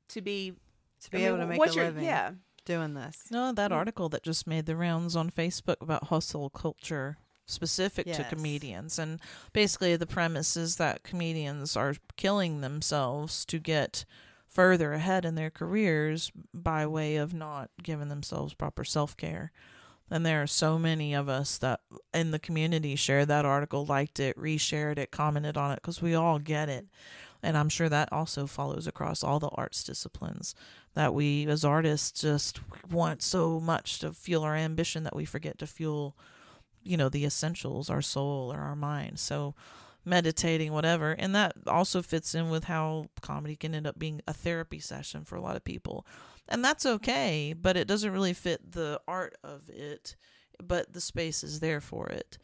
to 0.09 0.21
be 0.21 0.53
To 1.01 1.11
be 1.11 1.17
I 1.17 1.19
mean, 1.19 1.27
able 1.27 1.37
to 1.39 1.45
make 1.47 1.57
a 1.57 1.59
what's 1.59 1.75
your- 1.75 1.85
living 1.85 2.05
Yeah, 2.05 2.31
doing 2.65 2.93
this. 2.93 3.29
No, 3.29 3.51
that 3.51 3.71
Yeah. 3.71 3.77
article 3.77 4.07
that 4.09 4.23
just 4.23 4.47
made 4.47 4.65
the 4.65 4.75
rounds 4.77 5.15
on 5.15 5.29
Facebook 5.29 5.81
about 5.81 6.05
hustle 6.05 6.49
culture 6.49 7.17
specific 7.45 8.05
to 8.05 8.23
comedians. 8.23 8.97
And 8.97 9.19
basically, 9.51 9.95
the 9.95 10.07
premise 10.07 10.55
is 10.55 10.77
that 10.77 11.03
comedians 11.03 11.75
are 11.75 11.95
killing 12.15 12.61
themselves 12.61 13.45
to 13.45 13.59
get 13.59 14.05
further 14.47 14.93
ahead 14.93 15.25
in 15.25 15.35
their 15.35 15.49
careers 15.49 16.31
by 16.53 16.83
mm-hmm. 16.83 16.93
way 16.93 17.15
of 17.15 17.33
not 17.33 17.69
giving 17.81 18.09
themselves 18.09 18.53
proper 18.53 18.83
self 18.83 19.17
care. 19.17 19.51
And 20.11 20.25
there 20.25 20.43
are 20.43 20.47
so 20.47 20.77
many 20.77 21.13
of 21.13 21.27
us 21.27 21.57
that 21.57 21.79
in 22.13 22.31
the 22.31 22.39
community 22.39 22.95
shared 22.95 23.29
that 23.29 23.45
article, 23.45 23.85
liked 23.85 24.19
it, 24.19 24.37
reshared 24.37 24.99
it, 24.99 25.11
commented 25.11 25.57
on 25.57 25.71
it, 25.71 25.77
because 25.77 26.01
we 26.01 26.13
all 26.13 26.37
get 26.37 26.69
it. 26.69 26.85
And 27.41 27.57
I'm 27.57 27.69
sure 27.69 27.89
that 27.89 28.13
also 28.13 28.45
follows 28.45 28.85
across 28.85 29.23
all 29.23 29.39
the 29.39 29.49
arts 29.49 29.83
disciplines 29.83 30.53
that 30.93 31.13
we 31.13 31.47
as 31.47 31.65
artists 31.65 32.21
just 32.21 32.59
want 32.91 33.21
so 33.23 33.59
much 33.59 33.99
to 33.99 34.13
fuel 34.13 34.43
our 34.43 34.55
ambition 34.55 35.03
that 35.03 35.15
we 35.15 35.25
forget 35.25 35.57
to 35.57 35.67
fuel, 35.67 36.15
you 36.83 36.97
know, 36.97 37.09
the 37.09 37.25
essentials, 37.25 37.89
our 37.89 38.01
soul 38.01 38.51
or 38.53 38.59
our 38.59 38.75
mind. 38.75 39.19
So 39.19 39.55
meditating, 40.05 40.73
whatever. 40.73 41.11
And 41.13 41.33
that 41.35 41.53
also 41.67 42.01
fits 42.01 42.35
in 42.35 42.49
with 42.49 42.65
how 42.65 43.07
comedy 43.21 43.55
can 43.55 43.73
end 43.73 43.87
up 43.87 43.97
being 43.97 44.21
a 44.27 44.33
therapy 44.33 44.79
session 44.79 45.23
for 45.23 45.35
a 45.35 45.41
lot 45.41 45.55
of 45.55 45.63
people. 45.63 46.05
And 46.49 46.63
that's 46.63 46.85
okay, 46.85 47.53
but 47.59 47.77
it 47.77 47.87
doesn't 47.87 48.11
really 48.11 48.33
fit 48.33 48.73
the 48.73 48.99
art 49.07 49.35
of 49.43 49.69
it, 49.69 50.17
but 50.61 50.91
the 50.91 50.99
space 51.01 51.41
is 51.43 51.61
there 51.61 51.79
for 51.79 52.07
it. 52.09 52.37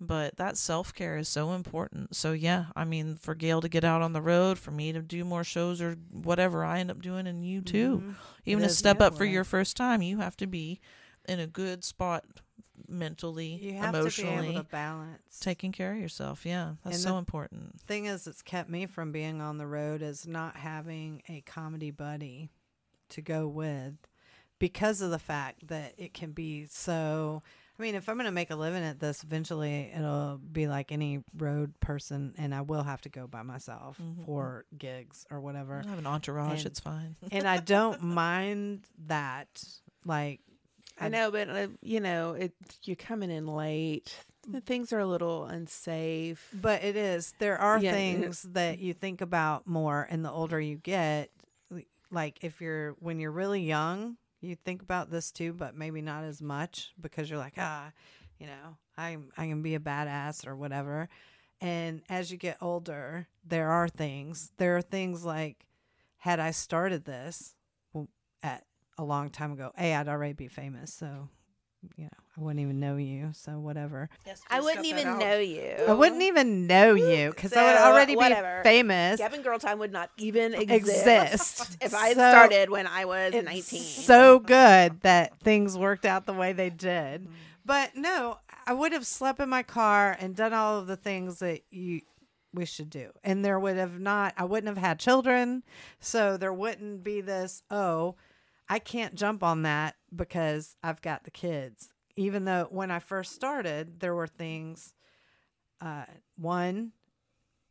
But 0.00 0.36
that 0.36 0.56
self 0.58 0.92
care 0.94 1.16
is 1.16 1.28
so 1.28 1.52
important. 1.52 2.14
So 2.16 2.32
yeah, 2.32 2.66
I 2.74 2.84
mean, 2.84 3.16
for 3.16 3.34
Gail 3.34 3.60
to 3.62 3.68
get 3.68 3.84
out 3.84 4.02
on 4.02 4.12
the 4.12 4.20
road, 4.20 4.58
for 4.58 4.70
me 4.70 4.92
to 4.92 5.00
do 5.00 5.24
more 5.24 5.44
shows 5.44 5.80
or 5.80 5.96
whatever 6.10 6.64
I 6.64 6.80
end 6.80 6.90
up 6.90 7.00
doing, 7.00 7.26
and 7.26 7.46
you 7.46 7.60
too, 7.62 8.02
Mhm. 8.04 8.14
even 8.44 8.62
to 8.62 8.68
step 8.74 9.00
up 9.00 9.16
for 9.16 9.24
your 9.32 9.44
first 9.44 9.76
time, 9.76 10.02
you 10.02 10.18
have 10.18 10.36
to 10.38 10.46
be 10.46 10.80
in 11.26 11.40
a 11.40 11.46
good 11.46 11.82
spot 11.82 12.24
mentally, 12.88 13.54
You 13.56 13.74
have 13.74 13.94
emotionally, 13.94 14.36
to 14.36 14.42
be 14.42 14.48
able 14.54 14.62
to 14.64 14.68
balance. 14.70 15.40
taking 15.40 15.72
care 15.72 15.92
of 15.92 15.98
yourself. 15.98 16.44
Yeah, 16.46 16.74
that's 16.84 16.96
And 16.96 17.02
so 17.04 17.10
the- 17.12 17.18
important. 17.18 17.80
thing 17.82 18.06
is 18.06 18.26
it's 18.26 18.42
kept 18.42 18.68
me 18.70 18.86
from 18.86 19.12
being 19.12 19.40
on 19.40 19.58
the 19.58 19.66
road 19.66 20.02
is 20.02 20.26
not 20.26 20.56
having 20.56 21.22
a 21.28 21.40
comedy 21.42 21.90
buddy 21.90 22.50
to 23.10 23.20
go 23.22 23.46
with 23.46 23.94
because 24.58 25.00
of 25.00 25.10
the 25.10 25.18
fact 25.18 25.68
that 25.68 25.94
it 25.98 26.14
can 26.14 26.32
be 26.32 26.66
so 26.66 27.42
I 27.78 27.82
mean, 27.82 27.94
if 27.94 28.08
I'm 28.08 28.16
going 28.16 28.24
to 28.24 28.32
make 28.32 28.48
a 28.50 28.56
living 28.56 28.82
at 28.82 29.00
this, 29.00 29.22
eventually 29.22 29.92
it'll 29.94 30.38
be 30.38 30.66
like 30.66 30.92
any 30.92 31.22
road 31.36 31.78
person, 31.78 32.32
and 32.38 32.54
I 32.54 32.62
will 32.62 32.82
have 32.82 33.02
to 33.02 33.10
go 33.10 33.26
by 33.26 33.42
myself 33.42 33.98
Mhm. 34.00 34.24
for 34.24 34.64
gigs 34.78 35.26
or 35.30 35.42
whatever. 35.42 35.82
I 35.84 35.90
have 35.90 35.98
an 35.98 36.06
entourage. 36.06 36.60
And- 36.60 36.66
it's 36.68 36.80
fine. 36.80 37.16
and 37.30 37.46
I 37.46 37.58
don't 37.58 38.00
mind 38.02 38.86
that. 39.08 39.62
Like, 40.06 40.40
I 41.00 41.08
know, 41.08 41.30
but 41.30 41.48
uh, 41.48 41.68
you 41.82 42.00
know, 42.00 42.32
it 42.32 42.52
you're 42.84 42.96
coming 42.96 43.30
in 43.30 43.46
late. 43.46 44.14
Things 44.64 44.92
are 44.92 45.00
a 45.00 45.06
little 45.06 45.44
unsafe. 45.44 46.54
But 46.62 46.84
it 46.84 46.96
is. 46.96 47.34
There 47.38 47.58
are 47.58 47.80
Yeah, 47.80 47.92
things 47.92 48.42
that 48.52 48.78
you 48.78 48.94
think 48.94 49.20
about 49.20 49.66
more, 49.66 50.06
and 50.08 50.24
the 50.24 50.30
older 50.30 50.60
you 50.60 50.76
get, 50.76 51.30
like 52.10 52.38
if 52.42 52.60
you're 52.60 52.92
when 53.00 53.18
you're 53.18 53.32
really 53.32 53.62
young, 53.62 54.16
you 54.40 54.54
think 54.54 54.82
about 54.82 55.10
this 55.10 55.32
too, 55.32 55.52
but 55.52 55.74
maybe 55.74 56.00
not 56.00 56.24
as 56.24 56.40
much 56.40 56.92
because 57.00 57.28
you're 57.28 57.38
like, 57.38 57.54
ah, 57.58 57.90
you 58.38 58.46
know, 58.46 58.76
I'm 58.96 59.30
I 59.36 59.46
can 59.46 59.62
be 59.62 59.74
a 59.74 59.80
badass 59.80 60.46
or 60.46 60.54
whatever. 60.56 61.08
And 61.60 62.02
as 62.08 62.30
you 62.30 62.36
get 62.36 62.58
older, 62.60 63.26
there 63.44 63.70
are 63.70 63.88
things. 63.88 64.52
There 64.58 64.76
are 64.76 64.82
things 64.82 65.24
like, 65.24 65.66
had 66.18 66.38
I 66.38 66.50
started 66.50 67.04
this 67.04 67.54
at 68.42 68.64
a 68.98 69.04
long 69.04 69.30
time 69.30 69.52
ago, 69.52 69.72
a 69.78 69.94
I'd 69.94 70.08
already 70.08 70.32
be 70.34 70.48
famous, 70.48 70.92
so 70.92 71.28
you 71.96 72.04
know 72.04 72.10
I 72.36 72.40
wouldn't 72.40 72.60
even 72.60 72.80
know 72.80 72.96
you, 72.96 73.30
so 73.32 73.58
whatever. 73.58 74.08
I 74.50 74.60
wouldn't 74.60 74.86
even 74.86 75.18
know 75.18 75.38
you. 75.38 75.74
I 75.88 75.92
wouldn't 75.92 76.22
even 76.22 76.66
know 76.66 76.94
you 76.94 77.30
because 77.30 77.52
I 77.52 77.64
would 77.72 77.80
already 77.80 78.16
whatever. 78.16 78.60
be 78.62 78.68
famous. 78.68 79.18
Gab 79.18 79.32
and 79.34 79.44
Girl 79.44 79.58
Time 79.58 79.78
would 79.78 79.92
not 79.92 80.10
even 80.18 80.52
exist, 80.60 81.06
Exist. 81.06 81.76
if 81.82 81.94
I 81.94 82.08
had 82.08 82.16
So, 82.16 82.30
started 82.30 82.70
when 82.70 82.86
I 82.86 83.04
was 83.04 83.34
It's 83.34 83.44
19. 83.44 83.80
so 83.82 84.38
good 84.38 85.00
that 85.02 85.38
things 85.40 85.78
worked 85.78 86.04
out 86.04 86.26
the 86.26 86.32
way 86.34 86.52
they 86.52 86.70
did. 86.70 87.28
But 87.64 87.96
no, 87.96 88.38
I 88.66 88.72
would 88.74 88.92
have 88.92 89.06
slept 89.06 89.40
in 89.40 89.48
my 89.48 89.62
car 89.62 90.16
and 90.20 90.34
done 90.36 90.52
all 90.52 90.78
of 90.78 90.86
the 90.86 90.96
things 90.96 91.38
that 91.40 91.62
you 91.70 92.00
we 92.52 92.64
should 92.64 92.88
do. 92.90 93.10
And 93.22 93.44
there 93.44 93.58
would 93.60 93.76
have 93.76 93.98
not 94.00 94.34
I 94.36 94.44
wouldn't 94.44 94.68
have 94.74 94.82
had 94.84 94.98
children, 94.98 95.62
so 96.00 96.36
there 96.36 96.52
wouldn't 96.52 97.04
be 97.04 97.20
this, 97.20 97.62
oh, 97.70 98.16
I 98.68 98.78
can't 98.78 99.14
jump 99.14 99.42
on 99.42 99.62
that 99.62 99.94
because 100.14 100.76
I've 100.82 101.00
got 101.02 101.24
the 101.24 101.30
kids. 101.30 101.88
Even 102.16 102.44
though 102.44 102.66
when 102.70 102.90
I 102.90 102.98
first 102.98 103.34
started, 103.34 104.00
there 104.00 104.14
were 104.14 104.26
things 104.26 104.94
uh 105.80 106.04
one 106.36 106.92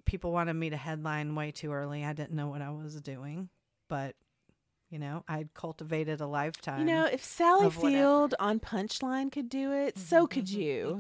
people 0.06 0.32
wanted 0.32 0.54
me 0.54 0.70
to 0.70 0.78
headline 0.78 1.36
way 1.36 1.52
too 1.52 1.72
early. 1.74 2.06
I 2.06 2.14
didn't 2.14 2.36
know 2.36 2.48
what 2.48 2.62
I 2.62 2.70
was 2.70 3.02
doing, 3.02 3.50
but 3.90 4.16
you 4.90 5.00
know, 5.00 5.24
I'd 5.28 5.54
cultivated 5.54 6.22
a 6.22 6.28
lifetime. 6.28 6.80
You 6.80 6.86
know, 6.86 7.06
if 7.06 7.24
Sally. 7.24 7.70
Field 7.70 8.36
on 8.40 8.60
Punchline 8.60 9.32
could 9.32 9.50
do 9.50 9.74
it, 9.74 9.98
so 9.98 10.28
could 10.28 10.50
you. 10.50 11.00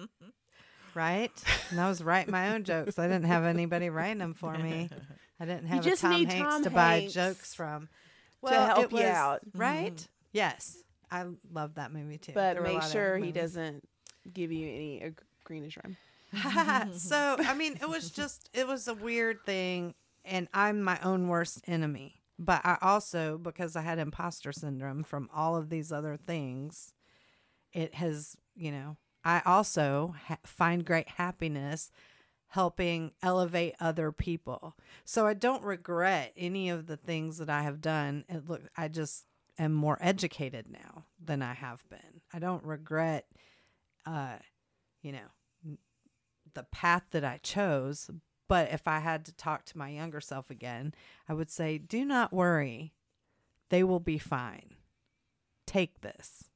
right? 0.94 1.32
And 1.70 1.80
I 1.80 1.88
was 1.88 2.02
writing 2.02 2.32
my 2.32 2.52
own 2.52 2.64
jokes. 2.64 2.98
I 2.98 3.06
didn't 3.06 3.24
have 3.24 3.44
anybody 3.44 3.90
writing 3.90 4.18
them 4.18 4.34
for 4.34 4.52
me. 4.52 4.90
I 5.38 5.46
didn't 5.46 5.66
have 5.66 5.84
just 5.84 6.02
a 6.02 6.08
Tom 6.08 6.16
need 6.16 6.32
Hanks 6.32 6.54
Tom 6.54 6.64
to 6.64 6.70
buy 6.70 7.08
jokes 7.10 7.54
from. 7.54 7.88
To 8.46 8.54
help 8.54 8.92
it 8.92 8.98
you 8.98 9.04
out. 9.04 9.40
right? 9.54 10.08
Yes, 10.32 10.78
I 11.10 11.26
love 11.52 11.74
that 11.74 11.92
movie 11.92 12.18
too. 12.18 12.32
But 12.32 12.54
There 12.54 12.62
make 12.62 12.82
sure 12.82 13.18
he 13.18 13.32
doesn't 13.32 13.86
give 14.32 14.52
you 14.52 14.68
any 14.68 15.04
uh, 15.04 15.10
greenish 15.44 15.76
rum. 15.82 15.96
so 16.96 17.36
I 17.38 17.54
mean, 17.54 17.78
it 17.80 17.88
was 17.88 18.10
just 18.20 18.48
it 18.54 18.66
was 18.66 18.88
a 18.88 18.94
weird 18.94 19.44
thing, 19.44 19.94
and 20.24 20.48
I'm 20.54 20.82
my 20.82 20.98
own 21.02 21.28
worst 21.28 21.62
enemy. 21.66 22.16
But 22.38 22.62
I 22.64 22.78
also, 22.80 23.36
because 23.36 23.76
I 23.76 23.82
had 23.82 23.98
imposter 23.98 24.50
syndrome 24.50 25.02
from 25.02 25.28
all 25.34 25.56
of 25.56 25.68
these 25.68 25.92
other 25.92 26.16
things, 26.16 26.94
it 27.72 27.94
has 27.94 28.36
you 28.54 28.70
know 28.70 28.96
I 29.24 29.42
also 29.44 30.14
ha- 30.26 30.38
find 30.44 30.84
great 30.84 31.08
happiness 31.08 31.90
helping 32.50 33.12
elevate 33.22 33.74
other 33.80 34.12
people. 34.12 34.76
So 35.04 35.26
I 35.26 35.34
don't 35.34 35.64
regret 35.64 36.32
any 36.36 36.68
of 36.70 36.86
the 36.86 36.96
things 36.96 37.38
that 37.38 37.50
I 37.50 37.62
have 37.62 37.80
done. 37.80 38.24
It 38.28 38.48
look 38.48 38.62
I 38.76 38.88
just 38.88 39.26
am 39.58 39.72
more 39.72 39.98
educated 40.00 40.66
now 40.70 41.04
than 41.24 41.42
I 41.42 41.54
have 41.54 41.88
been. 41.88 42.20
I 42.32 42.38
don't 42.38 42.64
regret 42.64 43.26
uh 44.06 44.36
you 45.02 45.12
know 45.12 45.76
the 46.54 46.64
path 46.64 47.04
that 47.12 47.24
I 47.24 47.38
chose, 47.38 48.10
But 48.48 48.72
if 48.72 48.88
I 48.88 48.98
had 48.98 49.24
to 49.26 49.32
talk 49.32 49.64
to 49.66 49.78
my 49.78 49.90
younger 49.90 50.20
self 50.20 50.50
again, 50.50 50.92
I 51.28 51.34
would 51.34 51.52
say, 51.52 51.78
do 51.78 52.04
not 52.04 52.32
worry. 52.32 52.94
They 53.68 53.84
will 53.84 54.00
be 54.00 54.18
fine. 54.18 54.74
Take 55.66 56.00
this. 56.00 56.50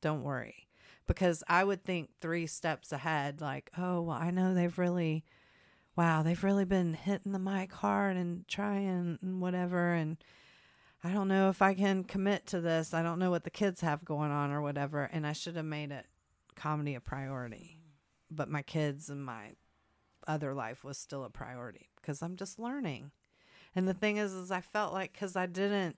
Don't 0.00 0.22
worry. 0.22 0.63
Because 1.06 1.42
I 1.48 1.64
would 1.64 1.84
think 1.84 2.10
three 2.20 2.46
steps 2.46 2.90
ahead, 2.92 3.40
like, 3.40 3.70
oh, 3.76 4.00
well, 4.02 4.16
I 4.16 4.30
know 4.30 4.54
they've 4.54 4.78
really, 4.78 5.24
wow, 5.96 6.22
they've 6.22 6.42
really 6.42 6.64
been 6.64 6.94
hitting 6.94 7.32
the 7.32 7.38
mic 7.38 7.72
hard 7.72 8.16
and 8.16 8.48
trying 8.48 9.18
and 9.20 9.40
whatever. 9.40 9.92
And 9.92 10.16
I 11.02 11.10
don't 11.12 11.28
know 11.28 11.50
if 11.50 11.60
I 11.60 11.74
can 11.74 12.04
commit 12.04 12.46
to 12.48 12.60
this. 12.60 12.94
I 12.94 13.02
don't 13.02 13.18
know 13.18 13.30
what 13.30 13.44
the 13.44 13.50
kids 13.50 13.82
have 13.82 14.04
going 14.04 14.30
on 14.30 14.50
or 14.50 14.62
whatever. 14.62 15.04
And 15.12 15.26
I 15.26 15.34
should 15.34 15.56
have 15.56 15.66
made 15.66 15.92
it 15.92 16.06
comedy 16.56 16.94
a 16.94 17.00
priority. 17.00 17.76
But 18.30 18.48
my 18.48 18.62
kids 18.62 19.10
and 19.10 19.22
my 19.22 19.52
other 20.26 20.54
life 20.54 20.84
was 20.84 20.96
still 20.96 21.24
a 21.24 21.30
priority 21.30 21.90
because 21.96 22.22
I'm 22.22 22.36
just 22.36 22.58
learning. 22.58 23.10
And 23.74 23.86
the 23.86 23.94
thing 23.94 24.16
is, 24.16 24.32
is 24.32 24.50
I 24.50 24.60
felt 24.60 24.92
like 24.92 25.12
because 25.12 25.36
I 25.36 25.46
didn't 25.46 25.96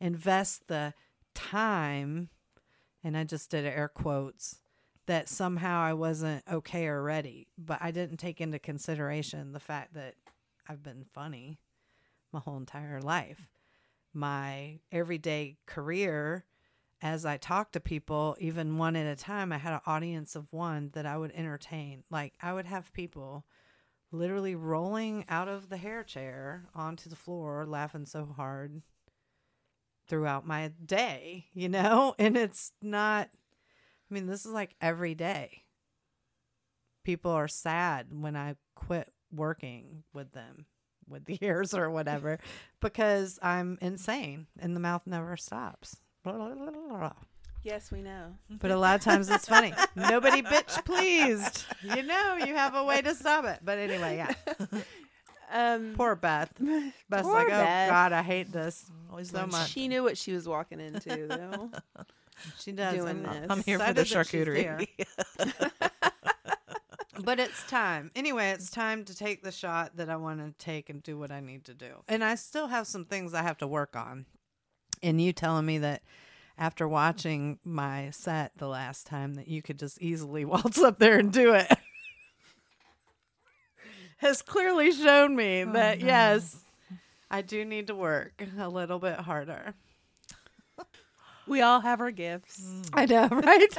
invest 0.00 0.66
the 0.68 0.94
time, 1.34 2.30
and 3.02 3.16
I 3.16 3.24
just 3.24 3.50
did 3.50 3.64
air 3.64 3.88
quotes, 3.88 4.60
that 5.06 5.28
somehow 5.28 5.80
I 5.80 5.94
wasn't 5.94 6.44
okay 6.50 6.86
or 6.86 7.02
ready. 7.02 7.48
But 7.56 7.78
I 7.80 7.90
didn't 7.90 8.18
take 8.18 8.40
into 8.40 8.58
consideration 8.58 9.52
the 9.52 9.60
fact 9.60 9.94
that 9.94 10.14
I've 10.68 10.82
been 10.82 11.04
funny 11.14 11.58
my 12.32 12.40
whole 12.40 12.58
entire 12.58 13.00
life. 13.00 13.48
My 14.12 14.80
everyday 14.92 15.56
career, 15.66 16.44
as 17.00 17.24
I 17.24 17.36
talk 17.36 17.72
to 17.72 17.80
people, 17.80 18.36
even 18.38 18.76
one 18.76 18.96
at 18.96 19.06
a 19.06 19.16
time, 19.16 19.52
I 19.52 19.58
had 19.58 19.72
an 19.72 19.80
audience 19.86 20.36
of 20.36 20.52
one 20.52 20.90
that 20.92 21.06
I 21.06 21.16
would 21.16 21.32
entertain. 21.32 22.04
Like 22.10 22.34
I 22.42 22.52
would 22.52 22.66
have 22.66 22.92
people 22.92 23.46
literally 24.10 24.54
rolling 24.54 25.24
out 25.28 25.48
of 25.48 25.68
the 25.68 25.76
hair 25.76 26.02
chair 26.02 26.64
onto 26.74 27.08
the 27.08 27.16
floor 27.16 27.66
laughing 27.66 28.06
so 28.06 28.26
hard 28.26 28.82
throughout 30.08 30.46
my 30.46 30.72
day, 30.84 31.46
you 31.54 31.68
know? 31.68 32.14
And 32.18 32.36
it's 32.36 32.72
not, 32.82 33.28
I 34.10 34.14
mean, 34.14 34.26
this 34.26 34.44
is 34.44 34.52
like 34.52 34.74
every 34.80 35.14
day. 35.14 35.62
People 37.04 37.30
are 37.30 37.48
sad 37.48 38.08
when 38.10 38.36
I 38.36 38.56
quit 38.74 39.12
working 39.32 40.02
with 40.12 40.32
them, 40.32 40.66
with 41.08 41.24
the 41.24 41.38
ears 41.42 41.74
or 41.74 41.90
whatever, 41.90 42.38
because 42.80 43.38
I'm 43.42 43.78
insane 43.80 44.46
and 44.58 44.74
the 44.74 44.80
mouth 44.80 45.02
never 45.06 45.36
stops. 45.36 45.96
Yes, 47.62 47.90
we 47.90 48.02
know. 48.02 48.34
But 48.60 48.70
a 48.70 48.76
lot 48.76 48.94
of 48.94 49.02
times 49.02 49.28
it's 49.28 49.46
funny. 49.46 49.74
Nobody 49.96 50.42
bitch 50.42 50.84
pleased. 50.84 51.64
You 51.82 52.02
know, 52.02 52.36
you 52.36 52.54
have 52.54 52.74
a 52.74 52.84
way 52.84 53.02
to 53.02 53.14
stop 53.14 53.44
it. 53.44 53.58
But 53.64 53.78
anyway, 53.78 54.16
yeah. 54.16 54.34
Um, 55.52 55.94
Poor 55.96 56.14
Beth. 56.14 56.52
Beth's 57.08 57.22
Poor 57.22 57.32
like, 57.32 57.46
oh 57.46 57.50
Beth. 57.50 57.88
God, 57.90 58.12
I 58.12 58.22
hate 58.22 58.52
this 58.52 58.84
Always 59.10 59.30
so 59.30 59.46
much. 59.46 59.70
she 59.70 59.88
knew 59.88 60.02
what 60.02 60.18
she 60.18 60.32
was 60.32 60.46
walking 60.48 60.80
into, 60.80 61.26
though. 61.26 61.70
She 62.60 62.70
does. 62.70 62.94
doing 62.94 63.24
and 63.24 63.24
this. 63.24 63.46
I'm 63.50 63.64
here 63.64 63.80
for 63.80 63.92
the 63.92 64.02
excited 64.02 64.22
that 64.22 64.26
she's 64.28 64.46
charcuterie. 64.46 64.86
But 67.24 67.40
it's 67.40 67.64
time. 67.66 68.12
Anyway, 68.14 68.50
it's 68.50 68.70
time 68.70 69.04
to 69.06 69.14
take 69.16 69.42
the 69.42 69.50
shot 69.50 69.96
that 69.96 70.08
I 70.08 70.14
want 70.16 70.38
to 70.38 70.64
take 70.64 70.88
and 70.88 71.02
do 71.02 71.18
what 71.18 71.32
I 71.32 71.40
need 71.40 71.64
to 71.64 71.74
do. 71.74 72.04
And 72.06 72.22
I 72.22 72.36
still 72.36 72.68
have 72.68 72.86
some 72.86 73.04
things 73.04 73.34
I 73.34 73.42
have 73.42 73.58
to 73.58 73.66
work 73.66 73.96
on. 73.96 74.26
And 75.02 75.20
you 75.20 75.32
telling 75.32 75.66
me 75.66 75.78
that 75.78 76.02
after 76.56 76.86
watching 76.86 77.58
my 77.64 78.10
set 78.10 78.52
the 78.58 78.68
last 78.68 79.06
time 79.06 79.34
that 79.34 79.48
you 79.48 79.62
could 79.62 79.80
just 79.80 80.00
easily 80.00 80.44
waltz 80.44 80.78
up 80.78 81.00
there 81.00 81.18
and 81.18 81.32
do 81.32 81.54
it 81.54 81.66
has 84.18 84.42
clearly 84.42 84.92
shown 84.92 85.34
me 85.34 85.62
Oh, 85.62 85.72
that 85.72 86.00
no. 86.00 86.06
yes, 86.06 86.56
I 87.30 87.42
do 87.42 87.64
need 87.64 87.88
to 87.88 87.94
work 87.94 88.42
a 88.58 88.68
little 88.68 88.98
bit 88.98 89.18
harder. 89.18 89.74
we 91.46 91.60
all 91.60 91.80
have 91.80 92.00
our 92.00 92.10
gifts. 92.10 92.60
Mm. 92.60 92.90
I 92.92 93.06
know, 93.06 93.28
right? 93.28 93.76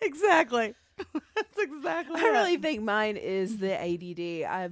exactly. 0.00 0.74
That's 1.34 1.58
exactly. 1.58 2.20
I 2.20 2.24
really 2.28 2.56
think 2.56 2.82
mine 2.82 3.16
is 3.16 3.58
the 3.58 3.72
ADD. 3.74 4.48
I 4.50 4.70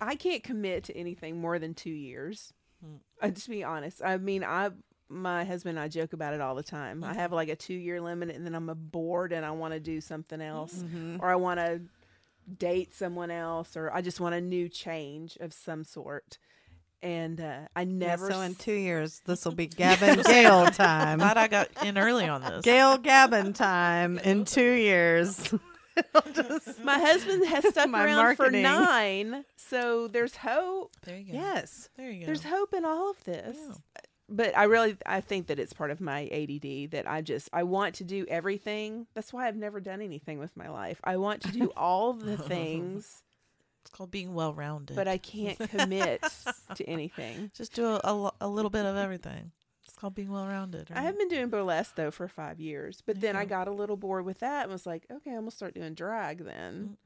I 0.00 0.14
can't 0.14 0.42
commit 0.42 0.84
to 0.84 0.96
anything 0.96 1.40
more 1.40 1.58
than 1.58 1.74
two 1.74 1.90
years. 1.90 2.52
I 3.20 3.28
just 3.28 3.48
be 3.50 3.62
honest. 3.62 4.00
I 4.02 4.16
mean, 4.16 4.42
I 4.42 4.70
my 5.10 5.44
husband 5.44 5.76
and 5.76 5.84
I 5.84 5.88
joke 5.88 6.14
about 6.14 6.32
it 6.32 6.40
all 6.40 6.54
the 6.54 6.62
time. 6.62 7.04
I 7.04 7.12
mm. 7.12 7.16
have 7.16 7.32
like 7.32 7.50
a 7.50 7.56
two 7.56 7.74
year 7.74 8.00
limit, 8.00 8.30
and 8.30 8.46
then 8.46 8.54
I'm 8.54 8.70
bored 8.74 9.32
and 9.32 9.44
I 9.44 9.50
want 9.50 9.74
to 9.74 9.80
do 9.80 10.00
something 10.00 10.40
else, 10.40 10.72
Mm-hmm. 10.74 11.16
or 11.20 11.28
I 11.30 11.36
want 11.36 11.60
to 11.60 11.82
date 12.58 12.94
someone 12.94 13.30
else, 13.30 13.76
or 13.76 13.92
I 13.92 14.00
just 14.02 14.20
want 14.20 14.34
a 14.34 14.40
new 14.40 14.68
change 14.68 15.36
of 15.40 15.52
some 15.52 15.84
sort. 15.84 16.38
And 17.02 17.40
uh, 17.40 17.60
I 17.74 17.80
Yeah, 17.82 17.84
never. 17.84 18.30
so 18.30 18.40
in 18.42 18.54
two 18.54 18.74
years, 18.74 19.20
this 19.24 19.44
will 19.44 19.52
be 19.54 19.66
Gab 19.68 20.02
and 20.02 20.22
Gale 20.24 20.66
time. 20.70 21.18
Glad 21.18 21.38
I 21.38 21.48
got 21.48 21.68
in 21.84 21.96
early 21.96 22.26
on 22.26 22.42
this. 22.42 22.62
Gail 22.62 22.98
Gavin 22.98 23.52
time 23.54 24.18
in 24.18 24.44
two 24.44 24.72
years. 24.72 25.52
my 26.84 26.98
husband 26.98 27.46
has 27.46 27.66
stuck 27.68 27.88
My 27.90 28.04
around 28.04 28.36
for 28.36 28.50
nine, 28.50 29.44
so 29.56 30.08
there's 30.08 30.36
hope. 30.36 30.94
There 31.04 31.16
you 31.16 31.32
go. 31.32 31.38
yes. 31.38 31.88
There 31.96 32.10
you 32.10 32.20
go. 32.20 32.26
There's 32.26 32.44
hope 32.44 32.72
in 32.74 32.84
all 32.84 33.10
of 33.10 33.24
this. 33.24 33.56
Yeah. 33.58 33.74
But 34.32 34.56
I 34.56 34.64
really 34.64 34.96
I 35.04 35.20
think 35.20 35.48
that 35.48 35.58
it's 35.58 35.72
part 35.72 35.90
of 35.90 36.00
my 36.00 36.22
ADD 36.28 36.92
that 36.92 37.04
I 37.08 37.20
just 37.20 37.48
I 37.52 37.64
want 37.64 37.96
to 37.96 38.04
do 38.04 38.24
everything. 38.28 39.06
That's 39.14 39.32
why 39.32 39.48
I've 39.48 39.56
never 39.56 39.80
done 39.80 40.00
anything 40.00 40.38
with 40.38 40.56
my 40.56 40.68
life. 40.68 41.00
I 41.04 41.16
want 41.16 41.42
to 41.42 41.52
do 41.52 41.72
all 41.76 42.12
the 42.12 42.36
things, 42.36 43.22
It's 43.82 43.90
called 43.90 44.10
being 44.10 44.32
well 44.34 44.54
rounded. 44.54 44.94
but 44.96 45.08
I 45.08 45.18
can't 45.18 45.58
commit 45.58 46.22
to 46.76 46.84
anything. 46.88 47.50
just 47.56 47.74
do 47.74 47.86
a, 47.86 47.96
a, 48.04 48.32
a 48.42 48.48
little 48.48 48.70
bit 48.70 48.86
of 48.86 48.96
everything. 48.96 49.50
It's 49.84 49.96
called 49.96 50.14
being 50.14 50.30
well 50.30 50.46
rounded. 50.46 50.90
I 50.94 51.02
have 51.02 51.18
been 51.18 51.26
doing 51.28 51.48
burlesque 51.48 51.96
though 51.96 52.12
for 52.12 52.28
five 52.28 52.60
years, 52.60 53.02
but 53.04 53.20
There 53.20 53.32
then 53.32 53.40
I 53.40 53.44
got 53.46 53.66
a 53.66 53.72
little 53.72 53.96
bored 53.96 54.24
with 54.24 54.38
that 54.38 54.62
and 54.64 54.72
was 54.72 54.86
like, 54.86 55.06
okay, 55.10 55.30
I'm 55.32 55.40
gonna 55.40 55.50
start 55.50 55.74
doing 55.74 55.94
drag 55.94 56.44
then. 56.44 56.90
Mm. 56.92 56.96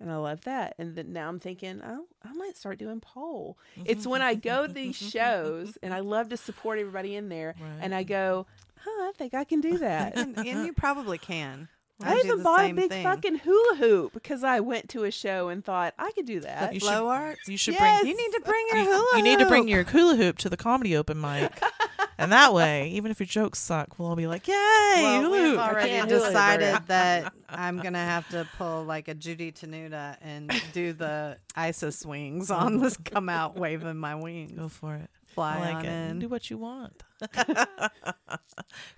And 0.00 0.10
I 0.10 0.16
love 0.16 0.42
that. 0.44 0.74
And 0.78 0.96
then 0.96 1.12
now 1.12 1.28
I'm 1.28 1.38
thinking, 1.38 1.82
oh, 1.86 2.06
I 2.24 2.32
might 2.32 2.56
start 2.56 2.78
doing 2.78 3.00
pole. 3.00 3.58
It's 3.84 4.06
when 4.06 4.22
I 4.22 4.34
go 4.34 4.66
to 4.66 4.72
these 4.72 4.96
shows 4.96 5.76
and 5.82 5.92
I 5.92 6.00
love 6.14 6.30
to 6.30 6.36
support 6.38 6.78
everybody 6.78 7.16
in 7.16 7.28
there, 7.28 7.54
Right. 7.60 7.78
and 7.82 7.94
I 7.94 8.02
go, 8.02 8.46
huh, 8.78 8.90
I 9.08 9.12
think 9.18 9.34
I 9.34 9.44
can 9.44 9.60
do 9.60 9.76
that. 9.78 10.16
And, 10.16 10.38
and 10.38 10.64
you 10.66 10.72
probably 10.72 11.18
can. 11.18 11.68
I 12.02 12.14
do 12.14 12.28
even 12.28 12.42
bought 12.42 12.70
a 12.70 12.72
big 12.72 12.88
thing. 12.88 13.04
fucking 13.04 13.40
hula 13.40 13.76
hoop 13.76 14.14
because 14.14 14.42
I 14.42 14.60
went 14.60 14.88
to 14.88 15.04
a 15.04 15.10
show 15.10 15.50
and 15.50 15.62
thought 15.62 15.92
I 15.98 16.12
could 16.12 16.24
do 16.24 16.40
that. 16.40 16.70
the 16.70 16.74
You 16.76 16.80
flow 16.80 16.92
should- 16.92 17.06
arts. 17.08 17.46
You 17.48 17.58
should 17.58 17.74
Yes. 17.74 18.00
bring. 18.00 18.10
You 18.10 18.16
need 18.16 18.32
to 18.38 18.40
bring 18.42 18.66
your 18.70 18.78
You, 18.78 18.84
hula. 18.86 19.16
you 19.18 19.22
need 19.22 19.38
to 19.40 19.46
bring 19.46 19.64
hoop. 19.64 19.70
your 19.70 19.84
hula 19.84 20.16
hoop 20.16 20.38
to 20.38 20.48
the 20.48 20.56
comedy 20.56 20.96
open 20.96 21.20
mic, 21.20 21.52
and 22.20 22.30
that 22.32 22.54
way, 22.54 22.88
even 22.90 23.10
if 23.10 23.18
your 23.18 23.26
jokes 23.26 23.58
suck, 23.58 23.98
we'll 23.98 24.08
all 24.08 24.16
be 24.16 24.26
like, 24.28 24.46
"Yay, 24.46 24.54
Well, 24.54 25.30
we've 25.30 25.58
already 25.58 25.88
can't 25.88 26.08
hula 26.10 26.20
hoop 26.22 26.28
decided 26.32 26.78
that 26.86 27.32
I'm 27.48 27.78
gonna 27.78 27.98
have 28.04 28.28
to 28.30 28.46
pull 28.56 28.84
like 28.84 29.08
a 29.08 29.14
Judy 29.14 29.50
Tenuta 29.52 30.16
and 30.20 30.52
do 30.72 30.92
the 30.92 31.38
ISIS 31.56 32.06
wings 32.06 32.50
on 32.50 32.78
this. 32.78 32.96
Come 33.04 33.28
out 33.28 33.56
waving 33.56 33.96
my 33.96 34.14
wings, 34.14 34.52
Go 34.52 34.68
for 34.68 34.94
it. 34.94 35.10
fly 35.26 35.56
I 35.56 35.60
like 35.60 35.76
on 35.76 35.84
it. 35.86 36.10
in. 36.10 36.18
Do 36.20 36.28
what 36.28 36.48
you 36.50 36.58
want. 36.58 37.02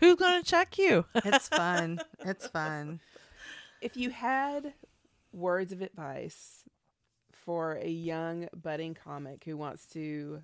Who's 0.00 0.16
gonna 0.16 0.42
check 0.42 0.78
you? 0.78 1.04
It's 1.14 1.48
fun. 1.48 2.00
It's 2.24 2.46
fun. 2.48 3.00
If 3.80 3.96
you 3.96 4.10
had 4.10 4.74
words 5.32 5.72
of 5.72 5.82
advice 5.82 6.64
for 7.32 7.72
a 7.80 7.88
young 7.88 8.48
budding 8.54 8.94
comic 8.94 9.42
who 9.44 9.56
wants 9.56 9.86
to 9.88 10.42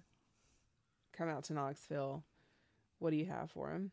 come 1.17 1.29
out 1.29 1.45
to 1.45 1.53
Knoxville, 1.53 2.25
what 2.99 3.11
do 3.11 3.17
you 3.17 3.27
have 3.27 3.51
for 3.51 3.71
him? 3.73 3.91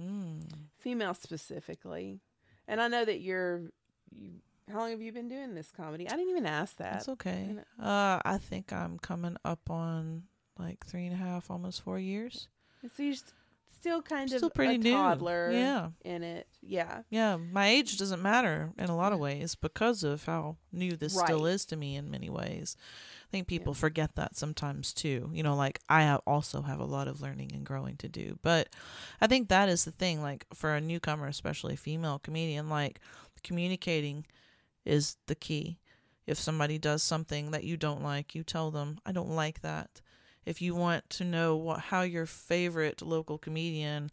Hmm. 0.00 0.40
Female 0.78 1.14
specifically. 1.14 2.20
And 2.68 2.80
I 2.80 2.88
know 2.88 3.04
that 3.04 3.20
you're 3.20 3.70
you 4.10 4.30
how 4.70 4.78
long 4.80 4.90
have 4.90 5.00
you 5.00 5.12
been 5.12 5.28
doing 5.28 5.54
this 5.54 5.70
comedy? 5.70 6.08
I 6.08 6.16
didn't 6.16 6.30
even 6.30 6.44
ask 6.46 6.76
that. 6.78 6.92
That's 6.94 7.08
okay. 7.10 7.54
Uh, 7.80 8.18
I 8.24 8.38
think 8.38 8.72
I'm 8.72 8.98
coming 8.98 9.36
up 9.44 9.70
on 9.70 10.24
like 10.58 10.84
three 10.84 11.04
and 11.06 11.14
a 11.14 11.16
half, 11.16 11.50
almost 11.52 11.82
four 11.82 12.00
years. 12.00 12.48
So 12.96 13.02
you're 13.04 13.14
still 13.78 14.02
kind 14.02 14.28
Still 14.28 14.48
of 14.48 14.54
pretty 14.54 14.74
a 14.74 14.78
new. 14.78 14.90
toddler 14.92 15.52
Yeah. 15.52 15.90
in 16.04 16.24
it. 16.24 16.48
Yeah. 16.62 17.02
Yeah, 17.10 17.36
my 17.36 17.68
age 17.68 17.96
doesn't 17.96 18.20
matter 18.22 18.72
in 18.76 18.88
a 18.90 18.96
lot 18.96 19.12
of 19.12 19.20
ways 19.20 19.54
because 19.54 20.02
of 20.02 20.24
how 20.24 20.56
new 20.72 20.96
this 20.96 21.14
still 21.16 21.46
is 21.46 21.64
to 21.66 21.76
me 21.76 21.94
in 21.94 22.10
many 22.10 22.28
ways. 22.28 22.76
I 23.26 23.30
think 23.30 23.48
people 23.48 23.74
forget 23.74 24.14
that 24.14 24.36
sometimes 24.36 24.92
too. 24.92 25.30
You 25.32 25.42
know, 25.42 25.56
like 25.56 25.80
I 25.88 26.14
also 26.26 26.62
have 26.62 26.78
a 26.78 26.84
lot 26.84 27.08
of 27.08 27.20
learning 27.20 27.50
and 27.52 27.66
growing 27.66 27.96
to 27.98 28.08
do. 28.08 28.38
But 28.42 28.68
I 29.20 29.26
think 29.26 29.48
that 29.48 29.68
is 29.68 29.84
the 29.84 29.90
thing 29.90 30.22
like 30.22 30.46
for 30.54 30.74
a 30.74 30.80
newcomer, 30.80 31.26
especially 31.26 31.74
a 31.74 31.78
female 31.78 32.18
comedian, 32.18 32.68
like 32.68 33.00
communicating 33.42 34.26
is 34.84 35.16
the 35.26 35.34
key. 35.34 35.78
If 36.26 36.38
somebody 36.38 36.78
does 36.78 37.02
something 37.02 37.50
that 37.50 37.64
you 37.64 37.76
don't 37.76 38.02
like, 38.02 38.34
you 38.34 38.42
tell 38.42 38.70
them, 38.70 38.98
"I 39.04 39.12
don't 39.12 39.30
like 39.30 39.60
that." 39.62 40.00
If 40.44 40.62
you 40.62 40.74
want 40.74 41.10
to 41.10 41.24
know 41.24 41.56
what 41.56 41.80
how 41.80 42.02
your 42.02 42.26
favorite 42.26 43.02
local 43.02 43.38
comedian 43.38 44.10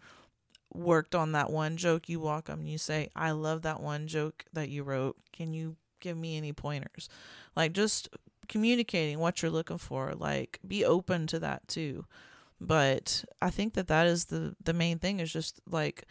worked 0.74 1.16
on 1.16 1.34
that 1.34 1.52
one 1.52 1.78
joke, 1.78 2.10
you 2.10 2.20
walk 2.20 2.50
up 2.50 2.58
and 2.58 2.70
you 2.70 2.80
say, 2.80 3.10
I 3.16 3.32
love 3.32 3.62
that 3.64 3.82
one 3.82 4.08
joke 4.08 4.46
that 4.54 4.70
you 4.70 4.84
wrote. 4.84 5.18
Can 5.32 5.54
you 5.54 5.78
give 6.04 6.18
me 6.18 6.38
any 6.38 6.54
pointers. 6.54 7.10
Like 7.56 7.72
just 7.74 8.10
communicating 8.48 9.20
what 9.20 9.42
you're 9.42 9.52
looking 9.52 9.78
for. 9.78 10.14
Like 10.14 10.60
be 10.68 10.84
open 10.86 11.28
to 11.28 11.40
that 11.40 11.68
too. 11.68 12.06
But 12.60 13.26
I 13.42 13.50
think 13.50 13.74
that 13.74 13.88
that 13.88 14.08
is 14.08 14.26
the 14.26 14.56
the 14.64 14.74
main 14.74 15.00
thing 15.00 15.20
is 15.20 15.32
just 15.32 15.60
like 15.70 16.06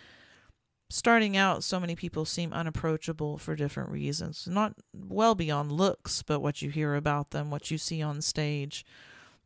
starting 0.93 1.39
out 1.39 1.65
so 1.65 1.81
many 1.81 1.97
people 1.97 2.27
seem 2.27 2.53
unapproachable 2.53 3.39
for 3.39 3.57
different 3.57 3.89
reasons 3.89 4.47
not 4.47 4.75
well 4.93 5.35
beyond 5.35 5.73
looks 5.73 6.23
but 6.23 6.41
what 6.41 6.61
you 6.61 6.69
hear 6.69 6.95
about 6.95 7.31
them 7.31 7.51
what 7.51 7.71
you 7.71 7.79
see 7.79 8.03
on 8.03 8.21
stage 8.21 8.85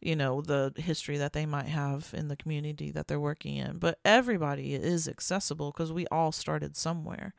you 0.01 0.17
know 0.17 0.41
the 0.41 0.73
history 0.77 1.17
that 1.17 1.33
they 1.35 1.47
might 1.47 1.67
have 1.67 2.13
in 2.13 2.27
the 2.27 2.35
community 2.35 2.91
that 2.91 3.07
they're 3.07 3.21
working 3.21 3.57
in 3.57 3.79
but 3.79 4.01
everybody 4.05 4.75
is 4.75 5.07
accessible 5.07 5.71
because 5.71 5.93
we 5.93 6.05
all 6.09 6.33
started 6.33 6.77
somewhere 6.77 7.33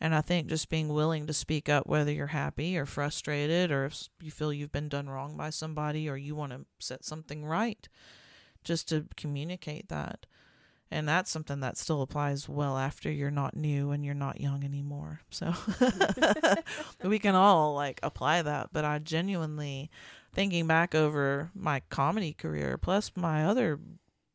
and 0.00 0.14
i 0.14 0.20
think 0.20 0.48
just 0.48 0.68
being 0.68 0.88
willing 0.88 1.26
to 1.26 1.32
speak 1.32 1.68
up 1.68 1.86
whether 1.86 2.12
you're 2.12 2.28
happy 2.28 2.76
or 2.76 2.86
frustrated 2.86 3.70
or 3.70 3.86
if 3.86 4.08
you 4.20 4.30
feel 4.30 4.52
you've 4.52 4.72
been 4.72 4.88
done 4.88 5.08
wrong 5.08 5.36
by 5.36 5.50
somebody 5.50 6.08
or 6.08 6.16
you 6.16 6.34
want 6.34 6.52
to 6.52 6.64
set 6.78 7.04
something 7.04 7.44
right 7.44 7.88
just 8.66 8.88
to 8.88 9.06
communicate 9.16 9.88
that. 9.88 10.26
And 10.90 11.08
that's 11.08 11.30
something 11.30 11.60
that 11.60 11.78
still 11.78 12.02
applies 12.02 12.48
well 12.48 12.76
after 12.76 13.10
you're 13.10 13.30
not 13.30 13.56
new 13.56 13.90
and 13.90 14.04
you're 14.04 14.14
not 14.14 14.40
young 14.40 14.62
anymore. 14.62 15.20
So 15.30 15.54
we 17.02 17.18
can 17.18 17.34
all 17.34 17.74
like 17.74 17.98
apply 18.02 18.42
that. 18.42 18.68
But 18.72 18.84
i 18.84 18.98
genuinely 18.98 19.90
thinking 20.32 20.66
back 20.66 20.94
over 20.94 21.50
my 21.54 21.80
comedy 21.88 22.32
career 22.32 22.76
plus 22.76 23.10
my 23.16 23.44
other 23.44 23.80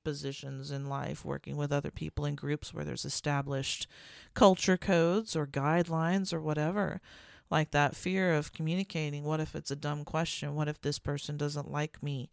positions 0.04 0.72
in 0.72 0.90
life 0.90 1.24
working 1.26 1.58
with 1.58 1.72
other 1.72 1.92
people 1.92 2.26
in 2.26 2.36
groups 2.36 2.74
where 2.74 2.86
there's 2.86 3.06
established 3.06 3.88
culture 4.34 4.78
codes 4.78 5.36
or 5.36 5.46
guidelines 5.46 6.34
or 6.34 6.42
whatever 6.42 7.02
like 7.50 7.72
that 7.72 7.96
fear 7.96 8.34
of 8.34 8.54
communicating 8.54 9.24
what 9.24 9.40
if 9.40 9.56
it's 9.56 9.72
a 9.72 9.76
dumb 9.76 10.04
question 10.06 10.56
what 10.56 10.68
if 10.68 10.82
this 10.82 11.00
person 11.00 11.38
doesn't 11.38 11.72
like 11.72 12.02
me 12.02 12.30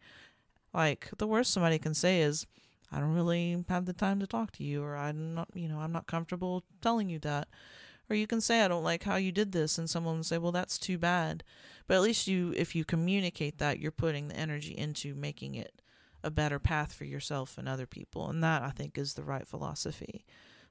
like 0.73 1.11
the 1.19 1.27
worst 1.27 1.53
somebody 1.53 1.79
can 1.79 1.95
say 1.95 2.21
is 2.21 2.47
I 2.91 3.01
don't 3.01 3.15
really 3.15 3.65
have 3.69 3.85
the 3.85 3.93
time 3.93 4.19
to 4.21 4.27
talk 4.27 4.53
to 4.53 4.65
you, 4.65 4.83
or 4.83 4.97
I'm 4.97 5.35
not, 5.35 5.49
you 5.55 5.69
know, 5.69 5.81
I'm 5.81 5.93
not 5.93 6.07
comfortable 6.07 6.65
telling 6.81 7.11
you 7.11 7.19
that. 7.21 7.49
Or 8.09 8.17
you 8.17 8.27
can 8.27 8.41
say, 8.41 8.63
I 8.63 8.69
don't 8.69 8.85
like 8.85 9.03
how 9.03 9.17
you 9.17 9.31
did 9.33 9.53
this, 9.53 9.77
and 9.77 9.91
someone 9.91 10.17
will 10.17 10.25
say, 10.25 10.39
well, 10.39 10.53
that's 10.53 10.79
too 10.79 10.97
bad. 10.97 11.45
But 11.87 11.97
at 11.97 12.03
least 12.03 12.27
you, 12.27 12.55
if 12.57 12.75
you 12.75 12.85
communicate 12.85 13.59
that, 13.59 13.79
you're 13.79 13.91
putting 13.91 14.29
the 14.29 14.37
energy 14.37 14.73
into 14.73 15.15
making 15.15 15.55
it 15.55 15.83
a 16.23 16.31
better 16.31 16.59
path 16.59 16.93
for 16.93 17.05
yourself 17.05 17.59
and 17.59 17.69
other 17.69 17.87
people. 17.87 18.29
And 18.29 18.43
that, 18.43 18.63
I 18.63 18.71
think, 18.71 18.99
is 18.99 19.15
the 19.15 19.25
right 19.25 19.47
philosophy. 19.47 20.25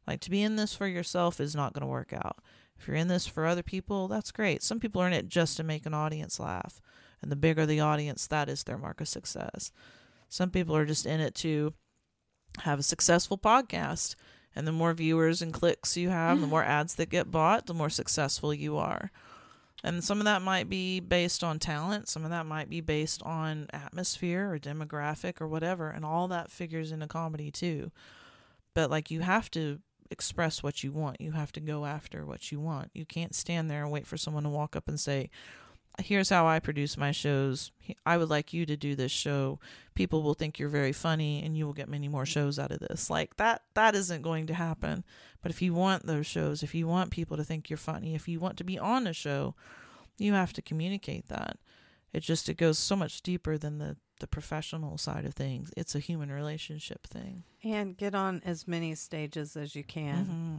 Like 0.06 0.22
to 0.22 0.30
be 0.30 0.42
in 0.42 0.56
this 0.56 0.74
for 0.74 0.88
yourself 0.88 1.40
is 1.40 1.56
not 1.56 1.74
going 1.74 1.82
to 1.82 1.88
work 1.88 2.14
out. 2.14 2.38
If 2.80 2.88
you're 2.88 2.96
in 2.96 3.08
this 3.08 3.28
for 3.28 3.46
other 3.46 3.64
people, 3.64 4.08
that's 4.08 4.32
great. 4.32 4.64
Some 4.64 4.80
people 4.80 5.02
are 5.02 5.08
in 5.08 5.14
it 5.14 5.28
just 5.28 5.58
to 5.58 5.64
make 5.64 5.86
an 5.86 5.94
audience 5.94 6.40
laugh. 6.40 6.82
And 7.22 7.32
the 7.32 7.36
bigger 7.36 7.66
the 7.66 7.80
audience, 7.80 8.28
that 8.28 8.50
is 8.50 8.64
their 8.64 8.78
mark 8.78 9.02
of 9.02 9.08
success. 9.08 9.72
Some 10.30 10.52
people 10.52 10.76
are 10.76 10.86
just 10.86 11.06
in 11.06 11.20
it 11.20 11.34
to 11.36 11.74
have 12.60 12.80
a 12.80 12.84
successful 12.84 13.38
podcast. 13.38 14.16
And 14.56 14.68
the 14.68 14.72
more 14.72 14.94
viewers 14.94 15.42
and 15.42 15.54
clicks 15.54 15.98
you 15.98 16.10
have, 16.10 16.40
the 16.40 16.48
more 16.48 16.64
ads 16.64 16.96
that 16.96 17.10
get 17.10 17.32
bought, 17.32 17.66
the 17.66 17.74
more 17.74 17.90
successful 17.90 18.54
you 18.54 18.78
are. 18.78 19.12
And 19.88 20.04
some 20.04 20.20
of 20.20 20.26
that 20.26 20.42
might 20.42 20.68
be 20.68 21.00
based 21.00 21.46
on 21.46 21.60
talent, 21.60 22.10
some 22.10 22.26
of 22.26 22.30
that 22.32 22.46
might 22.46 22.70
be 22.70 22.82
based 22.82 23.24
on 23.24 23.68
atmosphere 23.72 24.52
or 24.52 24.60
demographic 24.60 25.40
or 25.40 25.48
whatever. 25.48 25.90
And 25.90 26.04
all 26.04 26.28
that 26.28 26.52
figures 26.52 26.92
into 26.92 27.08
comedy 27.08 27.52
too. 27.52 27.92
But 28.74 28.92
like 28.92 29.10
you 29.10 29.22
have 29.22 29.50
to 29.52 29.80
express 30.12 30.62
what 30.62 30.84
you 30.84 30.92
want, 30.92 31.22
you 31.22 31.32
have 31.32 31.54
to 31.54 31.62
go 31.62 31.86
after 31.86 32.26
what 32.26 32.52
you 32.52 32.60
want. 32.60 32.92
You 32.94 33.06
can't 33.06 33.34
stand 33.34 33.72
there 33.72 33.84
and 33.84 33.92
wait 33.92 34.06
for 34.06 34.18
someone 34.18 34.44
to 34.44 34.50
walk 34.50 34.76
up 34.76 34.90
and 34.90 35.00
say, 35.00 35.30
here's 36.00 36.30
how 36.30 36.46
I 36.46 36.60
produce 36.60 36.98
my 36.98 37.12
shows. 37.12 37.72
I 38.06 38.18
would 38.18 38.30
like 38.30 38.54
you 38.54 38.66
to 38.66 38.78
do 38.78 38.94
this 38.94 39.12
show. 39.12 39.60
People 39.96 40.22
will 40.22 40.34
think 40.34 40.60
you're 40.60 40.70
very 40.70 40.92
funny 40.92 41.42
and 41.44 41.58
you 41.58 41.66
will 41.66 41.74
get 41.74 41.90
many 41.90 42.08
more 42.08 42.26
shows 42.26 42.60
out 42.60 42.72
of 42.72 42.80
this. 42.80 43.10
Like 43.10 43.38
that 43.38 43.64
that 43.74 43.96
isn't 43.96 44.22
going 44.22 44.48
to 44.48 44.54
happen. 44.54 45.04
But 45.42 45.52
if 45.52 45.62
you 45.62 45.74
want 45.74 46.06
those 46.06 46.26
shows, 46.28 46.64
if 46.64 46.74
you 46.76 46.88
want 46.88 47.12
people 47.12 47.38
to 47.38 47.44
think 47.44 47.70
you're 47.70 47.78
funny, 47.78 48.16
if 48.16 48.28
you 48.28 48.40
want 48.40 48.58
to 48.58 48.64
be 48.64 48.78
on 48.80 49.08
a 49.08 49.14
show, 49.14 49.56
you 50.18 50.34
have 50.34 50.54
to 50.54 50.62
communicate 50.62 51.28
that. 51.30 51.58
It 52.14 52.22
just 52.22 52.50
it 52.50 52.58
goes 52.58 52.80
so 52.80 52.96
much 52.96 53.22
deeper 53.22 53.58
than 53.58 53.78
the 53.78 53.98
the 54.20 54.28
professional 54.28 54.98
side 54.98 55.26
of 55.26 55.36
things. 55.36 55.72
It's 55.78 55.94
a 55.94 56.00
human 56.00 56.32
relationship 56.32 57.06
thing. 57.06 57.44
And 57.64 57.96
get 57.96 58.16
on 58.16 58.42
as 58.44 58.68
many 58.68 58.96
stages 58.96 59.56
as 59.56 59.76
you 59.76 59.84
can. 59.84 60.26
Mm-hmm. 60.26 60.56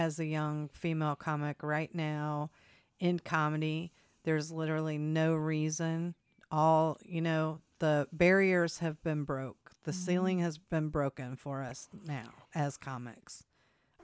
As 0.00 0.18
a 0.20 0.26
young 0.26 0.68
female 0.74 1.16
comic 1.16 1.62
right 1.62 1.92
now 1.94 2.50
in 2.98 3.18
comedy, 3.18 3.92
there's 4.24 4.52
literally 4.52 4.98
no 4.98 5.34
reason. 5.34 6.14
All, 6.52 6.98
you 7.02 7.22
know, 7.22 7.60
the 7.78 8.06
barriers 8.12 8.78
have 8.78 9.02
been 9.02 9.24
broke. 9.24 9.56
The 9.84 9.92
Mm-hmm. 9.92 10.00
ceiling 10.04 10.38
has 10.40 10.58
been 10.58 10.88
broken 10.90 11.36
for 11.36 11.62
us 11.62 11.88
now 12.04 12.28
as 12.54 12.76
comics. 12.76 13.44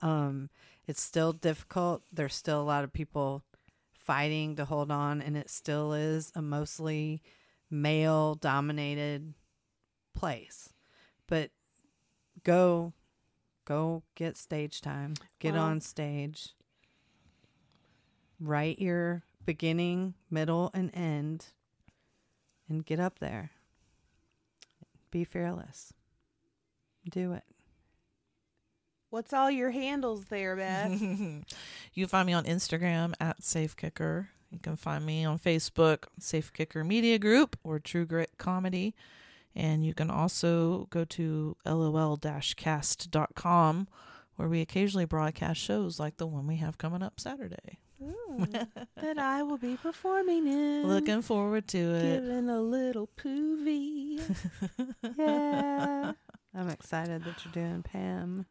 Um, 0.03 0.51
it's 0.87 1.01
still 1.01 1.33
difficult. 1.33 2.03
There's 2.13 2.35
still 2.35 2.61
a 2.61 2.65
lot 2.65 2.85
of 2.85 2.93
people 2.93 3.43
fighting 3.93 4.57
to 4.57 4.65
hold 4.65 4.91
on, 4.91 5.21
and 5.21 5.37
it 5.37 5.51
still 5.51 5.93
is 5.93 6.31
a 6.35 6.43
mostly 6.43 7.23
male 7.71 8.35
dominated 8.35 9.35
place. 10.15 10.73
But 11.27 11.51
go 12.45 12.93
go 13.65 14.05
get 14.15 14.37
stage 14.37 14.81
time. 14.81 15.15
Get 15.41 15.55
Well- 15.55 15.65
on 15.65 15.81
stage. 15.81 16.55
Write 18.39 18.79
your 18.79 19.25
beginning, 19.45 20.15
middle, 20.31 20.71
and 20.75 20.95
end 20.95 21.47
and 22.69 22.85
get 22.85 23.01
up 23.01 23.19
there. 23.19 23.51
Be 25.11 25.25
fearless. 25.25 25.93
Do 27.09 27.33
it. 27.33 27.45
What's 29.11 29.33
all 29.33 29.51
your 29.51 29.71
handles 29.71 30.27
there, 30.27 30.57
Beth? 30.57 31.01
you 31.01 31.45
can 31.97 32.09
find 32.09 32.27
me 32.27 32.33
on 32.33 32.45
Instagram 32.45 33.15
at 33.21 33.41
SafeKicker. 33.41 34.29
You 34.51 34.59
can 34.59 34.77
find 34.77 35.05
me 35.05 35.25
on 35.25 35.39
Facebook, 35.39 36.05
Safe 36.19 36.53
Kicker 36.53 36.85
Media 36.85 37.19
Group 37.19 37.59
or 37.65 37.79
True 37.79 38.05
Grit 38.07 38.33
Comedy. 38.39 38.95
And 39.55 39.85
you 39.87 39.95
can 39.95 40.11
also 40.11 40.87
go 40.91 41.05
to 41.05 41.57
lol-cast.com 41.65 42.19
where 44.37 44.49
we 44.49 44.61
occasionally 44.61 45.07
broadcast 45.07 45.61
shows 45.61 45.99
like 45.99 46.19
the 46.19 46.27
one 46.27 46.47
we 46.47 46.57
have 46.57 46.77
coming 46.79 47.03
up 47.03 47.19
Saturday. 47.19 47.79
Ooh, 48.03 48.47
that 49.01 49.19
I 49.19 49.43
will 49.43 49.57
be 49.57 49.77
performing 49.77 50.47
in. 50.47 50.87
Looking 50.87 51.23
forward 51.23 51.67
to 51.69 51.79
it. 51.79 52.21
Giving 52.21 52.51
a 52.51 52.61
little 52.61 53.09
poovy. 53.17 54.21
Yeah. 55.19 56.13
I'm 56.55 56.69
excited 56.69 57.25
that 57.25 57.45
you're 57.45 57.53
doing 57.53 57.83
Pam. 57.83 58.47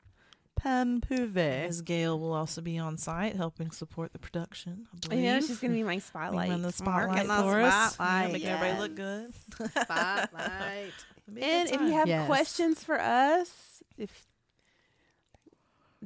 Pam 0.55 1.01
Pouvet. 1.01 1.65
Ms. 1.67 1.81
Gail 1.81 2.19
will 2.19 2.33
also 2.33 2.61
be 2.61 2.77
on 2.77 2.97
site 2.97 3.35
helping 3.35 3.71
support 3.71 4.13
the 4.13 4.19
production. 4.19 4.87
I 5.09 5.13
I 5.13 5.15
know 5.17 5.21
believe. 5.33 5.45
she's 5.47 5.59
gonna 5.59 5.73
be 5.73 5.83
my 5.93 5.99
spotlight. 5.99 6.51
on 6.51 6.61
the 6.61 6.71
spotlight 6.71 7.09
Working 7.09 7.27
the 7.27 7.41
for 7.43 7.61
us. 7.61 7.73
Yeah, 7.73 7.87
spotlight, 7.89 8.31
make 8.33 8.45
everybody 8.45 8.79
look 8.81 8.95
good. 8.95 9.33
Spotlight. 9.71 10.93
It'll 11.27 11.33
be 11.35 11.41
a 11.41 11.43
good 11.43 11.43
And 11.43 11.69
if 11.69 11.81
you 11.81 11.91
have 11.93 12.07
Yes. 12.07 12.25
questions 12.27 12.83
for 12.83 12.99
us, 12.99 13.83
if 13.97 14.25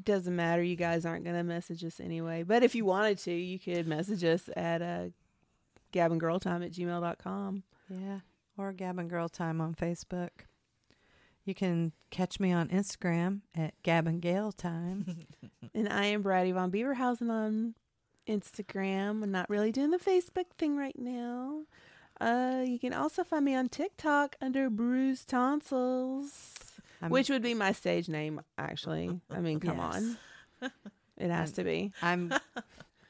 doesn't 0.01 0.35
matter, 0.35 0.63
you 0.63 0.75
guys 0.77 1.05
aren't 1.05 1.25
gonna 1.25 1.43
message 1.43 1.83
us 1.83 1.99
anyway. 1.99 2.43
But 2.43 2.63
if 2.63 2.73
you 2.75 2.85
wanted 2.85 3.17
to, 3.19 3.31
you 3.33 3.59
could 3.59 3.85
message 3.87 4.23
us 4.23 4.49
at 4.55 4.81
uh, 4.81 5.05
gabandgirltime 5.93 6.65
at 6.65 6.71
gmail.com. 6.71 7.63
Yeah. 7.89 8.19
Or 8.57 8.71
Gab 8.73 8.99
and 8.99 9.09
Girl 9.09 9.27
Time 9.29 9.59
on 9.61 9.73
Facebook. 9.73 10.29
You 11.49 11.55
can 11.55 11.93
catch 12.11 12.39
me 12.39 12.51
on 12.51 12.67
Instagram 12.67 13.39
at 13.55 13.73
Gab 13.81 14.05
and 14.05 14.21
Gale 14.21 14.51
Time. 14.51 15.25
And 15.73 15.87
I 15.89 16.05
am 16.05 16.21
Braddy 16.21 16.51
Von 16.51 16.71
Beaverhausen 16.71 17.29
on 17.31 17.73
Instagram. 18.27 19.23
I'm 19.23 19.31
not 19.31 19.49
really 19.49 19.71
doing 19.71 19.89
the 19.91 19.97
Facebook 19.97 20.45
thing 20.59 20.75
right 20.77 20.97
now. 20.97 21.61
Uh, 22.21 22.63
you 22.67 22.77
can 22.79 22.93
also 22.93 23.23
find 23.23 23.45
me 23.45 23.55
on 23.55 23.67
TikTok 23.69 24.35
under 24.41 24.69
Bruce 24.69 25.23
Tonsils, 25.25 26.53
I'm, 27.01 27.09
which 27.11 27.29
would 27.29 27.41
be 27.43 27.53
my 27.55 27.71
stage 27.71 28.09
name, 28.09 28.41
actually. 28.59 29.19
I 29.31 29.39
mean, 29.41 29.59
come 29.59 29.77
Yes. 29.91 30.15
on. 30.61 30.71
It 31.17 31.29
has 31.31 31.49
I'm- 31.49 31.55
to 31.55 31.63
be. 31.63 31.91
I'm. 32.03 32.33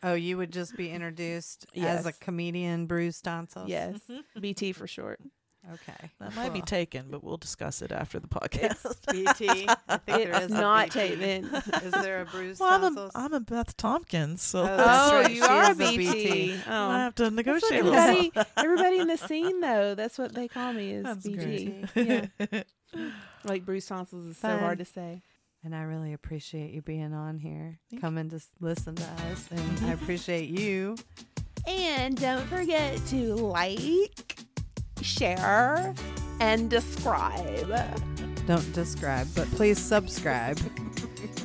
Oh, 0.04 0.14
you 0.14 0.38
would 0.38 0.52
just 0.54 0.78
be 0.78 0.90
introduced 0.92 1.66
as 1.76 2.06
a 2.06 2.14
comedian, 2.14 2.86
Bruce 2.86 3.22
Tonsils. 3.22 3.68
Yes. 3.68 4.00
BT 4.40 4.72
for 4.74 4.88
short. 4.88 5.20
Okay. 5.74 6.10
That 6.20 6.36
might 6.36 6.52
be 6.54 6.62
taken, 6.62 7.06
but 7.12 7.24
we'll 7.24 7.38
discuss 7.38 7.82
it 7.82 7.92
after 7.92 8.20
the 8.20 8.28
podcast. 8.28 8.86
It's 8.86 9.06
BT. 9.38 9.68
I 9.88 9.98
think 9.98 10.06
there 10.06 10.32
It's 10.32 10.46
is 10.46 10.52
not 10.52 10.86
BT. 10.92 11.00
taken. 11.00 11.46
Is 11.84 11.92
there 11.92 12.22
a 12.22 12.26
Bruce 12.26 12.60
well, 12.60 12.74
I'm 12.74 12.84
a, 12.84 12.90
Tonsils? 12.90 13.12
I'm 13.16 13.34
a 13.34 13.40
Beth 13.40 13.78
Tompkins, 13.78 14.42
so 14.42 14.62
Oh, 14.62 14.64
I 14.64 14.68
that's 14.78 15.12
oh, 15.12 15.16
right. 15.22 15.30
you 15.32 15.44
She 15.44 15.50
are 15.50 15.72
a 15.72 15.76
BT. 15.76 15.98
BT. 15.98 16.60
Oh. 16.68 16.92
have 16.92 17.16
to 17.16 17.30
negotiate 17.30 17.82
a 17.82 17.84
little. 17.84 18.00
everybody, 18.00 18.32
everybody 18.58 19.00
in 19.00 19.08
the 19.08 19.18
scene, 19.18 19.62
though, 19.62 19.94
that's 19.96 20.18
what 20.18 20.34
they 20.34 20.48
call 20.48 20.74
me 20.74 20.92
is 20.92 21.04
That's 21.04 21.26
BT. 21.28 21.86
great. 21.94 22.30
Yeah. 22.44 22.64
Like 23.44 23.66
Bruce 23.66 23.88
Tonsils 23.88 24.28
is 24.32 24.38
so 24.38 24.58
hard 24.58 24.80
to 24.80 24.86
say. 24.86 25.22
And 25.64 25.76
I 25.76 25.82
really 25.82 26.14
appreciate 26.14 26.72
you 26.72 26.82
being 26.82 27.14
on 27.14 27.38
here, 27.38 27.80
Thank 27.90 27.98
you. 27.98 28.00
coming 28.00 28.30
to 28.30 28.40
listen 28.62 28.96
to 28.96 29.04
us. 29.04 29.48
And 29.52 29.86
I 29.90 29.92
appreciate 29.92 30.50
you 30.50 30.96
And 31.68 32.16
don't 32.20 32.46
forget 32.48 32.96
to 33.08 33.36
like, 33.36 33.80
share, 35.02 35.94
and 36.40 36.70
describe. 36.70 37.68
Don't 38.48 38.74
describe, 38.74 39.28
but 39.36 39.50
please 39.52 39.78
subscribe. 39.78 40.60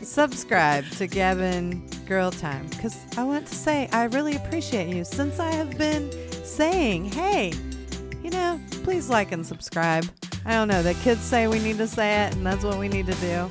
subscribe 0.02 0.88
to 0.92 1.06
Gab 1.06 1.38
and 1.38 1.82
Girl 2.06 2.30
Time 2.30 2.66
because 2.68 2.98
I 3.16 3.24
want 3.24 3.46
to 3.46 3.54
say 3.54 3.88
I 3.92 4.04
really 4.04 4.36
appreciate 4.36 4.94
you 4.94 5.04
since 5.04 5.38
I 5.38 5.50
have 5.52 5.76
been 5.76 6.10
saying, 6.44 7.06
hey, 7.06 7.52
you 8.22 8.30
know, 8.30 8.60
please 8.84 9.08
like 9.08 9.32
and 9.32 9.44
subscribe. 9.44 10.06
I 10.46 10.52
don't 10.52 10.68
know. 10.68 10.82
The 10.82 10.94
kids 10.94 11.20
say 11.20 11.48
we 11.48 11.58
need 11.58 11.78
to 11.78 11.86
say 11.86 12.24
it, 12.24 12.34
and 12.34 12.46
that's 12.46 12.64
what 12.64 12.78
we 12.78 12.88
need 12.88 13.06
to 13.06 13.14
do. 13.14 13.50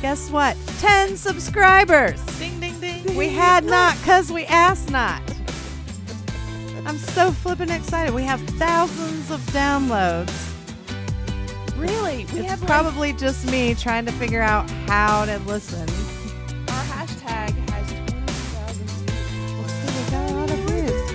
Guess 0.00 0.30
what? 0.30 0.56
10 0.78 1.16
subscribers. 1.16 2.24
Ding 2.38 2.58
ding 2.58 2.80
ding. 2.80 3.16
We 3.16 3.28
had 3.28 3.64
not 3.64 3.96
because 3.98 4.32
we 4.32 4.46
asked 4.46 4.90
not. 4.90 5.22
I'm 6.86 6.98
so 6.98 7.30
flippin' 7.32 7.70
excited. 7.70 8.14
We 8.14 8.22
have 8.24 8.40
thousands 8.58 9.30
of 9.30 9.40
downloads. 9.52 10.32
Really? 11.76 12.26
We 12.32 12.40
It's 12.40 12.50
have 12.50 12.60
like, 12.60 12.68
probably 12.68 13.12
just 13.12 13.50
me 13.50 13.74
trying 13.74 14.04
to 14.06 14.12
figure 14.12 14.42
out 14.42 14.68
how 14.88 15.24
to 15.24 15.38
listen. 15.40 15.88
our 16.68 16.84
hashtag 16.84 17.50
has 17.70 17.88
20,000 17.88 18.86
views. 18.90 20.10
Got 20.10 20.30
a 20.30 20.34
lot 20.34 20.50
of 20.50 20.58
views. 20.58 21.10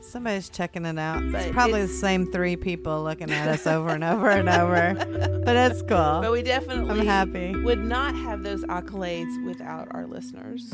Somebody's 0.00 0.48
checking 0.48 0.84
it 0.86 0.98
out. 0.98 1.22
But 1.30 1.42
it's 1.42 1.52
probably 1.52 1.80
it's- 1.82 1.90
the 1.92 1.98
same 1.98 2.26
three 2.32 2.56
people 2.56 3.02
looking 3.04 3.30
at 3.30 3.48
us 3.48 3.66
over 3.66 3.90
and 3.90 4.02
over 4.04 4.28
and 4.30 4.48
over. 4.48 4.94
But 5.46 5.54
it's 5.54 5.80
cool. 5.82 6.18
But 6.20 6.32
we 6.32 6.42
definitely 6.42 6.98
I'm 7.02 7.06
happy. 7.06 7.54
would 7.62 7.78
not 7.84 8.16
have 8.16 8.42
those 8.42 8.64
accolades 8.64 9.44
without 9.44 9.86
our 9.94 10.04
listeners. 10.04 10.68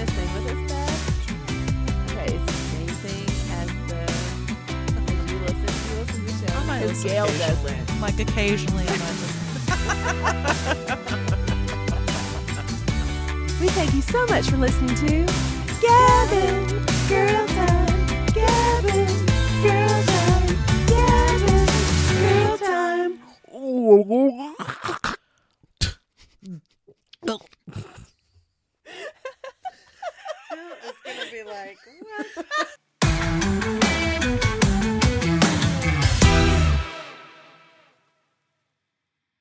Yeah. 0.00 0.06
Very, 0.06 0.08
very 0.08 0.08
appreciative. 0.08 0.08
You 0.08 0.08
gonna 0.08 0.12
sing 0.12 0.34
with 0.34 0.46
us, 0.46 0.60
Beth? 0.68 2.10
Okay, 2.10 2.28
it's 2.34 2.46
the 2.46 2.52
same 2.52 2.94
thing 3.04 3.28
as 3.52 3.68
the 3.88 4.00
as 5.12 5.32
you 5.32 5.38
listen, 5.40 5.70
you 5.90 5.96
listen 6.00 6.20
to 6.26 6.26
the 6.26 6.32
show. 6.32 6.58
I 6.58 6.60
might 6.64 6.82
because 6.82 7.02
Gail 7.02 7.26
does 7.26 7.64
occasionally. 7.64 7.64
it. 7.64 8.00
Like 8.00 8.18
occasionally, 8.20 8.86
I 8.88 8.96
might 8.98 9.16
listen. 9.20 11.26
We 13.60 13.68
thank 13.68 13.92
you 13.94 14.02
so 14.02 14.24
much 14.26 14.48
for 14.50 14.56
listening 14.56 14.94
to 14.96 15.26
Gab 15.82 16.32
and 16.32 16.68
Girl 17.08 17.46
Time. 17.48 18.06
Gab 18.32 18.84
and 18.86 19.28
Girl 19.62 20.02
Time. 20.04 20.56
Gab 20.86 21.42
and 21.50 21.70
Girl 22.20 22.58
Time. 22.58 23.20
It's 23.52 25.16
gonna 27.26 27.38
be 31.44 31.50
like, 31.50 31.78
what? 33.04 33.64